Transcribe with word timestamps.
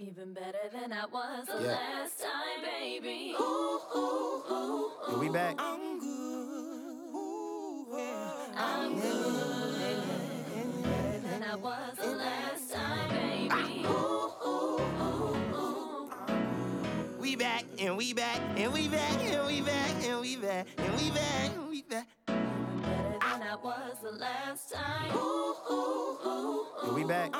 Even 0.00 0.32
better 0.32 0.68
than 0.72 0.92
I 0.92 1.06
was 1.06 1.48
the 1.48 1.60
Yeah. 1.60 1.72
last 1.72 2.20
time, 2.22 2.62
baby. 2.62 3.34
Ooh, 3.40 3.80
ooh, 3.96 4.44
ooh, 4.48 4.92
ooh. 5.10 5.18
We 5.18 5.28
back? 5.28 5.56
I'm 5.58 5.98
good. 5.98 6.08
Better 10.84 11.18
than 11.18 11.42
I 11.42 11.56
was 11.56 11.96
the 11.98 12.12
last 12.14 12.72
time, 12.72 13.08
baby. 13.08 13.84
Ooh, 13.86 14.30
ooh, 14.46 14.80
ooh, 15.02 15.36
ooh. 15.56 16.10
We 17.18 17.34
back 17.34 17.64
and 17.80 17.96
we 17.96 18.14
back 18.14 18.38
and 18.56 18.72
we 18.72 18.86
back 18.86 19.18
and 19.24 19.46
we 19.48 19.60
back 19.62 20.04
and 20.04 20.20
we 20.20 20.36
back 20.36 20.66
and 20.78 20.94
we 20.96 21.10
back 21.10 21.50
and 21.56 21.68
we 21.68 21.82
back. 21.82 22.06
Better 22.28 23.18
than 23.18 23.42
I 23.42 23.56
was 23.60 23.98
the 24.00 24.12
last 24.12 24.72
time. 24.72 25.10
Ooh, 25.16 25.54
ooh, 25.72 26.18
ooh, 26.24 26.66
Are 26.84 26.92
we 26.94 27.02
back? 27.02 27.34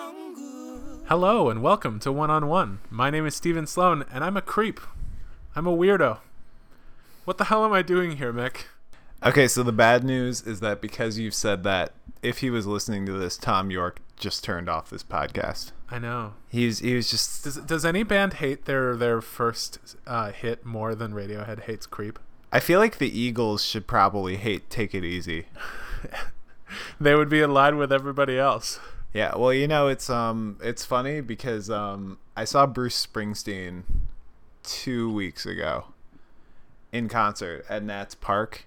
Hello 1.09 1.48
and 1.48 1.62
welcome 1.62 1.98
to 2.00 2.12
One 2.12 2.29
on 2.29 2.48
One. 2.48 2.80
My 2.91 3.09
name 3.09 3.24
is 3.24 3.34
Steven 3.34 3.66
Sloan 3.66 4.04
and 4.12 4.22
I'm 4.22 4.36
a 4.36 4.42
creep. 4.42 4.78
I'm 5.56 5.66
a 5.66 5.74
weirdo. 5.74 6.19
What 7.24 7.38
the 7.38 7.45
hell 7.45 7.64
am 7.64 7.73
I 7.73 7.80
doing 7.80 8.19
here, 8.19 8.30
Mick? 8.30 8.64
Okay, 9.24 9.48
so 9.48 9.62
the 9.62 9.73
bad 9.73 10.05
news 10.05 10.42
is 10.42 10.60
that 10.60 10.83
because 10.83 11.19
you've 11.19 11.33
said 11.33 11.64
that, 11.64 11.95
if 12.23 12.41
he 12.41 12.50
was 12.50 12.66
listening 12.66 13.06
to 13.06 13.12
this, 13.12 13.38
Thom 13.38 13.70
Yorke 13.70 14.00
just 14.19 14.45
turned 14.45 14.69
off 14.69 14.91
this 14.91 15.02
podcast. 15.02 15.73
I 15.91 15.98
know. 15.98 16.34
He 16.50 16.66
was 16.66 16.80
he 16.80 16.95
was 16.95 17.09
just 17.11 17.42
Does 17.42 17.56
does 17.56 17.86
any 17.86 18.02
band 18.02 18.34
hate 18.34 18.66
their 18.66 18.95
their 18.95 19.22
first 19.22 19.97
uh, 20.06 20.33
hit 20.33 20.66
more 20.66 20.95
than 20.95 21.14
Radiohead 21.14 21.62
hates 21.62 21.86
Creep? 21.86 22.19
I 22.52 22.61
feel 22.61 22.80
like 22.80 22.98
the 22.98 23.19
Eagles 23.19 23.64
should 23.64 23.86
probably 23.86 24.36
hate 24.36 24.69
Take 24.69 24.95
It 24.95 25.06
Easy. 25.06 25.47
They 27.00 27.14
would 27.14 27.30
be 27.30 27.41
in 27.41 27.55
line 27.55 27.78
with 27.78 27.91
everybody 27.91 28.38
else. 28.38 28.78
Yeah, 29.15 29.37
well, 29.37 29.53
you 29.53 29.67
know, 29.67 29.89
it's 29.89 30.11
um 30.11 30.59
it's 30.62 30.85
funny 30.85 31.21
because 31.21 31.71
um 31.71 32.19
I 32.37 32.45
saw 32.45 32.67
Bruce 32.67 33.07
Springsteen 33.07 33.83
2 34.65 35.12
weeks 35.12 35.47
ago 35.47 35.87
in 36.92 37.09
concert 37.09 37.65
at 37.69 37.83
Nats 37.83 38.15
Park. 38.15 38.65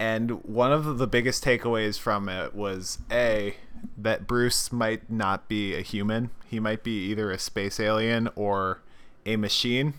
And 0.00 0.44
one 0.44 0.72
of 0.72 0.98
the 0.98 1.06
biggest 1.08 1.44
takeaways 1.44 1.98
from 1.98 2.28
it 2.28 2.54
was 2.54 2.98
A, 3.10 3.56
that 3.96 4.26
Bruce 4.28 4.70
might 4.70 5.10
not 5.10 5.48
be 5.48 5.74
a 5.74 5.80
human. 5.80 6.30
He 6.46 6.60
might 6.60 6.84
be 6.84 7.06
either 7.10 7.32
a 7.32 7.38
space 7.38 7.80
alien 7.80 8.28
or 8.36 8.80
a 9.26 9.34
machine, 9.36 9.94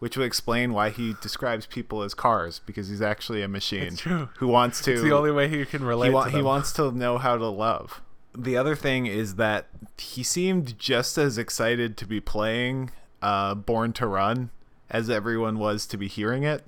which 0.00 0.16
would 0.16 0.24
explain 0.26 0.72
why 0.72 0.90
he 0.90 1.14
describes 1.22 1.66
people 1.66 2.02
as 2.02 2.14
cars 2.14 2.60
because 2.66 2.88
he's 2.88 3.00
actually 3.02 3.42
a 3.42 3.48
machine 3.48 3.94
true. 3.94 4.28
who 4.38 4.48
wants 4.48 4.80
to 4.82 4.92
It's 4.94 5.02
the 5.02 5.12
only 5.14 5.30
way 5.30 5.48
he 5.48 5.64
can 5.64 5.84
relate. 5.84 6.08
he, 6.08 6.14
wa- 6.14 6.24
to 6.24 6.30
he 6.30 6.42
wants 6.42 6.72
to 6.72 6.90
know 6.90 7.18
how 7.18 7.36
to 7.38 7.46
love. 7.46 8.00
The 8.36 8.56
other 8.56 8.74
thing 8.74 9.06
is 9.06 9.36
that 9.36 9.68
he 9.98 10.22
seemed 10.22 10.78
just 10.78 11.16
as 11.16 11.38
excited 11.38 11.96
to 11.98 12.06
be 12.06 12.20
playing 12.20 12.90
uh, 13.22 13.54
Born 13.54 13.92
to 13.94 14.06
Run 14.06 14.50
as 14.90 15.08
everyone 15.08 15.58
was 15.58 15.86
to 15.86 15.96
be 15.96 16.08
hearing 16.08 16.42
it. 16.42 16.64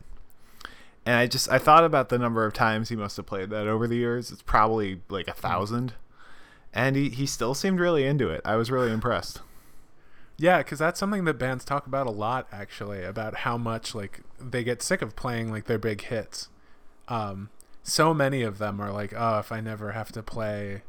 And 1.05 1.17
I 1.17 1.27
just 1.27 1.51
I 1.51 1.59
thought 1.59 1.85
about 1.85 2.09
the 2.09 2.19
number 2.19 2.45
of 2.45 2.53
times 2.53 2.89
he 2.89 2.97
must 2.97 3.17
have 3.17 3.27
played 3.27 3.51
that 3.51 3.67
over 3.69 3.87
the 3.87 3.97
years. 3.97 4.33
It's 4.33 4.43
probably 4.43 5.01
like 5.09 5.29
a 5.29 5.33
thousand. 5.33 5.95
And 6.73 6.97
he, 6.97 7.11
he 7.11 7.27
still 7.27 7.55
seemed 7.55 7.81
really 7.81 8.05
into 8.05 8.29
it. 8.29 8.41
I 8.45 8.57
was 8.57 8.71
really 8.71 8.91
impressed. 8.91 9.41
Yeah, 10.37 10.59
because 10.59 10.79
that's 10.79 11.01
something 11.01 11.25
that 11.25 11.35
bands 11.35 11.65
talk 11.65 11.87
about 11.87 12.07
a 12.07 12.11
lot, 12.11 12.47
actually, 12.53 13.03
about 13.03 13.37
how 13.37 13.57
much 13.57 13.95
like 13.95 14.21
they 14.39 14.63
get 14.63 14.83
sick 14.83 15.01
of 15.01 15.17
playing 15.17 15.51
like 15.51 15.65
their 15.65 15.79
big 15.79 16.03
hits. 16.03 16.49
Um, 17.09 17.51
so 17.83 18.13
many 18.13 18.43
of 18.43 18.59
them 18.59 18.81
are 18.81 18.93
like, 18.93 19.15
oh, 19.17 19.39
if 19.39 19.51
I 19.51 19.61
never 19.61 19.93
have 19.93 20.13
to 20.13 20.23
play, 20.23 20.83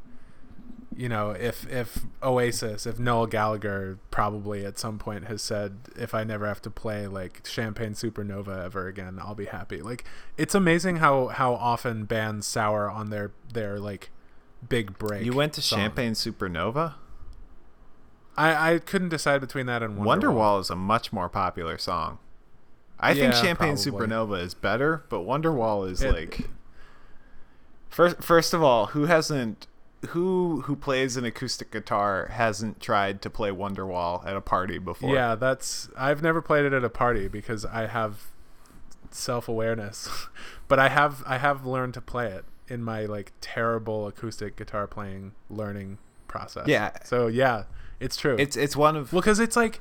you 0.98 1.08
know, 1.08 1.30
if 1.30 1.64
if 1.70 2.00
Oasis, 2.24 2.84
if 2.84 2.98
Noel 2.98 3.26
Gallagher 3.26 3.98
probably 4.10 4.66
at 4.66 4.80
some 4.80 4.98
point 4.98 5.26
has 5.26 5.40
said, 5.40 5.76
if 5.96 6.12
I 6.12 6.24
never 6.24 6.44
have 6.48 6.60
to 6.62 6.70
play 6.70 7.06
like 7.06 7.46
Champagne 7.46 7.92
Supernova 7.92 8.64
ever 8.64 8.88
again, 8.88 9.20
I'll 9.22 9.36
be 9.36 9.44
happy. 9.46 9.80
Like, 9.80 10.04
it's 10.36 10.56
amazing 10.56 10.96
how 10.96 11.28
how 11.28 11.54
often 11.54 12.04
bands 12.04 12.48
sour 12.48 12.90
on 12.90 13.10
their 13.10 13.30
their 13.52 13.78
like 13.78 14.10
big 14.68 14.98
break. 14.98 15.24
You 15.24 15.32
went 15.34 15.52
to 15.52 15.62
song. 15.62 15.78
Champagne 15.78 16.14
Supernova? 16.14 16.94
I 18.36 18.72
I 18.74 18.78
couldn't 18.80 19.10
decide 19.10 19.40
between 19.40 19.66
that 19.66 19.84
and 19.84 19.98
Wonderwall. 19.98 20.20
Wonderwall 20.20 20.60
is 20.62 20.68
a 20.70 20.76
much 20.76 21.12
more 21.12 21.28
popular 21.28 21.78
song. 21.78 22.18
I 22.98 23.14
think 23.14 23.34
Champagne 23.34 23.76
probably. 23.76 24.08
Supernova 24.08 24.42
is 24.42 24.54
better, 24.54 25.04
but 25.08 25.20
Wonderwall 25.20 25.88
is 25.88 26.02
It- 26.02 26.12
like 26.12 26.50
First 27.88 28.20
first 28.20 28.52
of 28.52 28.64
all, 28.64 28.86
who 28.86 29.06
hasn't 29.06 29.68
who 30.08 30.62
who 30.62 30.76
plays 30.76 31.16
an 31.16 31.24
acoustic 31.24 31.70
guitar 31.70 32.28
hasn't 32.32 32.80
tried 32.80 33.20
to 33.22 33.30
play 33.30 33.50
Wonderwall 33.50 34.24
at 34.26 34.36
a 34.36 34.40
party 34.40 34.78
before? 34.78 35.14
Yeah, 35.14 35.34
that's 35.34 35.88
I've 35.96 36.22
never 36.22 36.40
played 36.40 36.64
it 36.64 36.72
at 36.72 36.84
a 36.84 36.90
party 36.90 37.28
because 37.28 37.64
I 37.64 37.86
have 37.86 38.28
self-awareness. 39.10 40.08
but 40.68 40.78
I 40.78 40.88
have 40.88 41.22
I 41.26 41.38
have 41.38 41.66
learned 41.66 41.94
to 41.94 42.00
play 42.00 42.28
it 42.28 42.44
in 42.68 42.82
my 42.82 43.06
like 43.06 43.32
terrible 43.40 44.06
acoustic 44.06 44.56
guitar 44.56 44.86
playing 44.86 45.32
learning 45.50 45.98
process. 46.28 46.68
Yeah. 46.68 46.92
So 47.04 47.26
yeah, 47.26 47.64
it's 47.98 48.16
true. 48.16 48.36
It's 48.38 48.56
it's 48.56 48.76
one 48.76 48.96
of 48.96 49.12
well 49.12 49.22
cuz 49.22 49.40
it's 49.40 49.56
like 49.56 49.80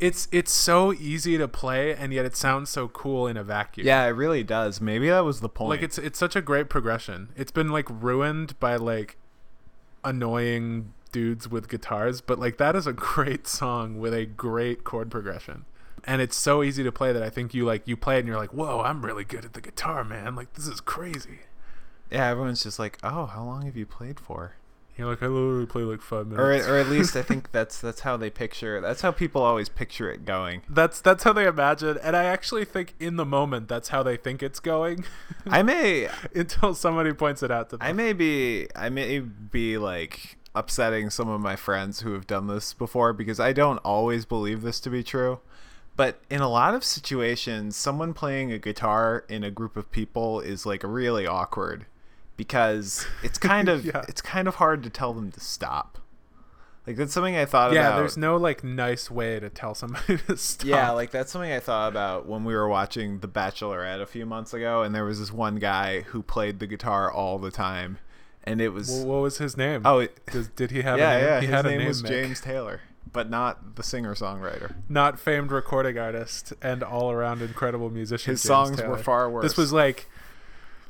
it's 0.00 0.28
it's 0.32 0.52
so 0.52 0.92
easy 0.92 1.38
to 1.38 1.48
play 1.48 1.94
and 1.94 2.12
yet 2.12 2.26
it 2.26 2.36
sounds 2.36 2.68
so 2.68 2.88
cool 2.88 3.26
in 3.26 3.36
a 3.36 3.44
vacuum. 3.44 3.86
Yeah, 3.86 4.04
it 4.04 4.10
really 4.10 4.42
does. 4.42 4.80
Maybe 4.80 5.08
that 5.08 5.24
was 5.24 5.40
the 5.40 5.48
point. 5.48 5.70
Like 5.70 5.82
it's 5.82 5.96
it's 5.96 6.18
such 6.18 6.36
a 6.36 6.42
great 6.42 6.68
progression. 6.68 7.30
It's 7.36 7.52
been 7.52 7.70
like 7.70 7.86
ruined 7.88 8.58
by 8.60 8.76
like 8.76 9.16
annoying 10.04 10.92
dudes 11.12 11.48
with 11.48 11.68
guitars, 11.68 12.20
but 12.20 12.38
like 12.38 12.58
that 12.58 12.76
is 12.76 12.86
a 12.86 12.92
great 13.14 13.46
song 13.46 13.98
with 13.98 14.14
a 14.14 14.26
great 14.26 14.84
chord 14.84 15.10
progression. 15.10 15.64
And 16.06 16.20
it's 16.20 16.36
so 16.36 16.62
easy 16.62 16.82
to 16.82 16.92
play 16.92 17.12
that 17.12 17.22
I 17.22 17.30
think 17.30 17.54
you 17.54 17.64
like 17.64 17.88
you 17.88 17.96
play 17.96 18.16
it 18.16 18.20
and 18.20 18.28
you're 18.28 18.36
like, 18.36 18.52
"Whoa, 18.52 18.82
I'm 18.82 19.04
really 19.04 19.24
good 19.24 19.44
at 19.44 19.54
the 19.54 19.62
guitar, 19.62 20.04
man. 20.04 20.34
Like 20.34 20.52
this 20.54 20.66
is 20.66 20.80
crazy." 20.80 21.40
yeah, 22.10 22.28
everyone's 22.28 22.62
just 22.62 22.78
like, 22.78 22.98
"Oh, 23.02 23.26
how 23.26 23.44
long 23.44 23.64
have 23.64 23.76
you 23.76 23.86
played 23.86 24.20
for?" 24.20 24.56
You're 24.96 25.08
like, 25.08 25.22
"I 25.22 25.26
literally 25.26 25.66
play 25.66 25.82
like 25.82 26.00
5 26.00 26.32
Or 26.32 26.48
minutes." 26.48 26.68
or 26.68 26.76
at 26.76 26.88
least 26.88 27.16
I 27.16 27.22
think 27.22 27.50
that's 27.52 27.80
that's 27.80 28.00
how 28.00 28.16
they 28.16 28.30
picture. 28.30 28.80
That's 28.80 29.00
how 29.02 29.10
people 29.10 29.42
always 29.42 29.68
picture 29.68 30.10
it 30.10 30.24
going. 30.24 30.62
that's 30.68 31.00
that's 31.00 31.24
how 31.24 31.32
they 31.32 31.46
imagine, 31.46 31.98
and 32.02 32.14
I 32.16 32.24
actually 32.24 32.64
think 32.64 32.94
in 33.00 33.16
the 33.16 33.24
moment 33.24 33.68
that's 33.68 33.88
how 33.88 34.02
they 34.02 34.16
think 34.16 34.42
it's 34.42 34.60
going 34.60 35.04
I 35.46 35.62
may 35.62 36.08
until 36.34 36.74
somebody 36.74 37.12
points 37.12 37.42
it 37.42 37.50
out 37.50 37.70
to 37.70 37.76
them. 37.76 37.86
I 37.86 37.92
may 37.92 38.12
be 38.12 38.68
I 38.76 38.88
may 38.88 39.18
be 39.20 39.78
like 39.78 40.36
upsetting 40.54 41.10
some 41.10 41.28
of 41.28 41.40
my 41.40 41.56
friends 41.56 42.00
who 42.00 42.12
have 42.12 42.26
done 42.28 42.46
this 42.46 42.72
before 42.72 43.12
because 43.12 43.40
I 43.40 43.52
don't 43.52 43.78
always 43.78 44.24
believe 44.24 44.62
this 44.62 44.78
to 44.80 44.90
be 44.90 45.02
true. 45.02 45.40
But 45.96 46.20
in 46.28 46.40
a 46.40 46.48
lot 46.48 46.74
of 46.74 46.82
situations, 46.84 47.76
someone 47.76 48.14
playing 48.14 48.52
a 48.52 48.58
guitar 48.58 49.24
in 49.28 49.44
a 49.44 49.50
group 49.50 49.76
of 49.76 49.90
people 49.92 50.40
is 50.40 50.66
like 50.66 50.82
really 50.84 51.26
awkward 51.26 51.86
because 52.36 53.06
it's 53.22 53.38
kind 53.52 53.68
of 53.68 53.84
Yeah. 53.84 54.04
it's 54.08 54.20
kind 54.22 54.48
of 54.48 54.56
hard 54.56 54.82
to 54.84 54.90
tell 54.90 55.12
them 55.12 55.30
to 55.32 55.40
stop. 55.40 55.98
Like 56.86 56.96
that's 56.96 57.14
something 57.14 57.34
I 57.34 57.46
thought 57.46 57.68
about. 57.70 57.74
yeah, 57.80 57.88
about. 57.88 57.98
there's 58.00 58.16
no 58.18 58.36
like 58.36 58.62
nice 58.62 59.10
way 59.10 59.40
to 59.40 59.48
tell 59.48 59.74
somebody 59.74 60.18
to 60.26 60.36
stop. 60.36 60.66
Yeah, 60.66 60.90
like 60.90 61.10
that's 61.10 61.32
something 61.32 61.50
I 61.50 61.60
thought 61.60 61.88
about 61.90 62.26
when 62.26 62.44
we 62.44 62.54
were 62.54 62.68
watching 62.68 63.20
The 63.20 63.28
Bachelorette 63.28 64.02
a 64.02 64.06
few 64.06 64.26
months 64.26 64.52
ago, 64.52 64.82
and 64.82 64.94
there 64.94 65.04
was 65.06 65.18
this 65.18 65.32
one 65.32 65.56
guy 65.56 66.02
who 66.02 66.22
played 66.22 66.58
the 66.58 66.66
guitar 66.66 67.10
all 67.10 67.38
the 67.38 67.50
time, 67.50 67.96
and 68.42 68.60
it 68.60 68.68
was 68.70 68.90
Well, 68.90 69.06
what 69.06 69.22
was 69.22 69.38
his 69.38 69.56
name? 69.56 69.80
oh, 69.86 70.00
it, 70.00 70.26
Does, 70.26 70.48
did 70.48 70.72
he 70.72 70.82
have 70.82 70.98
yeah, 70.98 71.12
a 71.12 71.16
name? 71.18 71.24
yeah, 71.26 71.40
he 71.40 71.46
his 71.46 71.54
had 71.54 71.64
name, 71.64 71.74
a 71.74 71.78
name 71.78 71.88
was 71.88 72.02
Mick. 72.02 72.08
James 72.08 72.40
Taylor, 72.42 72.80
but 73.10 73.30
not 73.30 73.76
the 73.76 73.82
singer 73.82 74.14
songwriter. 74.14 74.74
not 74.86 75.18
famed 75.18 75.50
recording 75.52 75.96
artist 75.96 76.52
and 76.60 76.82
all 76.82 77.10
around 77.10 77.40
incredible 77.40 77.88
musician. 77.88 78.32
His 78.32 78.42
James 78.42 78.46
songs 78.46 78.82
were 78.82 78.98
far 78.98 79.30
worse. 79.30 79.42
This 79.42 79.56
was 79.56 79.72
like 79.72 80.06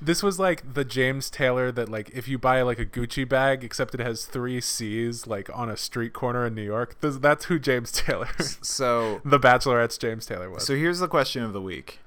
this 0.00 0.22
was 0.22 0.38
like 0.38 0.75
the 0.75 0.84
James 0.84 1.31
Taylor 1.31 1.72
that 1.72 1.88
like 1.88 2.10
if 2.10 2.28
you 2.28 2.38
buy 2.38 2.62
like 2.62 2.78
a 2.78 2.87
Gucci 2.87 3.28
bag 3.28 3.65
except 3.65 3.94
it 3.94 4.00
has 4.00 4.25
three 4.27 4.60
C's 4.60 5.27
like 5.27 5.49
on 5.56 5.71
a 5.71 5.77
street 5.77 6.12
corner 6.12 6.47
in 6.47 6.55
New 6.55 6.62
York. 6.65 7.00
This, 7.00 7.16
that's 7.19 7.47
who 7.47 7.59
James 7.59 7.91
Taylor. 7.93 8.28
So, 8.38 9.21
the 9.25 9.38
Bachelorette's 9.38 9.98
James 9.98 10.27
Taylor 10.27 10.51
was. 10.51 10.66
so 10.66 10.74
here's 10.74 10.98
the 10.98 11.09
question 11.09 11.42
of 11.42 11.53
the 11.53 11.60
week: 11.63 12.01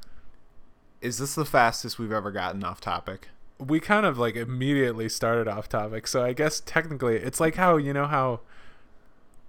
Is 1.02 1.18
this 1.18 1.36
the 1.36 1.46
fastest 1.46 1.98
we've 2.00 2.12
ever 2.12 2.32
gotten 2.32 2.64
off 2.64 2.82
topic? 2.82 3.30
we 3.60 3.80
kind 3.80 4.06
of 4.06 4.18
like 4.20 4.36
immediately 4.36 5.10
started 5.10 5.48
off 5.48 5.68
topic. 5.68 6.06
So 6.08 6.24
I 6.24 6.34
guess 6.34 6.62
technically 6.64 7.16
it's 7.16 7.40
like 7.40 7.56
how 7.56 7.78
you 7.78 7.92
know 7.94 8.06
how 8.06 8.42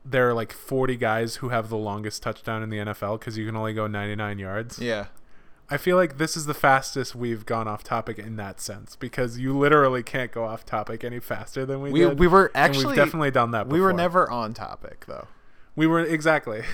there 0.05 0.29
are 0.31 0.33
like 0.35 0.53
40 0.53 0.97
guys 0.97 1.37
who 1.37 1.51
have 1.51 1.69
the 1.69 1.77
longest 1.77 2.23
touchdown 2.23 2.63
in 2.63 2.71
the 2.71 2.79
NFL 2.79 3.19
because 3.19 3.37
you 3.37 3.45
can 3.45 3.55
only 3.57 3.75
go 3.75 3.87
99 3.87 4.39
yards. 4.39 4.79
Yeah, 4.79 5.07
I 5.71 5.77
feel 5.77 5.97
like 5.97 6.17
this 6.17 6.37
is 6.37 6.47
the 6.47 6.55
fastest 6.55 7.15
we've 7.15 7.45
gone 7.45 7.69
off 7.69 7.85
topic 7.85 8.19
in 8.19 8.37
that 8.37 8.61
sense 8.61 8.97
because 8.97 9.39
you 9.39 9.57
literally 9.57 10.03
can't 10.03 10.33
go 10.33 10.45
off 10.45 10.65
topic 10.65 11.05
any 11.05 11.21
faster 11.21 11.67
than 11.67 11.83
we, 11.83 11.93
we 11.93 12.01
did. 12.01 12.19
we 12.19 12.27
were 12.27 12.51
actually 12.55 12.87
we've 12.87 12.97
definitely 12.97 13.31
done 13.31 13.51
that. 13.51 13.69
we 13.69 13.81
were 13.81 13.93
never 13.93 14.31
on 14.31 14.55
topic 14.55 15.05
though. 15.07 15.27
We 15.77 15.87
were 15.87 16.01
exactly. 16.01 16.63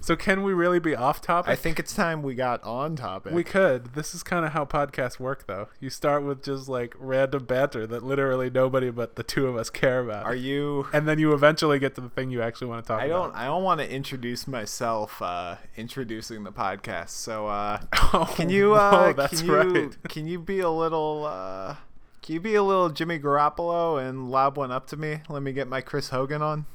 So 0.00 0.16
can 0.16 0.42
we 0.42 0.52
really 0.52 0.78
be 0.78 0.94
off 0.94 1.20
topic? 1.20 1.50
I 1.50 1.56
think 1.56 1.78
it's 1.78 1.94
time 1.94 2.22
we 2.22 2.34
got 2.34 2.62
on 2.64 2.96
topic. 2.96 3.32
we 3.32 3.44
could. 3.44 3.94
This 3.94 4.14
is 4.14 4.22
kind 4.22 4.44
of 4.44 4.52
how 4.52 4.64
podcasts 4.64 5.18
work, 5.18 5.46
though. 5.46 5.68
You 5.80 5.90
start 5.90 6.22
with 6.24 6.42
just 6.42 6.68
like 6.68 6.94
random 6.98 7.44
banter 7.44 7.86
that 7.86 8.02
literally 8.02 8.50
nobody 8.50 8.90
but 8.90 9.16
the 9.16 9.22
two 9.22 9.46
of 9.46 9.56
us 9.56 9.70
care 9.70 10.00
about, 10.00 10.24
Are 10.26 10.34
you? 10.34 10.86
and 10.92 11.06
then 11.08 11.18
you 11.18 11.32
eventually 11.32 11.78
get 11.78 11.94
to 11.96 12.00
the 12.00 12.08
thing 12.10 12.30
you 12.30 12.42
actually 12.42 12.66
want 12.68 12.84
to 12.84 12.88
talk 12.88 13.00
I 13.02 13.06
about. 13.06 13.32
don't. 13.32 13.36
I 13.36 13.46
don't 13.46 13.62
want 13.62 13.80
to 13.80 13.90
introduce 13.90 14.46
myself. 14.46 15.20
Uh, 15.22 15.56
introducing 15.76 16.44
the 16.44 16.52
podcast. 16.52 17.10
So, 17.10 17.46
uh, 17.48 17.80
Oh, 18.12 18.32
can 18.36 18.48
you? 18.50 18.74
Uh, 18.74 18.90
no, 18.90 19.12
that's 19.12 19.40
can 19.40 19.48
you? 19.48 19.54
right. 19.56 19.96
Can 20.08 20.26
you 20.26 20.38
be 20.38 20.60
a 20.60 20.70
little? 20.70 21.24
Uh, 21.26 21.76
can 22.22 22.34
you 22.34 22.40
be 22.40 22.54
a 22.54 22.62
little 22.62 22.88
Jimmy 22.88 23.18
Garoppolo 23.18 24.02
and 24.02 24.30
lob 24.30 24.56
one 24.56 24.70
up 24.70 24.86
to 24.88 24.96
me? 24.96 25.20
Let 25.28 25.42
me 25.42 25.52
get 25.52 25.68
my 25.68 25.80
Chris 25.80 26.08
Hogan 26.10 26.40
on. 26.42 26.66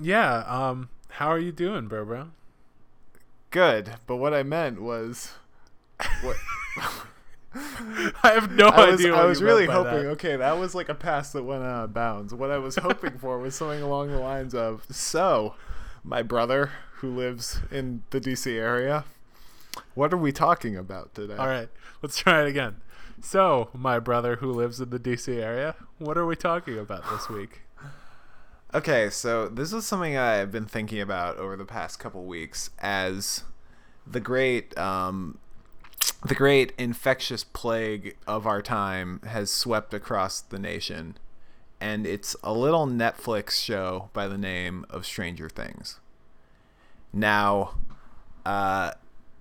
Yeah. 0.00 0.38
Um. 0.46 0.88
How 1.18 1.28
are 1.28 1.38
you 1.38 1.52
doing, 1.52 1.86
bro, 1.86 2.04
bro? 2.04 2.30
Good, 3.52 3.98
but 4.08 4.16
what 4.16 4.34
I 4.34 4.42
meant 4.42 4.82
was, 4.82 5.34
what 6.22 6.36
I 7.54 8.32
have 8.32 8.50
no 8.50 8.66
I 8.66 8.90
was, 8.90 9.00
idea. 9.00 9.14
I 9.14 9.24
was 9.24 9.40
really 9.40 9.66
hoping. 9.66 10.02
that. 10.02 10.08
Okay, 10.08 10.34
that 10.34 10.58
was 10.58 10.74
like 10.74 10.88
a 10.88 10.94
pass 10.94 11.30
that 11.30 11.44
went 11.44 11.62
out 11.62 11.84
of 11.84 11.94
bounds. 11.94 12.34
What 12.34 12.50
I 12.50 12.58
was 12.58 12.74
hoping 12.74 13.16
for 13.18 13.38
was 13.38 13.54
something 13.54 13.80
along 13.80 14.08
the 14.08 14.18
lines 14.18 14.56
of, 14.56 14.86
"So, 14.90 15.54
my 16.02 16.20
brother 16.20 16.72
who 16.96 17.14
lives 17.14 17.60
in 17.70 18.02
the 18.10 18.20
DC 18.20 18.58
area, 18.58 19.04
what 19.94 20.12
are 20.12 20.18
we 20.18 20.32
talking 20.32 20.76
about 20.76 21.14
today?" 21.14 21.36
All 21.36 21.46
right, 21.46 21.68
let's 22.02 22.16
try 22.16 22.42
it 22.42 22.48
again. 22.48 22.80
So, 23.22 23.68
my 23.72 24.00
brother 24.00 24.36
who 24.36 24.50
lives 24.50 24.80
in 24.80 24.90
the 24.90 24.98
DC 24.98 25.40
area, 25.40 25.76
what 25.98 26.18
are 26.18 26.26
we 26.26 26.34
talking 26.34 26.76
about 26.76 27.08
this 27.08 27.28
week? 27.28 27.60
Okay, 28.74 29.08
so 29.08 29.46
this 29.46 29.72
is 29.72 29.86
something 29.86 30.16
I've 30.16 30.50
been 30.50 30.66
thinking 30.66 31.00
about 31.00 31.36
over 31.36 31.54
the 31.54 31.64
past 31.64 32.00
couple 32.00 32.24
weeks 32.24 32.70
as 32.80 33.44
the 34.04 34.18
great 34.18 34.76
um, 34.76 35.38
the 36.24 36.34
great 36.34 36.72
infectious 36.76 37.44
plague 37.44 38.16
of 38.26 38.48
our 38.48 38.60
time 38.60 39.20
has 39.26 39.52
swept 39.52 39.94
across 39.94 40.40
the 40.40 40.58
nation, 40.58 41.18
and 41.80 42.04
it's 42.04 42.34
a 42.42 42.52
little 42.52 42.84
Netflix 42.84 43.52
show 43.52 44.10
by 44.12 44.26
the 44.26 44.36
name 44.36 44.84
of 44.90 45.06
Stranger 45.06 45.48
Things. 45.48 46.00
Now, 47.12 47.76
uh, 48.44 48.90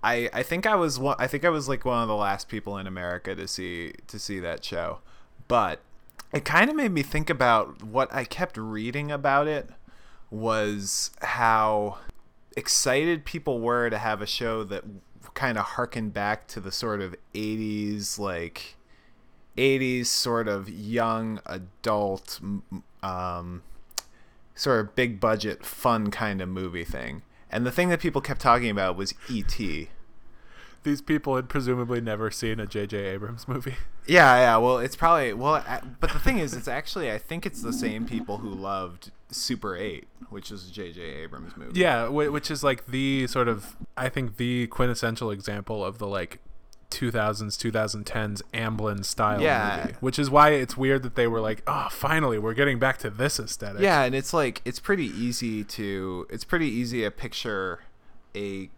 I 0.03 0.29
I 0.31 0.43
think 0.43 0.67
I 0.67 0.75
was 0.75 0.99
one, 0.99 1.15
I 1.17 1.25
think 1.25 1.43
I 1.43 1.49
was 1.49 1.67
like 1.67 1.85
one 1.85 2.03
of 2.03 2.07
the 2.07 2.15
last 2.15 2.49
people 2.49 2.77
in 2.77 2.85
America 2.85 3.33
to 3.33 3.47
see 3.47 3.93
to 4.05 4.19
see 4.19 4.39
that 4.41 4.63
show, 4.63 4.99
but 5.47 5.79
it 6.33 6.45
kind 6.45 6.69
of 6.69 6.75
made 6.75 6.91
me 6.91 7.03
think 7.03 7.29
about 7.29 7.83
what 7.83 8.13
I 8.13 8.23
kept 8.23 8.57
reading 8.57 9.11
about 9.11 9.47
it 9.47 9.69
was 10.31 11.11
how 11.21 11.99
excited 12.57 13.23
people 13.23 13.59
were 13.59 13.89
to 13.89 13.97
have 13.99 14.21
a 14.21 14.25
show 14.25 14.63
that 14.63 14.83
kind 15.35 15.57
of 15.57 15.63
harkened 15.65 16.13
back 16.13 16.47
to 16.47 16.59
the 16.59 16.71
sort 16.71 17.01
of 17.01 17.15
80s 17.33 18.19
like 18.19 18.75
80s 19.57 20.07
sort 20.07 20.47
of 20.47 20.69
young 20.69 21.39
adult 21.45 22.39
um, 23.03 23.61
sort 24.55 24.79
of 24.79 24.95
big 24.95 25.19
budget 25.19 25.65
fun 25.65 26.09
kind 26.09 26.41
of 26.41 26.49
movie 26.49 26.85
thing. 26.85 27.21
And 27.51 27.65
the 27.65 27.71
thing 27.71 27.89
that 27.89 27.99
people 27.99 28.21
kept 28.21 28.41
talking 28.41 28.69
about 28.69 28.95
was 28.95 29.13
et 29.29 29.59
These 30.83 31.01
people 31.01 31.35
had 31.37 31.47
presumably 31.49 32.01
never 32.01 32.29
seen 32.29 32.59
a 32.59 32.65
J.J. 32.67 32.97
Abrams 32.97 33.47
movie. 33.47 33.75
Yeah, 34.05 34.35
yeah. 34.35 34.57
Well, 34.57 34.79
it's 34.79 34.97
probably 34.97 35.31
well, 35.31 35.63
but 36.01 36.11
the 36.11 36.19
thing 36.19 36.37
is, 36.37 36.53
it's 36.53 36.67
actually 36.67 37.09
I 37.09 37.17
think 37.17 37.45
it's 37.45 37.61
the 37.61 37.71
same 37.71 38.05
people 38.05 38.39
who 38.39 38.49
loved 38.49 39.11
Super 39.31 39.77
Eight, 39.77 40.09
which 40.29 40.51
is 40.51 40.69
a 40.69 40.73
J.J. 40.73 40.99
Abrams 41.01 41.55
movie. 41.55 41.79
Yeah, 41.79 42.09
which 42.09 42.51
is 42.51 42.65
like 42.65 42.87
the 42.87 43.27
sort 43.27 43.47
of 43.47 43.77
I 43.95 44.09
think 44.09 44.35
the 44.35 44.67
quintessential 44.67 45.31
example 45.31 45.85
of 45.85 45.99
the 45.99 46.07
like 46.07 46.39
2000s 46.91 47.57
2010s 47.57 48.41
Amblin 48.53 49.03
style 49.05 49.41
Yeah. 49.41 49.83
movie. 49.85 49.97
Which 49.99 50.19
is 50.19 50.29
why 50.29 50.49
it's 50.49 50.75
weird 50.77 51.03
that 51.03 51.15
they 51.15 51.27
were 51.27 51.39
like, 51.39 51.63
"Oh, 51.65 51.87
finally, 51.89 52.37
we're 52.37 52.53
getting 52.53 52.79
back 52.79 52.97
to 52.99 53.09
this 53.09 53.39
aesthetic." 53.39 53.81
Yeah, 53.81 54.03
and 54.03 54.13
it's 54.13 54.33
like 54.33 54.61
it's 54.65 54.79
pretty 54.79 55.05
easy 55.07 55.63
to 55.63 56.27
it's 56.29 56.43
pretty 56.43 56.67
easy 56.67 57.03
to 57.03 57.11
picture 57.11 57.79
a 58.35 58.69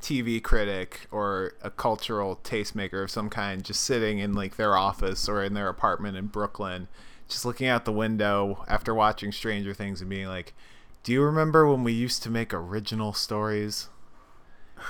TV 0.00 0.42
critic 0.42 1.06
or 1.10 1.54
a 1.62 1.70
cultural 1.70 2.40
tastemaker 2.42 3.02
of 3.02 3.10
some 3.10 3.28
kind 3.30 3.64
just 3.64 3.82
sitting 3.82 4.18
in 4.18 4.32
like 4.34 4.56
their 4.56 4.76
office 4.76 5.28
or 5.28 5.42
in 5.42 5.54
their 5.54 5.68
apartment 5.68 6.16
in 6.16 6.26
Brooklyn, 6.26 6.88
just 7.28 7.44
looking 7.44 7.66
out 7.68 7.84
the 7.84 7.92
window 7.92 8.64
after 8.68 8.94
watching 8.94 9.32
Stranger 9.32 9.74
Things 9.74 10.00
and 10.00 10.10
being 10.10 10.26
like, 10.28 10.54
"Do 11.02 11.12
you 11.12 11.22
remember 11.22 11.66
when 11.66 11.84
we 11.84 11.92
used 11.92 12.22
to 12.24 12.30
make 12.30 12.52
original 12.54 13.12
stories?" 13.12 13.88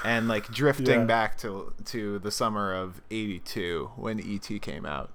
And 0.04 0.28
like 0.28 0.48
drifting 0.52 1.00
Yeah. 1.00 1.06
back 1.06 1.36
to 1.38 1.72
to 1.86 2.18
the 2.20 2.30
summer 2.30 2.72
of 2.72 3.00
82 3.10 3.90
when 3.96 4.20
ET 4.20 4.58
came 4.60 4.86
out. 4.86 5.10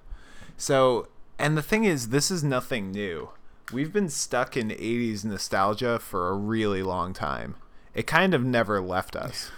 So, 0.58 1.08
and 1.38 1.56
the 1.56 1.62
thing 1.62 1.84
is, 1.84 2.08
this 2.08 2.30
is 2.30 2.44
nothing 2.44 2.92
new. 2.92 3.30
We've 3.72 3.92
been 3.92 4.08
stuck 4.10 4.56
in 4.56 4.70
80s 4.70 5.24
nostalgia 5.24 5.98
for 5.98 6.28
a 6.28 6.34
really 6.34 6.82
long 6.82 7.12
time. 7.12 7.56
It 7.94 8.06
kind 8.06 8.32
of 8.34 8.44
never 8.44 8.80
left 8.80 9.16
us. 9.16 9.50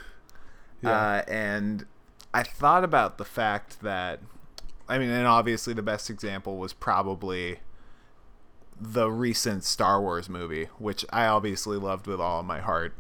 Uh, 0.85 1.23
and 1.27 1.87
I 2.33 2.43
thought 2.43 2.85
about 2.85 3.19
the 3.19 3.25
fact 3.25 3.81
that, 3.83 4.21
I 4.89 4.99
mean, 4.99 5.11
and 5.11 5.27
obviously 5.27 5.75
the 5.75 5.83
best 5.83 6.11
example 6.11 6.57
was 6.57 6.73
probably 6.73 7.59
the 8.81 9.11
recent 9.11 9.65
Star 9.65 10.01
Wars 10.01 10.29
movie, 10.29 10.67
which 10.79 11.05
I 11.11 11.27
obviously 11.27 11.77
loved 11.77 12.07
with 12.07 12.21
all 12.21 12.43
my 12.43 12.61
heart. 12.61 12.95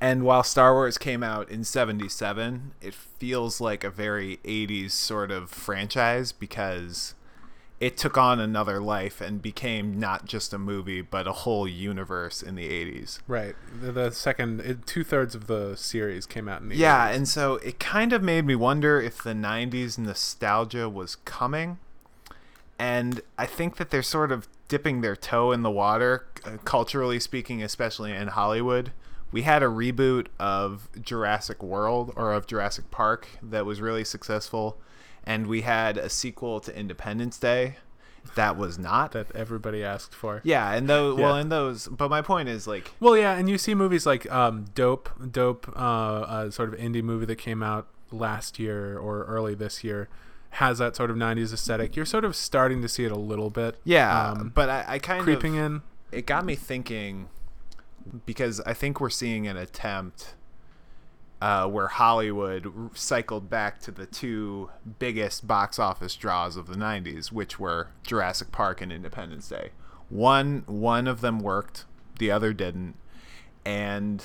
And 0.00 0.24
while 0.24 0.42
Star 0.42 0.74
Wars 0.74 0.98
came 0.98 1.22
out 1.22 1.48
in 1.48 1.64
77, 1.64 2.72
it 2.80 2.94
feels 2.94 3.60
like 3.60 3.84
a 3.84 3.90
very 3.90 4.38
80s 4.44 4.90
sort 4.90 5.30
of 5.30 5.50
franchise 5.50 6.30
because 6.30 7.14
it 7.84 7.98
took 7.98 8.16
on 8.16 8.40
another 8.40 8.80
life 8.80 9.20
and 9.20 9.42
became 9.42 9.98
not 10.00 10.24
just 10.24 10.54
a 10.54 10.58
movie, 10.58 11.02
but 11.02 11.26
a 11.26 11.32
whole 11.32 11.68
universe 11.68 12.42
in 12.42 12.54
the 12.54 12.66
80s. 12.68 13.18
Right. 13.28 13.54
The, 13.78 13.92
the 13.92 14.10
second 14.10 14.82
two 14.86 15.04
thirds 15.04 15.34
of 15.34 15.46
the 15.48 15.74
series 15.76 16.24
came 16.24 16.48
out 16.48 16.62
in 16.62 16.70
the 16.70 16.76
Yeah, 16.76 17.10
80s. 17.10 17.14
and 17.16 17.28
so 17.28 17.54
it 17.56 17.78
kind 17.78 18.14
of 18.14 18.22
made 18.22 18.46
me 18.46 18.54
wonder 18.54 19.00
if 19.00 19.22
the 19.22 19.34
90s 19.34 19.98
nostalgia 19.98 20.88
was 20.88 21.16
coming. 21.26 21.78
And 22.78 23.20
I 23.38 23.44
think 23.44 23.76
that 23.76 23.90
they're 23.90 24.02
sort 24.02 24.32
of 24.32 24.48
dipping 24.68 25.02
their 25.02 25.14
toe 25.14 25.52
in 25.52 25.62
the 25.62 25.70
water, 25.70 26.24
uh, 26.44 26.56
culturally 26.64 27.20
speaking, 27.20 27.62
especially 27.62 28.12
in 28.12 28.28
Hollywood. 28.28 28.92
We 29.30 29.42
had 29.42 29.62
a 29.62 29.66
reboot 29.66 30.28
of 30.38 30.88
Jurassic 31.00 31.62
World 31.62 32.12
or 32.16 32.32
of 32.32 32.46
Jurassic 32.46 32.90
Park 32.90 33.28
that 33.42 33.66
was 33.66 33.80
really 33.80 34.04
successful. 34.04 34.78
And 35.24 35.46
we 35.46 35.62
had 35.62 35.96
a 35.96 36.08
sequel 36.10 36.60
to 36.60 36.78
Independence 36.78 37.38
Day 37.38 37.76
that 38.34 38.56
was 38.56 38.78
not. 38.78 39.12
that 39.12 39.34
everybody 39.34 39.84
asked 39.84 40.14
for. 40.14 40.40
yeah, 40.44 40.72
and 40.72 40.88
those, 40.88 41.18
well, 41.18 41.36
in 41.36 41.48
those, 41.48 41.88
but 41.88 42.08
my 42.08 42.22
point 42.22 42.48
is 42.48 42.66
like, 42.66 42.90
Well, 43.00 43.16
yeah, 43.16 43.36
and 43.36 43.48
you 43.48 43.58
see 43.58 43.74
movies 43.74 44.06
like 44.06 44.30
um, 44.30 44.66
Dope, 44.74 45.10
Dope, 45.30 45.68
uh, 45.76 45.80
uh, 45.80 46.50
sort 46.50 46.72
of 46.72 46.80
indie 46.80 47.02
movie 47.02 47.26
that 47.26 47.36
came 47.36 47.62
out 47.62 47.86
last 48.10 48.58
year 48.58 48.98
or 48.98 49.24
early 49.24 49.54
this 49.54 49.84
year, 49.84 50.08
has 50.50 50.78
that 50.78 50.96
sort 50.96 51.10
of 51.10 51.16
'90s 51.16 51.52
aesthetic. 51.52 51.96
You're 51.96 52.06
sort 52.06 52.24
of 52.24 52.34
starting 52.34 52.82
to 52.82 52.88
see 52.88 53.04
it 53.04 53.12
a 53.12 53.18
little 53.18 53.50
bit. 53.50 53.76
yeah, 53.84 54.30
um, 54.30 54.52
but 54.54 54.68
I, 54.68 54.84
I 54.88 54.98
kind 54.98 55.22
creeping 55.22 55.58
of, 55.58 55.70
creeping 55.70 55.74
in. 56.12 56.18
it 56.18 56.26
got 56.26 56.44
me 56.44 56.54
thinking 56.54 57.28
because 58.26 58.60
I 58.60 58.74
think 58.74 59.00
we're 59.00 59.10
seeing 59.10 59.46
an 59.46 59.56
attempt 59.56 60.34
uh, 61.44 61.66
where 61.66 61.88
Hollywood 61.88 62.90
cycled 62.94 63.50
back 63.50 63.78
to 63.80 63.90
the 63.90 64.06
two 64.06 64.70
biggest 64.98 65.46
box 65.46 65.78
office 65.78 66.16
draws 66.16 66.56
of 66.56 66.68
the 66.68 66.74
90s, 66.74 67.30
which 67.30 67.60
were 67.60 67.88
Jurassic 68.02 68.50
Park 68.50 68.80
and 68.80 68.90
Independence 68.90 69.50
Day. 69.50 69.72
One 70.08 70.64
one 70.64 71.06
of 71.06 71.20
them 71.20 71.40
worked, 71.40 71.84
the 72.18 72.30
other 72.30 72.54
didn't. 72.54 72.94
And 73.62 74.24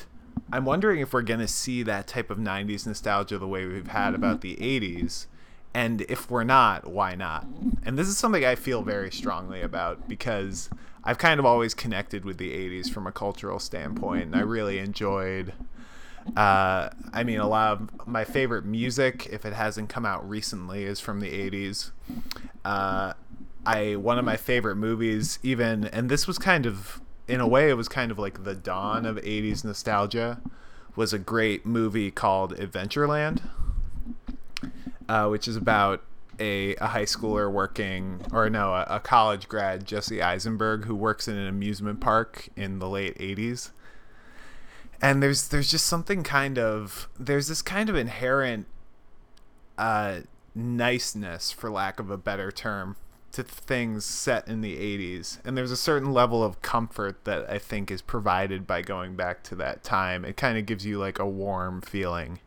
I'm 0.53 0.63
wondering 0.63 1.01
if 1.01 1.11
we're 1.11 1.23
going 1.23 1.41
to 1.41 1.47
see 1.49 1.83
that 1.83 2.07
type 2.07 2.29
of 2.29 2.37
90s 2.37 2.87
nostalgia 2.87 3.37
the 3.37 3.49
way 3.49 3.65
we've 3.65 3.89
had 3.89 4.15
about 4.15 4.39
the 4.39 4.55
80s. 4.55 5.25
And 5.73 6.03
if 6.03 6.31
we're 6.31 6.45
not, 6.45 6.89
why 6.89 7.15
not? 7.15 7.45
And 7.85 7.99
this 7.99 8.07
is 8.07 8.17
something 8.17 8.45
I 8.45 8.55
feel 8.55 8.81
very 8.81 9.11
strongly 9.11 9.61
about 9.61 10.07
because 10.07 10.69
I've 11.03 11.17
kind 11.17 11.37
of 11.37 11.45
always 11.45 11.73
connected 11.73 12.23
with 12.23 12.37
the 12.37 12.53
80s 12.53 12.89
from 12.89 13.07
a 13.07 13.11
cultural 13.11 13.59
standpoint. 13.59 14.27
And 14.27 14.35
I 14.37 14.39
really 14.39 14.79
enjoyed 14.79 15.51
uh, 16.35 16.89
I 17.13 17.23
mean, 17.23 17.39
a 17.39 17.47
lot 17.47 17.73
of 17.73 18.07
my 18.07 18.23
favorite 18.23 18.65
music, 18.65 19.27
if 19.31 19.45
it 19.45 19.53
hasn't 19.53 19.89
come 19.89 20.05
out 20.05 20.27
recently, 20.27 20.83
is 20.83 20.99
from 20.99 21.19
the 21.19 21.29
'80s. 21.29 21.91
Uh, 22.63 23.13
I 23.65 23.95
one 23.95 24.19
of 24.19 24.25
my 24.25 24.37
favorite 24.37 24.75
movies, 24.75 25.39
even, 25.43 25.85
and 25.85 26.09
this 26.09 26.27
was 26.27 26.37
kind 26.37 26.65
of, 26.65 27.01
in 27.27 27.39
a 27.39 27.47
way, 27.47 27.69
it 27.69 27.73
was 27.73 27.87
kind 27.87 28.11
of 28.11 28.19
like 28.19 28.43
the 28.43 28.55
dawn 28.55 29.05
of 29.05 29.17
'80s 29.17 29.63
nostalgia. 29.63 30.41
Was 30.95 31.13
a 31.13 31.19
great 31.19 31.65
movie 31.65 32.11
called 32.11 32.55
Adventureland, 32.57 33.41
uh, 35.07 35.27
which 35.27 35.47
is 35.47 35.55
about 35.55 36.03
a, 36.39 36.75
a 36.75 36.87
high 36.87 37.05
schooler 37.05 37.49
working, 37.49 38.21
or 38.33 38.49
no, 38.49 38.73
a, 38.73 38.85
a 38.89 38.99
college 38.99 39.47
grad, 39.47 39.85
Jesse 39.85 40.21
Eisenberg, 40.21 40.85
who 40.85 40.95
works 40.95 41.27
in 41.27 41.35
an 41.35 41.47
amusement 41.47 42.01
park 42.01 42.49
in 42.55 42.79
the 42.79 42.89
late 42.89 43.17
'80s 43.17 43.71
and 45.01 45.23
there's 45.23 45.47
there's 45.49 45.71
just 45.71 45.85
something 45.85 46.23
kind 46.23 46.57
of 46.57 47.07
there's 47.19 47.47
this 47.47 47.61
kind 47.61 47.89
of 47.89 47.95
inherent 47.95 48.65
uh 49.77 50.19
niceness 50.55 51.51
for 51.51 51.69
lack 51.69 51.99
of 51.99 52.09
a 52.09 52.17
better 52.17 52.51
term 52.51 52.95
to 53.31 53.43
things 53.43 54.03
set 54.05 54.47
in 54.47 54.61
the 54.61 54.75
80s 54.75 55.37
and 55.45 55.55
there's 55.55 55.71
a 55.71 55.77
certain 55.77 56.11
level 56.11 56.43
of 56.43 56.61
comfort 56.61 57.23
that 57.25 57.49
i 57.49 57.57
think 57.59 57.91
is 57.91 58.01
provided 58.01 58.65
by 58.65 58.81
going 58.81 59.15
back 59.15 59.43
to 59.43 59.55
that 59.55 59.83
time. 59.83 60.25
It 60.25 60.35
kind 60.35 60.57
of 60.57 60.65
gives 60.65 60.85
you 60.85 60.97
like 60.97 61.19
a 61.19 61.27
warm 61.27 61.81
feeling. 61.81 62.39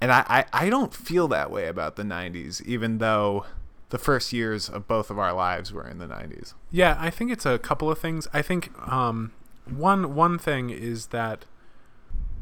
And 0.00 0.12
I, 0.12 0.24
I 0.28 0.44
i 0.66 0.68
don't 0.70 0.92
feel 0.92 1.26
that 1.28 1.50
way 1.50 1.66
about 1.66 1.96
the 1.96 2.02
90s 2.02 2.60
even 2.66 2.98
though 2.98 3.46
the 3.88 3.98
first 3.98 4.32
years 4.32 4.68
of 4.68 4.86
both 4.86 5.08
of 5.10 5.18
our 5.18 5.32
lives 5.32 5.72
were 5.72 5.88
in 5.88 5.98
the 5.98 6.06
90s 6.06 6.52
Yeah, 6.70 6.96
I 7.00 7.10
think 7.10 7.32
it's 7.32 7.46
a 7.46 7.58
couple 7.58 7.90
of 7.90 7.98
things. 7.98 8.28
I 8.32 8.42
think 8.42 8.70
um, 8.86 9.32
one 9.64 10.14
one 10.14 10.38
thing 10.38 10.68
is 10.70 11.06
that 11.06 11.46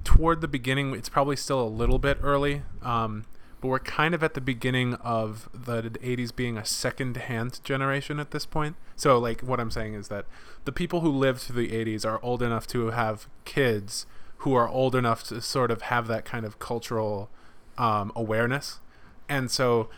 toward 0.05 0.41
the 0.41 0.49
beginning, 0.49 0.95
it's 0.95 1.09
probably 1.09 1.37
still 1.37 1.61
a 1.61 1.69
little 1.69 1.99
bit 1.99 2.19
early, 2.23 2.63
um, 2.83 3.25
but 3.61 3.69
we're 3.69 3.79
kind 3.79 4.15
of 4.15 4.23
at 4.23 4.35
the 4.35 4.41
beginning 4.41 4.95
of 4.95 5.49
the 5.53 5.83
80s 5.83 6.35
being 6.35 6.59
a 6.59 6.65
second-hand 6.65 7.61
generation 7.63 8.19
at 8.19 8.31
this 8.33 8.45
point. 8.47 8.77
So, 8.97 9.19
like, 9.19 9.41
what 9.41 9.61
I'm 9.61 9.71
saying 9.71 9.95
is 9.95 10.09
that 10.09 10.27
the 10.65 10.73
people 10.73 11.01
who 11.01 11.11
lived 11.11 11.41
through 11.41 11.67
the 11.67 11.73
80s 11.73 12.05
are 12.05 12.21
old 12.23 12.43
enough 12.43 12.67
to 12.69 12.91
have 12.91 13.29
kids 13.45 14.07
who 14.39 14.55
are 14.55 14.69
old 14.69 14.95
enough 14.95 15.23
to 15.25 15.41
sort 15.41 15.71
of 15.71 15.83
have 15.83 16.09
that 16.09 16.25
kind 16.25 16.45
of 16.45 16.59
cultural 16.59 17.31
um, 17.79 18.11
awareness, 18.17 18.81
and 19.29 19.51
so 19.51 19.89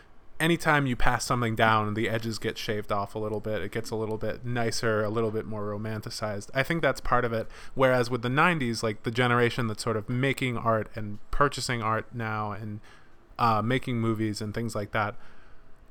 anytime 0.44 0.86
you 0.86 0.94
pass 0.94 1.24
something 1.24 1.54
down, 1.56 1.94
the 1.94 2.08
edges 2.08 2.38
get 2.38 2.58
shaved 2.58 2.92
off 2.92 3.14
a 3.14 3.18
little 3.18 3.40
bit. 3.40 3.62
It 3.62 3.72
gets 3.72 3.90
a 3.90 3.96
little 3.96 4.18
bit 4.18 4.44
nicer, 4.44 5.02
a 5.02 5.08
little 5.08 5.30
bit 5.30 5.46
more 5.46 5.62
romanticized. 5.62 6.50
I 6.52 6.62
think 6.62 6.82
that's 6.82 7.00
part 7.00 7.24
of 7.24 7.32
it. 7.32 7.48
Whereas 7.74 8.10
with 8.10 8.20
the 8.20 8.28
90s, 8.28 8.82
like 8.82 9.04
the 9.04 9.10
generation 9.10 9.66
that's 9.68 9.82
sort 9.82 9.96
of 9.96 10.08
making 10.08 10.58
art 10.58 10.90
and 10.94 11.18
purchasing 11.30 11.82
art 11.82 12.14
now 12.14 12.52
and 12.52 12.80
uh, 13.38 13.62
making 13.62 14.00
movies 14.00 14.42
and 14.42 14.52
things 14.52 14.74
like 14.74 14.92
that, 14.92 15.16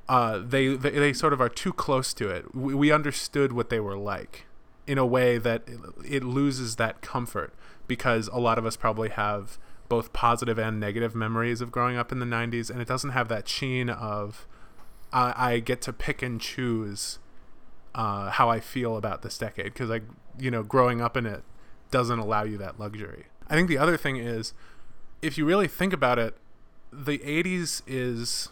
uh, 0.07 0.37
they, 0.37 0.67
they 0.67 0.91
they 0.91 1.13
sort 1.13 1.33
of 1.33 1.41
are 1.41 1.49
too 1.49 1.73
close 1.73 2.13
to 2.13 2.29
it. 2.29 2.53
We, 2.53 2.75
we 2.75 2.91
understood 2.91 3.53
what 3.53 3.69
they 3.69 3.79
were 3.79 3.97
like 3.97 4.45
in 4.85 4.97
a 4.97 5.05
way 5.05 5.37
that 5.39 5.63
it, 5.65 5.79
it 6.05 6.23
loses 6.23 6.75
that 6.75 7.01
comfort 7.01 7.53
because 7.87 8.27
a 8.27 8.39
lot 8.39 8.59
of 8.59 8.65
us 8.65 8.77
probably 8.77 9.09
have 9.09 9.57
both 9.93 10.11
positive 10.11 10.57
and 10.57 10.79
negative 10.79 11.13
memories 11.13 11.61
of 11.61 11.71
growing 11.71 11.97
up 11.97 12.11
in 12.11 12.19
the 12.19 12.25
90s 12.25 12.71
and 12.71 12.81
it 12.81 12.87
doesn't 12.87 13.11
have 13.11 13.27
that 13.27 13.47
sheen 13.47 13.91
of 13.91 14.47
i, 15.11 15.51
I 15.51 15.59
get 15.59 15.81
to 15.83 15.93
pick 15.93 16.23
and 16.23 16.41
choose 16.41 17.19
uh, 17.93 18.31
how 18.31 18.49
i 18.49 18.59
feel 18.59 18.97
about 18.97 19.21
this 19.21 19.37
decade 19.37 19.65
because 19.65 19.89
like 19.89 20.01
you 20.39 20.49
know 20.49 20.63
growing 20.63 20.99
up 20.99 21.15
in 21.15 21.27
it 21.27 21.43
doesn't 21.93 22.17
allow 22.17 22.41
you 22.41 22.57
that 22.57 22.79
luxury. 22.79 23.25
I 23.47 23.53
think 23.53 23.69
the 23.69 23.77
other 23.77 23.97
thing 23.97 24.17
is 24.17 24.53
if 25.21 25.37
you 25.37 25.45
really 25.45 25.67
think 25.67 25.93
about 25.93 26.17
it 26.17 26.35
the 26.91 27.19
80s 27.19 27.83
is 27.85 28.49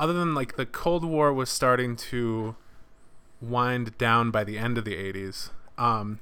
other 0.00 0.12
than 0.12 0.34
like 0.34 0.56
the 0.56 0.66
cold 0.66 1.04
war 1.04 1.32
was 1.32 1.48
starting 1.48 1.94
to 1.94 2.56
wind 3.40 3.96
down 3.98 4.32
by 4.32 4.42
the 4.42 4.58
end 4.58 4.78
of 4.78 4.84
the 4.84 4.96
80s 4.96 5.50
um, 5.78 6.18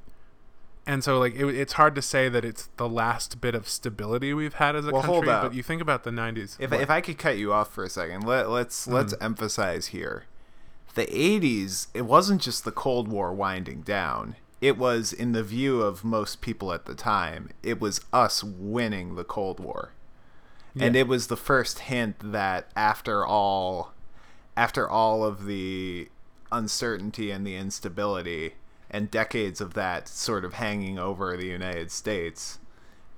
and 0.86 1.02
so 1.02 1.18
like 1.18 1.34
it, 1.34 1.46
it's 1.46 1.74
hard 1.74 1.94
to 1.94 2.02
say 2.02 2.28
that 2.28 2.44
it's 2.44 2.68
the 2.76 2.88
last 2.88 3.40
bit 3.40 3.54
of 3.54 3.68
stability 3.68 4.32
we've 4.32 4.54
had 4.54 4.76
as 4.76 4.86
a 4.86 4.92
Well, 4.92 5.02
hold 5.02 5.24
country 5.24 5.48
but 5.48 5.54
you 5.54 5.62
think 5.62 5.82
about 5.82 6.04
the 6.04 6.10
90s 6.10 6.56
If, 6.58 6.70
what- 6.70 6.80
if 6.80 6.90
I 6.90 7.00
could 7.00 7.18
cut 7.18 7.36
you 7.38 7.52
off 7.52 7.72
for 7.72 7.84
a 7.84 7.90
second, 7.90 8.24
let, 8.24 8.48
let's 8.48 8.86
mm. 8.86 8.92
let's 8.92 9.14
emphasize 9.20 9.88
here. 9.88 10.24
The 10.94 11.06
80s, 11.06 11.88
it 11.92 12.06
wasn't 12.06 12.40
just 12.40 12.64
the 12.64 12.72
Cold 12.72 13.08
War 13.08 13.30
winding 13.30 13.82
down. 13.82 14.36
It 14.62 14.78
was 14.78 15.12
in 15.12 15.32
the 15.32 15.42
view 15.42 15.82
of 15.82 16.04
most 16.04 16.40
people 16.40 16.72
at 16.72 16.86
the 16.86 16.94
time, 16.94 17.50
it 17.62 17.78
was 17.80 18.00
us 18.14 18.42
winning 18.42 19.14
the 19.14 19.24
Cold 19.24 19.60
War. 19.60 19.92
And 20.78 20.94
it 20.94 21.08
was 21.08 21.28
the 21.28 21.38
first 21.38 21.80
hint 21.80 22.16
that 22.32 22.70
after 22.76 23.24
all 23.24 23.92
after 24.56 24.88
all 24.88 25.24
of 25.24 25.46
the 25.46 26.08
uncertainty 26.52 27.30
and 27.30 27.46
the 27.46 27.56
instability 27.56 28.54
and 28.90 29.10
decades 29.10 29.60
of 29.60 29.74
that 29.74 30.08
sort 30.08 30.44
of 30.44 30.54
hanging 30.54 30.98
over 30.98 31.36
the 31.36 31.46
United 31.46 31.90
States, 31.90 32.58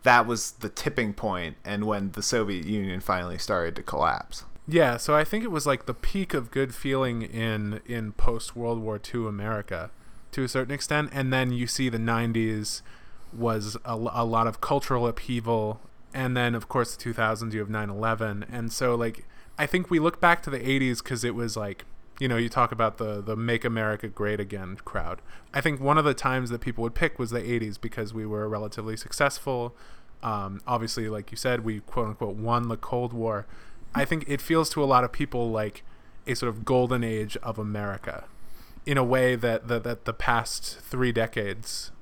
that 0.02 0.26
was 0.26 0.52
the 0.52 0.68
tipping 0.68 1.12
point 1.12 1.56
and 1.64 1.84
when 1.84 2.12
the 2.12 2.22
Soviet 2.22 2.64
Union 2.64 3.00
finally 3.00 3.38
started 3.38 3.76
to 3.76 3.82
collapse. 3.82 4.44
Yeah, 4.66 4.98
so 4.98 5.16
I 5.16 5.25
think 5.25 5.44
it 5.44 5.50
was 5.50 5.66
like 5.66 5.87
the 5.87 5.94
peak 5.94 6.34
of 6.34 6.50
good 6.50 6.75
feeling 6.75 7.22
in 7.22 7.80
in 7.87 8.12
post 8.12 8.54
World 8.54 8.80
War 8.80 9.00
II 9.02 9.26
America 9.26 9.90
to 10.32 10.44
a 10.44 10.48
certain 10.48 10.75
extent, 10.75 11.08
and 11.12 11.32
then 11.32 11.52
you 11.52 11.66
see 11.66 11.88
the 11.88 11.98
'90s 11.98 12.82
was 13.32 13.78
a 13.84 13.96
lot 13.96 14.46
of 14.46 14.60
cultural 14.60 15.06
upheaval, 15.06 15.80
and 16.12 16.37
then 16.37 16.54
of 16.54 16.68
course 16.68 16.94
the 16.94 17.02
2000s 17.02 17.54
you 17.54 17.60
have 17.60 17.70
9/11, 17.70 18.46
and 18.52 18.70
so 18.70 18.94
like 18.94 19.25
I 19.58 19.66
think 19.66 19.90
we 19.90 19.98
look 19.98 20.20
back 20.20 20.42
to 20.42 20.50
the 20.50 20.60
'80s 20.60 21.02
because 21.02 21.25
it 21.25 21.34
was 21.34 21.56
like 21.56 21.87
you 22.18 22.28
know 22.28 22.37
you 22.37 22.48
talk 22.48 22.72
about 22.72 22.98
the 22.98 23.20
the 23.20 23.37
Make 23.37 23.64
America 23.64 24.08
Great 24.08 24.40
Again 24.40 24.76
crowd. 24.84 25.20
I 25.54 25.60
think 25.60 25.80
one 25.80 25.98
of 25.98 26.04
the 26.04 26.14
times 26.14 26.50
that 26.50 26.60
people 26.60 26.82
would 26.82 26.94
pick 26.94 27.18
was 27.18 27.30
the 27.30 27.40
'80s 27.40 27.80
because 27.80 28.12
we 28.12 28.26
were 28.26 28.48
relatively 28.48 28.96
successful. 28.96 29.75
Um, 30.22 30.60
obviously, 30.66 31.08
like 31.08 31.30
you 31.30 31.37
said, 31.37 31.64
we 31.64 31.80
quote 31.80 32.08
unquote 32.08 32.37
won 32.37 32.68
the 32.68 32.76
Cold 32.76 33.12
War. 33.12 33.46
I 33.94 34.04
think 34.04 34.25
it 34.26 34.40
feels 34.40 34.68
to 34.70 34.82
a 34.82 34.87
lot 34.87 35.04
of 35.04 35.12
people 35.12 35.50
like 35.50 35.84
a 36.26 36.34
sort 36.34 36.50
of 36.50 36.64
golden 36.64 37.04
age 37.04 37.37
of 37.42 37.58
America, 37.58 38.25
in 38.84 38.98
a 38.98 39.04
way 39.04 39.37
that 39.37 39.68
that, 39.68 39.84
that 39.84 40.04
the 40.04 40.12
past 40.12 40.80
three 40.80 41.12
decades 41.12 41.92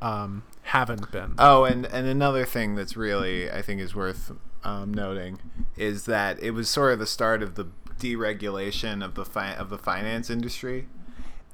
um, 0.00 0.42
haven't 0.64 1.10
been. 1.10 1.34
Oh, 1.38 1.64
and 1.64 1.86
and 1.86 2.06
another 2.06 2.44
thing 2.44 2.74
that's 2.74 2.96
really 2.96 3.50
I 3.50 3.62
think 3.62 3.80
is 3.80 3.94
worth 3.94 4.32
um, 4.64 4.92
noting 4.92 5.38
is 5.76 6.04
that 6.04 6.40
it 6.40 6.52
was 6.52 6.68
sort 6.68 6.92
of 6.92 6.98
the 6.98 7.06
start 7.06 7.42
of 7.42 7.54
the 7.54 7.66
deregulation 8.02 9.04
of 9.04 9.14
the 9.14 9.24
fi- 9.24 9.54
of 9.54 9.70
the 9.70 9.78
finance 9.78 10.28
industry 10.28 10.88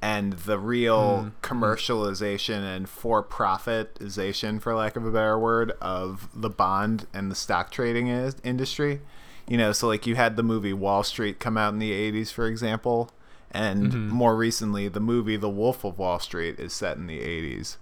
and 0.00 0.34
the 0.34 0.58
real 0.58 1.18
hmm. 1.18 1.28
Hmm. 1.28 1.34
commercialization 1.42 2.62
and 2.62 2.88
for 2.88 3.22
profitization 3.22 4.60
for 4.60 4.74
lack 4.74 4.96
of 4.96 5.04
a 5.04 5.10
better 5.10 5.38
word 5.38 5.72
of 5.80 6.28
the 6.34 6.50
bond 6.50 7.06
and 7.12 7.30
the 7.30 7.34
stock 7.34 7.70
trading 7.70 8.08
is- 8.08 8.36
industry. 8.42 9.00
You 9.48 9.56
know 9.56 9.72
so 9.72 9.86
like 9.86 10.06
you 10.06 10.14
had 10.14 10.36
the 10.36 10.42
movie 10.42 10.72
wall 10.72 11.02
street 11.02 11.40
come 11.40 11.56
out 11.56 11.72
in 11.72 11.78
the 11.78 11.92
80s 11.92 12.32
for 12.32 12.46
example 12.46 13.10
and 13.50 13.86
mm-hmm. 13.86 14.08
more 14.10 14.36
recently 14.36 14.88
the 14.88 15.00
movie 15.00 15.36
the 15.36 15.48
wolf 15.48 15.84
of 15.84 15.98
wall 15.98 16.18
street 16.18 16.60
is 16.60 16.74
set 16.74 16.98
in 16.98 17.06
the 17.06 17.18
80s 17.18 17.78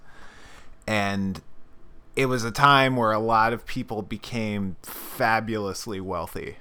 and 0.87 1.43
it 2.15 2.27
was 2.27 2.45
a 2.45 2.53
time 2.53 2.95
where 2.95 3.11
a 3.11 3.19
lot 3.19 3.53
of 3.53 3.67
people 3.67 4.03
became 4.03 4.77
fabulously 4.83 6.01
wealthy 6.01 6.57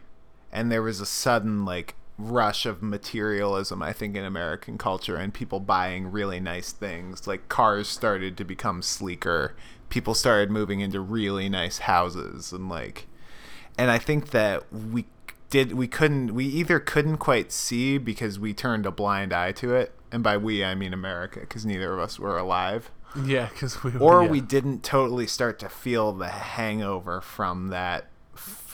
and 0.56 0.72
there 0.72 0.82
was 0.82 1.02
a 1.02 1.06
sudden 1.06 1.66
like 1.66 1.94
rush 2.18 2.66
of 2.66 2.82
materialism 2.82 3.84
i 3.84 3.92
think 3.92 4.16
in 4.16 4.24
american 4.24 4.78
culture 4.78 5.18
and 5.18 5.34
people 5.34 5.60
buying 5.60 6.10
really 6.10 6.40
nice 6.40 6.72
things. 6.72 7.28
Like 7.28 7.50
cars 7.50 7.90
started 7.90 8.38
to 8.38 8.46
become 8.46 8.82
sleeker. 8.82 9.54
People 9.90 10.16
started 10.16 10.50
moving 10.50 10.80
into 10.80 11.02
really 11.02 11.50
nice 11.50 11.80
houses 11.80 12.54
and 12.54 12.70
like 12.70 13.08
and 13.78 13.92
i 13.92 13.98
think 13.98 14.32
that 14.32 14.72
we 14.72 15.06
did 15.50 15.74
we 15.74 15.88
couldn't 15.88 16.34
we 16.34 16.46
either 16.46 16.80
couldn't 16.80 17.18
quite 17.18 17.52
see 17.52 17.98
because 17.98 18.40
we 18.40 18.54
turned 18.54 18.86
a 18.86 18.92
blind 18.92 19.34
eye 19.34 19.52
to 19.52 19.76
it. 19.76 19.92
And 20.12 20.24
by 20.24 20.38
we 20.38 20.64
i 20.64 20.74
mean 20.74 20.94
america 20.94 21.42
because 21.42 21.66
neither 21.66 21.94
of 21.94 22.00
us 22.00 22.18
were 22.18 22.38
alive. 22.38 22.92
Yeah, 23.26 23.50
because 23.50 23.84
we 23.84 23.94
or 23.98 24.24
yeah. 24.24 24.30
we 24.30 24.40
didn't 24.40 24.84
totally 24.84 25.28
start 25.28 25.60
to 25.60 25.70
feel 25.70 26.14
the 26.14 26.30
hangover 26.30 27.20
from 27.20 27.68
that 27.70 28.10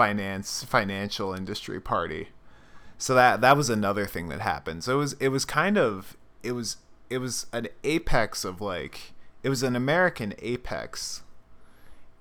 finance 0.01 0.63
financial 0.63 1.33
industry 1.33 1.79
party. 1.79 2.29
So 2.97 3.13
that 3.15 3.41
that 3.41 3.55
was 3.57 3.69
another 3.69 4.05
thing 4.05 4.29
that 4.29 4.41
happened. 4.41 4.83
So 4.83 4.93
it 4.95 4.97
was 4.97 5.13
it 5.19 5.29
was 5.29 5.45
kind 5.45 5.77
of 5.77 6.17
it 6.43 6.53
was 6.53 6.77
it 7.09 7.19
was 7.19 7.45
an 7.53 7.67
apex 7.83 8.43
of 8.45 8.61
like 8.61 9.13
it 9.43 9.49
was 9.49 9.63
an 9.63 9.75
american 9.75 10.33
apex 10.39 11.23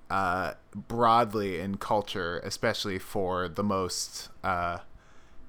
uh 0.09 0.53
broadly 0.75 1.59
in 1.59 1.77
culture 1.77 2.39
especially 2.43 2.99
for 2.99 3.47
the 3.47 3.63
most 3.63 4.29
uh 4.43 4.79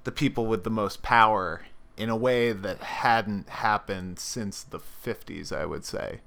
the 0.05 0.13
people 0.13 0.47
with 0.47 0.63
the 0.65 0.71
most 0.71 1.03
power 1.03 1.63
in 1.97 2.09
a 2.09 2.17
way 2.17 2.53
that 2.53 2.79
hadn't 2.79 3.49
happened 3.49 4.19
since 4.19 4.63
the 4.63 4.79
50s 4.79 5.53
i 5.53 5.65
would 5.67 5.85
say. 5.85 6.21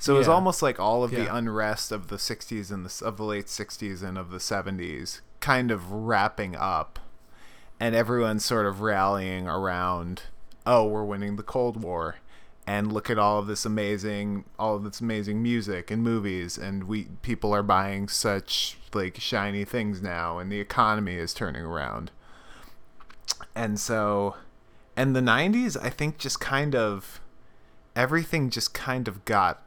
So 0.00 0.14
it 0.14 0.18
was 0.18 0.28
Yeah. 0.28 0.34
almost 0.34 0.62
like 0.62 0.78
all 0.78 1.02
of 1.02 1.10
the 1.26 1.34
unrest 1.34 1.90
of 1.92 2.06
the 2.08 2.16
60s 2.16 2.70
and 2.70 2.86
the 2.86 3.04
of 3.04 3.16
the 3.16 3.24
late 3.24 3.46
60s 3.46 4.02
and 4.02 4.16
of 4.18 4.30
the 4.30 4.38
70s 4.38 5.20
kind 5.40 5.70
of 5.70 5.90
wrapping 5.92 6.56
up 6.56 6.98
and 7.80 7.94
everyone's 7.94 8.44
sort 8.44 8.66
of 8.66 8.80
rallying 8.80 9.46
around 9.46 10.22
oh 10.66 10.86
we're 10.86 11.04
winning 11.04 11.36
the 11.36 11.42
cold 11.42 11.82
war. 11.82 12.16
And 12.66 12.92
look 12.92 13.08
at 13.08 13.18
all 13.18 13.38
of 13.38 13.46
this 13.46 13.64
amazing 13.64 14.44
all 14.58 14.76
of 14.76 14.84
this 14.84 15.00
amazing 15.00 15.42
music 15.42 15.90
and 15.90 16.02
movies. 16.02 16.58
And 16.58 16.84
we 16.84 17.04
people 17.22 17.54
are 17.54 17.62
buying 17.62 18.08
such 18.08 18.76
like 18.92 19.18
shiny 19.18 19.64
things 19.64 20.02
now 20.02 20.38
and 20.38 20.52
the 20.52 20.60
economy 20.60 21.14
is 21.14 21.32
turning 21.32 21.62
around. 21.62 22.10
And 23.54 23.80
so 23.80 24.36
and 24.96 25.14
the 25.14 25.20
90s 25.20 25.76
i 25.80 25.90
think 25.90 26.18
just 26.18 26.40
kind 26.40 26.74
of 26.74 27.20
everything 27.94 28.50
just 28.50 28.74
kind 28.74 29.08
of 29.08 29.24
got 29.24 29.62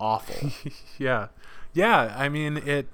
awful. 0.00 0.50
Yeah. 0.98 1.28
Yeah, 1.72 2.14
I 2.16 2.28
mean 2.28 2.58
it. 2.58 2.88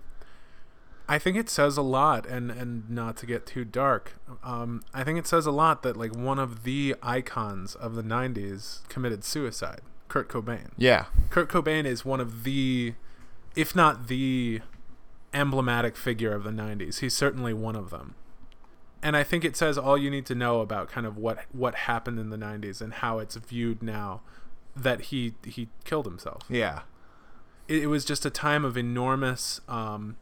I 1.08 1.18
think 1.18 1.36
it 1.38 1.48
says 1.48 1.76
a 1.76 1.82
lot, 1.82 2.26
and 2.26 2.50
and 2.50 2.88
not 2.90 3.16
to 3.18 3.26
get 3.26 3.46
too 3.46 3.64
dark, 3.64 4.18
um, 4.44 4.82
I 4.92 5.04
think 5.04 5.18
it 5.18 5.26
says 5.26 5.46
a 5.46 5.50
lot 5.50 5.82
that 5.82 5.96
like 5.96 6.14
one 6.14 6.38
of 6.38 6.64
the 6.64 6.94
icons 7.02 7.74
of 7.74 7.94
the 7.94 8.02
'90s 8.02 8.86
committed 8.88 9.24
suicide, 9.24 9.80
Kurt 10.08 10.28
Cobain. 10.28 10.70
Yeah. 10.76 11.06
Kurt 11.30 11.48
Cobain 11.48 11.86
is 11.86 12.04
one 12.04 12.20
of 12.20 12.44
the, 12.44 12.94
if 13.56 13.74
not 13.74 14.08
the, 14.08 14.60
emblematic 15.32 15.96
figure 15.96 16.32
of 16.34 16.44
the 16.44 16.50
'90s. 16.50 16.98
He's 17.00 17.14
certainly 17.14 17.54
one 17.54 17.76
of 17.76 17.88
them, 17.90 18.14
and 19.02 19.16
I 19.16 19.24
think 19.24 19.44
it 19.44 19.56
says 19.56 19.78
all 19.78 19.96
you 19.96 20.10
need 20.10 20.26
to 20.26 20.34
know 20.34 20.60
about 20.60 20.90
kind 20.90 21.06
of 21.06 21.16
what 21.16 21.44
what 21.52 21.74
happened 21.74 22.18
in 22.18 22.28
the 22.30 22.36
'90s 22.38 22.80
and 22.82 22.92
how 22.94 23.18
it's 23.18 23.36
viewed 23.36 23.82
now, 23.82 24.20
that 24.76 25.00
he 25.02 25.34
he 25.44 25.68
killed 25.84 26.04
himself 26.06 26.42
Yeah. 26.50 26.80
it, 27.66 27.84
it 27.84 27.86
was 27.86 28.04
just 28.04 28.26
a 28.26 28.30
time 28.30 28.64
of 28.64 28.76
enormous 28.76 29.60
um, 29.68 30.16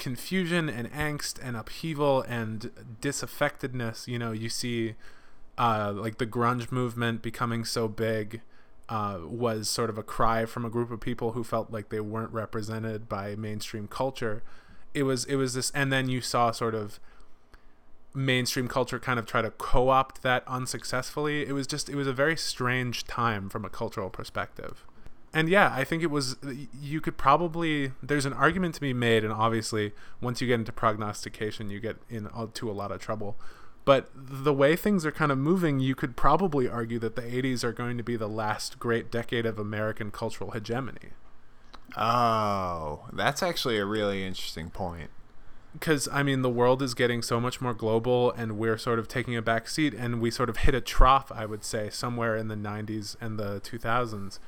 confusion 0.00 0.68
and 0.68 0.90
angst 0.90 1.38
and 1.40 1.56
upheaval 1.56 2.22
and 2.22 2.70
disaffectedness. 3.00 4.08
You 4.08 4.18
know, 4.18 4.32
you 4.32 4.48
see 4.48 4.96
uh, 5.56 5.92
like 5.94 6.18
the 6.18 6.26
grunge 6.26 6.72
movement 6.72 7.22
becoming 7.22 7.64
so 7.64 7.86
big 7.86 8.40
uh, 8.88 9.18
was 9.22 9.68
sort 9.68 9.90
of 9.90 9.96
a 9.96 10.02
cry 10.02 10.44
from 10.46 10.64
a 10.64 10.70
group 10.70 10.90
of 10.90 11.00
people 11.00 11.32
who 11.32 11.44
felt 11.44 11.70
like 11.70 11.90
they 11.90 12.00
weren't 12.00 12.32
represented 12.32 13.08
by 13.08 13.36
mainstream 13.36 13.86
culture. 13.86 14.42
It 14.92 15.04
was 15.04 15.24
it 15.26 15.36
was 15.36 15.54
this, 15.54 15.70
and 15.70 15.92
then 15.92 16.08
you 16.08 16.20
saw 16.20 16.50
sort 16.50 16.74
of 16.74 16.98
mainstream 18.12 18.66
culture 18.66 18.98
kind 18.98 19.20
of 19.20 19.26
try 19.26 19.40
to 19.40 19.50
co-opt 19.52 20.22
that 20.22 20.42
unsuccessfully. 20.48 21.46
It 21.46 21.52
was 21.52 21.68
just 21.68 21.88
it 21.88 21.94
was 21.94 22.08
a 22.08 22.12
very 22.12 22.36
strange 22.36 23.04
time 23.04 23.48
from 23.48 23.64
a 23.64 23.70
cultural 23.70 24.10
perspective. 24.10 24.84
And 25.32 25.48
yeah, 25.48 25.72
I 25.74 25.84
think 25.84 26.02
it 26.02 26.10
was 26.10 26.36
you 26.72 27.00
could 27.00 27.16
probably 27.16 27.92
there's 28.02 28.26
an 28.26 28.32
argument 28.32 28.74
to 28.76 28.80
be 28.80 28.92
made 28.92 29.22
and 29.24 29.32
obviously 29.32 29.92
once 30.20 30.40
you 30.40 30.48
get 30.48 30.54
into 30.54 30.72
prognostication 30.72 31.70
you 31.70 31.78
get 31.80 31.96
into 32.08 32.70
a 32.70 32.72
lot 32.72 32.90
of 32.90 33.00
trouble. 33.00 33.38
But 33.84 34.10
the 34.14 34.52
way 34.52 34.76
things 34.76 35.06
are 35.06 35.12
kind 35.12 35.32
of 35.32 35.38
moving, 35.38 35.80
you 35.80 35.94
could 35.94 36.16
probably 36.16 36.68
argue 36.68 36.98
that 36.98 37.16
the 37.16 37.22
80s 37.22 37.64
are 37.64 37.72
going 37.72 37.96
to 37.96 38.04
be 38.04 38.16
the 38.16 38.28
last 38.28 38.78
great 38.78 39.10
decade 39.10 39.46
of 39.46 39.58
American 39.58 40.10
cultural 40.10 40.50
hegemony. 40.50 41.10
Oh, 41.96 43.08
that's 43.12 43.42
actually 43.42 43.78
a 43.78 43.84
really 43.86 44.24
interesting 44.24 44.70
point. 44.70 45.10
because 45.72 46.08
I 46.12 46.22
mean 46.22 46.42
the 46.42 46.50
world 46.50 46.82
is 46.82 46.94
getting 46.94 47.22
so 47.22 47.40
much 47.40 47.60
more 47.60 47.74
global, 47.74 48.32
and 48.32 48.58
we're 48.58 48.78
sort 48.78 48.98
of 48.98 49.08
taking 49.08 49.36
a 49.36 49.42
back 49.42 49.68
seat, 49.68 49.94
and 49.94 50.20
we 50.20 50.30
sort 50.30 50.48
of 50.48 50.58
hit 50.58 50.74
a 50.74 50.80
trough, 50.80 51.30
I 51.32 51.46
would 51.46 51.64
say, 51.64 51.90
somewhere 51.90 52.36
in 52.36 52.48
the 52.48 52.56
'90s 52.56 53.16
and 53.20 53.38
the 53.38 53.60
2000s. 53.60 54.38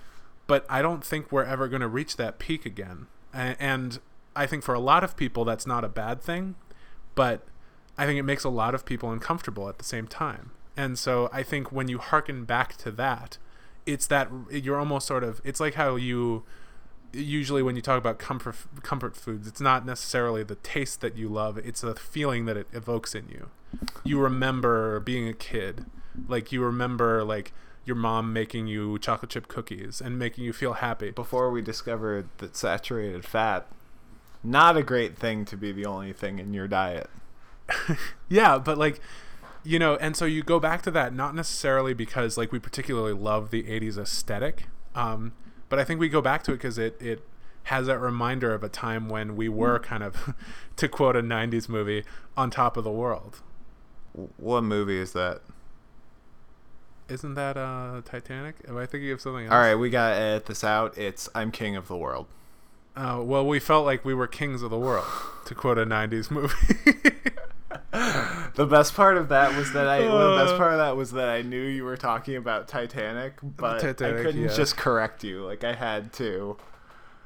But 0.53 0.67
I 0.69 0.83
don't 0.83 1.03
think 1.03 1.33
we're 1.33 1.45
ever 1.45 1.67
going 1.67 1.81
to 1.81 1.89
reach 1.89 2.19
that 2.19 2.39
peak 2.39 2.67
again, 2.67 3.07
and 3.33 3.99
I 4.37 4.45
think 4.45 4.63
for 4.63 4.75
a 4.75 4.81
lot 4.81 5.03
of 5.03 5.17
people 5.17 5.47
that's 5.47 5.67
not 5.67 5.83
a 5.83 5.89
bad 5.89 6.21
thing, 6.21 6.57
but 7.15 7.47
I 7.97 8.05
think 8.05 8.19
it 8.19 8.25
makes 8.25 8.45
a 8.45 8.51
lot 8.51 8.75
of 8.75 8.85
people 8.85 9.11
uncomfortable 9.11 9.71
at 9.71 9.79
the 9.79 9.85
same 9.85 10.07
time. 10.07 10.51
And 10.77 10.99
so 10.99 11.31
I 11.33 11.43
think 11.43 11.73
when 11.73 11.89
you 11.89 11.97
hearken 11.97 12.45
back 12.45 12.77
to 12.77 12.91
that, 12.91 13.39
it's 13.87 14.07
that 14.09 14.29
you're 14.51 14.79
almost 14.79 15.07
sort 15.07 15.25
of 15.25 15.41
it's 15.43 15.59
like 15.59 15.73
how 15.73 15.97
you 15.97 16.43
usually 17.15 17.63
when 17.63 17.75
you 17.75 17.81
talk 17.81 17.97
about 17.97 18.19
comfort 18.19 18.57
comfort 18.83 19.17
foods, 19.17 19.49
it's 19.49 19.63
not 19.63 19.87
necessarily 19.87 20.43
the 20.43 20.57
taste 20.57 21.01
that 21.01 21.17
you 21.17 21.31
love; 21.31 21.57
it's 21.57 21.81
the 21.81 21.95
feeling 21.95 22.45
that 22.45 22.59
it 22.59 22.67
evokes 22.75 23.15
in 23.15 23.27
you. 23.31 23.49
You 24.05 24.21
remember 24.21 25.01
being 25.01 25.27
a 25.27 25.33
kid, 25.33 25.87
like 26.29 26.53
you 26.53 26.63
remember 26.63 27.25
like 27.25 27.55
your 27.85 27.97
mom 27.97 28.33
making 28.33 28.67
you 28.67 28.99
chocolate 28.99 29.31
chip 29.31 29.49
cookies 29.49 30.01
and 30.01 30.19
making 30.19 30.45
you 30.45 30.53
feel 30.53 30.75
happy. 30.75 31.11
Before 31.11 31.51
we 31.51 31.63
discovered 31.63 32.29
that 32.39 32.57
saturated 32.57 33.25
fat, 33.25 33.67
not 34.45 34.77
a 34.77 34.83
great 34.83 35.17
thing 35.17 35.45
to 35.47 35.57
be 35.57 35.73
the 35.73 35.87
only 35.87 36.13
thing 36.13 36.39
in 36.39 36.55
your 36.55 36.69
diet. 36.69 37.11
Yeah, 38.29 38.59
but 38.59 38.79
like 38.79 39.01
you 39.65 39.79
know, 39.79 39.97
and 39.97 40.17
so 40.17 40.25
you 40.25 40.43
go 40.43 40.59
back 40.59 40.83
to 40.83 40.91
that 40.93 41.15
not 41.15 41.35
necessarily 41.35 41.95
because 41.95 42.37
like 42.37 42.51
we 42.51 42.59
particularly 42.59 43.13
love 43.13 43.51
the 43.51 43.63
80s 43.65 43.99
aesthetic, 43.99 44.69
um, 44.95 45.33
but 45.69 45.79
I 45.79 45.85
think 45.85 46.01
we 46.01 46.09
go 46.09 46.21
back 46.21 46.43
to 46.45 46.53
it 46.53 46.57
because 46.57 46.79
it 46.79 46.97
it 47.01 47.23
has 47.65 47.87
that 47.87 47.99
reminder 47.99 48.53
of 48.53 48.65
a 48.65 48.69
time 48.69 49.09
when 49.09 49.37
we 49.37 49.49
were 49.49 49.79
kind 49.79 50.03
of, 50.03 50.35
to 50.77 50.89
quote 50.89 51.17
a 51.17 51.23
90s 51.23 51.69
movie, 51.69 52.05
on 52.37 52.51
top 52.51 52.77
of 52.77 52.85
the 52.85 52.91
world. 52.91 53.41
What 54.37 54.63
movie 54.63 54.99
is 54.99 55.13
that? 55.13 55.43
Isn't 57.13 57.35
that 57.35 57.57
uh, 57.57 58.01
Titanic? 58.05 58.57
Am 58.67 58.77
I 58.77 58.87
thinking 58.87 59.11
of 59.11 59.21
something 59.21 59.45
else? 59.45 59.53
All 59.53 59.59
right, 59.59 59.75
we 59.75 59.91
got 59.91 60.11
to 60.11 60.17
edit 60.17 60.47
this 60.47 60.65
out. 60.65 60.97
It's 60.97 61.29
I'm 61.35 61.51
king 61.53 61.77
of 61.77 61.89
the 61.89 61.97
world. 61.97 62.27
Uh, 62.97 63.21
well, 63.23 63.47
we 63.47 63.59
felt 63.59 63.87
like 63.87 64.05
we 64.05 64.15
were 64.15 64.27
kings 64.27 64.63
of 64.63 64.71
the 64.71 64.79
world, 64.79 65.07
to 65.47 65.55
quote 65.55 65.79
a 65.79 65.87
90s 65.87 66.31
movie. 66.31 66.55
The 68.55 68.67
best 68.67 68.95
part 68.95 69.17
of 69.17 69.29
that 69.31 69.57
was 69.57 69.73
that 69.73 69.87
I. 69.87 70.01
the 70.03 70.45
best 70.45 70.57
part 70.57 70.73
of 70.73 70.79
that 70.79 70.97
was 70.97 71.13
that 71.13 71.29
I 71.29 71.43
knew 71.43 71.63
you 71.63 71.85
were 71.85 71.97
talking 71.97 72.37
about 72.37 72.69
Titanic, 72.69 73.35
but 73.43 73.83
I 73.83 73.93
couldn't 73.93 74.43
yeah. 74.43 74.55
just 74.55 74.77
correct 74.77 75.25
you. 75.25 75.45
Like 75.45 75.65
I 75.65 75.73
had 75.75 76.13
to. 76.15 76.57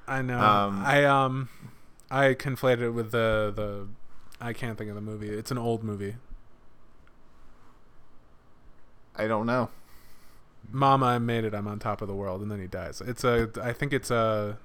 I 0.07 0.23
know. 0.23 0.39
Um, 0.39 0.83
I 0.85 1.05
um, 1.05 1.49
I 2.11 2.35
conflated 2.35 2.83
it 2.83 2.91
with 2.91 3.11
the 3.11 3.53
the. 3.55 3.89
I 4.41 4.53
can't 4.53 4.79
think 4.79 4.89
of 4.89 4.95
the 4.95 5.03
movie. 5.03 5.29
It's 5.29 5.51
an 5.51 5.59
old 5.59 5.83
movie. 5.83 6.17
I 9.17 9.27
don't 9.27 9.47
know. 9.47 9.71
Mama, 10.71 11.07
I 11.07 11.19
made 11.19 11.45
it. 11.45 11.55
I'm 11.55 11.69
on 11.69 11.79
top 11.79 12.03
of 12.03 12.09
the 12.09 12.15
world, 12.15 12.43
and 12.43 12.51
then 12.51 12.61
he 12.61 12.67
dies. 12.67 13.01
It's 13.01 13.25
a. 13.25 13.51
I 13.63 13.73
think 13.73 13.93
it's 13.93 14.11
a. 14.11 14.59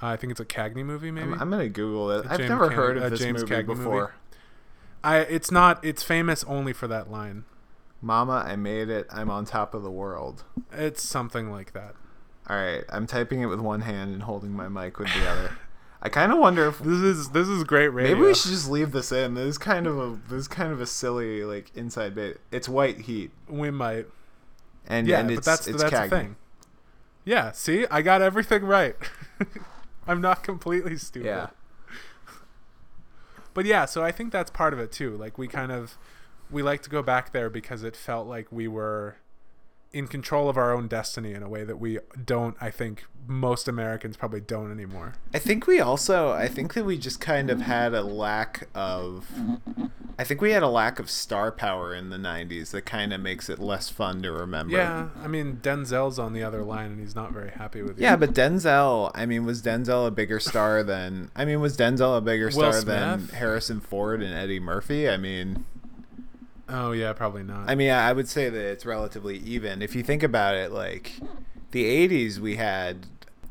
Uh, 0.00 0.06
I 0.06 0.16
think 0.16 0.32
it's 0.32 0.40
a 0.40 0.44
Cagney 0.44 0.84
movie, 0.84 1.10
maybe. 1.10 1.32
I'm, 1.32 1.40
I'm 1.40 1.50
gonna 1.50 1.68
Google 1.68 2.10
it. 2.10 2.26
I've 2.28 2.40
never 2.40 2.70
heard 2.70 2.96
of 2.96 3.10
this 3.10 3.20
James 3.20 3.42
movie 3.42 3.54
Cagney 3.54 3.68
movie? 3.68 3.78
before. 3.84 4.14
I. 5.02 5.18
It's 5.18 5.50
not. 5.50 5.84
It's 5.84 6.02
famous 6.02 6.44
only 6.44 6.72
for 6.72 6.86
that 6.88 7.10
line. 7.10 7.44
Mama, 8.00 8.44
I 8.46 8.56
made 8.56 8.88
it. 8.88 9.06
I'm 9.10 9.30
on 9.30 9.44
top 9.44 9.74
of 9.74 9.82
the 9.82 9.90
world. 9.90 10.44
It's 10.72 11.02
something 11.02 11.50
like 11.50 11.72
that. 11.72 11.94
All 12.48 12.56
right, 12.56 12.84
I'm 12.88 13.06
typing 13.06 13.40
it 13.40 13.46
with 13.46 13.60
one 13.60 13.82
hand 13.82 14.12
and 14.12 14.24
holding 14.24 14.50
my 14.50 14.68
mic 14.68 14.98
with 14.98 15.08
the 15.14 15.28
other. 15.28 15.58
I 16.04 16.08
kind 16.08 16.32
of 16.32 16.38
wonder 16.38 16.66
if 16.66 16.80
This 16.80 16.98
is 17.00 17.28
this 17.30 17.46
is 17.48 17.62
great 17.64 17.88
radio. 17.88 18.14
maybe 18.16 18.26
we 18.26 18.34
should 18.34 18.50
just 18.50 18.68
leave 18.68 18.90
this 18.92 19.12
in. 19.12 19.34
This 19.34 19.46
is 19.46 19.58
kind 19.58 19.86
of 19.86 19.98
a 19.98 20.18
this 20.28 20.40
is 20.40 20.48
kind 20.48 20.72
of 20.72 20.80
a 20.80 20.86
silly 20.86 21.44
like 21.44 21.70
inside 21.76 22.14
bit. 22.14 22.40
It's 22.50 22.68
white 22.68 23.02
heat, 23.02 23.30
We 23.48 23.70
might. 23.70 24.06
and 24.86 25.06
Yeah, 25.06 25.20
and 25.20 25.28
but 25.28 25.38
it's 25.38 25.46
that's 25.46 25.66
it's 25.68 25.80
that's 25.82 25.94
Cagney. 25.94 26.10
the 26.10 26.16
thing. 26.16 26.36
Yeah. 27.24 27.52
See, 27.52 27.86
I 27.88 28.02
got 28.02 28.20
everything 28.20 28.64
right. 28.64 28.96
I'm 30.08 30.20
not 30.20 30.42
completely 30.42 30.96
stupid. 30.96 31.26
Yeah, 31.26 31.46
But 33.54 33.64
yeah, 33.66 33.84
so 33.84 34.02
I 34.02 34.10
think 34.10 34.32
that's 34.32 34.50
part 34.50 34.72
of 34.72 34.80
it 34.80 34.90
too. 34.90 35.16
Like 35.16 35.38
we 35.38 35.46
kind 35.46 35.70
of 35.70 35.96
we 36.50 36.62
like 36.62 36.82
to 36.82 36.90
go 36.90 37.02
back 37.02 37.32
there 37.32 37.48
because 37.48 37.84
it 37.84 37.94
felt 37.94 38.26
like 38.26 38.50
we 38.50 38.66
were 38.66 39.16
in 39.92 40.06
control 40.06 40.48
of 40.48 40.56
our 40.56 40.72
own 40.72 40.88
destiny 40.88 41.34
in 41.34 41.42
a 41.42 41.48
way 41.48 41.64
that 41.64 41.76
we 41.76 41.98
don't 42.24 42.56
I 42.60 42.70
think 42.70 43.04
most 43.26 43.68
Americans 43.68 44.16
probably 44.16 44.40
don't 44.40 44.72
anymore. 44.72 45.14
I 45.32 45.38
think 45.38 45.66
we 45.66 45.80
also 45.80 46.32
I 46.32 46.48
think 46.48 46.74
that 46.74 46.84
we 46.84 46.98
just 46.98 47.20
kind 47.20 47.50
of 47.50 47.60
had 47.60 47.94
a 47.94 48.02
lack 48.02 48.68
of 48.74 49.30
I 50.18 50.24
think 50.24 50.40
we 50.40 50.52
had 50.52 50.62
a 50.62 50.68
lack 50.68 50.98
of 50.98 51.10
star 51.10 51.52
power 51.52 51.94
in 51.94 52.10
the 52.10 52.16
90s 52.16 52.70
that 52.70 52.82
kind 52.82 53.12
of 53.12 53.20
makes 53.20 53.48
it 53.48 53.58
less 53.58 53.88
fun 53.88 54.22
to 54.22 54.32
remember. 54.32 54.76
Yeah, 54.76 55.08
I 55.22 55.28
mean 55.28 55.58
Denzel's 55.62 56.18
on 56.18 56.32
the 56.32 56.42
other 56.42 56.62
line 56.62 56.92
and 56.92 57.00
he's 57.00 57.14
not 57.14 57.32
very 57.32 57.50
happy 57.50 57.82
with 57.82 57.98
you. 57.98 58.04
Yeah, 58.04 58.16
but 58.16 58.32
Denzel, 58.32 59.10
I 59.14 59.26
mean, 59.26 59.44
was 59.44 59.62
Denzel 59.62 60.06
a 60.06 60.10
bigger 60.10 60.40
star 60.40 60.82
than 60.82 61.30
I 61.36 61.44
mean, 61.44 61.60
was 61.60 61.76
Denzel 61.76 62.16
a 62.16 62.20
bigger 62.20 62.50
star 62.50 62.80
than 62.80 63.28
Harrison 63.28 63.80
Ford 63.80 64.22
and 64.22 64.34
Eddie 64.34 64.60
Murphy? 64.60 65.08
I 65.08 65.16
mean, 65.16 65.64
Oh 66.68 66.92
yeah, 66.92 67.12
probably 67.12 67.42
not. 67.42 67.68
I 67.68 67.74
mean, 67.74 67.90
I 67.90 68.12
would 68.12 68.28
say 68.28 68.48
that 68.48 68.70
it's 68.70 68.86
relatively 68.86 69.38
even. 69.38 69.82
If 69.82 69.94
you 69.94 70.02
think 70.02 70.22
about 70.22 70.54
it, 70.54 70.72
like 70.72 71.12
the 71.70 71.84
'80s, 71.84 72.38
we 72.38 72.56
had 72.56 73.06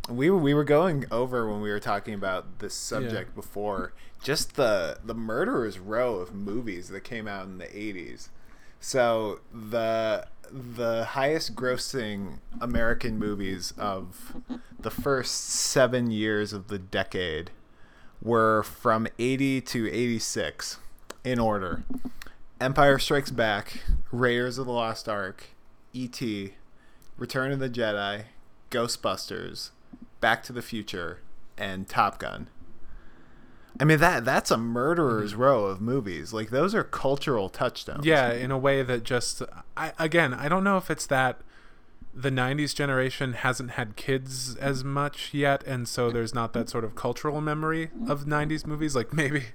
we 0.09 0.29
were 0.29 0.37
we 0.37 0.53
were 0.53 0.63
going 0.63 1.05
over 1.11 1.49
when 1.49 1.61
we 1.61 1.69
were 1.69 1.79
talking 1.79 2.13
about 2.13 2.59
this 2.59 2.73
subject 2.73 3.35
before. 3.35 3.93
Just 4.23 4.55
the 4.55 4.99
the 5.03 5.13
murderer's 5.13 5.79
row 5.79 6.15
of 6.15 6.33
movies 6.33 6.89
that 6.89 7.01
came 7.03 7.27
out 7.27 7.45
in 7.45 7.57
the 7.57 7.65
'80s. 7.65 8.29
So 8.79 9.39
the 9.53 10.27
the 10.51 11.05
highest 11.05 11.55
grossing 11.55 12.39
American 12.59 13.17
movies 13.17 13.73
of 13.77 14.35
the 14.79 14.91
first 14.91 15.49
seven 15.49 16.11
years 16.11 16.51
of 16.51 16.67
the 16.67 16.79
decade 16.79 17.51
were 18.21 18.61
from 18.63 19.07
80 19.17 19.61
to 19.61 19.91
86 19.91 20.77
in 21.23 21.39
order. 21.39 21.83
Empire 22.61 22.99
Strikes 22.99 23.31
Back, 23.31 23.79
Raiders 24.11 24.59
of 24.59 24.67
the 24.67 24.71
Lost 24.71 25.09
Ark, 25.09 25.47
E.T., 25.93 26.53
Return 27.17 27.51
of 27.51 27.57
the 27.57 27.69
Jedi, 27.69 28.25
Ghostbusters, 28.69 29.71
Back 30.19 30.43
to 30.43 30.53
the 30.53 30.61
Future, 30.61 31.21
and 31.57 31.87
Top 31.89 32.19
Gun. 32.19 32.47
I 33.79 33.83
mean 33.83 33.99
that 33.99 34.25
that's 34.25 34.51
a 34.51 34.57
murderer's 34.57 35.33
row 35.33 35.65
of 35.65 35.81
movies. 35.81 36.33
Like 36.33 36.51
those 36.51 36.75
are 36.75 36.83
cultural 36.83 37.49
touchstones. 37.49 38.05
yeah, 38.05 38.31
in 38.31 38.51
a 38.51 38.57
way 38.57 38.83
that 38.83 39.03
just 39.03 39.41
I 39.75 39.93
again, 39.97 40.33
I 40.33 40.47
don't 40.47 40.63
know 40.63 40.77
if 40.77 40.91
it's 40.91 41.07
that 41.07 41.41
the 42.13 42.29
90s 42.29 42.75
generation 42.75 43.33
hasn't 43.33 43.71
had 43.71 43.95
kids 43.95 44.55
as 44.57 44.83
much 44.83 45.33
yet 45.33 45.63
and 45.65 45.87
so 45.87 46.11
there's 46.11 46.35
not 46.35 46.51
that 46.51 46.69
sort 46.69 46.83
of 46.83 46.93
cultural 46.93 47.39
memory 47.39 47.89
of 48.05 48.25
90s 48.25 48.67
movies 48.67 48.97
like 48.97 49.13
maybe 49.13 49.45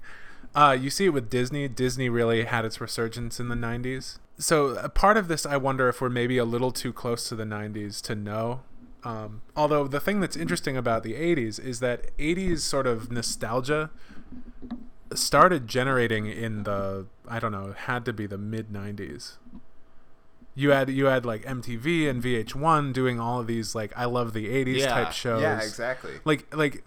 uh, 0.57 0.73
you 0.79 0.90
see 0.90 1.07
it 1.07 1.11
with 1.11 1.31
disney 1.31 1.69
disney 1.69 2.09
really 2.09 2.45
had 2.45 2.64
its 2.64 2.81
resurgence 2.81 3.38
in 3.38 3.49
the 3.49 3.55
90s 3.55 4.19
so 4.38 4.69
a 4.77 4.88
part 4.88 5.16
of 5.16 5.29
this 5.29 5.47
i 5.47 5.57
wonder 5.57 5.88
if 5.88 6.01
we're 6.01 6.09
maybe 6.09 6.38
a 6.38 6.45
little 6.45 6.73
too 6.73 6.92
close 6.92 7.29
to 7.29 7.37
the 7.37 7.45
90s 7.45 8.03
to 8.03 8.14
know 8.14 8.62
um, 9.05 9.42
although 9.55 9.87
the 9.87 10.01
thing 10.01 10.19
that's 10.19 10.37
interesting 10.37 10.77
about 10.77 11.05
the 11.05 11.12
80s 11.14 11.64
is 11.64 11.79
that 11.79 12.16
80s 12.16 12.61
sort 12.61 12.88
of 12.88 13.12
nostalgia 13.12 13.90
started 15.14 15.69
generating 15.69 16.27
in 16.27 16.64
the 16.64 17.07
i 17.29 17.38
don't 17.38 17.53
know 17.53 17.73
had 17.77 18.05
to 18.05 18.12
be 18.12 18.27
the 18.27 18.38
mid 18.38 18.71
90s 18.73 19.37
you 20.57 20.71
had 20.71 20.88
you 20.88 21.05
had 21.05 21.27
like 21.27 21.45
MTV 21.45 22.09
and 22.09 22.23
VH1 22.23 22.95
doing 22.95 23.21
all 23.21 23.38
of 23.38 23.47
these 23.47 23.75
like 23.75 23.92
I 23.95 24.07
love 24.07 24.33
the 24.33 24.49
80s 24.49 24.87
type 24.87 25.12
shows. 25.12 25.42
Yeah, 25.42 25.61
exactly. 25.61 26.12
Like 26.25 26.53
like 26.57 26.83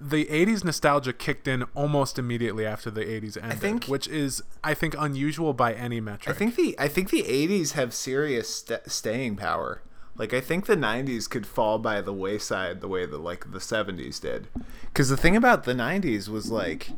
the 0.00 0.24
80s 0.26 0.64
nostalgia 0.64 1.12
kicked 1.12 1.46
in 1.46 1.62
almost 1.74 2.18
immediately 2.18 2.66
after 2.66 2.90
the 2.90 3.04
80s 3.04 3.36
ended, 3.40 3.58
think- 3.60 3.84
which 3.86 4.08
is 4.08 4.42
I 4.64 4.74
think 4.74 4.94
unusual 4.98 5.52
by 5.52 5.72
any 5.74 6.00
metric. 6.00 6.34
I 6.34 6.38
think 6.38 6.56
the 6.56 6.74
I 6.78 6.88
think 6.88 7.10
the 7.10 7.22
80s 7.22 7.72
have 7.72 7.94
serious 7.94 8.48
st- 8.56 8.90
staying 8.90 9.36
power. 9.36 9.82
Like 10.16 10.34
I 10.34 10.40
think 10.40 10.66
the 10.66 10.76
90s 10.76 11.28
could 11.30 11.46
fall 11.46 11.78
by 11.78 12.00
the 12.00 12.12
wayside 12.12 12.80
the 12.80 12.88
way 12.88 13.06
that 13.06 13.18
like 13.18 13.52
the 13.52 13.58
70s 13.60 14.20
did. 14.20 14.48
Cuz 14.94 15.08
the 15.08 15.16
thing 15.16 15.36
about 15.36 15.64
the 15.64 15.74
90s 15.74 16.28
was 16.28 16.50
like 16.50 16.90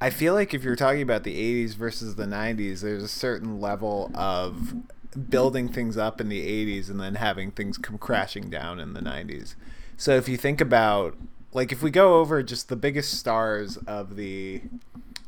I 0.00 0.10
feel 0.10 0.34
like 0.34 0.52
if 0.52 0.62
you're 0.62 0.76
talking 0.76 1.02
about 1.02 1.24
the 1.24 1.36
80s 1.36 1.74
versus 1.74 2.16
the 2.16 2.26
90s, 2.26 2.80
there's 2.82 3.02
a 3.02 3.08
certain 3.08 3.60
level 3.60 4.10
of 4.14 4.74
building 5.30 5.68
things 5.70 5.96
up 5.96 6.20
in 6.20 6.28
the 6.28 6.40
80s 6.46 6.90
and 6.90 7.00
then 7.00 7.14
having 7.14 7.50
things 7.50 7.78
come 7.78 7.96
crashing 7.96 8.50
down 8.50 8.78
in 8.78 8.92
the 8.92 9.00
90s. 9.00 9.54
So 9.96 10.14
if 10.16 10.28
you 10.28 10.36
think 10.36 10.60
about 10.60 11.16
like 11.56 11.72
if 11.72 11.82
we 11.82 11.90
go 11.90 12.20
over 12.20 12.42
just 12.42 12.68
the 12.68 12.76
biggest 12.76 13.18
stars 13.18 13.78
of 13.78 14.16
the 14.16 14.60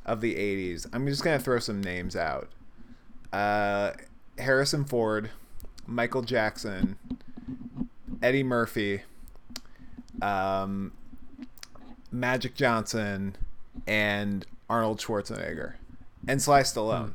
of 0.05 0.21
the 0.21 0.35
80s, 0.35 0.87
I'm 0.93 1.07
just 1.07 1.25
going 1.25 1.39
to 1.39 1.43
throw 1.43 1.59
some 1.59 1.81
names 1.81 2.15
out. 2.15 2.51
Uh, 3.33 3.93
Harrison 4.37 4.85
Ford, 4.85 5.31
Michael 5.87 6.21
Jackson, 6.21 6.99
Eddie 8.23 8.43
Murphy, 8.43 9.03
um, 10.21 10.93
Magic 12.13 12.55
Johnson, 12.55 13.35
and 13.87 14.45
Arnold 14.69 14.99
Schwarzenegger, 14.99 15.75
and 16.27 16.43
Sly 16.43 16.61
Stallone. 16.61 17.15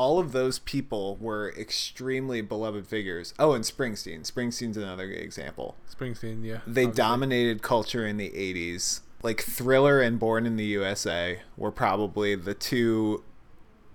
All 0.00 0.18
of 0.18 0.32
those 0.32 0.58
people 0.60 1.18
were 1.20 1.52
extremely 1.58 2.40
beloved 2.40 2.86
figures. 2.86 3.34
Oh, 3.38 3.52
and 3.52 3.62
Springsteen. 3.62 4.20
Springsteen's 4.22 4.78
another 4.78 5.10
example. 5.10 5.76
Springsteen, 5.94 6.42
yeah. 6.42 6.60
They 6.66 6.84
obviously. 6.84 6.92
dominated 6.92 7.60
culture 7.60 8.06
in 8.06 8.16
the 8.16 8.30
80s. 8.30 9.00
Like 9.22 9.42
Thriller 9.42 10.00
and 10.00 10.18
Born 10.18 10.46
in 10.46 10.56
the 10.56 10.64
USA 10.64 11.40
were 11.54 11.70
probably 11.70 12.34
the 12.34 12.54
two 12.54 13.24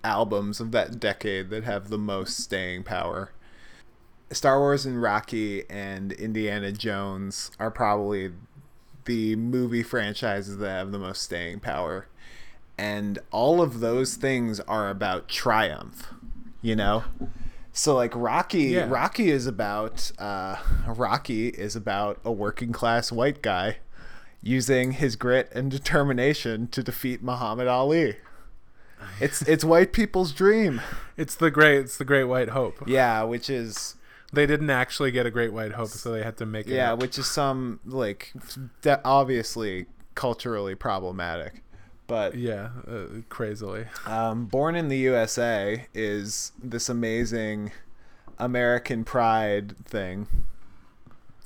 albums 0.04 0.60
of 0.60 0.72
that 0.74 1.00
decade 1.00 1.50
that 1.50 1.64
have 1.64 1.90
the 1.90 1.98
most 1.98 2.38
staying 2.38 2.84
power. 2.84 3.32
Star 4.30 4.60
Wars 4.60 4.86
and 4.86 5.02
Rocky 5.02 5.68
and 5.72 6.12
Indiana 6.12 6.72
Jones 6.72 7.50
are 7.58 7.72
probably 7.72 8.32
the 9.06 9.36
movie 9.38 9.82
franchises 9.82 10.60
that 10.60 10.70
have 10.70 10.92
the 10.92 11.00
most 11.00 11.24
staying 11.24 11.62
power. 11.62 12.08
And 12.78 13.20
all 13.32 13.62
of 13.62 13.80
those 13.80 14.16
things 14.16 14.60
are 14.62 14.90
about 14.90 15.28
triumph, 15.30 16.14
you 16.62 16.76
know? 16.76 17.04
So 17.72 17.96
like 17.96 18.14
Rocky 18.16 18.64
Yeah. 18.66 18.88
Rocky 18.90 19.30
is 19.32 19.48
about 19.48 20.12
uh 20.20 20.58
Rocky 20.88 21.50
is 21.50 21.76
about 21.76 22.20
a 22.26 22.32
working 22.32 22.72
class 22.72 23.12
white 23.12 23.42
guy 23.42 23.78
using 24.42 24.92
his 24.94 25.16
grit 25.16 25.50
and 25.54 25.72
determination 25.72 26.68
to 26.68 26.84
defeat 26.84 27.22
Muhammad 27.24 27.68
Ali. 27.68 28.18
It's 29.20 29.42
it's 29.44 29.64
white 29.64 29.92
people's 29.94 30.32
dream. 30.34 30.82
It's 31.18 31.36
the 31.36 31.52
great 31.52 31.80
it's 31.80 31.98
the 31.98 32.06
great 32.06 32.26
white 32.26 32.50
hope. 32.50 32.84
Yeah, 32.88 33.24
which 33.24 33.50
is 33.50 33.96
They 34.34 34.46
didn't 34.46 34.70
actually 34.70 35.12
get 35.12 35.26
a 35.26 35.32
great 35.32 35.52
white 35.54 35.74
hope, 35.74 35.90
so 35.90 36.12
they 36.12 36.24
had 36.24 36.38
to 36.38 36.46
make 36.46 36.68
it. 36.68 36.74
yeah, 36.76 36.94
up. 36.94 37.00
which 37.02 37.18
is 37.20 37.28
some 37.28 37.80
like 37.86 38.34
de- 38.82 39.02
obviously 39.06 39.86
culturally 40.16 40.76
problematic. 40.76 41.62
But 42.08 42.36
yeah, 42.36 42.70
uh, 42.88 43.22
crazily. 43.30 43.86
um, 44.06 44.46
Born 44.46 44.76
in 44.76 44.90
the 44.90 44.98
USA 44.98 45.88
is 45.94 46.52
this 46.64 46.88
amazing 46.90 47.72
American 48.38 49.04
pride 49.04 49.76
thing. 49.86 50.28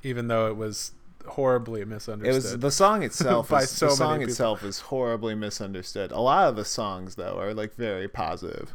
Even 0.04 0.28
though 0.28 0.48
it 0.48 0.58
was 0.58 0.92
horribly 1.28 1.86
misunderstood. 1.86 2.30
It 2.32 2.36
was 2.36 2.58
the 2.60 2.72
song 2.72 3.04
itself. 3.04 3.50
By 3.50 3.62
is, 3.64 3.70
so 3.70 3.88
the 3.88 3.96
song 3.96 4.22
itself 4.22 4.64
is 4.64 4.80
horribly 4.80 5.36
misunderstood. 5.36 6.12
A 6.12 6.20
lot 6.20 6.48
of 6.50 6.56
the 6.56 6.66
songs 6.66 7.16
though 7.16 7.38
are 7.40 7.54
like 7.54 7.76
very 7.76 8.08
positive, 8.08 8.74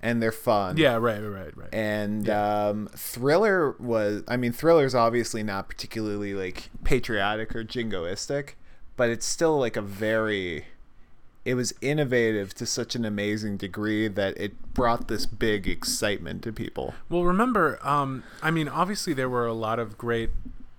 and 0.00 0.22
they're 0.22 0.32
fun. 0.32 0.76
yeah, 0.76 0.94
right, 0.96 1.20
right, 1.20 1.56
right. 1.56 1.68
And 1.74 2.26
Yeah. 2.26 2.68
um, 2.68 2.88
Thriller 2.94 3.72
was, 3.78 4.22
I 4.28 4.36
mean, 4.36 4.52
Thriller's 4.52 4.94
obviously 4.94 5.42
not 5.42 5.68
particularly 5.68 6.34
like 6.34 6.70
patriotic 6.84 7.54
or 7.56 7.64
jingoistic, 7.64 8.50
but 8.96 9.10
it's 9.10 9.26
still 9.26 9.58
like 9.58 9.76
a 9.76 9.82
very, 9.82 10.66
it 11.44 11.54
was 11.54 11.74
innovative 11.80 12.54
to 12.54 12.66
such 12.66 12.94
an 12.94 13.04
amazing 13.04 13.56
degree 13.56 14.08
that 14.08 14.36
it 14.38 14.74
brought 14.74 15.08
this 15.08 15.26
big 15.26 15.66
excitement 15.68 16.42
to 16.42 16.52
people. 16.52 16.94
Well, 17.08 17.24
remember, 17.24 17.78
um, 17.86 18.24
I 18.42 18.50
mean, 18.50 18.68
obviously 18.68 19.12
there 19.12 19.28
were 19.28 19.46
a 19.46 19.52
lot 19.52 19.78
of 19.78 19.98
great 19.98 20.30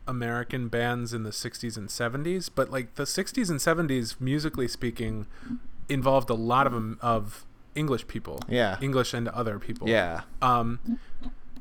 American 0.08 0.68
bands 0.68 1.14
in 1.14 1.24
the 1.24 1.32
60s 1.32 1.78
and 1.78 1.90
70s, 1.90 2.50
but 2.54 2.72
like 2.72 2.96
the 2.96 3.04
60s 3.04 3.50
and 3.50 3.60
70s, 3.60 4.20
musically 4.20 4.68
speaking, 4.68 5.28
involved 5.90 6.30
a 6.30 6.36
lot 6.36 6.66
of 6.68 6.74
'em- 6.74 6.98
of 7.02 7.46
English 7.76 8.08
people. 8.08 8.40
Yeah. 8.48 8.78
English 8.82 9.14
and 9.14 9.28
other 9.30 9.60
people. 9.60 9.88
Yeah. 9.90 10.22
Um, 10.42 10.80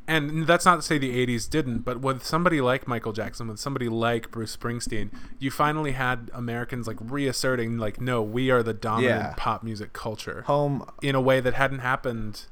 and 0.06 0.46
that's 0.46 0.64
not 0.64 0.76
to 0.76 0.82
say 0.82 0.98
the 0.98 1.14
80s 1.26 1.48
didn't, 1.48 1.78
but 1.78 2.00
with 2.00 2.24
somebody 2.24 2.60
like 2.60 2.86
Michael 2.86 3.12
Jackson, 3.12 3.48
with 3.48 3.58
somebody 3.58 3.88
like 3.88 4.30
Bruce 4.30 4.54
Springsteen, 4.56 5.10
you 5.38 5.50
finally 5.50 5.92
had 5.92 6.30
Americans 6.34 6.86
like 6.86 6.98
reasserting, 7.00 7.78
like, 7.78 8.00
no, 8.00 8.20
we 8.22 8.50
are 8.50 8.62
the 8.62 8.74
dominant 8.74 9.20
Yeah. 9.22 9.34
pop 9.36 9.62
music 9.62 9.92
culture 9.92 10.42
Home, 10.46 10.86
in 11.02 11.14
a 11.14 11.20
way 11.20 11.40
that 11.40 11.54
hadn't 11.54 11.78
happened, 11.78 12.42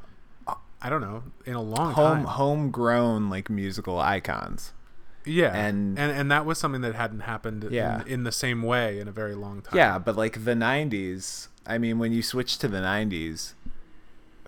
I 0.80 0.88
don't 0.90 1.00
know, 1.02 1.24
in 1.44 1.54
a 1.54 1.62
long 1.62 1.92
home, 1.92 2.18
time. 2.18 2.24
homegrown 2.24 3.28
like 3.30 3.50
musical 3.50 3.98
icons. 4.00 4.72
Yeah, 5.24 5.54
And- 5.54 5.96
and 5.98 6.10
and 6.10 6.30
that 6.32 6.44
was 6.44 6.58
something 6.58 6.80
that 6.80 6.94
hadn't 6.96 7.20
happened 7.20 7.68
Yeah. 7.70 8.00
in, 8.02 8.08
in 8.08 8.24
the 8.24 8.32
same 8.32 8.62
way 8.62 8.98
in 8.98 9.06
a 9.06 9.12
very 9.12 9.34
long 9.36 9.62
time. 9.62 9.76
Yeah, 9.76 9.98
but 9.98 10.16
like 10.16 10.44
the 10.44 10.54
90s, 10.56 11.46
I 11.64 11.78
mean, 11.78 11.98
when 12.00 12.12
you 12.12 12.22
switch 12.22 12.58
to 12.58 12.66
the 12.66 12.80
90s, 12.80 13.54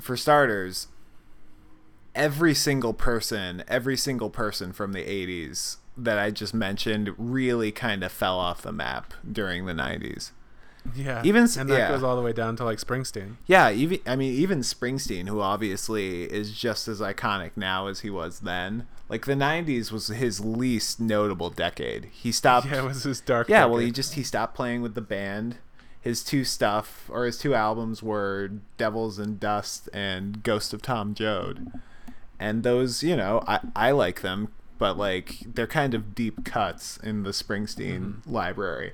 for 0.00 0.16
starters, 0.16 0.88
every 2.14 2.54
single 2.54 2.94
person, 2.94 3.64
every 3.68 3.96
single 3.96 4.30
person 4.30 4.72
from 4.72 4.92
the 4.92 5.04
80s 5.04 5.76
that 5.96 6.18
I 6.18 6.30
just 6.30 6.54
mentioned 6.54 7.14
really 7.16 7.72
kind 7.72 8.02
of 8.02 8.12
fell 8.12 8.38
off 8.38 8.62
the 8.62 8.72
map 8.72 9.14
during 9.30 9.66
the 9.66 9.72
90s. 9.72 10.32
yeah. 10.94 11.22
Even 11.24 11.48
and 11.58 11.70
that 11.70 11.78
yeah. 11.78 11.88
goes 11.88 12.02
all 12.02 12.16
the 12.16 12.22
way 12.22 12.32
down 12.32 12.56
to 12.56 12.64
like 12.64 12.78
Springsteen. 12.78 13.36
Yeah, 13.46 13.70
even 13.70 14.00
I 14.06 14.16
mean 14.16 14.34
even 14.34 14.60
Springsteen 14.60 15.28
who 15.28 15.40
obviously 15.40 16.24
is 16.24 16.52
just 16.52 16.88
as 16.88 17.00
iconic 17.00 17.52
now 17.56 17.86
as 17.86 18.00
he 18.00 18.10
was 18.10 18.40
then. 18.40 18.86
Like 19.08 19.26
the 19.26 19.34
90s 19.34 19.92
was 19.92 20.08
his 20.08 20.40
least 20.40 21.00
notable 21.00 21.50
decade. 21.50 22.06
He 22.06 22.32
stopped 22.32 22.66
Yeah, 22.66 22.82
it 22.82 22.84
was 22.84 23.04
his 23.04 23.20
dark. 23.20 23.48
Yeah, 23.48 23.66
well, 23.66 23.78
he 23.78 23.90
just 23.90 24.14
he 24.14 24.22
stopped 24.22 24.54
playing 24.54 24.82
with 24.82 24.94
the 24.94 25.00
band. 25.00 25.56
His 26.00 26.22
two 26.22 26.44
stuff 26.44 27.08
or 27.08 27.24
his 27.24 27.38
two 27.38 27.54
albums 27.54 28.02
were 28.02 28.50
Devils 28.76 29.18
and 29.18 29.40
Dust 29.40 29.88
and 29.94 30.42
Ghost 30.42 30.74
of 30.74 30.82
Tom 30.82 31.14
Joad. 31.14 31.70
And 32.38 32.62
those, 32.62 33.02
you 33.02 33.16
know, 33.16 33.42
I 33.46 33.60
I 33.76 33.90
like 33.92 34.20
them, 34.22 34.48
but 34.78 34.96
like 34.98 35.38
they're 35.46 35.66
kind 35.66 35.94
of 35.94 36.14
deep 36.14 36.44
cuts 36.44 36.98
in 36.98 37.22
the 37.22 37.30
Springsteen 37.30 38.16
library. 38.26 38.92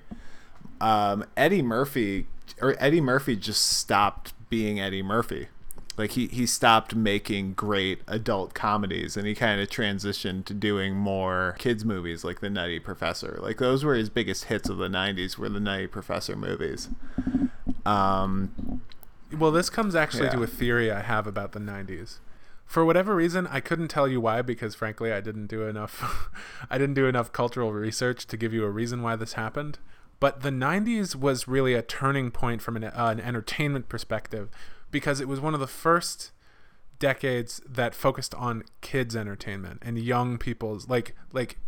Um, 0.80 1.24
Eddie 1.36 1.62
Murphy 1.62 2.26
or 2.60 2.76
Eddie 2.78 3.00
Murphy 3.00 3.36
just 3.36 3.66
stopped 3.66 4.32
being 4.48 4.80
Eddie 4.80 5.02
Murphy. 5.02 5.48
Like 5.96 6.12
he, 6.12 6.28
he 6.28 6.46
stopped 6.46 6.94
making 6.94 7.52
great 7.54 8.00
adult 8.08 8.54
comedies 8.54 9.16
and 9.18 9.26
he 9.26 9.34
kind 9.34 9.60
of 9.60 9.68
transitioned 9.68 10.46
to 10.46 10.54
doing 10.54 10.94
more 10.94 11.56
kids 11.58 11.84
movies 11.84 12.24
like 12.24 12.40
The 12.40 12.48
Nutty 12.48 12.78
Professor. 12.78 13.38
Like 13.42 13.58
those 13.58 13.84
were 13.84 13.94
his 13.94 14.08
biggest 14.08 14.44
hits 14.44 14.70
of 14.70 14.78
the 14.78 14.88
90s 14.88 15.36
were 15.36 15.50
the 15.50 15.60
Nutty 15.60 15.88
Professor 15.88 16.36
movies. 16.36 16.88
Um 17.84 18.80
Well, 19.36 19.50
this 19.50 19.68
comes 19.68 19.94
actually 19.94 20.30
to 20.30 20.42
a 20.42 20.46
theory 20.46 20.90
I 20.90 21.02
have 21.02 21.26
about 21.26 21.52
the 21.52 21.60
90s. 21.60 22.18
For 22.70 22.84
whatever 22.84 23.16
reason, 23.16 23.48
I 23.48 23.58
couldn't 23.58 23.88
tell 23.88 24.06
you 24.06 24.20
why 24.20 24.42
because 24.42 24.76
frankly, 24.76 25.12
I 25.12 25.20
didn't 25.20 25.48
do 25.48 25.66
enough 25.66 26.30
I 26.70 26.78
didn't 26.78 26.94
do 26.94 27.08
enough 27.08 27.32
cultural 27.32 27.72
research 27.72 28.28
to 28.28 28.36
give 28.36 28.54
you 28.54 28.62
a 28.64 28.70
reason 28.70 29.02
why 29.02 29.16
this 29.16 29.32
happened. 29.32 29.80
But 30.20 30.42
the 30.42 30.50
90s 30.50 31.16
was 31.16 31.48
really 31.48 31.74
a 31.74 31.82
turning 31.82 32.30
point 32.30 32.62
from 32.62 32.76
an, 32.76 32.84
uh, 32.84 32.92
an 32.94 33.18
entertainment 33.18 33.88
perspective 33.88 34.50
because 34.92 35.20
it 35.20 35.26
was 35.26 35.40
one 35.40 35.52
of 35.52 35.58
the 35.58 35.66
first 35.66 36.30
decades 37.00 37.60
that 37.68 37.92
focused 37.92 38.36
on 38.36 38.62
kids 38.82 39.16
entertainment 39.16 39.80
and 39.82 39.98
young 39.98 40.38
people's 40.38 40.88
like 40.88 41.16
like 41.32 41.58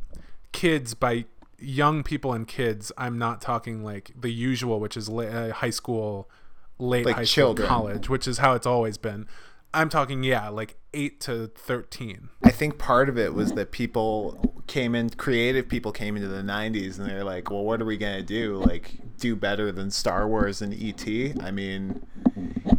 kids 0.52 0.94
by 0.94 1.24
young 1.58 2.04
people 2.04 2.32
and 2.32 2.46
kids. 2.46 2.92
I'm 2.96 3.18
not 3.18 3.40
talking 3.40 3.82
like 3.82 4.12
the 4.16 4.32
usual, 4.32 4.78
which 4.78 4.96
is 4.96 5.08
la- 5.08 5.24
uh, 5.24 5.52
high 5.52 5.70
school, 5.70 6.30
late 6.78 7.06
Like 7.06 7.16
high 7.16 7.24
children. 7.24 7.66
school, 7.66 7.76
college, 7.76 8.08
which 8.08 8.28
is 8.28 8.38
how 8.38 8.54
it's 8.54 8.68
always 8.68 8.98
been. 8.98 9.26
I'm 9.74 9.88
talking 9.88 10.22
yeah, 10.22 10.48
like 10.48 10.76
eight 10.94 11.20
to 11.20 11.48
thirteen. 11.48 12.28
I 12.42 12.50
think 12.50 12.78
part 12.78 13.08
of 13.08 13.18
it 13.18 13.34
was 13.34 13.52
that 13.52 13.70
people 13.70 14.62
came 14.66 14.94
in, 14.94 15.10
creative 15.10 15.68
people 15.68 15.92
came 15.92 16.16
into 16.16 16.28
the 16.28 16.42
90s 16.42 16.98
and 16.98 17.08
they're 17.08 17.24
like, 17.24 17.50
well, 17.50 17.64
what 17.64 17.82
are 17.82 17.84
we 17.84 17.96
going 17.96 18.16
to 18.16 18.22
do? 18.22 18.56
Like, 18.56 18.98
do 19.18 19.36
better 19.36 19.70
than 19.70 19.90
Star 19.90 20.26
Wars 20.26 20.62
and 20.62 20.72
E.T.? 20.72 21.34
I 21.40 21.50
mean, 21.50 22.06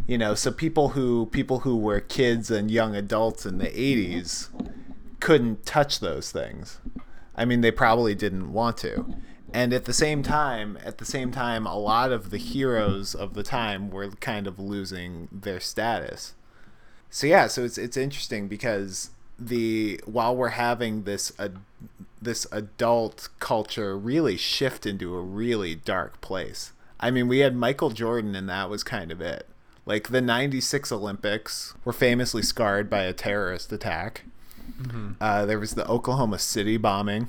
you 0.06 0.18
know, 0.18 0.34
so 0.34 0.50
people 0.50 0.90
who, 0.90 1.26
people 1.26 1.60
who 1.60 1.76
were 1.76 2.00
kids 2.00 2.50
and 2.50 2.70
young 2.70 2.96
adults 2.96 3.46
in 3.46 3.58
the 3.58 3.66
80s 3.66 4.48
couldn't 5.20 5.64
touch 5.64 6.00
those 6.00 6.32
things. 6.32 6.80
I 7.36 7.44
mean, 7.44 7.60
they 7.60 7.70
probably 7.70 8.14
didn't 8.14 8.52
want 8.52 8.76
to. 8.78 9.14
And 9.52 9.72
at 9.72 9.84
the 9.84 9.92
same 9.92 10.22
time, 10.22 10.76
at 10.84 10.98
the 10.98 11.04
same 11.04 11.30
time, 11.30 11.64
a 11.64 11.78
lot 11.78 12.10
of 12.10 12.30
the 12.30 12.38
heroes 12.38 13.14
of 13.14 13.34
the 13.34 13.44
time 13.44 13.90
were 13.90 14.10
kind 14.10 14.46
of 14.46 14.58
losing 14.58 15.28
their 15.30 15.60
status. 15.60 16.34
So 17.14 17.28
yeah, 17.28 17.46
so 17.46 17.62
it's 17.62 17.78
it's 17.78 17.96
interesting 17.96 18.48
because 18.48 19.10
the 19.38 20.00
while 20.04 20.34
we're 20.34 20.48
having 20.48 21.04
this 21.04 21.32
uh, 21.38 21.50
this 22.20 22.44
adult 22.50 23.28
culture 23.38 23.96
really 23.96 24.36
shift 24.36 24.84
into 24.84 25.14
a 25.14 25.20
really 25.20 25.76
dark 25.76 26.20
place. 26.20 26.72
I 26.98 27.12
mean, 27.12 27.28
we 27.28 27.38
had 27.38 27.54
Michael 27.54 27.90
Jordan 27.90 28.34
and 28.34 28.48
that 28.48 28.68
was 28.68 28.82
kind 28.82 29.12
of 29.12 29.20
it. 29.20 29.46
Like 29.86 30.08
the 30.08 30.20
96 30.20 30.90
Olympics 30.90 31.74
were 31.84 31.92
famously 31.92 32.42
scarred 32.42 32.90
by 32.90 33.02
a 33.02 33.12
terrorist 33.12 33.72
attack. 33.72 34.24
Uh, 35.20 35.46
there 35.46 35.60
was 35.60 35.74
the 35.74 35.86
Oklahoma 35.86 36.40
City 36.40 36.76
bombing. 36.76 37.28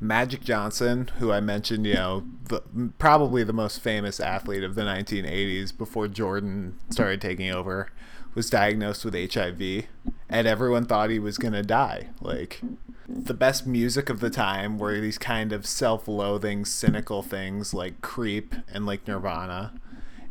Magic 0.00 0.42
Johnson, 0.42 1.08
who 1.20 1.30
I 1.30 1.38
mentioned, 1.38 1.86
you 1.86 1.94
know, 1.94 2.24
the, 2.48 2.62
probably 2.98 3.44
the 3.44 3.52
most 3.52 3.80
famous 3.80 4.18
athlete 4.18 4.64
of 4.64 4.74
the 4.74 4.82
1980s 4.82 5.76
before 5.78 6.08
Jordan 6.08 6.80
started 6.90 7.20
taking 7.20 7.52
over, 7.52 7.88
was 8.34 8.50
diagnosed 8.50 9.04
with 9.04 9.14
HIV, 9.14 9.86
and 10.28 10.46
everyone 10.46 10.86
thought 10.86 11.10
he 11.10 11.18
was 11.18 11.38
going 11.38 11.52
to 11.52 11.62
die. 11.62 12.08
Like, 12.20 12.60
the 13.08 13.34
best 13.34 13.66
music 13.66 14.08
of 14.08 14.20
the 14.20 14.30
time 14.30 14.78
were 14.78 15.00
these 15.00 15.18
kind 15.18 15.52
of 15.52 15.66
self 15.66 16.08
loathing, 16.08 16.64
cynical 16.64 17.22
things 17.22 17.74
like 17.74 18.00
Creep 18.00 18.54
and 18.72 18.86
like 18.86 19.06
Nirvana. 19.06 19.74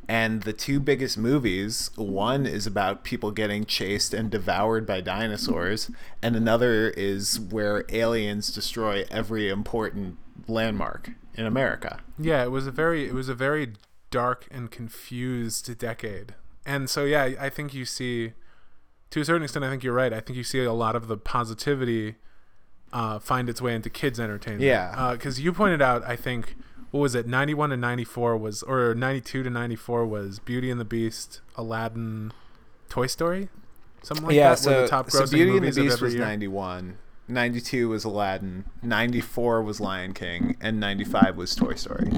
And 0.08 0.44
the 0.44 0.52
two 0.52 0.80
biggest 0.80 1.18
movies 1.18 1.90
one 1.96 2.46
is 2.46 2.68
about 2.68 3.06
people 3.06 3.32
getting 3.32 3.64
chased 3.66 4.14
and 4.14 4.30
devoured 4.30 4.86
by 4.86 5.00
dinosaurs, 5.00 5.90
and 6.22 6.36
another 6.36 6.90
is 6.90 7.40
where 7.40 7.86
aliens 7.90 8.52
destroy 8.52 9.06
every 9.10 9.48
important 9.48 10.18
landmark 10.48 11.12
in 11.36 11.46
America. 11.46 12.02
Yeah, 12.20 12.44
it 12.44 12.52
was 12.52 12.68
a 12.68 12.72
very 12.72 13.08
it 13.08 13.14
was 13.14 13.30
a 13.30 13.36
very 13.36 13.74
dark 14.10 14.48
and 14.52 14.70
confused 14.70 15.78
decade. 15.78 16.36
And 16.65 16.89
so 16.89 17.06
yeah, 17.06 17.34
I 17.39 17.50
think 17.50 17.74
you 17.74 17.86
see 17.86 18.34
to 19.12 19.21
a 19.21 19.26
certain 19.26 19.43
extent 19.43 19.65
I 19.65 19.69
think 19.69 19.84
you're 19.84 19.93
right. 19.93 20.12
I 20.13 20.19
think 20.19 20.38
you 20.38 20.43
see 20.43 20.63
a 20.63 20.74
lot 20.74 20.95
of 20.95 21.08
the 21.08 21.17
positivity 21.17 22.15
uh, 22.93 23.19
find 23.19 23.50
its 23.50 23.62
way 23.62 23.76
into 23.76 23.89
kids 23.89 24.19
entertainment. 24.19 24.63
Yeah. 24.63 25.12
Because 25.13 25.39
you 25.39 25.54
pointed 25.54 25.82
out, 25.82 26.04
I 26.04 26.15
think, 26.15 26.56
what 26.91 27.02
was 27.02 27.15
it, 27.15 27.28
91 27.28 27.69
to 27.69 27.78
94 27.78 28.38
was, 28.38 28.63
or 28.63 28.93
92 28.95 29.43
to 29.43 29.50
94 29.50 30.06
was 30.06 30.39
Beauty 30.39 30.69
and 30.69 30.80
the 30.80 30.86
Beast, 30.86 31.41
Aladdin, 31.56 32.34
Toy 32.89 33.08
Story? 33.08 33.50
Something 34.04 34.28
like 34.28 34.36
yeah, 34.36 34.50
that? 34.50 34.60
so, 34.60 34.82
the 34.82 34.88
top 34.88 35.12
so 35.12 35.28
Beauty 35.28 35.58
and 35.58 35.67
the 35.67 35.84
Beast 35.84 36.02
was 36.02 36.15
year? 36.15 36.24
91, 36.24 36.97
92 37.28 37.89
was 37.89 38.04
Aladdin, 38.04 38.65
94 38.82 39.62
was 39.62 39.80
Lion 39.80 40.13
King, 40.13 40.58
and 40.60 40.80
95 40.80 41.38
was 41.38 41.56
Toy 41.56 41.76
Story. 41.76 42.10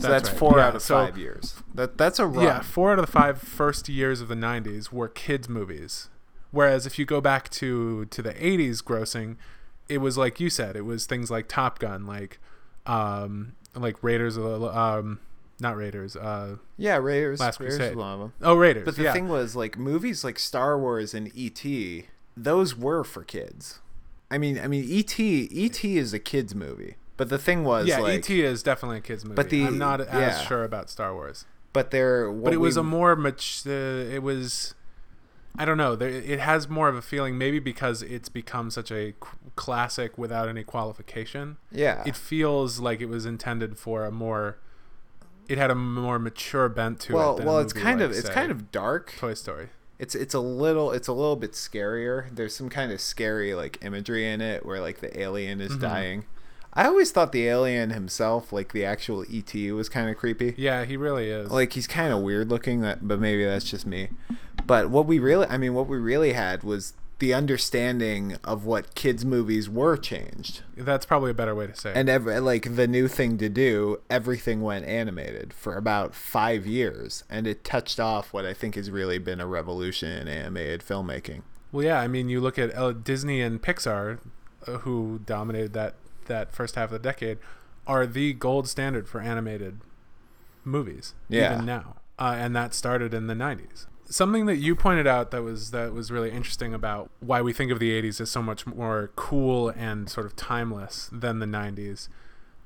So 0.00 0.08
That's 0.08 0.28
that's, 0.28 0.30
right. 0.30 0.38
four 0.38 0.58
Yeah, 0.58 0.66
out 0.68 0.76
of 0.76 0.82
so- 0.82 1.06
five 1.06 1.18
years. 1.18 1.62
That 1.74 1.98
that's 1.98 2.18
a 2.18 2.26
run. 2.26 2.44
Yeah, 2.44 2.60
four 2.60 2.92
out 2.92 2.98
of 2.98 3.06
the 3.06 3.12
five 3.12 3.40
first 3.40 3.88
years 3.88 4.20
of 4.20 4.28
the 4.28 4.34
'90s 4.34 4.92
were 4.92 5.08
kids 5.08 5.48
movies, 5.48 6.08
whereas 6.50 6.86
if 6.86 6.98
you 6.98 7.04
go 7.04 7.20
back 7.20 7.48
to 7.50 8.04
to 8.06 8.22
the 8.22 8.34
'80s 8.34 8.82
grossing, 8.82 9.36
it 9.88 9.98
was 9.98 10.16
like 10.16 10.40
you 10.40 10.50
said, 10.50 10.76
it 10.76 10.84
was 10.84 11.06
things 11.06 11.30
like 11.30 11.48
Top 11.48 11.78
Gun, 11.78 12.06
like 12.06 12.38
um, 12.86 13.54
like 13.74 14.02
Raiders 14.02 14.36
of 14.36 14.44
the 14.44 14.78
um, 14.78 15.20
not 15.60 15.76
Raiders, 15.76 16.14
uh, 16.16 16.56
yeah, 16.76 16.96
Raiders. 16.96 17.40
Last 17.40 17.58
Raiders 17.60 17.78
Crusade. 17.78 17.98
them. 17.98 18.32
oh 18.42 18.54
Raiders. 18.54 18.84
But 18.84 18.96
the 18.96 19.04
yeah. 19.04 19.12
thing 19.12 19.28
was, 19.28 19.56
like 19.56 19.76
movies 19.76 20.22
like 20.24 20.38
Star 20.38 20.78
Wars 20.78 21.14
and 21.14 21.30
E.T., 21.34 22.06
those 22.36 22.76
were 22.76 23.02
for 23.04 23.24
kids. 23.24 23.80
I 24.30 24.38
mean, 24.38 24.58
I 24.60 24.68
mean, 24.68 24.84
E.T. 24.86 25.48
E.T. 25.50 25.98
is 25.98 26.12
a 26.12 26.18
kids 26.18 26.54
movie. 26.54 26.96
But 27.18 27.28
the 27.28 27.36
thing 27.38 27.64
was, 27.64 27.86
yeah, 27.86 27.98
like, 27.98 28.14
ET 28.20 28.30
is 28.30 28.62
definitely 28.62 28.96
a 28.98 29.00
kids 29.02 29.24
movie. 29.24 29.34
But 29.36 29.50
the- 29.50 29.66
I'm 29.66 29.76
not 29.76 30.00
as 30.00 30.08
yeah. 30.38 30.46
sure 30.46 30.64
about 30.64 30.88
Star 30.88 31.12
Wars, 31.12 31.44
but 31.74 31.90
there, 31.90 32.32
but 32.32 32.54
it 32.54 32.58
was 32.58 32.78
a 32.78 32.82
more 32.82 33.14
much. 33.16 33.66
Uh, 33.66 33.70
it 33.70 34.22
was. 34.22 34.74
I 35.60 35.64
don't 35.64 35.76
know. 35.76 35.96
There, 35.96 36.08
it 36.08 36.38
has 36.38 36.68
more 36.68 36.88
of 36.88 36.94
a 36.94 37.02
feeling, 37.02 37.36
maybe 37.36 37.58
because 37.58 38.00
it's 38.02 38.28
become 38.28 38.70
such 38.70 38.90
a 38.92 39.10
c- 39.10 39.16
classic 39.56 40.16
without 40.16 40.48
any 40.48 40.62
qualification. 40.62 41.56
yeah. 41.72 42.02
it 42.06 42.14
feels 42.14 42.78
like 42.78 43.00
it 43.00 43.08
was 43.08 43.26
intended 43.26 43.76
for 43.76 44.04
a 44.04 44.10
more 44.12 44.58
it 45.48 45.58
had 45.58 45.70
a 45.70 45.74
more 45.74 46.18
mature 46.20 46.68
bent 46.68 47.00
to 47.00 47.14
well, 47.14 47.34
it 47.34 47.38
than 47.38 47.46
well, 47.46 47.58
it's 47.58 47.72
kind 47.72 48.00
like, 48.00 48.10
of 48.10 48.16
it's 48.16 48.28
say, 48.28 48.32
kind 48.34 48.52
of 48.52 48.70
dark. 48.70 49.14
toy 49.18 49.34
story 49.34 49.70
It's 49.98 50.14
it's 50.14 50.34
a 50.34 50.38
little 50.40 50.92
it's 50.92 51.08
a 51.08 51.12
little 51.12 51.34
bit 51.36 51.52
scarier. 51.52 52.26
There's 52.32 52.54
some 52.54 52.68
kind 52.68 52.92
of 52.92 53.00
scary 53.00 53.54
like 53.54 53.78
imagery 53.82 54.30
in 54.30 54.40
it 54.40 54.64
where 54.64 54.80
like 54.80 55.00
the 55.00 55.18
alien 55.20 55.58
Mm-hmm. 55.58 55.72
is 55.72 55.78
dying. 55.78 56.24
I 56.78 56.86
always 56.86 57.10
thought 57.10 57.32
the 57.32 57.48
alien 57.48 57.90
himself, 57.90 58.52
like 58.52 58.72
the 58.72 58.84
actual 58.84 59.24
ET, 59.32 59.52
was 59.72 59.88
kind 59.88 60.08
of 60.08 60.16
creepy. 60.16 60.54
yeah 60.56 60.84
he 60.84 60.96
really 60.96 61.28
is. 61.28 61.50
Like 61.50 61.72
he's 61.72 61.88
kind 61.88 62.12
of 62.12 62.20
weird 62.20 62.50
looking 62.50 62.82
that 62.82 63.06
but 63.06 63.18
maybe 63.18 63.44
that's 63.44 63.68
just 63.68 63.84
me. 63.84 64.10
But 64.64 64.88
what 64.88 65.06
we 65.06 65.18
really 65.18 65.46
i 65.48 65.56
mean 65.56 65.74
what 65.74 65.88
we 65.88 65.96
really 65.98 66.34
had 66.34 66.62
was 66.62 66.92
the 67.18 67.34
understanding 67.34 68.36
of 68.44 68.64
what 68.64 68.94
kids 68.94 69.24
movies 69.24 69.68
were 69.68 69.96
changed. 69.96 70.62
That's 70.76 71.04
probably 71.04 71.32
a 71.32 71.34
better 71.34 71.52
way 71.52 71.66
to 71.66 71.74
say 71.74 71.90
it. 71.90 71.96
And 71.96 72.08
ever 72.08 72.40
like 72.40 72.76
the 72.76 72.86
new 72.86 73.08
thing 73.08 73.38
to 73.38 73.48
do 73.48 74.00
everything 74.08 74.62
went 74.62 74.84
animated 74.86 75.52
for 75.52 75.74
about 75.74 76.14
five 76.14 76.64
years 76.64 77.24
and 77.28 77.48
it 77.48 77.64
touched 77.64 77.98
off 77.98 78.32
what 78.32 78.46
i 78.46 78.54
think 78.54 78.76
has 78.76 78.88
really 78.88 79.18
been 79.18 79.40
a 79.40 79.48
revolution 79.48 80.12
in 80.12 80.28
animated 80.28 80.82
filmmaking. 80.82 81.42
Well 81.72 81.84
yeah 81.84 81.98
i 82.00 82.06
mean 82.06 82.28
you 82.28 82.40
look 82.40 82.56
at 82.56 82.72
uh, 82.76 82.92
disney 82.92 83.40
and 83.40 83.60
pixar 83.60 84.20
uh, 84.68 84.78
who 84.78 85.20
dominated 85.26 85.72
that 85.72 85.94
that 86.28 86.52
first 86.52 86.74
half 86.76 86.84
of 86.86 86.90
the 86.90 86.98
decade 86.98 87.38
are 87.86 88.06
the 88.06 88.32
gold 88.32 88.68
standard 88.68 89.08
for 89.08 89.20
animated 89.20 89.80
movies 90.64 91.14
Yeah. 91.28 91.54
even 91.54 91.66
now. 91.66 91.96
Uh, 92.18 92.34
and 92.36 92.54
that 92.56 92.74
started 92.74 93.14
in 93.14 93.26
the 93.26 93.34
90s 93.34 93.86
something 94.10 94.46
that 94.46 94.56
you 94.56 94.74
pointed 94.74 95.06
out 95.06 95.30
that 95.30 95.42
was 95.42 95.70
that 95.70 95.92
was 95.92 96.10
really 96.10 96.30
interesting 96.30 96.72
about 96.72 97.10
why 97.20 97.42
we 97.42 97.52
think 97.52 97.70
of 97.70 97.78
the 97.78 97.90
80s 97.90 98.20
as 98.22 98.30
so 98.30 98.40
much 98.42 98.66
more 98.66 99.10
cool 99.16 99.68
and 99.68 100.08
sort 100.08 100.24
of 100.24 100.34
timeless 100.34 101.10
than 101.12 101.40
the 101.40 101.46
90s 101.46 102.08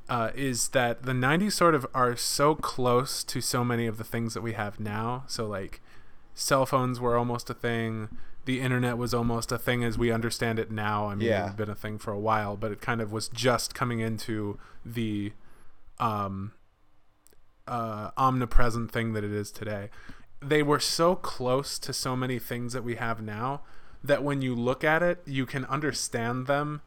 uh, 0.09 0.31
is 0.35 0.69
that 0.69 1.03
the 1.03 1.13
90s 1.13 1.53
sort 1.53 1.75
of 1.75 1.87
are 1.95 2.15
so 2.17 2.55
close 2.55 3.25
to 3.25 3.41
so 3.41 3.65
many 3.65 3.87
of 3.87 3.99
the 3.99 4.05
things 4.05 4.35
that 4.35 4.41
we 4.43 4.53
have 4.53 4.79
now. 4.79 5.25
So 5.27 5.47
like 5.47 5.81
cell 6.35 6.65
phones 6.67 7.01
were 7.01 7.17
almost 7.17 7.49
a 7.51 7.55
thing 7.55 8.09
the 8.45 8.61
internet 8.61 8.99
was 8.99 9.15
almost 9.15 9.53
a 9.53 9.59
thing 9.59 9.85
as 9.85 9.97
we 9.97 10.11
understand 10.11 10.59
it 10.59 10.71
now 10.71 11.07
i 11.09 11.15
mean 11.15 11.29
Yeah. 11.29 11.47
it's 11.47 11.55
been 11.57 11.71
a 11.71 11.75
thing 11.75 11.99
for 11.99 12.13
a 12.13 12.19
while 12.19 12.57
but 12.57 12.73
it 12.73 12.81
kind 12.81 13.01
of 13.01 13.13
was 13.13 13.29
just 13.29 13.75
coming 13.75 14.01
into 14.01 14.59
the 14.85 15.33
um 16.01 16.53
uh, 17.67 18.11
omnipresent 18.17 18.91
thing 18.91 19.13
that 19.13 19.23
it 19.23 19.33
is 19.33 19.53
today. 19.53 19.89
They 20.41 20.63
were 20.65 20.81
so 20.81 21.15
close 21.15 21.79
to 21.79 21.93
so 21.93 22.17
many 22.17 22.39
things 22.41 22.73
that 22.73 22.83
we 22.83 22.97
have 22.97 23.23
now 23.23 23.63
that 24.03 24.25
when 24.25 24.43
you 24.43 24.55
look 24.57 24.83
at 24.83 25.01
it, 25.03 25.23
you 25.27 25.47
can 25.47 25.65
understand 25.67 26.49
them 26.49 26.83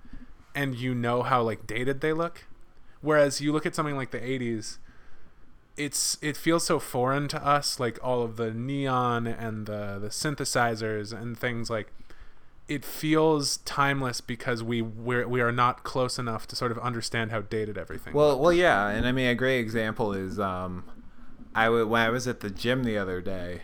and 0.53 0.75
you 0.75 0.93
know 0.93 1.23
how 1.23 1.41
like 1.43 1.65
dated 1.65 2.01
they 2.01 2.11
look. 2.11 2.45
Whereas 2.99 3.39
you 3.39 3.53
look 3.53 3.65
at 3.65 3.73
something 3.73 3.95
like 3.95 4.11
the 4.11 4.19
80s, 4.19 4.79
it's 5.77 6.17
it 6.21 6.37
feels 6.37 6.65
so 6.65 6.79
foreign 6.79 7.27
to 7.27 7.45
us 7.45 7.79
like 7.79 7.99
all 8.01 8.21
of 8.21 8.37
the 8.37 8.51
neon 8.51 9.27
and 9.27 9.65
the 9.65 9.97
the 9.99 10.09
synthesizers 10.09 11.11
and 11.11 11.37
things 11.37 11.69
like 11.69 11.91
it 12.67 12.83
feels 12.83 13.57
timeless 13.57 14.21
because 14.21 14.63
we 14.63 14.81
we're, 14.81 15.27
we 15.27 15.41
are 15.41 15.51
not 15.51 15.83
close 15.83 16.17
enough 16.17 16.47
to 16.47 16.55
sort 16.55 16.71
of 16.71 16.79
understand 16.79 17.31
how 17.31 17.41
dated 17.41 17.77
everything 17.77 18.13
well 18.13 18.39
well 18.39 18.53
yeah 18.53 18.87
and 18.87 19.07
i 19.07 19.11
mean 19.11 19.27
a 19.27 19.35
great 19.35 19.59
example 19.59 20.13
is 20.13 20.39
um 20.39 20.83
i 21.53 21.65
w- 21.65 21.87
when 21.87 22.01
i 22.01 22.09
was 22.09 22.27
at 22.27 22.39
the 22.39 22.49
gym 22.49 22.83
the 22.83 22.97
other 22.97 23.21
day 23.21 23.61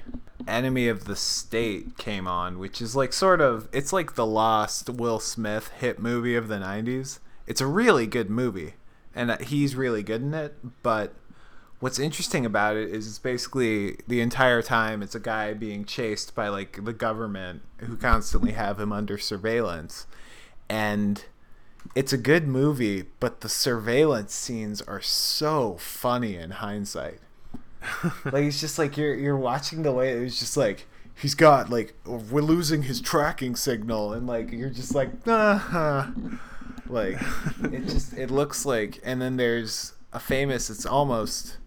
enemy 0.47 0.87
of 0.87 1.05
the 1.05 1.15
state 1.15 1.97
came 1.97 2.27
on 2.27 2.59
which 2.59 2.81
is 2.81 2.95
like 2.95 3.13
sort 3.13 3.39
of 3.39 3.69
it's 3.71 3.93
like 3.93 4.15
the 4.15 4.25
lost 4.25 4.89
will 4.89 5.19
smith 5.19 5.69
hit 5.79 5.99
movie 5.99 6.35
of 6.35 6.47
the 6.47 6.57
90s 6.57 7.19
it's 7.47 7.61
a 7.61 7.67
really 7.67 8.05
good 8.07 8.29
movie 8.29 8.73
and 9.13 9.31
uh, 9.31 9.37
he's 9.39 9.75
really 9.75 10.03
good 10.03 10.21
in 10.21 10.33
it 10.33 10.55
but 10.83 11.13
what's 11.81 11.97
interesting 11.99 12.45
about 12.45 12.77
it 12.77 12.89
is 12.91 13.07
it's 13.07 13.19
basically 13.19 13.97
the 14.07 14.21
entire 14.21 14.61
time 14.61 15.01
it's 15.01 15.15
a 15.15 15.19
guy 15.19 15.51
being 15.53 15.83
chased 15.83 16.33
by 16.35 16.47
like 16.47 16.85
the 16.85 16.93
government 16.93 17.63
who 17.77 17.97
constantly 17.97 18.51
have 18.53 18.79
him 18.79 18.93
under 18.93 19.17
surveillance. 19.17 20.05
And 20.69 21.25
it's 21.95 22.13
a 22.13 22.17
good 22.17 22.47
movie 22.47 23.05
but 23.19 23.41
the 23.41 23.49
surveillance 23.49 24.33
scenes 24.33 24.81
are 24.83 25.01
so 25.01 25.75
funny 25.79 26.35
in 26.37 26.51
hindsight. 26.51 27.19
Like 28.25 28.43
it's 28.43 28.61
just 28.61 28.77
like 28.77 28.95
you're 28.95 29.15
you're 29.15 29.35
watching 29.35 29.81
the 29.81 29.91
way 29.91 30.15
it 30.15 30.21
was 30.21 30.39
just 30.39 30.55
like 30.55 30.87
he's 31.15 31.33
got 31.33 31.71
like 31.71 31.95
we're 32.05 32.41
losing 32.41 32.83
his 32.83 33.01
tracking 33.01 33.55
signal. 33.55 34.13
And 34.13 34.27
like 34.27 34.51
you're 34.51 34.69
just 34.69 34.93
like 34.93 35.09
uh-huh. 35.25 36.11
like 36.87 37.19
it 37.63 37.87
just 37.87 38.13
it 38.13 38.29
looks 38.29 38.67
like 38.67 38.99
and 39.03 39.19
then 39.19 39.37
there's 39.37 39.93
a 40.13 40.19
famous 40.19 40.69
it's 40.69 40.85
almost 40.85 41.57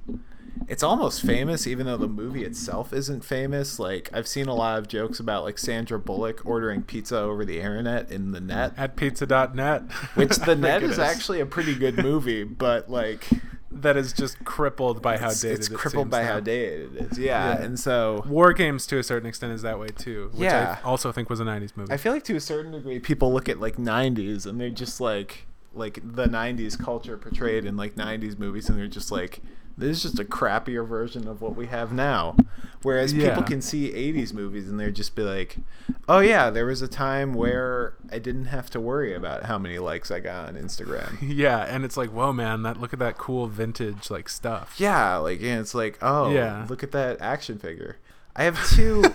it's 0.68 0.82
almost 0.82 1.22
famous 1.22 1.66
even 1.66 1.86
though 1.86 1.96
the 1.96 2.06
movie 2.08 2.44
itself 2.44 2.92
isn't 2.92 3.24
famous 3.24 3.78
like 3.78 4.08
i've 4.12 4.28
seen 4.28 4.46
a 4.46 4.54
lot 4.54 4.78
of 4.78 4.86
jokes 4.86 5.18
about 5.18 5.42
like 5.42 5.58
sandra 5.58 5.98
bullock 5.98 6.40
ordering 6.46 6.82
pizza 6.82 7.18
over 7.18 7.44
the 7.44 7.58
internet 7.58 8.10
in 8.10 8.30
the 8.32 8.40
net 8.40 8.72
At 8.76 8.96
pizza.net. 8.96 9.82
which 10.14 10.36
the 10.36 10.54
net 10.56 10.82
is, 10.82 10.98
actually 10.98 11.40
a 11.40 11.46
pretty 11.46 11.74
good 11.74 11.96
movie 11.98 12.44
but 12.44 12.88
like 12.88 13.28
that 13.72 13.96
is 13.96 14.12
just 14.12 14.44
crippled 14.44 15.02
by 15.02 15.16
how 15.18 15.30
dated 15.30 15.58
it's 15.58 15.68
it 15.68 15.74
crippled 15.74 16.04
seems 16.04 16.10
by 16.12 16.22
now. 16.22 16.34
how 16.34 16.40
dated 16.40 16.94
it 16.96 17.12
is 17.12 17.18
yeah, 17.18 17.54
Yeah. 17.58 17.62
and 17.64 17.80
so 17.80 18.22
War 18.28 18.52
Games 18.52 18.86
to 18.86 18.98
a 18.98 19.02
certain 19.02 19.28
extent 19.28 19.52
is 19.52 19.62
that 19.62 19.80
way 19.80 19.88
too, 19.88 20.30
which 20.32 20.42
Yeah. 20.44 20.78
I 20.80 20.86
also 20.86 21.10
think 21.10 21.28
was 21.28 21.40
a 21.40 21.44
'90s 21.44 21.76
movie. 21.76 21.92
I 21.92 21.96
feel 21.96 22.12
like 22.12 22.22
to 22.24 22.36
a 22.36 22.40
certain 22.40 22.70
degree, 22.70 23.00
people 23.00 23.32
look 23.32 23.48
at 23.48 23.58
like 23.58 23.76
'90s 23.76 24.46
and 24.46 24.60
they're 24.60 24.70
just 24.70 25.00
like, 25.00 25.46
like 25.74 25.94
the 26.02 26.26
'90s 26.26 26.78
culture 26.82 27.16
portrayed 27.16 27.64
in 27.64 27.76
like 27.76 27.94
'90s 27.96 28.38
movies, 28.38 28.68
and 28.68 28.78
they're 28.78 28.86
just 28.88 29.10
like, 29.12 29.40
this 29.76 29.96
is 29.96 30.02
just 30.02 30.18
a 30.20 30.24
crappier 30.24 30.86
version 30.86 31.26
of 31.26 31.40
what 31.42 31.56
we 31.56 31.66
have 31.66 31.92
now. 31.92 32.36
Whereas 32.82 33.12
Yeah. 33.12 33.30
people 33.30 33.42
can 33.44 33.60
see 33.62 33.90
'80s 33.92 34.32
movies 34.32 34.68
and 34.68 34.78
they're 34.78 34.90
just 34.90 35.14
be 35.16 35.22
like, 35.22 35.56
oh 36.08 36.18
yeah, 36.20 36.50
there 36.50 36.66
was 36.66 36.82
a 36.82 36.88
time 36.88 37.32
where 37.34 37.94
I 38.12 38.18
didn't 38.18 38.46
have 38.46 38.68
to 38.70 38.80
worry 38.80 39.14
about 39.14 39.44
how 39.44 39.58
many 39.58 39.78
likes 39.78 40.10
I 40.10 40.20
got 40.20 40.48
on 40.48 40.54
Instagram. 40.54 41.16
yeah, 41.22 41.60
and 41.60 41.84
it's 41.84 41.96
like, 41.96 42.10
whoa, 42.10 42.32
man, 42.32 42.62
that 42.62 42.78
look 42.80 42.92
at 42.92 42.98
that 42.98 43.16
cool 43.18 43.46
vintage 43.46 44.10
like 44.10 44.28
stuff. 44.28 44.74
yeah, 44.78 45.16
like 45.16 45.40
and 45.40 45.60
it's 45.60 45.74
like, 45.74 45.98
oh, 46.02 46.30
Yeah. 46.30 46.66
look 46.68 46.82
at 46.82 46.92
that 46.92 47.20
action 47.20 47.58
figure. 47.58 47.96
I 48.36 48.44
have 48.44 48.62
two. 48.68 49.02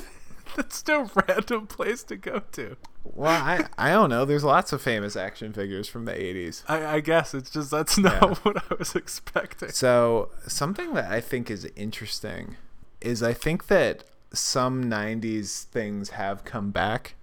That's 0.55 0.85
no 0.87 1.09
random 1.27 1.67
place 1.67 2.03
to 2.03 2.17
go 2.17 2.41
to. 2.53 2.75
well, 3.03 3.29
I 3.43 3.65
I 3.77 3.91
don't 3.91 4.09
know. 4.09 4.25
There's 4.25 4.43
lots 4.43 4.73
of 4.73 4.81
famous 4.81 5.15
action 5.15 5.53
figures 5.53 5.87
from 5.87 6.05
the 6.05 6.13
'80s. 6.13 6.63
I, 6.67 6.95
I 6.95 6.99
guess 6.99 7.33
it's 7.33 7.49
just 7.49 7.71
that's 7.71 7.97
not 7.97 8.21
Yeah. 8.21 8.35
what 8.43 8.57
I 8.71 8.75
was 8.77 8.95
expecting. 8.95 9.69
So, 9.69 10.29
something 10.47 10.93
that 10.93 11.11
I 11.11 11.21
think 11.21 11.49
is 11.49 11.65
interesting 11.75 12.57
is 13.01 13.23
I 13.23 13.33
think 13.33 13.67
that 13.67 14.03
some 14.33 14.83
90s 14.85 15.63
things 15.63 16.09
have 16.11 16.43
come 16.45 16.69
back, 16.71 17.15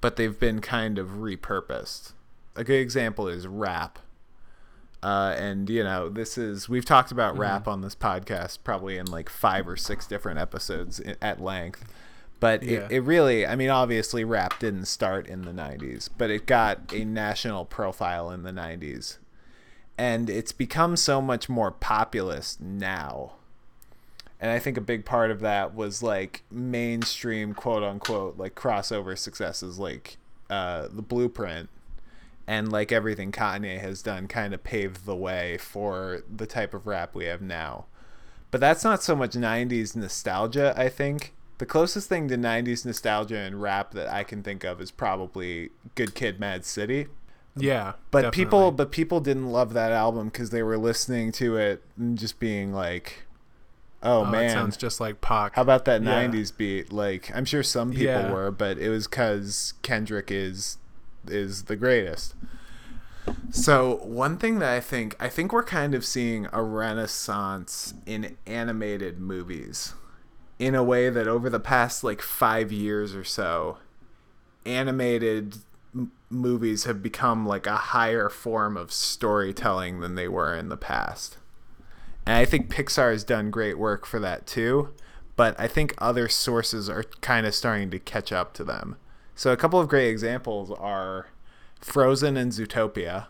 but 0.00 0.16
they've 0.16 0.38
been 0.38 0.60
kind 0.60 0.98
of 0.98 1.08
repurposed. 1.08 2.12
A 2.54 2.62
good 2.64 2.80
example 2.80 3.26
is 3.28 3.46
rap. 3.48 3.98
Uh, 5.02 5.34
and, 5.36 5.68
you 5.68 5.82
know, 5.82 6.08
this 6.08 6.38
is, 6.38 6.68
we've 6.68 6.84
talked 6.84 7.10
about 7.10 7.36
rap 7.36 7.66
on 7.66 7.80
this 7.80 7.96
podcast 7.96 8.58
probably 8.62 8.96
in 8.98 9.06
like 9.06 9.28
five 9.28 9.66
or 9.66 9.76
six 9.76 10.06
different 10.06 10.38
episodes 10.38 11.00
at 11.20 11.40
length. 11.42 11.82
But 12.42 12.64
Yeah. 12.64 12.80
it, 12.80 12.90
it 12.90 13.00
really, 13.04 13.46
I 13.46 13.54
mean, 13.54 13.70
obviously, 13.70 14.24
rap 14.24 14.58
didn't 14.58 14.86
start 14.86 15.28
in 15.28 15.42
the 15.42 15.52
90s, 15.52 16.08
but 16.18 16.28
it 16.28 16.44
got 16.44 16.92
a 16.92 17.04
national 17.04 17.64
profile 17.64 18.32
in 18.32 18.42
the 18.42 18.50
90s 18.50 19.18
and 19.96 20.28
it's 20.28 20.50
become 20.50 20.96
so 20.96 21.22
much 21.22 21.48
more 21.48 21.70
populist 21.70 22.60
now. 22.60 23.34
And 24.40 24.50
I 24.50 24.58
think 24.58 24.76
a 24.76 24.80
big 24.80 25.04
part 25.04 25.30
of 25.30 25.38
that 25.40 25.76
was 25.76 26.02
like 26.02 26.42
mainstream 26.50 27.54
quote 27.54 27.84
unquote 27.84 28.36
like 28.38 28.56
crossover 28.56 29.16
successes 29.16 29.78
like 29.78 30.16
uh, 30.50 30.88
the 30.90 31.02
blueprint 31.02 31.68
and 32.48 32.72
like 32.72 32.90
everything 32.90 33.30
Kanye 33.30 33.80
has 33.80 34.02
done 34.02 34.26
kind 34.26 34.52
of 34.52 34.64
paved 34.64 35.06
the 35.06 35.14
way 35.14 35.58
for 35.58 36.24
the 36.28 36.46
type 36.46 36.74
of 36.74 36.88
rap 36.88 37.14
we 37.14 37.26
have 37.26 37.40
now. 37.40 37.84
But 38.50 38.60
that's 38.60 38.82
not 38.82 39.04
so 39.04 39.14
much 39.14 39.34
90s 39.34 39.94
nostalgia, 39.94 40.74
I 40.76 40.88
think. 40.88 41.32
The 41.62 41.66
closest 41.66 42.08
thing 42.08 42.26
to 42.26 42.36
90s 42.36 42.84
nostalgia 42.84 43.36
and 43.38 43.62
rap 43.62 43.92
that 43.92 44.08
I 44.08 44.24
can 44.24 44.42
think 44.42 44.64
of 44.64 44.80
is 44.80 44.90
probably 44.90 45.70
Good 45.94 46.12
Kid 46.12 46.40
Mad 46.40 46.64
City 46.64 47.06
Yeah, 47.54 47.92
but 48.10 48.22
definitely. 48.22 48.44
people 48.44 48.72
but 48.72 48.90
people 48.90 49.20
didn't 49.20 49.46
love 49.46 49.72
that 49.74 49.92
album 49.92 50.26
because 50.26 50.50
they 50.50 50.64
were 50.64 50.76
listening 50.76 51.30
to 51.34 51.56
it 51.56 51.84
and 51.96 52.18
just 52.18 52.40
being 52.40 52.72
like 52.72 53.26
oh, 54.02 54.22
oh, 54.22 54.24
man 54.24 54.46
it 54.46 54.50
sounds 54.50 54.76
just 54.76 55.00
like 55.00 55.20
Pac. 55.20 55.54
how 55.54 55.62
about 55.62 55.84
that 55.84 56.02
Yeah. 56.02 56.26
90s 56.26 56.56
beat 56.56 56.92
like 56.92 57.30
i'm 57.32 57.44
sure 57.44 57.62
some 57.62 57.90
people 57.92 58.06
Yeah. 58.06 58.32
were 58.32 58.50
but 58.50 58.76
it 58.78 58.88
was 58.88 59.06
because 59.06 59.74
kendrick 59.82 60.32
is 60.32 60.78
is 61.28 61.66
the 61.66 61.76
greatest 61.76 62.34
so 63.52 63.98
one 64.02 64.36
thing 64.36 64.58
that 64.58 64.70
i 64.72 64.80
think 64.80 65.14
i 65.20 65.28
think 65.28 65.52
we're 65.52 65.62
kind 65.62 65.94
of 65.94 66.04
seeing 66.04 66.48
a 66.52 66.60
renaissance 66.60 67.94
in 68.04 68.36
animated 68.48 69.20
movies 69.20 69.94
in 70.62 70.76
a 70.76 70.82
way 70.82 71.10
that 71.10 71.26
over 71.26 71.50
the 71.50 71.58
past 71.58 72.04
like 72.04 72.22
five 72.22 72.70
years 72.70 73.16
or 73.16 73.24
so 73.24 73.78
animated 74.64 75.56
m- 75.92 76.12
movies 76.30 76.84
have 76.84 77.02
become 77.02 77.44
like 77.44 77.66
a 77.66 77.76
higher 77.76 78.28
form 78.28 78.76
of 78.76 78.92
storytelling 78.92 79.98
than 79.98 80.14
they 80.14 80.28
were 80.28 80.54
in 80.54 80.68
the 80.68 80.76
past. 80.76 81.36
And 82.24 82.36
I 82.36 82.44
think 82.44 82.70
Pixar 82.70 83.10
has 83.10 83.24
done 83.24 83.50
great 83.50 83.76
work 83.76 84.06
for 84.06 84.20
that 84.20 84.46
too, 84.46 84.94
but 85.34 85.58
I 85.58 85.66
think 85.66 85.96
other 85.98 86.28
sources 86.28 86.88
are 86.88 87.02
kind 87.20 87.44
of 87.44 87.56
starting 87.56 87.90
to 87.90 87.98
catch 87.98 88.30
up 88.30 88.54
to 88.54 88.62
them. 88.62 88.94
So 89.34 89.50
a 89.50 89.56
couple 89.56 89.80
of 89.80 89.88
great 89.88 90.10
examples 90.10 90.70
are 90.70 91.26
Frozen 91.80 92.36
and 92.36 92.52
Zootopia, 92.52 93.26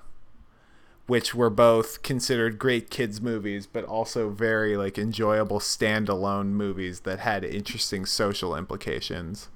which 1.12 1.35
were 1.35 1.51
both 1.51 2.03
considered 2.03 2.59
great 2.59 2.88
kids 2.88 3.20
movies 3.20 3.66
but 3.66 3.85
also 3.85 4.31
very 4.31 4.79
like 4.79 4.96
enjoyable 4.98 5.59
standalone 5.61 6.46
movies 6.64 7.01
that 7.01 7.18
had 7.18 7.44
interesting 7.44 8.07
social 8.07 8.57
implications. 8.57 9.51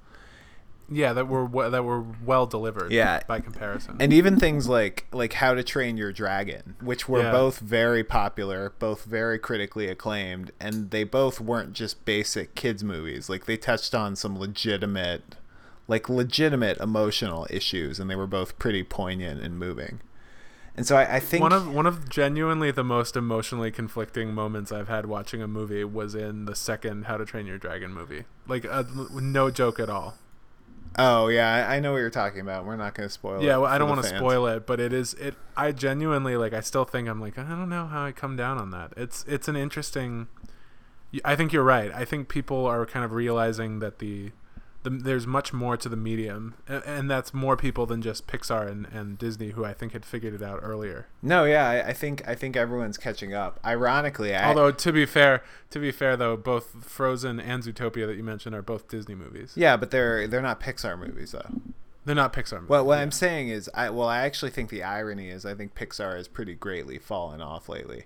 yeah, 0.91 1.13
that 1.15 1.27
were 1.29 1.71
that 1.71 1.83
were 1.83 2.03
well 2.31 2.47
delivered. 2.47 2.93
Yeah. 2.93 3.21
by 3.27 3.41
comparison. 3.41 3.97
and 4.01 4.13
even 4.13 4.39
things 4.39 4.69
like 4.69 5.07
like 5.13 5.33
how 5.43 5.55
to 5.55 5.63
train 5.63 5.97
your 5.97 6.13
dragon 6.13 6.77
which 6.91 7.09
were 7.09 7.23
Yeah. 7.23 7.33
both 7.33 7.59
very 7.61 8.05
popular 8.05 8.75
both 8.79 9.05
very 9.05 9.39
critically 9.39 9.89
acclaimed 9.89 10.53
and 10.61 10.91
they 10.91 11.05
both 11.05 11.41
weren't 11.41 11.73
just 11.73 12.05
basic 12.05 12.55
kids 12.55 12.85
movies 12.85 13.31
like 13.31 13.47
they 13.47 13.57
touched 13.57 13.95
on 13.95 14.15
some 14.15 14.39
legitimate 14.39 15.37
like 15.89 16.09
legitimate 16.11 16.77
emotional 16.89 17.47
issues 17.49 17.99
and 17.99 18.11
they 18.11 18.17
were 18.23 18.27
both 18.39 18.59
pretty 18.59 18.83
poignant 18.83 19.41
and 19.41 19.59
moving 19.59 20.01
and 20.77 20.87
so 20.87 20.97
i, 20.97 21.17
I 21.17 21.21
think 21.21 21.43
one 21.43 21.53
of 21.53 21.73
one 21.73 21.87
of 21.87 22.09
genuinely 22.09 22.71
the 22.71 22.85
most 22.85 23.17
emotionally 23.17 23.71
conflicting 23.71 24.33
moments 24.35 24.71
I've 24.71 24.89
had 24.89 25.07
watching 25.07 25.43
a 25.43 25.49
movie 25.49 25.85
was 25.85 26.15
in 26.15 26.45
the 26.45 26.55
second 26.55 27.07
How 27.07 27.17
to 27.17 27.25
Train 27.25 27.47
Your 27.47 27.59
Dragon 27.59 27.93
movie. 27.93 28.25
Like, 28.47 28.65
uh, 28.65 28.85
no 29.13 29.51
joke 29.51 29.81
at 29.81 29.89
all. 29.89 30.15
oh 30.99 31.29
yeah 31.29 31.67
I, 31.69 31.81
know 31.81 31.93
what 31.93 31.99
you're 31.99 32.11
talking 32.11 32.41
about 32.41 32.65
we're 32.65 32.77
not 32.77 32.95
going 32.95 33.09
to 33.09 33.13
spoil 33.13 33.41
it 33.41 33.45
yeah, 33.45 33.57
well, 33.59 33.71
I 33.71 33.77
don't 33.79 33.89
want 33.89 34.03
to 34.03 34.09
spoil 34.09 34.47
it, 34.47 34.67
but 34.67 34.81
it 34.81 34.93
is 34.93 35.15
it. 35.15 35.35
I 35.57 35.73
genuinely 35.73 36.37
like. 36.37 36.53
I 36.53 36.61
still 36.61 36.85
think 36.85 37.09
I'm 37.09 37.21
like 37.21 37.39
I 37.39 37.43
don't 37.43 37.69
know 37.69 37.87
how 37.87 38.05
I 38.05 38.13
come 38.13 38.37
down 38.37 38.59
on 38.59 38.71
that. 38.71 38.93
It's 38.97 39.25
it's 39.29 39.49
an 39.49 39.57
interesting. 39.57 40.29
I 41.25 41.37
think 41.37 41.53
you're 41.53 41.63
right. 41.65 41.91
I 41.95 42.05
think 42.05 42.29
people 42.29 42.67
are 42.67 42.85
kind 42.85 43.05
of 43.05 43.13
realizing 43.13 43.79
that 43.79 44.01
the, 44.01 44.33
the 44.91 45.03
there's 45.03 45.27
much 45.27 45.53
more 45.53 45.77
to 45.77 45.89
the 45.89 45.97
medium, 45.97 46.55
a- 46.69 46.83
and 46.89 47.11
that's 47.11 47.35
more 47.35 47.57
people 47.57 47.87
than 47.87 48.01
just 48.03 48.27
Pixar 48.27 48.69
and, 48.71 48.87
and 48.93 49.19
Disney, 49.19 49.51
who 49.51 49.65
I 49.65 49.73
think 49.73 49.93
had 49.93 50.05
figured 50.05 50.35
it 50.35 50.43
out 50.43 50.61
earlier. 50.63 51.07
no 51.23 51.45
yeah 51.45 51.69
I, 51.69 51.89
I 51.89 51.93
think 51.93 52.27
i 52.29 52.35
think 52.35 52.57
everyone's 52.57 52.97
catching 52.99 53.35
up 53.35 53.59
ironically 53.65 54.35
I, 54.35 54.49
Although 54.49 54.71
to 54.73 54.93
be 54.93 55.05
fair, 55.07 55.43
to 55.71 55.79
be 55.79 55.91
fair 55.91 56.17
though, 56.17 56.37
both 56.37 56.85
Frozen 56.85 57.41
and 57.41 57.63
Zootopia 57.63 58.07
that 58.07 58.17
you 58.17 58.25
mentioned 58.25 58.55
are 58.55 58.63
both 58.63 58.89
Disney 58.89 59.15
movies. 59.15 59.53
yeah 59.57 59.77
but 59.77 59.91
they're 59.91 60.27
they're 60.29 60.43
not 60.43 60.61
pixar 60.61 60.99
movies 60.99 61.33
though 61.33 61.51
They're 62.05 62.15
not 62.15 62.33
Pixar 62.33 62.59
movies. 62.61 62.69
Well, 62.69 62.87
what 62.87 62.97
yeah. 62.97 63.03
I'm 63.03 63.11
saying 63.11 63.49
is, 63.49 63.69
I 63.75 63.91
well, 63.91 64.07
I 64.09 64.19
actually 64.19 64.53
think 64.53 64.71
the 64.71 64.85
irony 64.85 65.29
is, 65.29 65.45
I 65.45 65.55
think 65.55 65.75
Pixar 65.75 66.17
has 66.17 66.29
pretty 66.29 66.55
greatly 66.55 66.99
fallen 66.99 67.41
off 67.41 67.69
lately. 67.69 68.05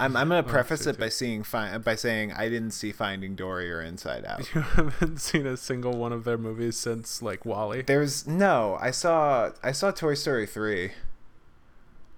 I'm 0.00 0.16
I'm 0.16 0.28
gonna 0.28 0.42
preface 0.42 0.86
it 0.86 0.98
by 0.98 1.08
seeing 1.10 1.42
fi- 1.42 1.76
by 1.78 1.94
saying 1.94 2.32
I 2.32 2.48
didn't 2.48 2.70
see 2.72 2.90
Finding 2.90 3.34
Dory 3.36 3.70
or 3.70 3.80
Inside 3.82 4.24
Out. 4.24 4.48
you 4.54 4.62
haven't 4.62 5.18
seen 5.18 5.46
a 5.46 5.56
single 5.56 5.92
one 5.92 6.12
of 6.12 6.24
their 6.24 6.38
movies 6.38 6.76
since 6.76 7.20
like 7.22 7.44
WALL-E. 7.44 7.82
There's 7.82 8.26
no, 8.26 8.78
I 8.80 8.90
saw 8.90 9.50
I 9.62 9.72
saw 9.72 9.90
Toy 9.90 10.14
Story 10.14 10.46
three. 10.46 10.92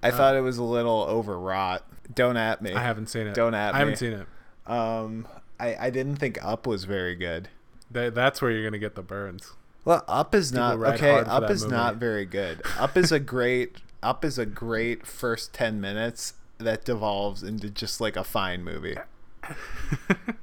I 0.02 0.08
Oh. 0.10 0.16
thought 0.16 0.36
it 0.36 0.40
was 0.40 0.58
a 0.58 0.62
little 0.64 1.02
overwrought. 1.08 1.84
Don't 2.14 2.36
at 2.36 2.62
me. 2.62 2.72
I 2.72 2.82
haven't 2.82 3.08
seen 3.08 3.26
it. 3.26 3.34
Don't 3.34 3.54
at 3.54 3.72
me. 3.72 3.76
I 3.76 3.78
haven't 3.80 3.96
seen 3.96 4.12
it. 4.12 4.26
Um, 4.70 5.26
I 5.58 5.76
I 5.86 5.90
didn't 5.90 6.16
think 6.16 6.42
Up 6.44 6.66
was 6.66 6.84
very 6.84 7.14
good. 7.16 7.48
That, 7.90 8.14
that's 8.14 8.40
where 8.40 8.50
you're 8.50 8.64
gonna 8.64 8.78
get 8.78 8.94
the 8.94 9.02
burns. 9.02 9.52
Well, 9.84 10.04
Up 10.06 10.34
is 10.34 10.52
not 10.52 10.78
okay. 10.78 11.18
Up 11.18 11.50
is 11.50 11.66
not 11.66 11.96
very 11.96 12.24
good. 12.26 12.62
Up 12.78 12.96
is 12.96 13.10
a 13.10 13.18
great. 13.34 13.78
Up 14.02 14.24
is 14.24 14.38
a 14.38 14.46
great 14.46 15.04
first 15.06 15.52
ten 15.52 15.80
minutes 15.80 16.34
that 16.62 16.84
devolves 16.84 17.42
into 17.42 17.70
just 17.70 18.00
like 18.00 18.16
a 18.16 18.24
fine 18.24 18.64
movie. 18.64 18.96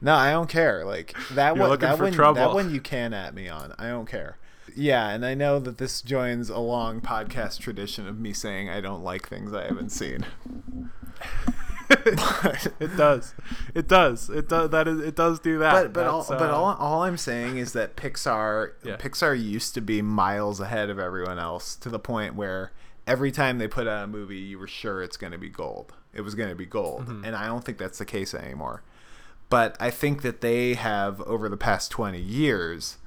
No, 0.02 0.14
I 0.14 0.32
don't 0.32 0.50
care. 0.50 0.86
Like 0.86 1.16
that 1.32 1.56
You're 1.56 1.70
one, 1.70 1.80
that 1.80 2.00
one, 2.00 2.12
trouble. 2.14 2.36
that 2.36 2.54
one 2.54 2.74
you 2.74 2.82
can 2.82 3.14
at 3.14 3.34
me 3.34 3.48
on. 3.50 3.74
I 3.80 3.88
don't 3.88 4.06
care. 4.08 4.38
Yeah, 4.76 5.10
and 5.10 5.26
I 5.26 5.34
know 5.34 5.60
that 5.60 5.78
this 5.78 6.02
joins 6.02 6.50
a 6.50 6.60
long 6.60 7.02
podcast 7.02 7.60
tradition 7.60 8.08
of 8.08 8.20
me 8.20 8.34
saying 8.34 8.70
I 8.70 8.82
don't 8.82 9.04
like 9.04 9.28
things 9.28 9.54
I 9.54 9.66
haven't 9.66 9.90
seen. 9.90 10.26
it 11.90 12.98
does. 12.98 13.34
It 13.74 13.88
does. 13.88 14.30
It 14.30 14.48
does. 14.50 14.70
That 14.70 14.88
is. 14.88 15.00
It 15.00 15.16
does 15.16 15.40
do 15.40 15.58
that. 15.60 15.74
but 15.74 15.94
but 15.94 16.08
all, 16.08 16.24
That's, 16.24 16.42
but 16.42 16.50
uh, 16.52 16.56
all, 16.56 16.76
all 16.76 17.04
I'm 17.04 17.18
saying 17.18 17.58
is 17.58 17.74
that 17.74 17.96
Pixar 17.96 18.74
Yeah. 18.84 18.98
Pixar 18.98 19.42
used 19.42 19.74
to 19.74 19.82
be 19.82 20.02
miles 20.02 20.60
ahead 20.60 20.90
of 20.90 21.00
everyone 21.00 21.40
else 21.40 21.76
to 21.78 21.90
the 21.90 22.00
point 22.00 22.36
where 22.36 22.72
every 23.08 23.32
time 23.32 23.58
they 23.58 23.68
put 23.68 23.88
out 23.88 24.04
a 24.04 24.08
movie, 24.08 24.38
you 24.38 24.60
were 24.60 24.68
sure 24.68 25.02
it's 25.02 25.18
going 25.18 25.32
to 25.32 25.38
be 25.40 25.50
gold. 25.50 25.94
It 26.14 26.22
was 26.22 26.36
going 26.36 26.50
to 26.50 26.56
be 26.56 26.66
gold, 26.66 27.06
Mm-hmm. 27.08 27.26
and 27.26 27.36
I 27.36 27.46
don't 27.48 27.64
think 27.64 27.78
that's 27.78 28.00
the 28.00 28.06
case 28.06 28.34
anymore. 28.34 28.82
But 29.50 29.76
I 29.80 29.90
think 29.90 30.22
that 30.22 30.42
they 30.42 30.74
have 30.76 31.22
over 31.22 31.50
the 31.50 31.58
past 31.58 31.90
20 31.92 32.20
years. 32.20 32.98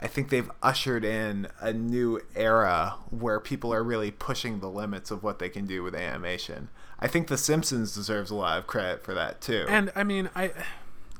I 0.00 0.08
think 0.08 0.30
they've 0.30 0.50
ushered 0.62 1.04
in 1.04 1.46
a 1.60 1.72
new 1.72 2.20
era 2.34 2.94
where 3.10 3.38
people 3.38 3.72
are 3.72 3.84
really 3.84 4.10
pushing 4.10 4.58
the 4.58 4.68
limits 4.68 5.12
of 5.12 5.22
what 5.22 5.38
they 5.38 5.48
can 5.48 5.64
do 5.64 5.84
with 5.84 5.94
animation. 5.94 6.70
I 6.98 7.06
think 7.06 7.28
The 7.28 7.38
Simpsons 7.38 7.94
deserves 7.94 8.30
a 8.30 8.34
lot 8.34 8.58
of 8.58 8.66
credit 8.66 9.04
for 9.04 9.14
that 9.14 9.40
too. 9.40 9.64
And 9.68 9.92
I 9.94 10.02
mean, 10.02 10.28
I 10.34 10.50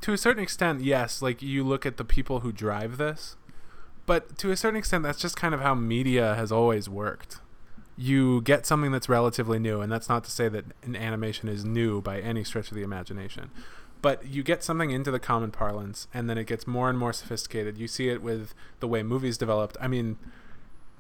to 0.01 0.13
a 0.13 0.19
certain 0.19 0.43
extent, 0.43 0.81
yes. 0.81 1.23
Like 1.23 1.43
you 1.43 1.63
look 1.63 1.87
at 1.87 1.97
the 1.97 2.05
people 2.05 2.41
who 2.41 2.51
drive 2.51 2.97
this, 2.99 3.37
but 4.05 4.37
to 4.39 4.51
a 4.51 4.57
certain 4.57 4.77
extent, 4.79 5.05
that's 5.05 5.21
just 5.21 5.37
kind 5.37 5.55
of 5.55 5.61
how 5.61 5.75
media 5.77 6.35
has 6.35 6.51
always 6.51 6.89
worked. 6.89 7.37
You 7.97 8.41
get 8.43 8.67
something 8.67 8.91
that's 8.91 9.09
relatively 9.09 9.59
new, 9.59 9.81
and 9.81 9.93
that's 9.93 10.09
not 10.09 10.25
to 10.25 10.31
say 10.31 10.49
that 10.49 10.65
an 10.83 10.97
animation 10.97 11.49
is 11.49 11.65
new 11.65 12.01
by 12.01 12.21
any 12.21 12.45
stretch 12.45 12.71
of 12.71 12.77
the 12.77 12.83
imagination. 12.83 13.51
But 14.01 14.27
you 14.27 14.43
get 14.43 14.65
something 14.65 14.91
into 14.91 15.11
the 15.11 15.21
common 15.21 15.53
parlance, 15.53 16.09
and 16.13 16.29
then 16.29 16.37
it 16.37 16.47
gets 16.47 16.67
more 16.67 16.91
and 16.91 16.99
more 16.99 17.13
sophisticated. 17.13 17.79
You 17.79 17.87
see 17.87 18.09
it 18.09 18.21
with 18.21 18.53
the 18.81 18.89
way 18.89 19.03
movies 19.05 19.39
developed. 19.39 19.77
I 19.81 19.87
mean, 19.87 20.19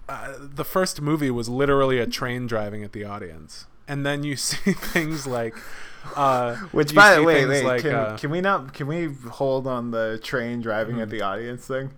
uh, 0.09 0.35
the 0.39 0.65
first 0.65 1.01
movie 1.01 1.31
was 1.31 1.49
literally 1.49 1.99
a 1.99 2.07
train 2.07 2.47
driving 2.47 2.85
at 2.85 2.93
the 2.93 3.05
audience, 3.05 3.67
and 3.89 4.07
then 4.07 4.23
you 4.23 4.37
see 4.37 4.73
things 4.73 5.27
like, 5.27 5.57
uh, 6.15 6.55
Which, 6.73 6.95
by 6.95 7.17
the 7.17 7.25
way, 7.25 7.45
wait, 7.45 7.65
like, 7.65 7.83
can, 7.83 7.95
uh, 7.95 8.17
can 8.17 8.31
we 8.31 8.41
not? 8.41 8.73
Can 8.73 8.87
we 8.87 9.13
hold 9.31 9.67
on 9.67 9.91
the 9.91 10.21
train 10.23 10.61
driving 10.61 11.01
at 11.01 11.11
the 11.11 11.23
audience 11.23 11.67
thing? 11.67 11.91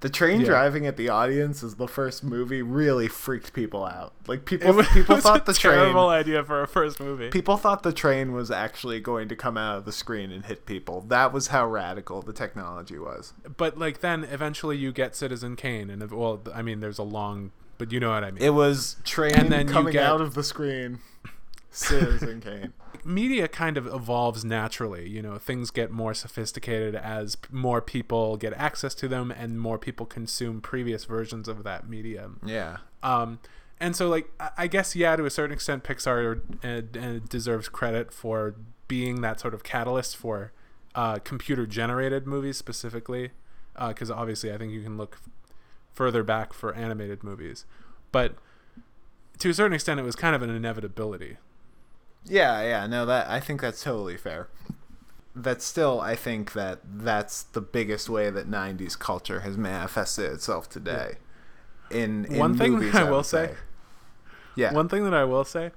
The 0.00 0.08
train 0.08 0.40
Yeah. 0.42 0.46
driving 0.46 0.86
at 0.86 0.96
the 0.96 1.08
audience 1.08 1.62
is 1.64 1.74
the 1.74 1.88
first 1.88 2.22
movie 2.22 2.62
really 2.62 3.08
freaked 3.08 3.52
people 3.52 3.84
out. 3.84 4.12
Like 4.28 4.44
people, 4.46 4.72
was, 4.72 4.86
people 4.88 5.16
was 5.16 5.24
thought 5.24 5.44
the 5.44 5.52
train. 5.54 5.74
terrible 5.74 6.08
idea 6.08 6.44
for 6.44 6.62
a 6.62 6.68
first 6.68 7.00
movie. 7.00 7.30
People 7.30 7.56
thought 7.56 7.82
the 7.82 7.92
train 7.92 8.32
was 8.32 8.48
actually 8.50 9.00
going 9.00 9.28
to 9.28 9.34
come 9.34 9.56
out 9.56 9.76
of 9.78 9.84
the 9.86 9.90
screen 9.92 10.30
and 10.30 10.44
hit 10.44 10.66
people. 10.66 11.00
That 11.08 11.32
was 11.32 11.48
how 11.48 11.66
radical 11.66 12.22
the 12.22 12.32
technology 12.32 12.96
was. 12.98 13.32
but 13.56 13.76
like 13.76 13.98
then 14.00 14.22
eventually 14.24 14.76
you 14.76 14.92
get 14.92 15.16
Citizen 15.16 15.56
Kane, 15.56 15.90
and 15.90 16.08
well, 16.12 16.42
I 16.54 16.62
mean, 16.62 16.78
there's 16.78 16.98
a 16.98 17.02
long, 17.02 17.50
but 17.76 17.90
you 17.90 17.98
know 17.98 18.10
what 18.10 18.22
I 18.22 18.30
mean. 18.30 18.42
It 18.42 18.54
was 18.54 18.98
train 19.04 19.34
And 19.34 19.50
then 19.50 19.66
coming 19.66 19.94
get- 19.94 20.04
out 20.04 20.20
of 20.20 20.34
the 20.34 20.44
screen. 20.44 21.00
Citizen 21.70 22.40
Kane. 22.40 22.72
Media 23.08 23.48
kind 23.48 23.76
of 23.76 23.86
evolves 23.86 24.44
naturally. 24.44 25.08
You 25.08 25.22
know, 25.22 25.38
things 25.38 25.70
get 25.70 25.90
more 25.90 26.14
sophisticated 26.14 26.94
as 26.94 27.36
p- 27.36 27.48
more 27.50 27.80
people 27.80 28.36
get 28.36 28.52
access 28.52 28.94
to 28.96 29.08
them 29.08 29.30
and 29.30 29.60
more 29.60 29.78
people 29.78 30.06
consume 30.06 30.60
previous 30.60 31.04
versions 31.04 31.48
of 31.48 31.64
that 31.64 31.88
medium. 31.88 32.38
Yeah. 32.44 32.78
Um, 33.02 33.38
and 33.80 33.96
so, 33.96 34.08
like, 34.08 34.30
I- 34.38 34.50
I 34.58 34.66
guess, 34.66 34.94
yeah, 34.94 35.16
to 35.16 35.24
a 35.24 35.30
certain 35.30 35.52
extent, 35.54 35.84
Pixar 35.84 36.40
uh, 36.62 36.98
uh, 36.98 37.20
deserves 37.28 37.68
credit 37.68 38.12
for 38.12 38.54
being 38.88 39.20
that 39.22 39.40
sort 39.40 39.54
of 39.54 39.62
catalyst 39.64 40.16
for 40.16 40.52
uh, 40.94 41.18
computer 41.18 41.66
generated 41.66 42.26
movies 42.26 42.56
specifically. 42.56 43.30
Because 43.78 44.10
obviously, 44.10 44.52
I 44.52 44.58
think 44.58 44.72
you 44.72 44.82
can 44.82 44.96
look 44.96 45.18
f- 45.22 45.28
further 45.94 46.24
back 46.24 46.52
for 46.52 46.74
animated 46.74 47.22
movies. 47.22 47.64
But 48.10 48.34
to 49.38 49.50
a 49.50 49.54
certain 49.54 49.72
extent, 49.74 50.00
it 50.00 50.02
was 50.02 50.16
kind 50.16 50.34
of 50.34 50.42
an 50.42 50.50
inevitability. 50.50 51.36
Yeah, 52.24 52.62
yeah, 52.62 52.86
no, 52.86 53.06
that 53.06 53.28
I 53.28 53.40
think 53.40 53.60
that's 53.60 53.82
totally 53.82 54.16
fair. 54.16 54.48
That's 55.34 55.64
still, 55.64 56.00
I 56.00 56.16
think 56.16 56.52
that 56.52 56.80
that's 56.84 57.44
the 57.44 57.60
biggest 57.60 58.08
way 58.08 58.28
that 58.30 58.50
'90s 58.50 58.98
culture 58.98 59.40
has 59.40 59.56
manifested 59.56 60.32
itself 60.32 60.68
today. 60.68 61.16
In, 61.90 62.24
in 62.26 62.38
One 62.38 62.56
thing 62.58 62.72
movies, 62.72 62.92
that 62.92 63.06
I 63.06 63.10
will 63.10 63.18
would 63.18 63.26
say- 63.26 63.54
yeah, 64.56 64.72
One 64.74 64.88
thing 64.88 65.04
that 65.04 65.14
I 65.14 65.24
will 65.24 65.44
say, 65.44 65.70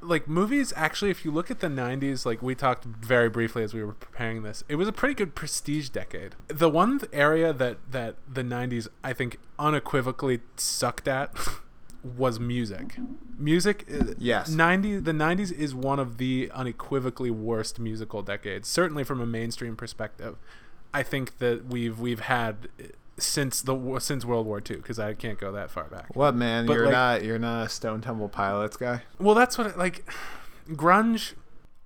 like 0.00 0.26
movies, 0.26 0.72
actually, 0.76 1.10
if 1.10 1.24
you 1.24 1.30
look 1.30 1.50
at 1.50 1.60
the 1.60 1.68
'90s, 1.68 2.24
like 2.26 2.42
we 2.42 2.54
talked 2.54 2.84
very 2.84 3.28
briefly 3.28 3.62
as 3.62 3.74
we 3.74 3.84
were 3.84 3.92
preparing 3.92 4.42
this, 4.42 4.64
it 4.68 4.76
was 4.76 4.88
a 4.88 4.92
pretty 4.92 5.14
good 5.14 5.34
prestige 5.34 5.90
decade. 5.90 6.34
The 6.48 6.68
one 6.70 7.00
area 7.12 7.52
that 7.52 7.78
that 7.92 8.16
the 8.26 8.42
'90s, 8.42 8.88
I 9.04 9.12
think, 9.12 9.38
unequivocally 9.58 10.40
sucked 10.56 11.06
at 11.06 11.32
was 12.02 12.38
music. 12.40 12.96
Music, 13.38 13.86
uh, 13.92 14.14
Yes. 14.18 14.48
'90 14.50 14.98
the 15.00 15.12
'90s 15.12 15.50
is 15.52 15.74
one 15.74 15.98
of 15.98 16.18
the 16.18 16.50
unequivocally 16.54 17.30
worst 17.30 17.78
musical 17.78 18.22
decades, 18.22 18.68
certainly 18.68 19.04
from 19.04 19.20
a 19.20 19.26
mainstream 19.26 19.76
perspective. 19.76 20.36
I 20.94 21.02
think 21.02 21.38
that 21.38 21.66
we've 21.66 21.98
we've 22.00 22.20
had 22.20 22.68
uh, 22.80 22.84
since 23.18 23.60
the 23.62 23.98
since 23.98 24.24
World 24.24 24.46
War 24.46 24.58
II, 24.58 24.76
because 24.76 24.98
I 24.98 25.14
can't 25.14 25.38
go 25.38 25.50
that 25.52 25.70
far 25.70 25.84
back. 25.84 26.14
what 26.14 26.34
man? 26.34 26.66
but, 26.66 26.74
You're 26.74 26.84
like- 26.86 26.92
not 26.92 27.24
you're 27.24 27.38
not 27.38 27.66
a 27.66 27.68
Stone 27.68 28.00
Temple 28.02 28.28
Pilots 28.28 28.76
guy. 28.76 29.02
Well, 29.18 29.34
that's 29.34 29.56
what 29.58 29.66
it, 29.68 29.78
like 29.78 30.04
grunge. 30.68 31.34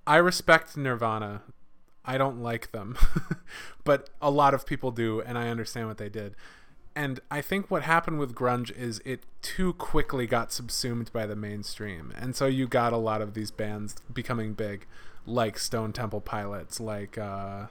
I 0.06 0.16
respect 0.16 0.76
Nirvana. 0.76 1.42
I 2.04 2.16
don't 2.18 2.40
like 2.42 2.72
them, 2.72 2.96
but 3.84 4.10
a 4.20 4.30
lot 4.30 4.54
of 4.54 4.64
people 4.66 4.90
do, 4.90 5.20
and 5.20 5.36
I 5.38 5.48
understand 5.48 5.86
what 5.86 5.98
they 5.98 6.08
did. 6.08 6.34
And 6.94 7.20
I 7.30 7.40
think 7.40 7.70
what 7.70 7.82
happened 7.82 8.18
with 8.18 8.34
grunge 8.34 8.76
is 8.76 9.00
it 9.04 9.24
too 9.42 9.74
quickly 9.74 10.26
got 10.26 10.52
subsumed 10.52 11.12
by 11.12 11.24
the 11.24 11.36
mainstream, 11.36 12.12
and 12.16 12.34
so 12.34 12.46
you 12.46 12.66
got 12.66 12.92
a 12.92 12.96
lot 12.96 13.22
of 13.22 13.34
these 13.34 13.50
bands 13.50 13.96
becoming 14.12 14.54
big, 14.54 14.86
like 15.24 15.58
Stone 15.58 15.92
Temple 15.92 16.20
Pilots, 16.20 16.80
like 16.80 17.16
uh, 17.16 17.66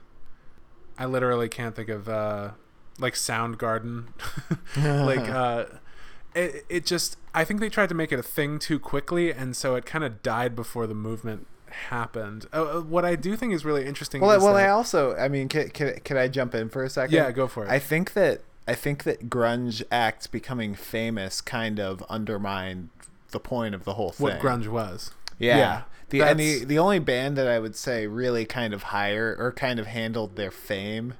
I 0.97 1.05
literally 1.05 1.49
can't 1.49 1.75
think 1.75 1.89
of 1.89 2.07
uh, 2.07 2.51
like 2.97 3.13
Soundgarden, 3.13 4.07
like 4.77 5.29
uh, 5.29 5.65
it, 6.33 6.65
it 6.69 6.85
just 6.85 7.17
I 7.33 7.43
think 7.43 7.59
they 7.59 7.69
tried 7.69 7.89
to 7.89 7.95
make 7.95 8.11
it 8.11 8.19
a 8.19 8.23
thing 8.23 8.57
too 8.57 8.79
quickly, 8.79 9.31
and 9.31 9.55
so 9.55 9.75
it 9.75 9.85
kind 9.85 10.03
of 10.03 10.23
died 10.23 10.55
before 10.55 10.87
the 10.87 10.95
movement 10.95 11.45
happened. 11.69 12.45
Uh, 12.53 12.77
uh, 12.77 12.81
what 12.81 13.05
I 13.05 13.15
do 13.15 13.35
think 13.35 13.53
is 13.53 13.65
really 13.65 13.85
interesting. 13.85 14.21
Well, 14.21 14.31
is 14.31 14.43
well, 14.43 14.53
that, 14.53 14.65
I 14.65 14.69
also, 14.69 15.15
I 15.15 15.27
mean, 15.27 15.49
can, 15.49 15.69
can, 15.69 15.99
can 15.99 16.17
I 16.17 16.27
jump 16.27 16.55
in 16.55 16.69
for 16.69 16.83
a 16.83 16.89
second? 16.89 17.15
Yeah, 17.15 17.31
go 17.31 17.47
for 17.47 17.65
it. 17.65 17.69
I 17.69 17.79
think 17.79 18.13
that 18.13 18.41
I 18.69 18.75
think 18.75 19.03
that 19.05 19.29
grunge 19.31 19.81
acts 19.91 20.27
becoming 20.27 20.75
famous 20.75 21.41
kind 21.41 21.79
of 21.79 22.03
undermined 22.07 22.89
the 23.31 23.39
point 23.39 23.73
of 23.73 23.83
the 23.83 23.95
whole 23.95 24.11
thing. 24.11 24.23
what 24.23 24.39
grunge 24.39 24.67
was. 24.67 25.09
Yeah. 25.39 25.57
Yeah, 25.57 25.81
the 26.09 26.21
and 26.21 26.39
the 26.39 26.65
the 26.65 26.77
only 26.77 26.99
band 26.99 27.35
that 27.37 27.47
I 27.47 27.57
would 27.57 27.75
say 27.75 28.05
really 28.05 28.45
kind 28.45 28.71
of 28.71 28.83
higher 28.83 29.35
or 29.39 29.51
kind 29.51 29.79
of 29.79 29.87
handled 29.87 30.35
their 30.35 30.51
fame 30.51 31.15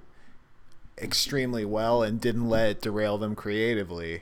extremely 0.99 1.65
well 1.65 2.03
and 2.03 2.21
didn't 2.21 2.47
let 2.47 2.69
it 2.69 2.81
derail 2.81 3.17
them 3.17 3.35
creatively 3.35 4.21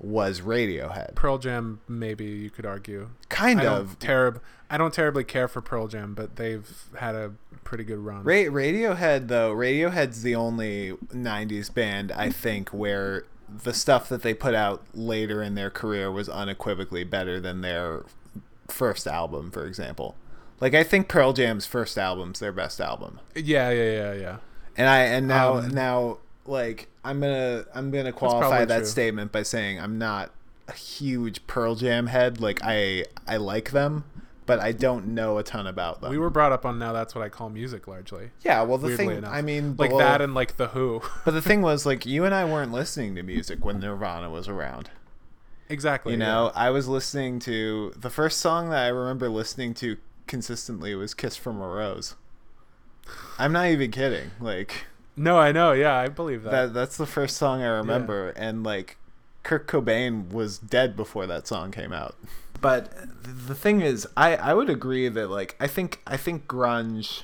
was 0.00 0.40
Radiohead. 0.40 1.14
Pearl 1.14 1.38
Jam, 1.38 1.80
maybe 1.88 2.24
you 2.24 2.50
could 2.50 2.66
argue. 2.66 3.10
Kind 3.28 3.60
I 3.60 3.64
of. 3.66 3.98
terrib- 3.98 4.40
I 4.70 4.76
don't 4.78 4.92
terribly 4.94 5.24
care 5.24 5.46
for 5.48 5.60
Pearl 5.60 5.86
Jam, 5.88 6.14
but 6.14 6.36
they've 6.36 6.68
had 6.98 7.14
a 7.14 7.32
pretty 7.64 7.84
good 7.84 7.98
run. 7.98 8.24
Ra- 8.24 8.34
Radiohead 8.50 9.28
though, 9.28 9.54
Radiohead's 9.54 10.22
the 10.22 10.34
only 10.34 10.92
'90s 11.12 11.72
band 11.72 12.10
I 12.12 12.30
think 12.30 12.70
where 12.70 13.24
the 13.62 13.72
stuff 13.74 14.08
that 14.08 14.22
they 14.22 14.34
put 14.34 14.54
out 14.54 14.82
later 14.94 15.42
in 15.42 15.54
their 15.54 15.70
career 15.70 16.10
was 16.10 16.28
unequivocally 16.28 17.04
better 17.04 17.38
than 17.38 17.60
their 17.60 18.02
first 18.68 19.06
album, 19.06 19.50
for 19.50 19.64
example. 19.66 20.16
Like 20.60 20.74
I 20.74 20.82
think 20.82 21.08
Pearl 21.08 21.32
Jam's 21.34 21.66
first 21.66 21.98
album's 21.98 22.40
their 22.40 22.52
best 22.52 22.80
album, 22.80 23.20
yeah, 23.34 23.70
yeah, 23.70 23.90
yeah, 23.92 24.12
yeah. 24.14 24.36
and 24.76 24.88
I 24.88 25.00
and 25.00 25.28
now 25.28 25.54
Um, 25.58 25.68
now 25.68 26.18
like 26.46 26.88
I'm 27.04 27.20
gonna 27.20 27.64
I'm 27.74 27.90
gonna 27.90 28.12
qualify 28.12 28.64
that 28.64 28.78
true. 28.78 28.86
statement 28.86 29.32
by 29.32 29.42
saying 29.42 29.80
I'm 29.80 29.98
not 29.98 30.30
a 30.68 30.72
huge 30.72 31.46
Pearl 31.46 31.74
Jam 31.74 32.06
head. 32.06 32.40
Like 32.40 32.60
I 32.62 33.04
I 33.26 33.36
like 33.36 33.70
them, 33.70 34.04
but 34.46 34.60
I 34.60 34.72
don't 34.72 35.08
know 35.08 35.38
a 35.38 35.42
ton 35.42 35.66
about 35.66 36.00
them. 36.00 36.10
We 36.10 36.18
were 36.18 36.30
brought 36.30 36.52
up 36.52 36.64
on 36.64 36.78
now. 36.78 36.92
That's 36.92 37.14
what 37.14 37.22
I 37.22 37.28
call 37.28 37.50
music, 37.50 37.86
largely. 37.86 38.30
yeah, 38.42 38.62
well 38.62 38.78
the 38.78 38.88
weirdly 38.88 39.06
thing 39.06 39.18
enough. 39.18 39.32
I 39.32 39.42
mean 39.42 39.76
like 39.76 39.90
that 39.90 40.20
and 40.20 40.34
like 40.34 40.56
the 40.56 40.68
Who. 40.68 41.02
But 41.24 41.32
the 41.32 41.42
thing 41.42 41.62
was, 41.62 41.86
like, 41.86 42.06
you 42.06 42.24
and 42.24 42.34
I 42.34 42.44
weren't 42.44 42.72
listening 42.72 43.14
to 43.16 43.22
music 43.22 43.64
when 43.64 43.80
Nirvana 43.80 44.30
was 44.30 44.48
around. 44.48 44.90
exactly. 45.68 46.12
You 46.14 46.18
yeah. 46.18 46.26
know, 46.26 46.52
I 46.54 46.70
was 46.70 46.88
listening 46.88 47.38
to 47.40 47.92
the 47.96 48.10
first 48.10 48.38
song 48.38 48.70
that 48.70 48.84
I 48.84 48.88
remember 48.88 49.28
listening 49.28 49.74
to 49.74 49.96
consistently 50.26 50.94
was 50.94 51.14
"Kiss 51.14 51.36
from 51.36 51.60
a 51.60 51.68
Rose." 51.68 52.16
I'm 53.38 53.52
not 53.52 53.66
even 53.66 53.90
kidding. 53.90 54.30
Like 54.40 54.86
No, 55.16 55.38
I 55.38 55.52
know. 55.52 55.72
Yeah, 55.72 55.94
I 55.96 56.08
believe 56.08 56.42
that. 56.42 56.50
that 56.50 56.74
that's 56.74 56.96
the 56.96 57.06
first 57.06 57.36
song 57.36 57.62
I 57.62 57.68
remember 57.68 58.30
and 58.30 58.64
like 58.64 58.96
Kurt 59.42 59.68
Cobain 59.68 60.30
was 60.32 60.58
dead 60.58 60.96
before 60.96 61.26
that 61.26 61.46
song 61.46 61.70
came 61.70 61.92
out. 61.92 62.16
But 62.60 62.90
the 63.22 63.54
thing 63.54 63.80
is, 63.82 64.08
I 64.16 64.36
I 64.36 64.54
would 64.54 64.70
agree 64.70 65.08
that 65.08 65.28
like 65.28 65.54
I 65.60 65.66
think 65.66 66.00
I 66.06 66.16
think 66.16 66.46
grunge 66.46 67.22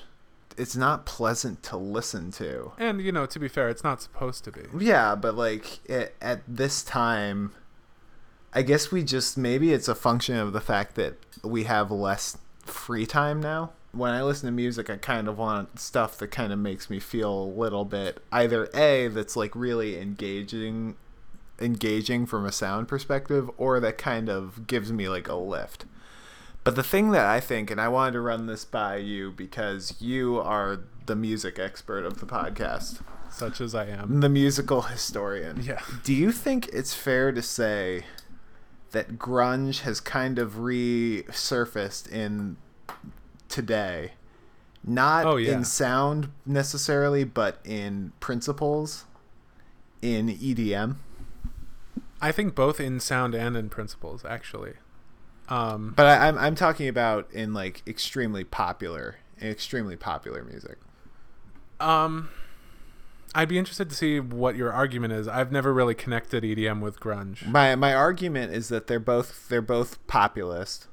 it's 0.61 0.76
not 0.76 1.07
pleasant 1.07 1.62
to 1.62 1.76
listen 1.78 2.30
to. 2.32 2.72
And 2.78 3.01
you 3.01 3.12
know, 3.12 3.24
to 3.24 3.38
be 3.38 3.49
fair, 3.49 3.70
it's 3.70 3.82
not 3.82 4.03
supposed 4.03 4.45
to 4.45 4.53
be. 4.53 4.62
Yeah, 4.78 5.14
but 5.14 5.34
like 5.34 5.80
at, 5.88 6.12
at 6.20 6.43
this 6.47 6.82
time, 6.82 7.53
I 8.53 8.62
guess 8.62 8.93
we 8.93 9.03
just 9.03 9.38
maybe 9.38 9.72
it's 9.72 9.88
a 9.88 9.95
function 9.95 10.36
of 10.36 10.53
the 10.53 10.61
fact 10.61 10.97
that 10.97 11.14
we 11.43 11.64
have 11.64 11.91
less 11.91 12.36
free 12.64 13.07
time 13.07 13.41
now. 13.41 13.70
When 13.93 14.12
I 14.12 14.22
listen 14.22 14.47
to 14.47 14.53
music, 14.53 14.88
I 14.88 14.97
kind 14.97 15.26
of 15.28 15.36
want 15.38 15.80
stuff 15.80 16.16
that 16.18 16.28
kind 16.28 16.53
of 16.53 16.59
makes 16.59 16.88
me 16.88 17.01
feel 17.01 17.32
a 17.32 17.45
little 17.45 17.84
bit 17.84 18.22
either 18.30 18.68
a 18.74 19.09
that's 19.09 19.34
like 19.36 19.55
really 19.57 20.01
engaging, 20.01 20.95
engaging 21.61 22.26
from 22.26 22.47
a 22.47 22.53
sound 22.53 22.86
perspective, 22.88 23.51
or 23.57 23.80
that 23.80 23.99
kind 23.99 24.28
of 24.28 24.66
gives 24.68 24.93
me 24.93 25.09
like 25.09 25.28
a 25.28 25.34
lift. 25.34 25.86
But 26.62 26.76
the 26.76 26.82
thing 26.82 27.11
that 27.12 27.26
I 27.26 27.41
think, 27.41 27.70
and 27.70 27.80
I 27.80 27.88
wanted 27.88 28.12
to 28.12 28.20
run 28.20 28.47
this 28.47 28.64
by 28.64 28.97
you 28.97 29.32
because 29.32 29.95
you 29.99 30.38
are 30.38 30.80
the 31.07 31.16
music 31.16 31.59
expert 31.59 32.05
of 32.05 32.20
the 32.20 32.26
podcast, 32.26 33.01
Such 33.30 33.61
as 33.61 33.74
I 33.74 33.86
am. 33.86 34.20
the 34.20 34.28
musical 34.28 34.82
historian. 34.82 35.62
Yeah. 35.64 35.80
Do 36.05 36.14
you 36.14 36.30
think 36.32 36.68
it's 36.72 36.95
fair 36.95 37.32
to 37.32 37.43
say 37.43 38.05
that 38.93 39.18
grunge 39.18 39.80
has 39.80 40.01
kind 40.01 40.38
of 40.38 40.55
resurfaced 40.57 42.09
in 42.12 42.57
today? 43.51 44.13
Not 44.83 45.27
Oh, 45.27 45.37
yeah. 45.37 45.53
in 45.53 45.65
sound 45.65 46.31
necessarily, 46.47 47.25
but 47.25 47.59
in 47.65 48.13
principles, 48.21 49.05
in 50.01 50.29
EDM. 50.29 50.97
I 52.23 52.33
think 52.33 52.55
both 52.55 52.81
in 52.81 52.99
sound 53.01 53.35
and 53.35 53.57
in 53.57 53.69
principles, 53.69 54.25
actually. 54.25 54.75
Um, 55.51 55.93
But 55.97 56.07
I, 56.07 56.29
I'm 56.29 56.39
I'm 56.39 56.55
talking 56.55 56.89
about 56.89 57.31
in 57.33 57.53
like 57.53 57.83
extremely 57.87 58.45
popular, 58.45 59.17
extremely 59.43 59.97
popular 59.97 60.45
music. 60.45 60.79
um, 61.81 62.29
I'd 63.35 63.49
be 63.49 63.59
interested 63.59 63.89
to 63.91 63.95
see 63.97 64.19
what 64.19 64.57
your 64.57 64.73
argument 64.73 65.13
is. 65.13 65.29
I've 65.29 65.53
never 65.53 65.73
really 65.73 65.95
connected 65.95 66.43
EDM 66.43 66.81
with 66.81 66.99
grunge. 67.01 67.47
My 67.47 67.75
my 67.77 67.95
argument 67.95 68.53
is 68.53 68.69
that 68.71 68.87
they're 68.87 68.99
both 69.01 69.49
they're 69.49 69.63
both 69.63 70.05
populist. 70.07 70.87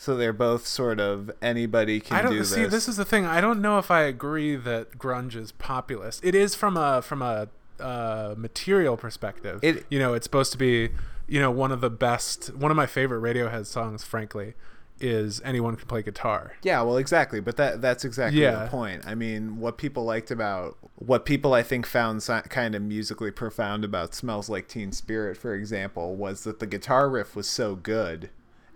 So 0.00 0.16
they're 0.16 0.32
both 0.32 0.64
sort 0.66 1.00
of 1.00 1.28
anybody 1.42 1.98
can 1.98 2.16
I 2.16 2.22
don't 2.22 2.32
do 2.32 2.44
see. 2.44 2.64
This 2.66 2.88
is 2.88 2.96
the 2.96 3.04
thing. 3.04 3.26
I 3.26 3.40
don't 3.40 3.60
know 3.60 3.78
if 3.78 3.90
I 3.90 4.02
agree 4.02 4.54
that 4.54 4.96
grunge 4.96 5.34
is 5.34 5.50
populist. 5.52 6.24
It 6.24 6.34
is 6.36 6.54
from 6.54 6.76
a 6.76 7.02
from 7.02 7.20
a 7.20 7.48
uh, 7.80 8.34
material 8.36 8.96
perspective. 8.96 9.58
It- 9.62 9.84
you 9.90 9.98
know, 9.98 10.14
it's 10.14 10.24
supposed 10.24 10.52
to 10.52 10.58
be 10.58 10.90
you 11.26 11.40
know 11.40 11.50
one 11.50 11.72
of 11.72 11.80
the 11.80 11.90
best. 11.90 12.54
One 12.54 12.70
of 12.70 12.76
my 12.76 12.86
favorite 12.86 13.20
Radiohead 13.22 13.66
songs, 13.66 14.04
frankly, 14.04 14.54
is 15.00 15.40
"Anyone 15.44 15.74
Can 15.74 15.88
Play 15.88 16.02
Guitar." 16.02 16.52
Yeah, 16.62 16.80
well, 16.82 16.96
exactly. 16.96 17.40
But 17.40 17.56
that 17.56 17.82
that's 17.82 18.04
exactly 18.04 18.40
Yeah. 18.40 18.64
the 18.64 18.70
point. 18.70 19.02
I 19.04 19.16
mean, 19.16 19.58
what 19.58 19.78
people 19.78 20.04
liked 20.04 20.30
about 20.30 20.76
what 20.94 21.24
people 21.24 21.54
I 21.54 21.62
think 21.64 21.86
found 21.86 22.24
kind 22.48 22.74
of 22.76 22.82
musically 22.82 23.32
profound 23.32 23.84
about 23.84 24.14
"Smells 24.14 24.48
Like 24.48 24.68
Teen 24.68 24.92
Spirit," 24.92 25.36
for 25.36 25.54
example, 25.54 26.14
was 26.14 26.44
that 26.44 26.60
the 26.60 26.66
guitar 26.66 27.10
riff 27.10 27.34
was 27.36 27.48
so 27.48 27.74
good, 27.74 28.30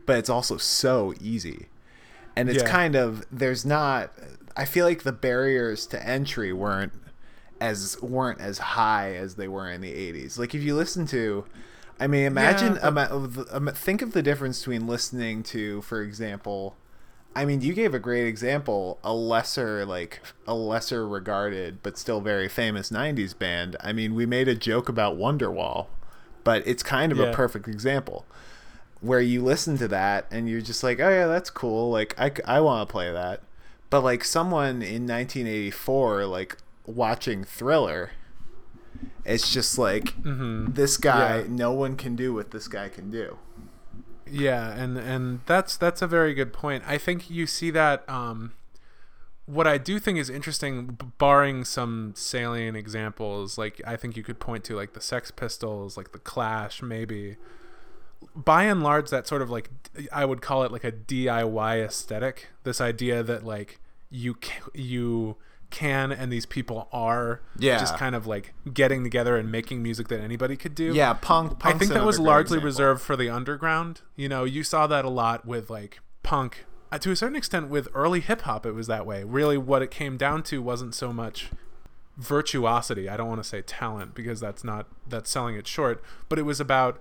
but 0.06 0.18
it's 0.18 0.30
also 0.30 0.56
so 0.56 1.14
easy, 1.20 1.68
and 2.36 2.48
it's 2.48 2.62
Yeah. 2.62 2.68
kind 2.70 2.94
of 2.96 3.24
there's 3.30 3.64
not. 3.64 4.12
I 4.56 4.64
feel 4.64 4.84
like 4.86 5.02
the 5.02 5.12
barriers 5.12 5.86
to 5.86 6.06
entry 6.06 6.52
weren't 6.52 6.92
as 7.60 7.96
weren't 8.02 8.40
as 8.40 8.58
high 8.58 9.14
as 9.14 9.36
they 9.36 9.48
were 9.48 9.70
in 9.70 9.80
the 9.80 9.92
80s. 9.92 10.38
Like 10.38 10.54
if 10.54 10.62
you 10.62 10.74
listen 10.74 11.06
to 11.06 11.44
I 12.00 12.06
mean 12.08 12.24
imagine 12.24 12.74
Yeah, 12.82 12.90
but- 12.90 13.12
um, 13.52 13.70
think 13.74 14.02
of 14.02 14.12
the 14.12 14.22
difference 14.22 14.58
between 14.58 14.86
listening 14.88 15.42
to 15.44 15.80
for 15.82 16.02
example 16.02 16.76
I 17.36 17.44
mean 17.44 17.60
you 17.60 17.72
gave 17.72 17.94
a 17.94 18.00
great 18.00 18.26
example 18.26 18.98
a 19.04 19.14
lesser 19.14 19.86
like 19.86 20.20
a 20.46 20.54
lesser 20.54 21.06
regarded 21.06 21.78
but 21.84 21.96
still 21.96 22.20
very 22.20 22.48
famous 22.48 22.90
90s 22.90 23.32
band. 23.38 23.76
I 23.80 23.92
mean 23.92 24.14
we 24.14 24.26
made 24.26 24.48
a 24.48 24.54
joke 24.56 24.88
about 24.88 25.16
Wonderwall, 25.16 25.86
but 26.44 26.66
it's 26.66 26.82
kind 26.82 27.12
of 27.12 27.20
a 27.20 27.32
perfect 27.32 27.68
example 27.68 28.26
where 29.02 29.20
you 29.20 29.42
listen 29.42 29.76
to 29.76 29.88
that 29.88 30.26
and 30.30 30.48
you're 30.48 30.60
just 30.60 30.82
like, 30.82 31.00
oh 31.00 31.10
yeah, 31.10 31.26
that's 31.26 31.50
cool. 31.50 31.90
Like 31.90 32.18
I, 32.18 32.30
I 32.46 32.60
want 32.60 32.88
to 32.88 32.90
play 32.90 33.12
that. 33.12 33.42
But 33.90 34.02
like 34.02 34.24
someone 34.24 34.80
in 34.80 35.06
1984, 35.06 36.24
like 36.24 36.56
watching 36.86 37.44
Thriller, 37.44 38.12
it's 39.24 39.52
just 39.52 39.76
like 39.76 40.14
this 40.24 40.96
guy. 40.96 41.40
Yeah. 41.40 41.46
No 41.48 41.72
one 41.72 41.96
can 41.96 42.16
do 42.16 42.32
what 42.32 42.52
this 42.52 42.68
guy 42.68 42.88
can 42.88 43.10
do. 43.10 43.38
Yeah, 44.24 44.72
and 44.72 44.96
and 44.96 45.40
that's 45.46 45.76
that's 45.76 46.00
a 46.00 46.06
very 46.06 46.32
good 46.32 46.52
point. 46.52 46.84
I 46.86 46.96
think 46.96 47.28
you 47.28 47.46
see 47.46 47.70
that. 47.72 48.08
Um, 48.08 48.54
what 49.46 49.66
I 49.66 49.76
do 49.76 49.98
think 49.98 50.18
is 50.18 50.30
interesting, 50.30 50.96
barring 51.18 51.64
some 51.64 52.14
salient 52.16 52.76
examples, 52.76 53.58
like 53.58 53.82
I 53.86 53.96
think 53.96 54.16
you 54.16 54.22
could 54.22 54.38
point 54.38 54.64
to 54.64 54.76
like 54.76 54.94
the 54.94 55.00
Sex 55.00 55.30
Pistols, 55.30 55.96
like 55.96 56.12
the 56.12 56.18
Clash, 56.18 56.80
maybe. 56.80 57.36
By 58.34 58.64
and 58.64 58.82
large, 58.82 59.10
that 59.10 59.26
sort 59.26 59.42
of 59.42 59.50
like 59.50 59.70
I 60.10 60.24
would 60.24 60.40
call 60.40 60.62
it 60.64 60.72
like 60.72 60.84
a 60.84 60.92
DIY 60.92 61.84
aesthetic. 61.84 62.48
This 62.64 62.80
idea 62.80 63.22
that 63.22 63.44
like 63.44 63.78
you 64.10 64.34
ca- 64.34 64.70
you 64.74 65.36
can 65.70 66.12
and 66.12 66.30
these 66.30 66.44
people 66.44 66.86
are 66.92 67.40
Yeah. 67.58 67.78
just 67.78 67.96
kind 67.96 68.14
of 68.14 68.26
like 68.26 68.52
getting 68.74 69.04
together 69.04 69.36
and 69.38 69.50
making 69.50 69.82
music 69.82 70.08
that 70.08 70.20
anybody 70.20 70.54
could 70.56 70.74
do. 70.74 70.92
Yeah, 70.94 71.14
punk. 71.14 71.58
Punk. 71.58 71.74
I 71.74 71.78
think 71.78 71.92
that 71.92 72.04
was 72.04 72.18
largely 72.18 72.56
example. 72.58 72.66
reserved 72.66 73.02
for 73.02 73.16
the 73.16 73.30
underground. 73.30 74.02
You 74.16 74.28
know, 74.28 74.44
you 74.44 74.64
saw 74.64 74.86
that 74.86 75.04
a 75.04 75.10
lot 75.10 75.46
with 75.46 75.70
like 75.70 76.00
punk. 76.22 76.64
Uh, 76.90 76.98
to 76.98 77.10
a 77.10 77.16
certain 77.16 77.36
extent, 77.36 77.68
with 77.68 77.88
early 77.94 78.20
hip 78.20 78.42
hop, 78.42 78.66
it 78.66 78.72
was 78.72 78.86
that 78.86 79.06
way. 79.06 79.24
Really, 79.24 79.56
what 79.56 79.80
it 79.80 79.90
came 79.90 80.18
down 80.18 80.42
to 80.44 80.60
wasn't 80.60 80.94
so 80.94 81.10
much 81.10 81.50
virtuosity. 82.18 83.08
I 83.08 83.16
don't 83.16 83.28
want 83.28 83.42
to 83.42 83.48
say 83.48 83.62
talent 83.62 84.14
because 84.14 84.40
that's 84.40 84.62
not 84.64 84.86
that's 85.08 85.30
selling 85.30 85.56
it 85.56 85.66
short. 85.66 86.02
But 86.28 86.38
it 86.38 86.42
was 86.42 86.60
about 86.60 87.00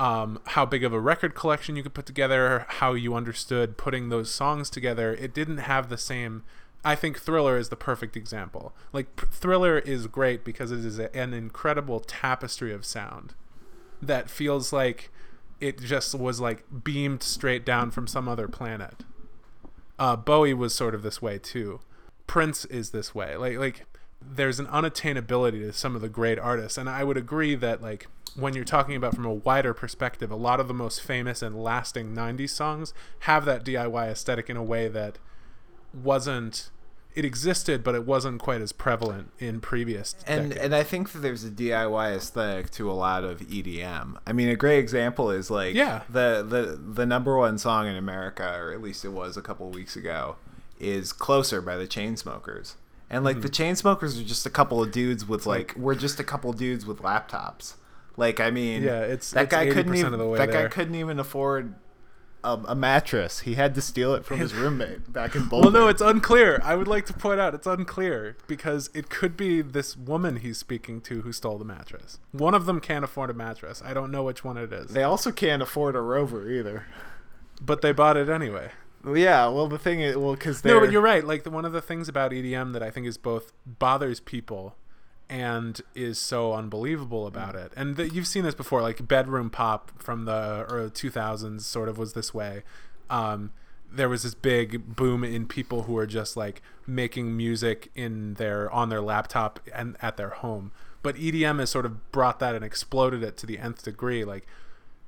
um, 0.00 0.40
how 0.46 0.64
big 0.64 0.82
of 0.82 0.94
a 0.94 0.98
record 0.98 1.34
collection 1.34 1.76
you 1.76 1.82
could 1.82 1.92
put 1.92 2.06
together, 2.06 2.64
how 2.66 2.94
you 2.94 3.14
understood 3.14 3.76
putting 3.76 4.08
those 4.08 4.30
songs 4.30 4.70
together. 4.70 5.12
It 5.12 5.34
didn't 5.34 5.58
have 5.58 5.90
the 5.90 5.98
same. 5.98 6.42
I 6.82 6.94
think 6.94 7.18
Thriller 7.18 7.58
is 7.58 7.68
the 7.68 7.76
perfect 7.76 8.16
example. 8.16 8.72
Like 8.94 9.14
P- 9.14 9.26
Thriller 9.30 9.78
is 9.78 10.06
great 10.06 10.42
because 10.42 10.72
it 10.72 10.86
is 10.86 10.98
a, 10.98 11.14
an 11.14 11.34
incredible 11.34 12.00
tapestry 12.00 12.72
of 12.72 12.86
sound 12.86 13.34
that 14.00 14.30
feels 14.30 14.72
like 14.72 15.10
it 15.60 15.78
just 15.78 16.14
was 16.14 16.40
like 16.40 16.64
beamed 16.82 17.22
straight 17.22 17.66
down 17.66 17.90
from 17.90 18.06
some 18.06 18.26
other 18.26 18.48
planet. 18.48 19.04
Uh, 19.98 20.16
Bowie 20.16 20.54
was 20.54 20.74
sort 20.74 20.94
of 20.94 21.02
this 21.02 21.20
way 21.20 21.38
too. 21.38 21.80
Prince 22.26 22.64
is 22.64 22.88
this 22.90 23.14
way. 23.14 23.36
Like 23.36 23.58
like 23.58 23.84
there's 24.22 24.58
an 24.58 24.66
unattainability 24.66 25.60
to 25.60 25.74
some 25.74 25.94
of 25.94 26.00
the 26.00 26.08
great 26.08 26.38
artists, 26.38 26.78
and 26.78 26.88
I 26.88 27.04
would 27.04 27.18
agree 27.18 27.54
that 27.54 27.82
like 27.82 28.06
when 28.36 28.54
you're 28.54 28.64
talking 28.64 28.96
about 28.96 29.14
from 29.14 29.24
a 29.24 29.32
wider 29.32 29.74
perspective, 29.74 30.30
a 30.30 30.36
lot 30.36 30.60
of 30.60 30.68
the 30.68 30.74
most 30.74 31.02
famous 31.02 31.42
and 31.42 31.62
lasting 31.62 32.14
'90s 32.14 32.50
songs 32.50 32.94
have 33.20 33.44
that 33.44 33.64
DIY 33.64 34.08
aesthetic 34.10 34.48
in 34.50 34.56
a 34.56 34.62
way 34.62 34.88
that 34.88 35.18
wasn't. 35.92 36.70
It 37.12 37.24
existed, 37.24 37.82
but 37.82 37.96
it 37.96 38.06
wasn't 38.06 38.40
quite 38.40 38.60
as 38.60 38.70
prevalent 38.70 39.32
in 39.40 39.60
previous. 39.60 40.14
and 40.28 40.50
decades. 40.50 40.64
and 40.64 40.74
I 40.76 40.84
think 40.84 41.10
that 41.10 41.18
there's 41.18 41.42
a 41.42 41.50
DIY 41.50 42.14
aesthetic 42.14 42.70
to 42.72 42.88
a 42.88 42.92
lot 42.94 43.24
of 43.24 43.40
EDM. 43.40 44.16
I 44.24 44.32
mean, 44.32 44.48
a 44.48 44.54
great 44.54 44.78
example 44.78 45.28
is 45.32 45.50
like 45.50 45.74
Yeah. 45.74 46.02
the 46.08 46.46
the 46.48 46.78
the 46.80 47.04
number 47.06 47.36
one 47.36 47.58
song 47.58 47.88
in 47.88 47.96
America, 47.96 48.54
or 48.56 48.72
at 48.72 48.80
least 48.80 49.04
it 49.04 49.08
was 49.08 49.36
a 49.36 49.42
couple 49.42 49.66
of 49.68 49.74
weeks 49.74 49.96
ago, 49.96 50.36
is 50.78 51.12
"Closer" 51.12 51.60
by 51.60 51.76
the 51.76 51.86
Chainsmokers. 51.88 52.74
And 53.10 53.24
like 53.24 53.40
the 53.40 53.48
mm-hmm. 53.48 53.88
Chainsmokers 53.88 54.20
are 54.20 54.24
just 54.24 54.46
a 54.46 54.50
couple 54.50 54.80
of 54.80 54.92
dudes 54.92 55.26
with 55.26 55.44
like, 55.44 55.74
we're 55.76 55.96
just 55.96 56.20
a 56.20 56.24
couple 56.24 56.52
dudes 56.52 56.86
with 56.86 57.00
laptops. 57.02 57.74
Like 58.20 58.38
I 58.38 58.50
mean, 58.50 58.82
Yeah, 58.84 59.00
it's- 59.02 59.30
that 59.32 59.44
it's 59.44 59.50
guy 59.50 59.66
couldn't 59.66 59.92
80% 59.94 59.98
even 59.98 60.12
of 60.14 60.18
the 60.20 60.26
way 60.28 60.38
that 60.38 60.52
guy 60.52 60.68
couldn't 60.68 60.94
even 60.94 61.18
afford 61.18 61.74
a, 62.44 62.58
a 62.68 62.74
mattress. 62.74 63.40
He 63.40 63.54
had 63.54 63.74
to 63.74 63.82
steal 63.82 64.14
it 64.14 64.24
from 64.24 64.38
his 64.38 64.54
roommate 64.62 65.12
back 65.12 65.34
in 65.34 65.42
Well, 65.48 65.62
Boulder. 65.62 65.70
no, 65.78 65.88
it's 65.88 66.00
unclear. 66.00 66.60
I 66.64 66.74
would 66.74 66.88
like 66.88 67.04
to 67.06 67.12
point 67.12 67.38
out 67.40 67.54
it's 67.54 67.66
unclear 67.66 68.36
because 68.46 68.88
it 68.94 69.10
could 69.10 69.36
be 69.36 69.60
this 69.62 69.96
woman 69.96 70.36
he's 70.36 70.56
speaking 70.58 71.00
to 71.02 71.22
who 71.22 71.32
stole 71.32 71.58
the 71.58 71.64
mattress. 71.66 72.18
One 72.32 72.54
of 72.54 72.64
them 72.66 72.80
can't 72.80 73.04
afford 73.04 73.28
a 73.30 73.34
mattress. 73.34 73.82
I 73.84 73.92
don't 73.94 74.10
know 74.10 74.22
which 74.22 74.42
one 74.44 74.56
it 74.56 74.72
is, 74.72 74.92
they 74.92 75.02
also 75.02 75.32
can't 75.32 75.60
afford 75.62 75.96
a 75.96 76.00
rover 76.00 76.48
either. 76.50 76.84
but 77.60 77.82
they 77.82 77.92
bought 77.92 78.16
it 78.16 78.28
anyway. 78.30 78.70
Yeah, 79.04 79.48
well 79.48 79.66
the 79.66 79.78
thing 79.78 80.00
is, 80.00 80.16
well, 80.16 80.34
because 80.34 80.64
No, 80.64 80.78
but 80.80 80.90
you're 80.92 81.00
right. 81.02 81.24
Like 81.24 81.44
the, 81.44 81.50
one 81.50 81.64
of 81.66 81.72
the 81.72 81.80
things 81.82 82.08
about 82.08 82.32
EDM 82.32 82.72
that 82.74 82.82
I 82.82 82.90
think 82.90 83.06
is 83.06 83.16
both 83.18 83.52
bothers 83.66 84.20
people 84.20 84.76
and 85.30 85.80
is 85.94 86.18
so 86.18 86.52
unbelievable 86.52 87.26
about 87.28 87.54
it. 87.54 87.72
And 87.76 87.96
you've 88.12 88.26
seen 88.26 88.42
this 88.42 88.54
before, 88.54 88.82
like 88.82 89.06
bedroom 89.06 89.48
pop 89.48 89.92
from 90.02 90.24
the 90.24 90.66
early 90.68 90.90
2000s, 90.90 91.60
sort 91.60 91.88
of 91.88 91.96
was 91.96 92.14
this 92.14 92.34
way. 92.34 92.64
Um, 93.08 93.52
there 93.92 94.08
was 94.08 94.24
this 94.24 94.34
big 94.34 94.96
boom 94.96 95.22
in 95.22 95.46
people 95.46 95.84
who 95.84 95.92
were 95.92 96.06
just 96.06 96.36
like 96.36 96.60
making 96.84 97.36
music 97.36 97.90
in 97.94 98.34
their 98.34 98.70
on 98.72 98.88
their 98.88 99.00
laptop 99.00 99.60
and 99.72 99.96
at 100.02 100.16
their 100.16 100.30
home. 100.30 100.72
But 101.02 101.14
EDM 101.14 101.60
has 101.60 101.70
sort 101.70 101.86
of 101.86 102.10
brought 102.10 102.40
that 102.40 102.56
and 102.56 102.64
exploded 102.64 103.22
it 103.22 103.36
to 103.38 103.46
the 103.46 103.58
nth 103.58 103.84
degree. 103.84 104.24
Like 104.24 104.46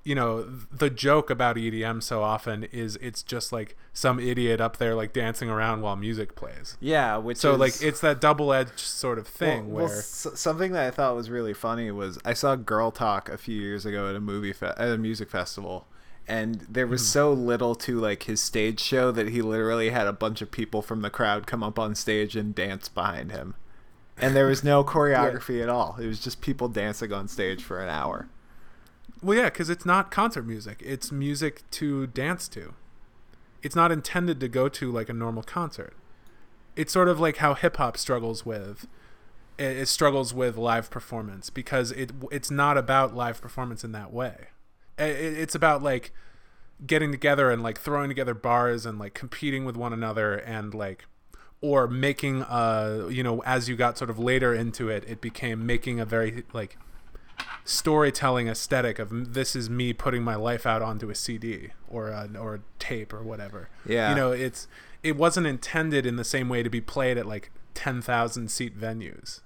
you 0.04 0.14
know 0.14 0.42
the 0.42 0.90
joke 0.90 1.30
about 1.30 1.56
EDM 1.56 2.02
so 2.02 2.22
often 2.22 2.64
is 2.64 2.96
it's 2.96 3.22
just 3.22 3.52
like 3.52 3.76
some 3.92 4.18
idiot 4.18 4.60
up 4.60 4.78
there 4.78 4.94
like 4.94 5.12
dancing 5.12 5.48
around 5.48 5.80
while 5.82 5.96
music 5.96 6.34
plays. 6.34 6.76
Yeah, 6.80 7.18
which 7.18 7.38
So 7.38 7.52
is, 7.52 7.58
like 7.58 7.82
it's 7.82 8.00
that 8.00 8.20
double-edged 8.20 8.80
sort 8.80 9.18
of 9.18 9.28
thing 9.28 9.66
well, 9.72 9.84
well, 9.84 9.86
where 9.86 9.98
s- 9.98 10.26
something 10.34 10.72
that 10.72 10.86
I 10.86 10.90
thought 10.90 11.14
was 11.14 11.30
really 11.30 11.54
funny 11.54 11.90
was 11.90 12.18
I 12.24 12.32
saw 12.32 12.56
Girl 12.56 12.90
Talk 12.90 13.28
a 13.28 13.38
few 13.38 13.60
years 13.60 13.86
ago 13.86 14.08
at 14.08 14.16
a 14.16 14.20
movie 14.20 14.52
fe- 14.52 14.74
at 14.76 14.88
a 14.88 14.98
music 14.98 15.30
festival, 15.30 15.86
and 16.26 16.66
there 16.68 16.86
was 16.88 17.02
hmm. 17.02 17.06
so 17.06 17.32
little 17.32 17.76
to 17.76 18.00
like 18.00 18.24
his 18.24 18.40
stage 18.40 18.80
show 18.80 19.12
that 19.12 19.28
he 19.28 19.40
literally 19.40 19.90
had 19.90 20.08
a 20.08 20.12
bunch 20.12 20.42
of 20.42 20.50
people 20.50 20.82
from 20.82 21.02
the 21.02 21.10
crowd 21.10 21.46
come 21.46 21.62
up 21.62 21.78
on 21.78 21.94
stage 21.94 22.34
and 22.34 22.56
dance 22.56 22.88
behind 22.88 23.30
him, 23.30 23.54
and 24.18 24.34
there 24.34 24.46
was 24.46 24.64
no 24.64 24.82
choreography 24.92 25.62
at 25.62 25.68
all. 25.68 25.96
It 26.00 26.08
was 26.08 26.18
just 26.18 26.40
people 26.40 26.66
dancing 26.66 27.12
on 27.12 27.28
stage 27.28 27.62
for 27.62 27.80
an 27.80 27.88
hour. 27.88 28.28
Well, 29.22 29.38
yeah, 29.38 29.44
because 29.44 29.70
it's 29.70 29.86
not 29.86 30.10
concert 30.10 30.42
music. 30.42 30.82
It's 30.84 31.12
music 31.12 31.62
to 31.72 32.08
dance 32.08 32.48
to. 32.48 32.74
It's 33.62 33.76
not 33.76 33.92
intended 33.92 34.40
to 34.40 34.48
go 34.48 34.68
to 34.68 34.90
like 34.90 35.08
a 35.08 35.12
normal 35.12 35.44
concert. 35.44 35.94
It's 36.74 36.92
sort 36.92 37.08
of 37.08 37.20
like 37.20 37.36
how 37.36 37.54
hip 37.54 37.76
hop 37.76 37.96
struggles 37.96 38.44
with 38.44 38.86
it, 39.58 39.86
struggles 39.86 40.34
with 40.34 40.56
live 40.56 40.90
performance 40.90 41.50
because 41.50 41.92
it 41.92 42.10
it's 42.32 42.50
not 42.50 42.76
about 42.76 43.14
live 43.14 43.40
performance 43.40 43.84
in 43.84 43.92
that 43.92 44.12
way. 44.12 44.48
It, 44.98 45.04
it's 45.04 45.54
about 45.54 45.82
like 45.82 46.12
getting 46.84 47.12
together 47.12 47.50
and 47.50 47.62
like 47.62 47.78
throwing 47.78 48.08
together 48.08 48.34
bars 48.34 48.84
and 48.84 48.98
like 48.98 49.14
competing 49.14 49.64
with 49.64 49.76
one 49.76 49.92
another 49.92 50.34
and 50.34 50.74
like 50.74 51.04
or 51.60 51.86
making 51.86 52.42
uh 52.42 53.06
you 53.08 53.22
know 53.22 53.40
as 53.44 53.68
you 53.68 53.76
got 53.76 53.96
sort 53.96 54.10
of 54.10 54.18
later 54.18 54.52
into 54.52 54.88
it 54.88 55.04
it 55.06 55.20
became 55.20 55.64
making 55.64 56.00
a 56.00 56.04
very 56.04 56.42
like 56.52 56.76
storytelling 57.64 58.48
aesthetic 58.48 58.98
of 58.98 59.34
this 59.34 59.54
is 59.54 59.70
me 59.70 59.92
putting 59.92 60.22
my 60.22 60.34
life 60.34 60.66
out 60.66 60.82
onto 60.82 61.10
a 61.10 61.14
CD 61.14 61.70
or 61.88 62.08
a, 62.08 62.28
or 62.38 62.56
a 62.56 62.60
tape 62.78 63.12
or 63.12 63.22
whatever. 63.22 63.68
Yeah. 63.86 64.10
You 64.10 64.16
know, 64.16 64.32
it's 64.32 64.66
it 65.02 65.16
wasn't 65.16 65.46
intended 65.46 66.06
in 66.06 66.16
the 66.16 66.24
same 66.24 66.48
way 66.48 66.62
to 66.62 66.70
be 66.70 66.80
played 66.80 67.18
at 67.18 67.26
like 67.26 67.50
10,000 67.74 68.50
seat 68.50 68.78
venues 68.78 69.40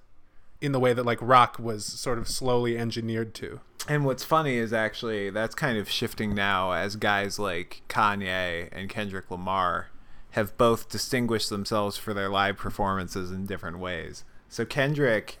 in 0.61 0.71
the 0.71 0.79
way 0.79 0.93
that 0.93 1.05
like 1.05 1.19
rock 1.21 1.57
was 1.59 1.85
sort 1.85 2.17
of 2.17 2.27
slowly 2.27 2.77
engineered 2.77 3.33
to. 3.35 3.59
And 3.87 4.05
what's 4.05 4.23
funny 4.23 4.55
is 4.55 4.73
actually 4.73 5.29
that's 5.29 5.55
kind 5.55 5.77
of 5.77 5.89
shifting 5.89 6.33
now 6.35 6.71
as 6.71 6.95
guys 6.95 7.39
like 7.39 7.83
Kanye 7.87 8.69
and 8.71 8.89
Kendrick 8.89 9.29
Lamar 9.31 9.89
have 10.31 10.57
both 10.57 10.89
distinguished 10.89 11.49
themselves 11.49 11.97
for 11.97 12.13
their 12.13 12.29
live 12.29 12.57
performances 12.57 13.31
in 13.31 13.45
different 13.45 13.79
ways. 13.79 14.23
So 14.49 14.65
Kendrick, 14.65 15.39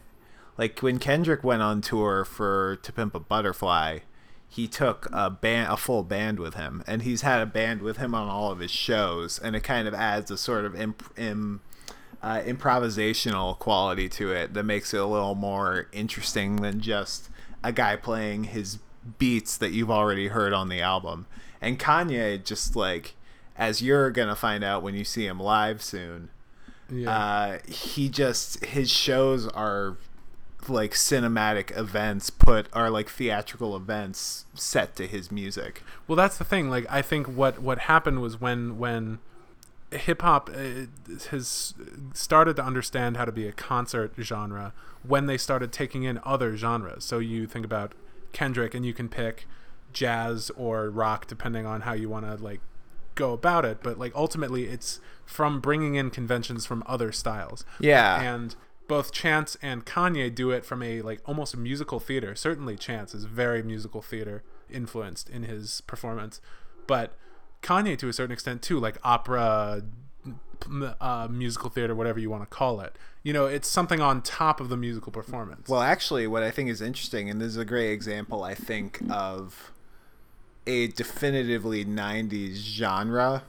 like 0.57 0.79
when 0.81 0.99
Kendrick 0.99 1.43
went 1.43 1.61
on 1.61 1.81
tour 1.81 2.25
for 2.25 2.77
To 2.81 2.91
Pimp 2.91 3.15
a 3.15 3.19
Butterfly, 3.19 3.99
he 4.49 4.67
took 4.67 5.07
a 5.11 5.29
band, 5.29 5.71
a 5.71 5.77
full 5.77 6.03
band 6.03 6.39
with 6.39 6.53
him, 6.55 6.83
and 6.87 7.01
he's 7.03 7.21
had 7.21 7.41
a 7.41 7.45
band 7.45 7.81
with 7.81 7.97
him 7.97 8.15
on 8.15 8.27
all 8.27 8.51
of 8.51 8.59
his 8.59 8.71
shows, 8.71 9.37
and 9.39 9.55
it 9.55 9.61
kind 9.61 9.87
of 9.87 9.93
adds 9.93 10.31
a 10.31 10.37
sort 10.37 10.63
of 10.65 10.73
imp, 10.79 11.03
im, 11.17 11.61
uh, 12.23 12.39
improvisational 12.45 13.59
quality 13.59 14.07
to 14.09 14.31
it 14.31 14.53
that 14.53 14.63
makes 14.63 14.93
it 14.93 14.99
a 15.01 15.05
little 15.05 15.35
more 15.35 15.87
interesting 15.91 16.57
than 16.57 16.79
just 16.79 17.29
a 17.63 17.71
guy 17.71 17.95
playing 17.95 18.45
his 18.45 18.79
beats 19.19 19.57
that 19.57 19.71
you've 19.71 19.91
already 19.91 20.29
heard 20.29 20.53
on 20.53 20.69
the 20.69 20.81
album. 20.81 21.25
And 21.61 21.77
Kanye, 21.79 22.43
just 22.43 22.75
like 22.75 23.15
as 23.57 23.81
you're 23.81 24.11
gonna 24.11 24.35
find 24.35 24.63
out 24.63 24.81
when 24.83 24.95
you 24.95 25.03
see 25.03 25.25
him 25.27 25.39
live 25.39 25.81
soon, 25.81 26.29
Yeah. 26.89 27.09
uh, 27.11 27.59
he 27.67 28.07
just 28.09 28.63
his 28.65 28.89
shows 28.89 29.47
are 29.47 29.97
like 30.67 30.91
cinematic 30.93 31.75
events 31.77 32.29
put 32.29 32.67
are 32.73 32.89
like 32.89 33.09
theatrical 33.09 33.75
events 33.75 34.45
set 34.53 34.95
to 34.97 35.07
his 35.07 35.31
music. 35.31 35.81
Well, 36.07 36.15
that's 36.15 36.37
the 36.37 36.43
thing. 36.43 36.69
Like, 36.69 36.85
I 36.89 37.01
think 37.01 37.27
what 37.27 37.59
what 37.61 37.79
happened 37.79 38.21
was 38.21 38.39
when 38.41 38.77
when 38.77 39.19
hip 39.91 40.21
hop 40.21 40.49
uh, 40.49 40.87
has 41.31 41.73
started 42.13 42.55
to 42.57 42.63
understand 42.63 43.15
how 43.15 43.23
to 43.25 43.31
be 43.31 43.47
a 43.47 43.53
concert 43.53 44.11
genre 44.19 44.73
when 45.03 45.27
they 45.27 45.37
started 45.37 45.71
taking 45.71 46.03
in 46.03 46.19
other 46.25 46.57
genres. 46.57 47.05
So 47.05 47.19
you 47.19 47.47
think 47.47 47.63
about 47.65 47.93
Kendrick, 48.33 48.73
and 48.73 48.85
you 48.85 48.93
can 48.93 49.07
pick 49.07 49.47
jazz 49.93 50.51
or 50.57 50.89
rock 50.89 51.27
depending 51.27 51.65
on 51.65 51.81
how 51.81 51.93
you 51.93 52.09
want 52.09 52.25
to 52.25 52.43
like 52.43 52.59
go 53.15 53.31
about 53.31 53.63
it. 53.63 53.79
But 53.81 53.97
like 53.97 54.11
ultimately, 54.15 54.65
it's 54.65 54.99
from 55.25 55.59
bringing 55.61 55.95
in 55.95 56.09
conventions 56.09 56.65
from 56.65 56.83
other 56.85 57.11
styles 57.11 57.63
Yeah. 57.79 58.21
and 58.21 58.55
both 58.87 59.11
Chance 59.11 59.57
and 59.61 59.85
Kanye 59.85 60.33
do 60.33 60.51
it 60.51 60.65
from 60.65 60.81
a 60.81 61.01
like 61.01 61.21
almost 61.25 61.55
musical 61.57 61.99
theater. 61.99 62.35
Certainly, 62.35 62.77
Chance 62.77 63.13
is 63.13 63.25
very 63.25 63.61
musical 63.61 64.01
theater 64.01 64.43
influenced 64.69 65.29
in 65.29 65.43
his 65.43 65.81
performance, 65.81 66.41
but 66.87 67.13
Kanye 67.61 67.97
to 67.97 68.07
a 68.07 68.13
certain 68.13 68.31
extent 68.31 68.61
too, 68.61 68.79
like 68.79 68.97
opera, 69.03 69.83
uh, 70.99 71.27
musical 71.29 71.69
theater, 71.69 71.95
whatever 71.95 72.19
you 72.19 72.29
want 72.29 72.43
to 72.43 72.49
call 72.49 72.79
it. 72.81 72.95
You 73.23 73.33
know, 73.33 73.45
it's 73.45 73.67
something 73.67 73.99
on 73.99 74.21
top 74.21 74.61
of 74.61 74.69
the 74.69 74.77
musical 74.77 75.11
performance. 75.11 75.67
Well, 75.67 75.81
actually, 75.81 76.27
what 76.27 76.43
I 76.43 76.51
think 76.51 76.69
is 76.69 76.81
interesting, 76.81 77.29
and 77.29 77.41
this 77.41 77.49
is 77.49 77.57
a 77.57 77.65
great 77.65 77.91
example, 77.91 78.43
I 78.43 78.55
think, 78.55 79.01
of 79.09 79.71
a 80.65 80.87
definitively 80.87 81.85
90s 81.85 82.55
genre 82.55 83.43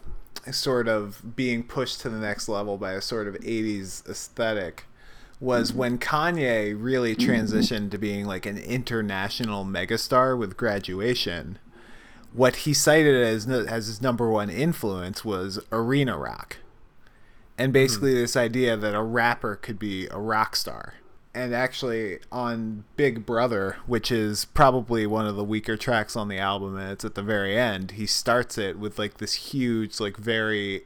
sort 0.53 0.89
of 0.89 1.37
being 1.37 1.63
pushed 1.63 2.01
to 2.01 2.09
the 2.09 2.19
next 2.19 2.49
level 2.49 2.77
by 2.79 2.93
a 2.93 3.01
sort 3.01 3.27
of 3.27 3.35
80s 3.35 4.09
aesthetic 4.09 4.85
was 5.41 5.71
mm-hmm. 5.71 5.79
when 5.79 5.99
Kanye 5.99 6.77
really 6.79 7.15
transitioned 7.15 7.91
to 7.91 7.99
being 7.99 8.27
like 8.27 8.47
an 8.47 8.59
international 8.59 9.65
megastar 9.65 10.37
with 10.37 10.57
graduation. 10.57 11.59
What 12.33 12.57
he 12.57 12.75
cited 12.75 13.15
as 13.15 13.47
as 13.49 13.87
his 13.87 14.03
number 14.03 14.29
one 14.31 14.51
influence 14.51 15.25
was 15.25 15.61
arena 15.73 16.17
rock 16.19 16.59
and 17.59 17.69
mm-hmm. 17.69 17.73
basically 17.73 18.15
this 18.15 18.37
idea 18.37 18.77
that 18.77 18.95
a 18.95 19.03
rapper 19.03 19.57
could 19.57 19.79
be 19.79 20.07
a 20.07 20.19
rock 20.19 20.57
star. 20.57 20.95
And 21.35 21.55
actually, 21.55 22.21
on 22.33 22.85
Big 22.97 23.27
Brother, 23.27 23.77
which 23.87 24.11
is 24.11 24.47
probably 24.47 25.07
one 25.07 25.27
of 25.27 25.37
the 25.37 25.45
weaker 25.45 25.77
tracks 25.77 26.17
on 26.17 26.29
the 26.29 26.39
album, 26.39 26.77
and 26.77 26.91
it's 26.91 27.05
at 27.05 27.15
the 27.15 27.23
very 27.23 27.57
end, 27.57 27.93
he 27.93 28.07
starts 28.07 28.57
it 28.57 28.79
with 28.79 28.99
like 28.99 29.19
this 29.19 29.35
huge, 29.35 30.01
like 30.01 30.17
very, 30.17 30.85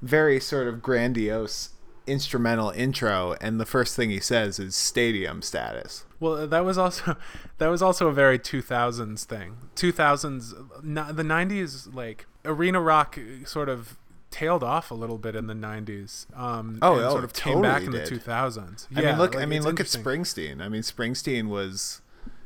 very 0.00 0.38
sort 0.38 0.68
of 0.68 0.82
grandiose 0.82 1.70
instrumental 2.06 2.70
intro, 2.70 3.34
and 3.40 3.60
the 3.60 3.66
first 3.66 3.96
thing 3.96 4.10
he 4.10 4.20
says 4.20 4.58
is 4.58 4.74
stadium 4.74 5.42
status. 5.42 6.04
Well, 6.20 6.46
that 6.46 6.64
was 6.64 6.78
also 6.78 7.16
that 7.58 7.68
was 7.68 7.82
also 7.82 8.08
a 8.08 8.12
very 8.12 8.38
2000s 8.38 9.24
thing. 9.24 9.56
2000s, 9.76 10.54
n- 10.84 11.16
the 11.16 11.22
90s, 11.22 11.92
like 11.94 12.26
arena 12.44 12.80
rock, 12.80 13.18
sort 13.44 13.68
of 13.68 13.96
tailed 14.30 14.64
off 14.64 14.90
a 14.90 14.94
little 14.94 15.18
bit 15.18 15.36
in 15.36 15.46
the 15.46 15.54
90s. 15.54 16.26
Um, 16.36 16.78
Oh, 16.82 16.94
and 16.96 17.04
oh, 17.04 17.10
sort 17.10 17.24
of 17.24 17.30
it 17.30 17.36
came 17.36 17.60
back 17.60 17.80
totally 17.82 17.98
in 17.98 18.04
the 18.04 18.10
did. 18.10 18.24
2000s. 18.24 18.86
I 18.96 19.02
mean, 19.02 19.18
look. 19.18 19.36
I 19.36 19.46
mean, 19.46 19.62
look 19.62 19.78
at. 19.80 19.86
Springsteen. 19.86 20.60
I 20.60 20.68
mean, 20.68 20.82
Springsteen 20.82 21.48
was 21.48 22.00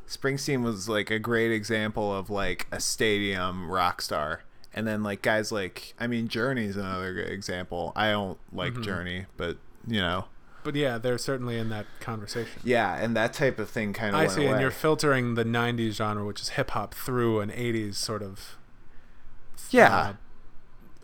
Springsteen 0.09 0.63
was 0.63 0.89
like 0.89 1.11
a 1.11 1.19
great 1.19 1.51
example 1.53 2.15
of 2.15 2.31
like 2.31 2.67
a 2.71 2.81
stadium 2.81 3.71
rock 3.71 4.01
star. 4.01 4.43
And 4.77 4.87
then 4.87 5.03
like 5.03 5.23
guys 5.23 5.51
like 5.51 5.95
I 5.99 6.07
mean, 6.07 6.29
Journey's 6.29 6.77
another 6.77 7.15
good 7.15 7.31
example. 7.31 7.93
I 7.97 8.11
don't 8.11 8.39
like 8.53 8.75
Mm-hmm. 8.75 8.83
Journey, 8.83 9.27
but 9.39 9.57
you 9.89 10.01
know, 10.01 10.27
But 10.65 10.75
yeah, 10.75 10.99
they're 10.99 11.17
certainly 11.19 11.57
in 11.59 11.71
that 11.71 11.87
conversation. 12.01 12.61
yeah, 12.63 12.95
and 12.97 13.17
that 13.17 13.33
type 13.33 13.59
of 13.59 13.71
thing 13.71 13.93
kind 13.95 14.15
of 14.15 14.21
I 14.21 14.27
see, 14.27 14.43
away. 14.43 14.53
and 14.53 14.61
you're 14.61 14.71
filtering 14.71 15.35
the 15.35 15.45
'90s 15.45 15.93
genre, 15.93 16.27
which 16.27 16.41
is 16.43 16.51
hip 16.51 16.71
hop, 16.73 16.93
through 16.95 17.41
an 17.41 17.51
'80s 17.51 17.95
sort 17.95 18.23
of 18.23 18.57
yeah. 19.71 19.97
uh, 19.97 20.13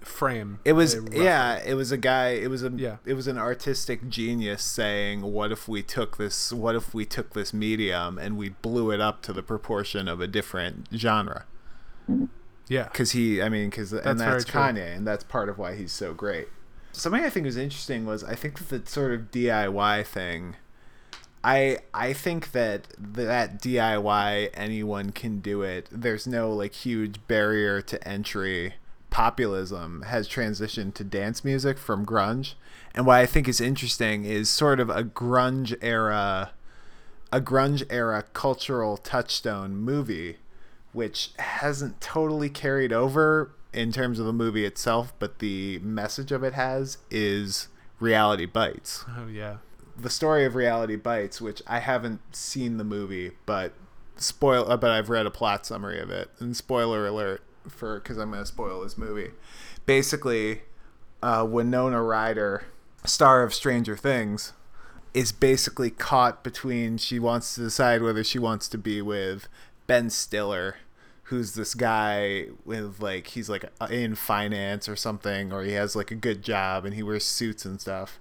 frame. 0.00 0.58
it 0.64 0.72
was 0.74 0.98
yeah, 1.12 1.58
it 1.64 1.74
was 1.74 1.90
a 1.92 1.96
guy. 1.96 2.30
It 2.30 2.50
was 2.50 2.62
a 2.64 2.70
Yeah. 2.76 2.96
it 3.06 3.14
was 3.14 3.26
an 3.26 3.38
artistic 3.38 4.08
genius 4.10 4.62
saying, 4.62 5.22
"What 5.22 5.50
if 5.52 5.66
we 5.68 5.82
took 5.82 6.18
this? 6.18 6.52
What 6.52 6.74
if 6.74 6.92
we 6.92 7.06
took 7.06 7.32
this 7.32 7.54
medium 7.54 8.18
and 8.18 8.36
we 8.36 8.50
blew 8.50 8.90
it 8.90 9.00
up 9.00 9.22
to 9.22 9.32
the 9.32 9.42
proportion 9.42 10.08
of 10.08 10.20
a 10.20 10.26
different 10.26 10.88
genre?" 10.94 11.46
Yeah. 12.72 12.84
because 12.84 13.12
he 13.12 13.42
i 13.42 13.48
mean 13.48 13.70
because 13.70 13.92
and 13.92 14.18
That's 14.18 14.44
kanye 14.44 14.96
and 14.96 15.06
that's 15.06 15.24
part 15.24 15.48
of 15.48 15.58
why 15.58 15.76
he's 15.76 15.92
so 15.92 16.14
great. 16.14 16.48
Something 16.92 17.22
i 17.22 17.30
think 17.30 17.46
was 17.46 17.56
interesting 17.56 18.06
was 18.06 18.24
i 18.24 18.34
think 18.34 18.58
that 18.58 18.84
the 18.84 18.90
sort 18.90 19.12
of 19.12 19.30
diy 19.30 20.04
thing 20.06 20.56
i 21.44 21.78
i 21.92 22.12
think 22.12 22.52
that 22.52 22.88
that 22.98 23.62
diy 23.62 24.50
anyone 24.54 25.10
can 25.10 25.40
do 25.40 25.62
it. 25.62 25.88
There's 25.90 26.26
no 26.26 26.52
like 26.52 26.74
huge 26.74 27.26
barrier 27.26 27.82
to 27.82 28.08
entry. 28.08 28.74
Populism 29.10 30.04
has 30.06 30.26
transitioned 30.26 30.94
to 30.94 31.04
dance 31.04 31.44
music 31.44 31.76
from 31.76 32.06
grunge. 32.06 32.54
And 32.94 33.06
what 33.06 33.18
i 33.18 33.26
think 33.26 33.48
is 33.48 33.60
interesting 33.60 34.24
is 34.24 34.48
sort 34.48 34.80
of 34.80 34.88
a 34.88 35.04
grunge 35.04 35.76
era 35.82 36.52
a 37.30 37.40
grunge 37.40 37.84
era 37.90 38.24
cultural 38.34 38.98
touchstone 38.98 39.76
movie 39.76 40.36
which 40.92 41.30
hasn't 41.38 42.00
totally 42.00 42.48
carried 42.48 42.92
over 42.92 43.52
in 43.72 43.92
terms 43.92 44.18
of 44.18 44.26
the 44.26 44.32
movie 44.32 44.64
itself, 44.64 45.12
but 45.18 45.38
the 45.38 45.78
message 45.80 46.32
of 46.32 46.42
it 46.42 46.52
has 46.54 46.98
is 47.10 47.68
Reality 47.98 48.46
Bites. 48.46 49.04
Oh 49.16 49.26
yeah. 49.26 49.58
The 49.96 50.10
story 50.10 50.44
of 50.44 50.54
Reality 50.54 50.96
Bites, 50.96 51.40
which 51.40 51.62
I 51.66 51.78
haven't 51.78 52.20
seen 52.34 52.76
the 52.76 52.84
movie, 52.84 53.32
but 53.46 53.72
spoil, 54.16 54.70
uh, 54.70 54.76
but 54.76 54.90
I've 54.90 55.10
read 55.10 55.26
a 55.26 55.30
plot 55.30 55.66
summary 55.66 56.00
of 56.00 56.10
it. 56.10 56.30
And 56.38 56.56
spoiler 56.56 57.06
alert 57.06 57.42
for 57.68 57.98
because 57.98 58.18
I'm 58.18 58.30
gonna 58.30 58.46
spoil 58.46 58.82
this 58.82 58.98
movie. 58.98 59.30
Basically, 59.86 60.62
uh, 61.22 61.46
Winona 61.48 62.02
Ryder, 62.02 62.64
star 63.04 63.42
of 63.42 63.54
Stranger 63.54 63.96
Things, 63.96 64.52
is 65.14 65.32
basically 65.32 65.90
caught 65.90 66.42
between 66.42 66.96
she 66.96 67.18
wants 67.18 67.54
to 67.54 67.60
decide 67.60 68.02
whether 68.02 68.24
she 68.24 68.38
wants 68.38 68.68
to 68.68 68.78
be 68.78 69.02
with 69.02 69.48
Ben 69.86 70.10
Stiller, 70.10 70.76
who's 71.24 71.54
this 71.54 71.74
guy 71.74 72.46
with 72.64 73.00
like 73.00 73.28
he's 73.28 73.48
like 73.48 73.64
in 73.90 74.14
finance 74.14 74.88
or 74.88 74.96
something, 74.96 75.52
or 75.52 75.62
he 75.62 75.72
has 75.72 75.94
like 75.96 76.10
a 76.10 76.16
good 76.16 76.42
job 76.42 76.84
and 76.84 76.94
he 76.94 77.02
wears 77.02 77.24
suits 77.24 77.64
and 77.64 77.80
stuff. 77.80 78.18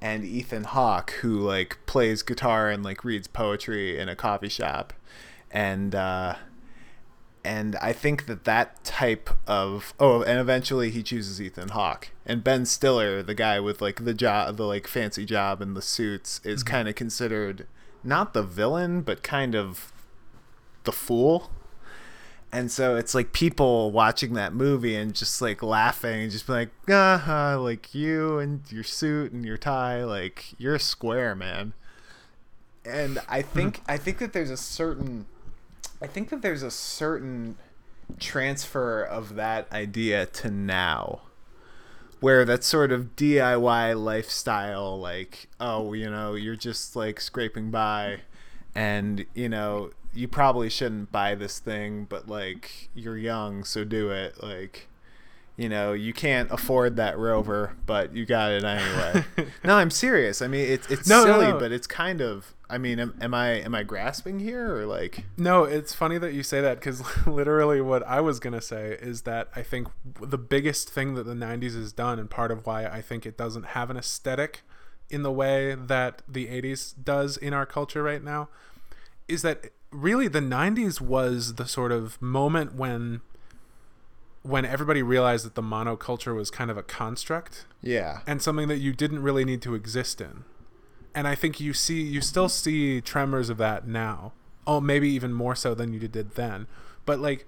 And 0.00 0.24
Ethan 0.24 0.64
Hawke, 0.64 1.10
who 1.22 1.40
like 1.40 1.78
plays 1.86 2.22
guitar 2.22 2.70
and 2.70 2.82
like 2.84 3.04
reads 3.04 3.26
poetry 3.26 3.98
in 3.98 4.08
a 4.08 4.14
coffee 4.14 4.48
shop, 4.48 4.92
and 5.50 5.92
uh, 5.94 6.36
and 7.44 7.76
I 7.76 7.92
think 7.92 8.26
that 8.26 8.44
that 8.44 8.84
type 8.84 9.30
of 9.46 9.94
oh, 9.98 10.22
and 10.22 10.38
eventually 10.38 10.90
he 10.90 11.02
chooses 11.02 11.40
Ethan 11.40 11.70
Hawke 11.70 12.10
and 12.26 12.44
Ben 12.44 12.64
Stiller, 12.64 13.22
the 13.22 13.34
guy 13.34 13.58
with 13.58 13.80
like 13.80 14.04
the 14.04 14.14
job, 14.14 14.56
the 14.56 14.64
like 14.66 14.86
fancy 14.86 15.24
job 15.24 15.60
and 15.60 15.76
the 15.76 15.82
suits, 15.82 16.40
is 16.44 16.62
Mm-hmm. 16.62 16.70
kind 16.70 16.88
of 16.88 16.94
considered 16.94 17.66
not 18.04 18.34
the 18.34 18.42
villain, 18.44 19.00
but 19.02 19.22
kind 19.24 19.54
of 19.56 19.92
the 20.88 20.92
fool. 20.92 21.50
And 22.50 22.72
so 22.72 22.96
it's 22.96 23.14
like 23.14 23.34
people 23.34 23.90
watching 23.90 24.32
that 24.32 24.54
movie 24.54 24.96
and 24.96 25.14
just 25.14 25.42
like 25.42 25.62
laughing 25.62 26.22
and 26.22 26.30
just 26.30 26.48
like, 26.48 26.70
ah, 26.88 27.58
like 27.60 27.94
you 27.94 28.38
and 28.38 28.62
your 28.72 28.84
suit 28.84 29.32
and 29.32 29.44
your 29.44 29.58
tie, 29.58 30.02
like 30.02 30.54
you're 30.56 30.76
a 30.76 30.80
square, 30.80 31.34
man. 31.34 31.74
And 32.86 33.18
I 33.28 33.42
think 33.42 33.82
I 33.86 33.98
think 33.98 34.16
that 34.16 34.32
there's 34.32 34.48
a 34.48 34.56
certain 34.56 35.26
I 36.00 36.06
think 36.06 36.30
that 36.30 36.40
there's 36.40 36.62
a 36.62 36.70
certain 36.70 37.58
transfer 38.18 39.02
of 39.02 39.34
that 39.34 39.70
idea 39.70 40.24
to 40.24 40.50
now 40.50 41.20
where 42.20 42.46
that 42.46 42.64
sort 42.64 42.90
of 42.90 43.14
DIY 43.14 44.02
lifestyle 44.02 44.98
like 44.98 45.48
oh 45.60 45.92
you 45.92 46.08
know 46.08 46.34
you're 46.34 46.56
just 46.56 46.96
like 46.96 47.20
scraping 47.20 47.70
by 47.70 48.20
and 48.74 49.26
you 49.34 49.50
know 49.50 49.90
you 50.14 50.26
probably 50.28 50.68
shouldn't 50.70 51.12
buy 51.12 51.34
this 51.34 51.58
thing 51.58 52.04
but 52.08 52.28
like 52.28 52.88
you're 52.94 53.16
young 53.18 53.64
so 53.64 53.84
do 53.84 54.10
it. 54.10 54.42
Like 54.42 54.88
you 55.56 55.68
know 55.68 55.92
you 55.92 56.12
can't 56.12 56.50
afford 56.52 56.96
that 56.96 57.18
rover 57.18 57.76
but 57.84 58.14
you 58.14 58.24
got 58.24 58.52
it 58.52 58.64
anyway. 58.64 59.24
No 59.64 59.76
i'm 59.76 59.90
serious. 59.90 60.40
I 60.42 60.46
mean 60.48 60.66
it's 60.68 60.88
it's 60.90 61.08
No, 61.08 61.24
no, 61.24 61.32
silly 61.40 61.52
no. 61.52 61.58
but 61.58 61.72
it's 61.72 61.86
kind 61.86 62.20
of 62.20 62.54
i 62.70 62.78
mean 62.78 63.00
am, 63.00 63.14
am 63.20 63.32
i 63.34 63.48
am 63.48 63.74
i 63.74 63.82
grasping 63.82 64.38
here 64.40 64.76
or 64.76 64.86
like? 64.86 65.24
No, 65.36 65.64
it's 65.64 65.94
funny 65.94 66.18
that 66.18 66.32
you 66.32 66.42
say 66.42 66.60
that 66.60 66.78
because 66.78 67.02
literally 67.26 67.80
what 67.80 68.02
I 68.06 68.20
was 68.20 68.38
gonna 68.40 68.60
say 68.60 68.96
is 69.00 69.22
that 69.22 69.48
I 69.56 69.62
think 69.62 69.88
the 70.20 70.38
biggest 70.38 70.90
thing 70.90 71.14
that 71.14 71.24
the 71.24 71.34
'90s 71.34 71.74
has 71.74 71.92
done, 71.92 72.18
and 72.18 72.30
part 72.30 72.50
of 72.50 72.64
why 72.66 72.86
I 72.86 73.00
think 73.02 73.24
it 73.26 73.36
doesn't 73.36 73.66
have 73.68 73.90
an 73.90 73.96
aesthetic 73.96 74.62
in 75.10 75.22
the 75.22 75.32
way 75.32 75.74
that 75.74 76.22
the 76.28 76.46
'80s 76.48 76.94
does 77.02 77.36
in 77.36 77.52
our 77.54 77.64
culture 77.66 78.02
right 78.02 78.22
now, 78.22 78.48
is 79.26 79.40
that 79.42 79.70
really 79.90 80.28
the 80.28 80.40
'90s 80.40 81.00
was 81.00 81.54
the 81.54 81.66
sort 81.66 81.92
of 81.92 82.20
moment 82.20 82.74
when 82.74 83.20
when 84.42 84.64
everybody 84.64 85.02
realized 85.02 85.44
that 85.44 85.54
the 85.54 85.62
monoculture 85.62 86.34
was 86.34 86.50
kind 86.50 86.70
of 86.70 86.76
a 86.78 86.82
construct 86.82 87.66
yeah 87.82 88.20
and 88.26 88.40
something 88.40 88.68
that 88.68 88.78
you 88.78 88.92
didn't 88.92 89.22
really 89.22 89.44
need 89.44 89.60
to 89.62 89.74
exist 89.74 90.20
in. 90.20 90.44
And 91.14 91.26
I 91.26 91.34
think 91.34 91.58
you 91.58 91.72
see 91.72 92.02
you 92.02 92.20
still 92.20 92.48
see 92.48 93.00
tremors 93.00 93.48
of 93.50 93.56
that 93.58 93.86
now. 93.88 94.32
Oh, 94.66 94.80
maybe 94.80 95.08
even 95.08 95.32
more 95.32 95.54
so 95.56 95.74
than 95.74 95.92
you 95.92 96.00
did 96.06 96.32
then. 96.34 96.66
But 97.06 97.18
like 97.18 97.46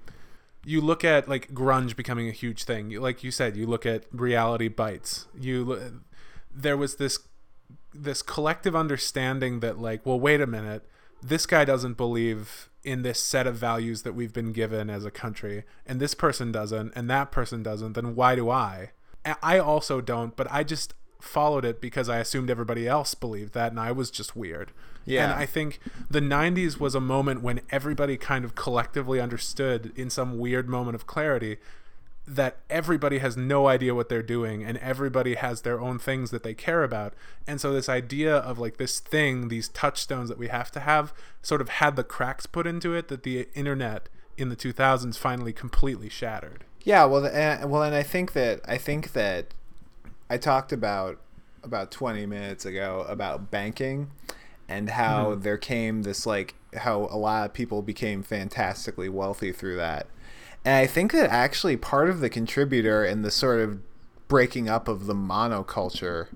you 0.65 0.81
look 0.81 1.05
at 1.05 1.29
like 1.29 1.53
grunge 1.55 1.95
becoming 1.95 2.29
a 2.29 2.33
huge 2.33 2.65
thing. 2.65 2.91
You- 2.91 3.01
Like 3.01 3.23
you 3.23 3.31
said, 3.31 3.57
you 3.57 3.67
look 3.67 3.87
at 3.87 4.05
reality 4.13 4.69
bites. 4.69 5.27
You 5.39 6.03
there 6.53 6.77
was 6.77 6.97
this 6.97 7.19
this 7.95 8.23
collective 8.23 8.75
understanding 8.75 9.61
that 9.61 9.79
like, 9.79 10.05
well, 10.05 10.19
wait 10.19 10.41
a 10.41 10.47
minute. 10.47 10.85
This 11.23 11.47
guy 11.47 11.65
doesn't 11.65 11.97
believe 11.97 12.69
in 12.83 13.03
this 13.03 13.23
set 13.23 13.47
of 13.47 13.57
values 13.57 14.03
that 14.03 14.15
we've 14.15 14.33
been 14.33 14.53
given 14.53 14.89
as 14.89 15.05
a 15.05 15.11
country, 15.11 15.65
and 15.87 16.01
this 16.01 16.15
person 16.15 16.51
doesn't, 16.51 16.93
and 16.97 17.11
that 17.11 17.31
person 17.31 17.63
doesn't. 17.63 17.93
Then 17.93 18.15
why 18.15 18.35
do 18.35 18.49
I? 18.49 18.91
I 19.43 19.59
also 19.59 20.01
don't, 20.01 20.35
but 20.35 20.51
I 20.51 20.65
just 20.65 20.95
followed 21.21 21.65
it 21.65 21.81
because 21.81 22.09
I 22.09 22.19
assumed 22.19 22.51
everybody 22.51 22.89
else 22.89 23.15
believed 23.15 23.53
that, 23.53 23.71
and 23.73 23.79
I 23.79 23.93
was 23.93 24.11
just 24.11 24.35
weird. 24.35 24.73
Yeah. 25.05 25.25
And 25.25 25.33
I 25.33 25.47
think 25.47 25.81
the 26.09 26.21
90s 26.21 26.79
was 26.79 26.95
a 26.95 27.01
moment 27.01 27.43
when 27.43 27.61
everybody 27.71 28.17
kind 28.17 28.45
of 28.45 28.55
collectively 28.55 29.21
understood 29.21 29.93
in 29.97 30.09
some 30.11 30.39
weird 30.39 30.69
moment 30.69 30.95
of 30.95 31.07
clarity 31.07 31.59
that 32.31 32.59
everybody 32.71 33.19
has 33.19 33.37
no 33.37 33.67
idea 33.67 33.93
what 33.93 34.09
they're 34.09 34.23
doing 34.23 34.63
and 34.63 34.79
everybody 34.79 35.35
has 35.35 35.63
their 35.63 35.81
own 35.81 35.99
things 35.99 36.31
that 36.31 36.45
they 36.45 36.55
care 36.55 36.85
about. 36.85 37.13
And 37.45 37.61
so 37.61 37.73
this 37.73 37.89
idea 37.89 38.37
of 38.37 38.59
like 38.59 38.77
this 38.77 39.01
thing, 39.01 39.49
these 39.49 39.69
touchstones 39.69 40.29
that 40.29 40.39
we 40.39 40.47
have 40.47 40.71
to 40.73 40.81
have 40.81 41.13
sort 41.43 41.61
of 41.61 41.69
had 41.69 41.97
the 41.97 42.05
cracks 42.05 42.47
put 42.47 42.69
into 42.69 42.95
it 42.95 43.09
that 43.09 43.25
the 43.25 43.49
internet 43.55 44.09
in 44.37 44.49
the 44.49 44.55
2000s 44.57 45.19
finally 45.19 45.53
completely 45.53 46.09
shattered. 46.09 46.65
Yeah, 46.85 47.05
well, 47.07 47.23
the- 47.23 47.37
uh, 47.37 47.67
well, 47.67 47.83
and 47.83 47.95
I 47.97 48.05
think 48.05 48.33
that 48.33 48.61
I 48.67 48.79
think 48.79 49.13
that 49.13 49.53
I 50.31 50.37
talked 50.37 50.73
about 50.73 51.19
about 51.65 51.91
20 51.91 52.25
minutes 52.27 52.65
ago 52.65 53.05
about 53.09 53.51
banking 53.51 54.13
and 54.69 54.89
how 54.91 55.35
there 55.35 55.59
came 55.59 56.05
this 56.05 56.25
like 56.25 56.55
how 56.77 57.09
a 57.11 57.19
lot 57.19 57.45
of 57.47 57.53
people 57.53 57.83
became 57.83 58.23
fantastically 58.23 59.09
wealthy 59.09 59.51
through 59.53 59.77
that. 59.77 60.07
And 60.65 60.75
I 60.75 60.87
think 60.87 61.13
that 61.13 61.31
actually 61.31 61.77
part 61.77 62.11
of 62.11 62.21
the 62.21 62.29
contributor 62.29 63.05
in 63.05 63.23
the 63.23 63.31
sort 63.31 63.61
of 63.61 63.81
breaking 64.29 64.69
up 64.69 64.89
of 64.89 65.07
the 65.07 65.15
monoculture 65.15 66.29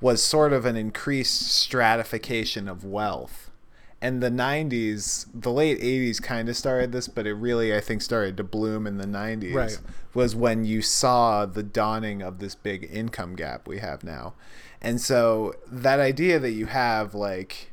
was 0.00 0.22
sort 0.22 0.52
of 0.52 0.64
an 0.64 0.76
increased 0.76 1.50
stratification 1.50 2.68
of 2.68 2.84
wealth. 2.84 3.50
And 4.00 4.22
the 4.22 4.30
90s, 4.30 5.26
the 5.34 5.50
late 5.50 5.80
80s 5.80 6.22
kind 6.22 6.48
of 6.48 6.56
started 6.56 6.92
this, 6.92 7.08
but 7.08 7.26
it 7.26 7.32
really, 7.32 7.74
I 7.74 7.80
think, 7.80 8.02
started 8.02 8.36
to 8.36 8.44
bloom 8.44 8.86
in 8.86 8.98
the 8.98 9.06
90s. 9.06 9.54
Right. 9.54 9.78
Was 10.12 10.36
when 10.36 10.64
you 10.64 10.82
saw 10.82 11.46
the 11.46 11.62
dawning 11.62 12.22
of 12.22 12.38
this 12.38 12.54
big 12.54 12.88
income 12.92 13.36
gap 13.36 13.66
we 13.66 13.78
have 13.78 14.04
now. 14.04 14.34
And 14.80 15.00
so 15.00 15.54
that 15.66 15.98
idea 15.98 16.38
that 16.38 16.52
you 16.52 16.66
have, 16.66 17.14
like, 17.14 17.72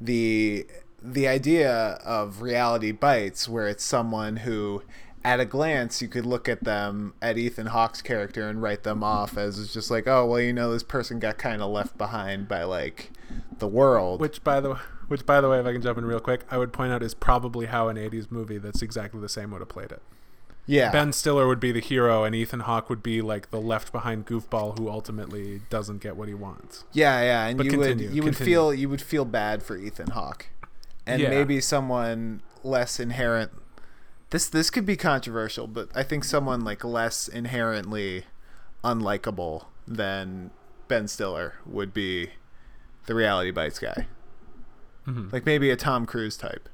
the 0.00 0.66
the 1.02 1.28
idea 1.28 2.00
of 2.04 2.42
reality 2.42 2.90
bites 2.92 3.48
where 3.48 3.68
it's 3.68 3.84
someone 3.84 4.38
who 4.38 4.82
at 5.26 5.40
a 5.40 5.44
glance 5.44 6.00
you 6.00 6.08
could 6.08 6.24
look 6.24 6.48
at 6.48 6.62
them 6.64 7.12
at 7.20 7.36
Ethan 7.36 7.66
Hawke's 7.66 8.00
character 8.00 8.48
and 8.48 8.62
write 8.62 8.84
them 8.84 9.02
off 9.02 9.36
as 9.36 9.72
just 9.72 9.90
like 9.90 10.06
oh 10.06 10.24
well 10.24 10.40
you 10.40 10.52
know 10.52 10.70
this 10.72 10.82
person 10.84 11.18
got 11.18 11.36
kind 11.36 11.60
of 11.60 11.70
left 11.70 11.98
behind 11.98 12.46
by 12.48 12.62
like 12.62 13.10
the 13.58 13.66
world 13.66 14.20
Which 14.20 14.42
by 14.44 14.60
the 14.60 14.76
which 15.08 15.24
by 15.26 15.40
the 15.40 15.48
way, 15.48 15.60
if 15.60 15.66
I 15.66 15.72
can 15.72 15.82
jump 15.82 15.98
in 15.98 16.04
real 16.04 16.18
quick, 16.18 16.42
I 16.50 16.58
would 16.58 16.72
point 16.72 16.92
out 16.92 17.00
is 17.02 17.14
probably 17.14 17.66
how 17.66 17.88
an 17.88 17.96
80s 17.96 18.30
movie 18.30 18.58
that's 18.58 18.82
exactly 18.82 19.20
the 19.20 19.28
same 19.28 19.50
would 19.52 19.60
have 19.60 19.68
played 19.68 19.92
it. 19.92 20.02
yeah 20.66 20.90
Ben 20.90 21.12
Stiller 21.12 21.46
would 21.46 21.60
be 21.60 21.70
the 21.72 21.80
hero, 21.80 22.24
and 22.24 22.34
Ethan 22.34 22.60
Hawke 22.60 22.88
would 22.90 23.02
be 23.04 23.20
like 23.22 23.50
the 23.50 23.60
left 23.60 23.92
behind 23.92 24.26
goofball 24.26 24.78
who 24.78 24.88
ultimately 24.88 25.62
doesn't 25.70 25.98
get 26.00 26.16
what 26.16 26.26
he 26.28 26.34
wants. 26.34 26.84
yeah 26.92 27.20
yeah 27.22 27.46
and 27.46 27.56
But 27.56 27.66
you 27.66 27.72
continue, 27.72 28.06
would 28.08 28.16
you 28.16 28.22
would 28.24 28.36
feel 28.36 28.72
you 28.74 28.88
would 28.88 29.02
feel 29.02 29.24
bad 29.24 29.62
for 29.62 29.76
Ethan 29.76 30.10
Hawke 30.10 30.46
and 31.06 31.20
Yeah. 31.22 31.30
maybe 31.30 31.60
someone 31.60 32.42
less 32.64 32.98
inherent 33.00 33.52
this 34.30 34.48
this 34.48 34.70
could 34.70 34.84
be 34.86 34.96
controversial 34.96 35.66
but 35.66 35.88
I 35.94 36.02
think 36.02 36.24
someone 36.24 36.64
like 36.64 36.84
less 36.84 37.28
inherently 37.28 38.24
unlikable 38.82 39.66
than 39.86 40.50
Ben 40.88 41.08
Stiller 41.08 41.54
would 41.64 41.92
be 41.92 42.30
the 43.06 43.14
reality 43.14 43.50
bites 43.50 43.78
guy. 43.78 44.06
Mhm. 45.06 45.32
Like 45.32 45.46
maybe 45.46 45.70
a 45.70 45.76
Tom 45.76 46.06
Cruise 46.06 46.36
type. 46.36 46.68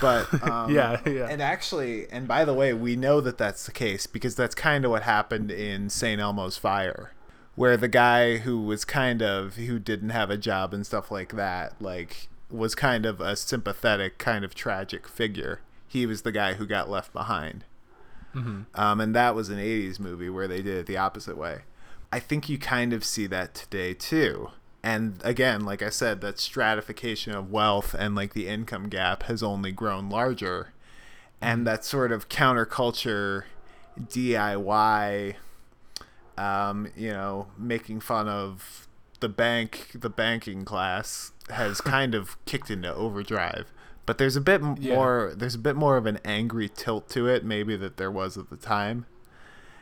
But 0.00 0.42
um, 0.48 0.72
Yeah, 0.74 1.00
yeah. 1.06 1.26
And 1.28 1.42
actually, 1.42 2.08
and 2.10 2.28
by 2.28 2.44
the 2.44 2.54
way, 2.54 2.72
we 2.72 2.96
know 2.96 3.20
that 3.20 3.38
that's 3.38 3.66
the 3.66 3.72
case 3.72 4.06
because 4.06 4.34
that's 4.34 4.54
kind 4.54 4.84
of 4.84 4.90
what 4.90 5.02
happened 5.02 5.50
in 5.50 5.90
St. 5.90 6.20
Elmo's 6.20 6.56
Fire, 6.56 7.12
where 7.54 7.76
the 7.76 7.88
guy 7.88 8.38
who 8.38 8.60
was 8.60 8.84
kind 8.84 9.22
of 9.22 9.56
who 9.56 9.78
didn't 9.78 10.10
have 10.10 10.30
a 10.30 10.36
job 10.36 10.72
and 10.72 10.86
stuff 10.86 11.10
like 11.10 11.34
that, 11.34 11.80
like 11.80 12.28
was 12.50 12.74
kind 12.74 13.04
of 13.04 13.20
a 13.20 13.36
sympathetic, 13.36 14.18
kind 14.18 14.44
of 14.44 14.54
tragic 14.54 15.08
figure. 15.08 15.60
He 15.88 16.06
was 16.06 16.22
the 16.22 16.32
guy 16.32 16.54
who 16.54 16.66
got 16.66 16.88
left 16.90 17.12
behind. 17.12 17.64
Mhm. 18.34 18.66
Um, 18.74 19.00
and 19.00 19.14
that 19.14 19.34
was 19.34 19.48
an 19.48 19.58
80s 19.58 19.98
movie 19.98 20.28
where 20.28 20.46
they 20.46 20.62
did 20.62 20.76
it 20.76 20.86
the 20.86 20.98
opposite 20.98 21.36
way. 21.36 21.62
I 22.12 22.20
think 22.20 22.48
you 22.48 22.58
kind 22.58 22.92
of 22.92 23.04
see 23.04 23.26
that 23.26 23.54
today 23.54 23.94
too. 23.94 24.50
And 24.82 25.20
again, 25.24 25.64
like 25.64 25.82
I 25.82 25.88
said, 25.90 26.20
that 26.20 26.38
stratification 26.38 27.34
of 27.34 27.50
wealth 27.50 27.94
and 27.98 28.14
like 28.14 28.32
the 28.34 28.46
income 28.46 28.88
gap 28.88 29.24
has 29.24 29.42
only 29.42 29.72
grown 29.72 30.08
larger. 30.08 30.72
And 31.40 31.66
that 31.66 31.84
sort 31.84 32.12
of 32.12 32.28
counterculture 32.28 33.44
DIY, 34.00 35.34
um, 36.36 36.88
you 36.96 37.10
know, 37.10 37.48
making 37.56 38.00
fun 38.00 38.28
of 38.28 38.86
the 39.20 39.28
bank, 39.28 39.90
the 39.94 40.10
banking 40.10 40.64
class 40.64 41.32
has 41.50 41.80
kind 41.94 42.14
of 42.14 42.42
kicked 42.44 42.70
into 42.70 42.92
overdrive. 42.94 43.66
But 44.08 44.18
there's 44.18 44.34
a 44.36 44.40
bit 44.40 44.60
Yeah. 44.80 44.94
more. 44.96 45.32
There's 45.36 45.54
a 45.54 45.58
bit 45.58 45.76
more 45.76 45.96
of 45.96 46.06
an 46.06 46.18
angry 46.24 46.68
tilt 46.68 47.08
to 47.10 47.28
it, 47.28 47.44
maybe 47.44 47.76
that 47.76 47.98
there 47.98 48.10
was 48.10 48.36
at 48.36 48.50
the 48.50 48.56
time. 48.56 49.06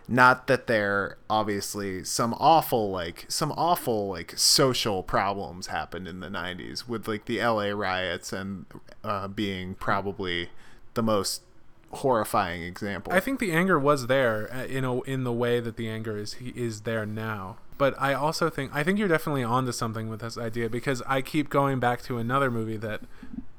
Not 0.09 0.47
that 0.49 0.66
there 0.66 1.16
obviously 1.31 2.05
some 2.05 2.35
awful 2.39 2.91
like 2.91 3.24
some 3.29 3.53
awful 3.53 4.09
like 4.09 4.35
social 4.37 5.03
problems 5.03 5.68
happened 5.68 6.07
in 6.07 6.20
the 6.20 6.29
'90s 6.29 6.87
with 6.89 7.09
like 7.09 7.24
the 7.24 7.39
LA 7.41 7.70
riots 7.70 8.33
and 8.33 8.66
uh, 9.03 9.27
being 9.29 9.74
probably 9.74 10.51
the 10.95 11.03
most 11.03 11.43
horrifying 11.93 12.62
example. 12.62 13.12
I 13.12 13.20
think 13.20 13.41
the 13.41 13.53
anger 13.53 13.78
was 13.78 14.07
there 14.07 14.53
uh, 14.53 14.64
in 14.64 14.84
a, 14.84 15.01
in 15.03 15.24
the 15.24 15.32
way 15.32 15.61
that 15.61 15.76
the 15.76 15.89
anger 15.89 16.16
is 16.16 16.37
is 16.41 16.82
there 16.82 17.07
now. 17.07 17.59
But 17.78 17.95
I 18.01 18.14
also 18.14 18.49
think 18.49 18.70
I 18.74 18.82
think 18.82 18.99
you're 18.99 19.09
definitely 19.09 19.45
onto 19.45 19.72
something 19.72 20.09
with 20.09 20.20
this 20.20 20.39
idea 20.39 20.68
because 20.68 21.03
I 21.07 21.20
keep 21.22 21.51
going 21.51 21.78
back 21.78 22.03
to 22.03 22.18
another 22.18 22.51
movie 22.51 22.78
that 22.78 23.03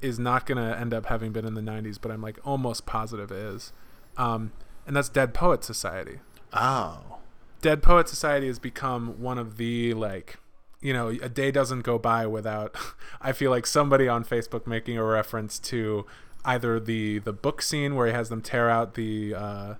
is 0.00 0.18
not 0.18 0.46
going 0.46 0.58
to 0.58 0.78
end 0.78 0.94
up 0.94 1.06
having 1.06 1.32
been 1.32 1.44
in 1.44 1.54
the 1.54 1.60
90s, 1.60 1.98
but 2.00 2.10
I'm 2.10 2.22
like 2.22 2.38
almost 2.44 2.86
positive 2.86 3.32
is. 3.32 3.72
Um, 4.16 4.52
and 4.86 4.96
that's 4.96 5.08
Dead 5.08 5.34
Poet 5.34 5.64
Society. 5.64 6.20
oh, 6.52 7.18
Dead 7.60 7.82
Poet 7.82 8.08
Society 8.08 8.46
has 8.46 8.58
become 8.58 9.20
one 9.20 9.38
of 9.38 9.56
the 9.56 9.94
like 9.94 10.38
you 10.80 10.92
know 10.92 11.08
a 11.08 11.28
day 11.28 11.50
doesn't 11.50 11.80
go 11.80 11.98
by 11.98 12.26
without 12.26 12.76
I 13.20 13.32
feel 13.32 13.50
like 13.50 13.66
somebody 13.66 14.08
on 14.08 14.24
Facebook 14.24 14.66
making 14.66 14.96
a 14.96 15.04
reference 15.04 15.58
to 15.60 16.06
either 16.44 16.78
the 16.80 17.18
the 17.20 17.32
book 17.32 17.62
scene 17.62 17.94
where 17.94 18.06
he 18.06 18.12
has 18.12 18.28
them 18.28 18.40
tear 18.42 18.68
out 18.70 18.94
the 18.94 19.34
uh, 19.34 19.74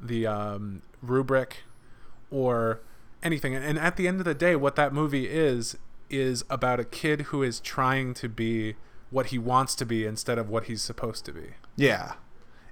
the 0.00 0.26
um, 0.26 0.82
rubric 1.02 1.64
or 2.30 2.80
anything 3.22 3.54
and 3.54 3.78
at 3.78 3.96
the 3.96 4.06
end 4.06 4.20
of 4.20 4.24
the 4.24 4.34
day 4.34 4.54
what 4.54 4.76
that 4.76 4.92
movie 4.92 5.26
is 5.28 5.76
is 6.08 6.44
about 6.48 6.78
a 6.78 6.84
kid 6.84 7.22
who 7.22 7.42
is 7.42 7.58
trying 7.60 8.14
to 8.14 8.28
be 8.28 8.74
what 9.10 9.26
he 9.26 9.38
wants 9.38 9.74
to 9.74 9.84
be 9.84 10.04
instead 10.06 10.38
of 10.38 10.48
what 10.48 10.64
he's 10.64 10.82
supposed 10.82 11.24
to 11.24 11.32
be 11.32 11.48
yeah, 11.76 12.14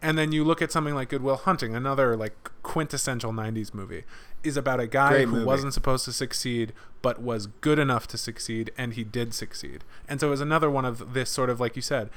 and 0.03 0.19
then 0.19 0.33
you 0.33 0.45
look 0.45 0.61
at 0.61 0.71
something 0.73 0.95
like 0.95 1.09
Good 1.09 1.23
Will 1.23 1.37
Hunting, 1.37 1.75
another 1.75 2.17
like 2.17 2.51
quintessential 2.63 3.33
'90s 3.33 3.73
movie, 3.73 4.05
is 4.43 4.57
about 4.57 4.81
a 4.81 4.87
guy 4.87 5.11
Great 5.11 5.25
who 5.27 5.33
movie. 5.33 5.45
wasn't 5.45 5.75
supposed 5.75 6.05
to 6.05 6.13
succeed 6.13 6.73
but 7.03 7.23
was 7.23 7.47
good 7.47 7.79
enough 7.79 8.07
to 8.09 8.19
succeed, 8.19 8.73
and 8.77 8.95
he 8.95 9.05
did 9.05 9.33
succeed. 9.33 9.85
And 10.09 10.19
so 10.21 10.27
it 10.29 10.31
was 10.31 10.41
another 10.41 10.69
one 10.71 10.85
of 10.85 11.15
this 11.15 11.31
sort 11.31 11.51
of 11.51 11.61
like 11.61 11.77
you 11.77 11.83
said, 11.83 12.11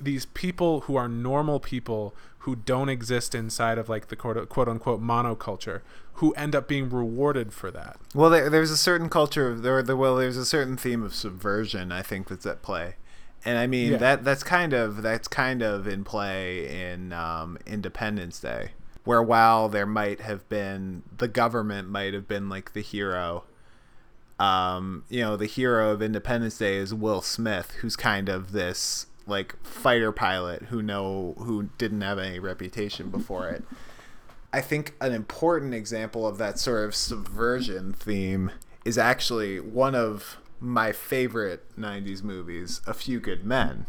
these 0.00 0.26
people 0.26 0.80
who 0.82 0.96
are 0.96 1.08
normal 1.08 1.60
people 1.60 2.14
who 2.44 2.56
don't 2.56 2.88
exist 2.88 3.34
inside 3.34 3.76
of 3.78 3.88
like 3.88 4.08
the 4.08 4.16
quote, 4.16 4.48
quote 4.48 4.68
unquote 4.68 5.02
monoculture, 5.02 5.82
who 6.14 6.32
end 6.32 6.54
up 6.56 6.66
being 6.66 6.88
rewarded 6.88 7.52
for 7.52 7.70
that. 7.70 7.98
Well, 8.14 8.30
there, 8.30 8.48
there's 8.48 8.70
a 8.70 8.76
certain 8.76 9.08
culture 9.10 9.48
of 9.48 9.62
there. 9.62 9.82
there- 9.82 9.96
Well, 9.96 10.16
there's 10.16 10.36
a 10.38 10.46
certain 10.46 10.76
theme 10.76 11.02
of 11.02 11.14
subversion. 11.14 11.92
I 11.92 12.00
think 12.02 12.28
that's 12.28 12.46
at 12.46 12.62
play, 12.62 12.94
and 13.44 13.58
I 13.58 13.66
mean 13.66 13.92
Yeah. 13.92 13.98
that 13.98 14.24
that's 14.24 14.42
kind 14.42 14.72
of 14.72 15.02
that's 15.02 15.28
kind 15.28 15.62
of 15.62 15.86
in 15.86 16.02
play 16.04 16.90
in 16.92 17.12
um, 17.12 17.58
Independence 17.66 18.40
Day, 18.40 18.70
where 19.04 19.22
while 19.22 19.68
there 19.68 19.86
might 19.86 20.20
have 20.22 20.48
been 20.48 21.02
the 21.18 21.28
government 21.28 21.88
might 21.90 22.14
have 22.14 22.26
been 22.26 22.48
like 22.48 22.72
the 22.72 22.82
hero. 22.82 23.44
Um, 24.38 25.04
you 25.10 25.20
know, 25.20 25.36
the 25.36 25.44
hero 25.46 25.90
of 25.90 26.00
Independence 26.00 26.56
Day 26.56 26.76
is 26.76 26.94
Will 26.94 27.20
Smith, 27.20 27.72
who's 27.82 27.94
kind 27.94 28.30
of 28.30 28.52
this 28.52 29.04
like 29.30 29.56
fighter 29.64 30.12
pilot 30.12 30.64
who 30.64 30.82
know 30.82 31.34
who 31.38 31.70
didn't 31.78 32.02
have 32.02 32.18
any 32.18 32.38
reputation 32.38 33.10
before 33.10 33.48
it. 33.48 33.64
I 34.52 34.60
think 34.60 34.94
an 35.00 35.12
important 35.12 35.74
example 35.74 36.26
of 36.26 36.38
that 36.38 36.58
sort 36.58 36.84
of 36.84 36.94
subversion 36.94 37.92
theme 37.92 38.50
is 38.84 38.98
actually 38.98 39.60
one 39.60 39.94
of 39.94 40.38
my 40.58 40.92
favorite 40.92 41.64
90s 41.78 42.22
movies, 42.22 42.80
A 42.86 42.92
Few 42.92 43.20
Good 43.20 43.44
Men. 43.44 43.86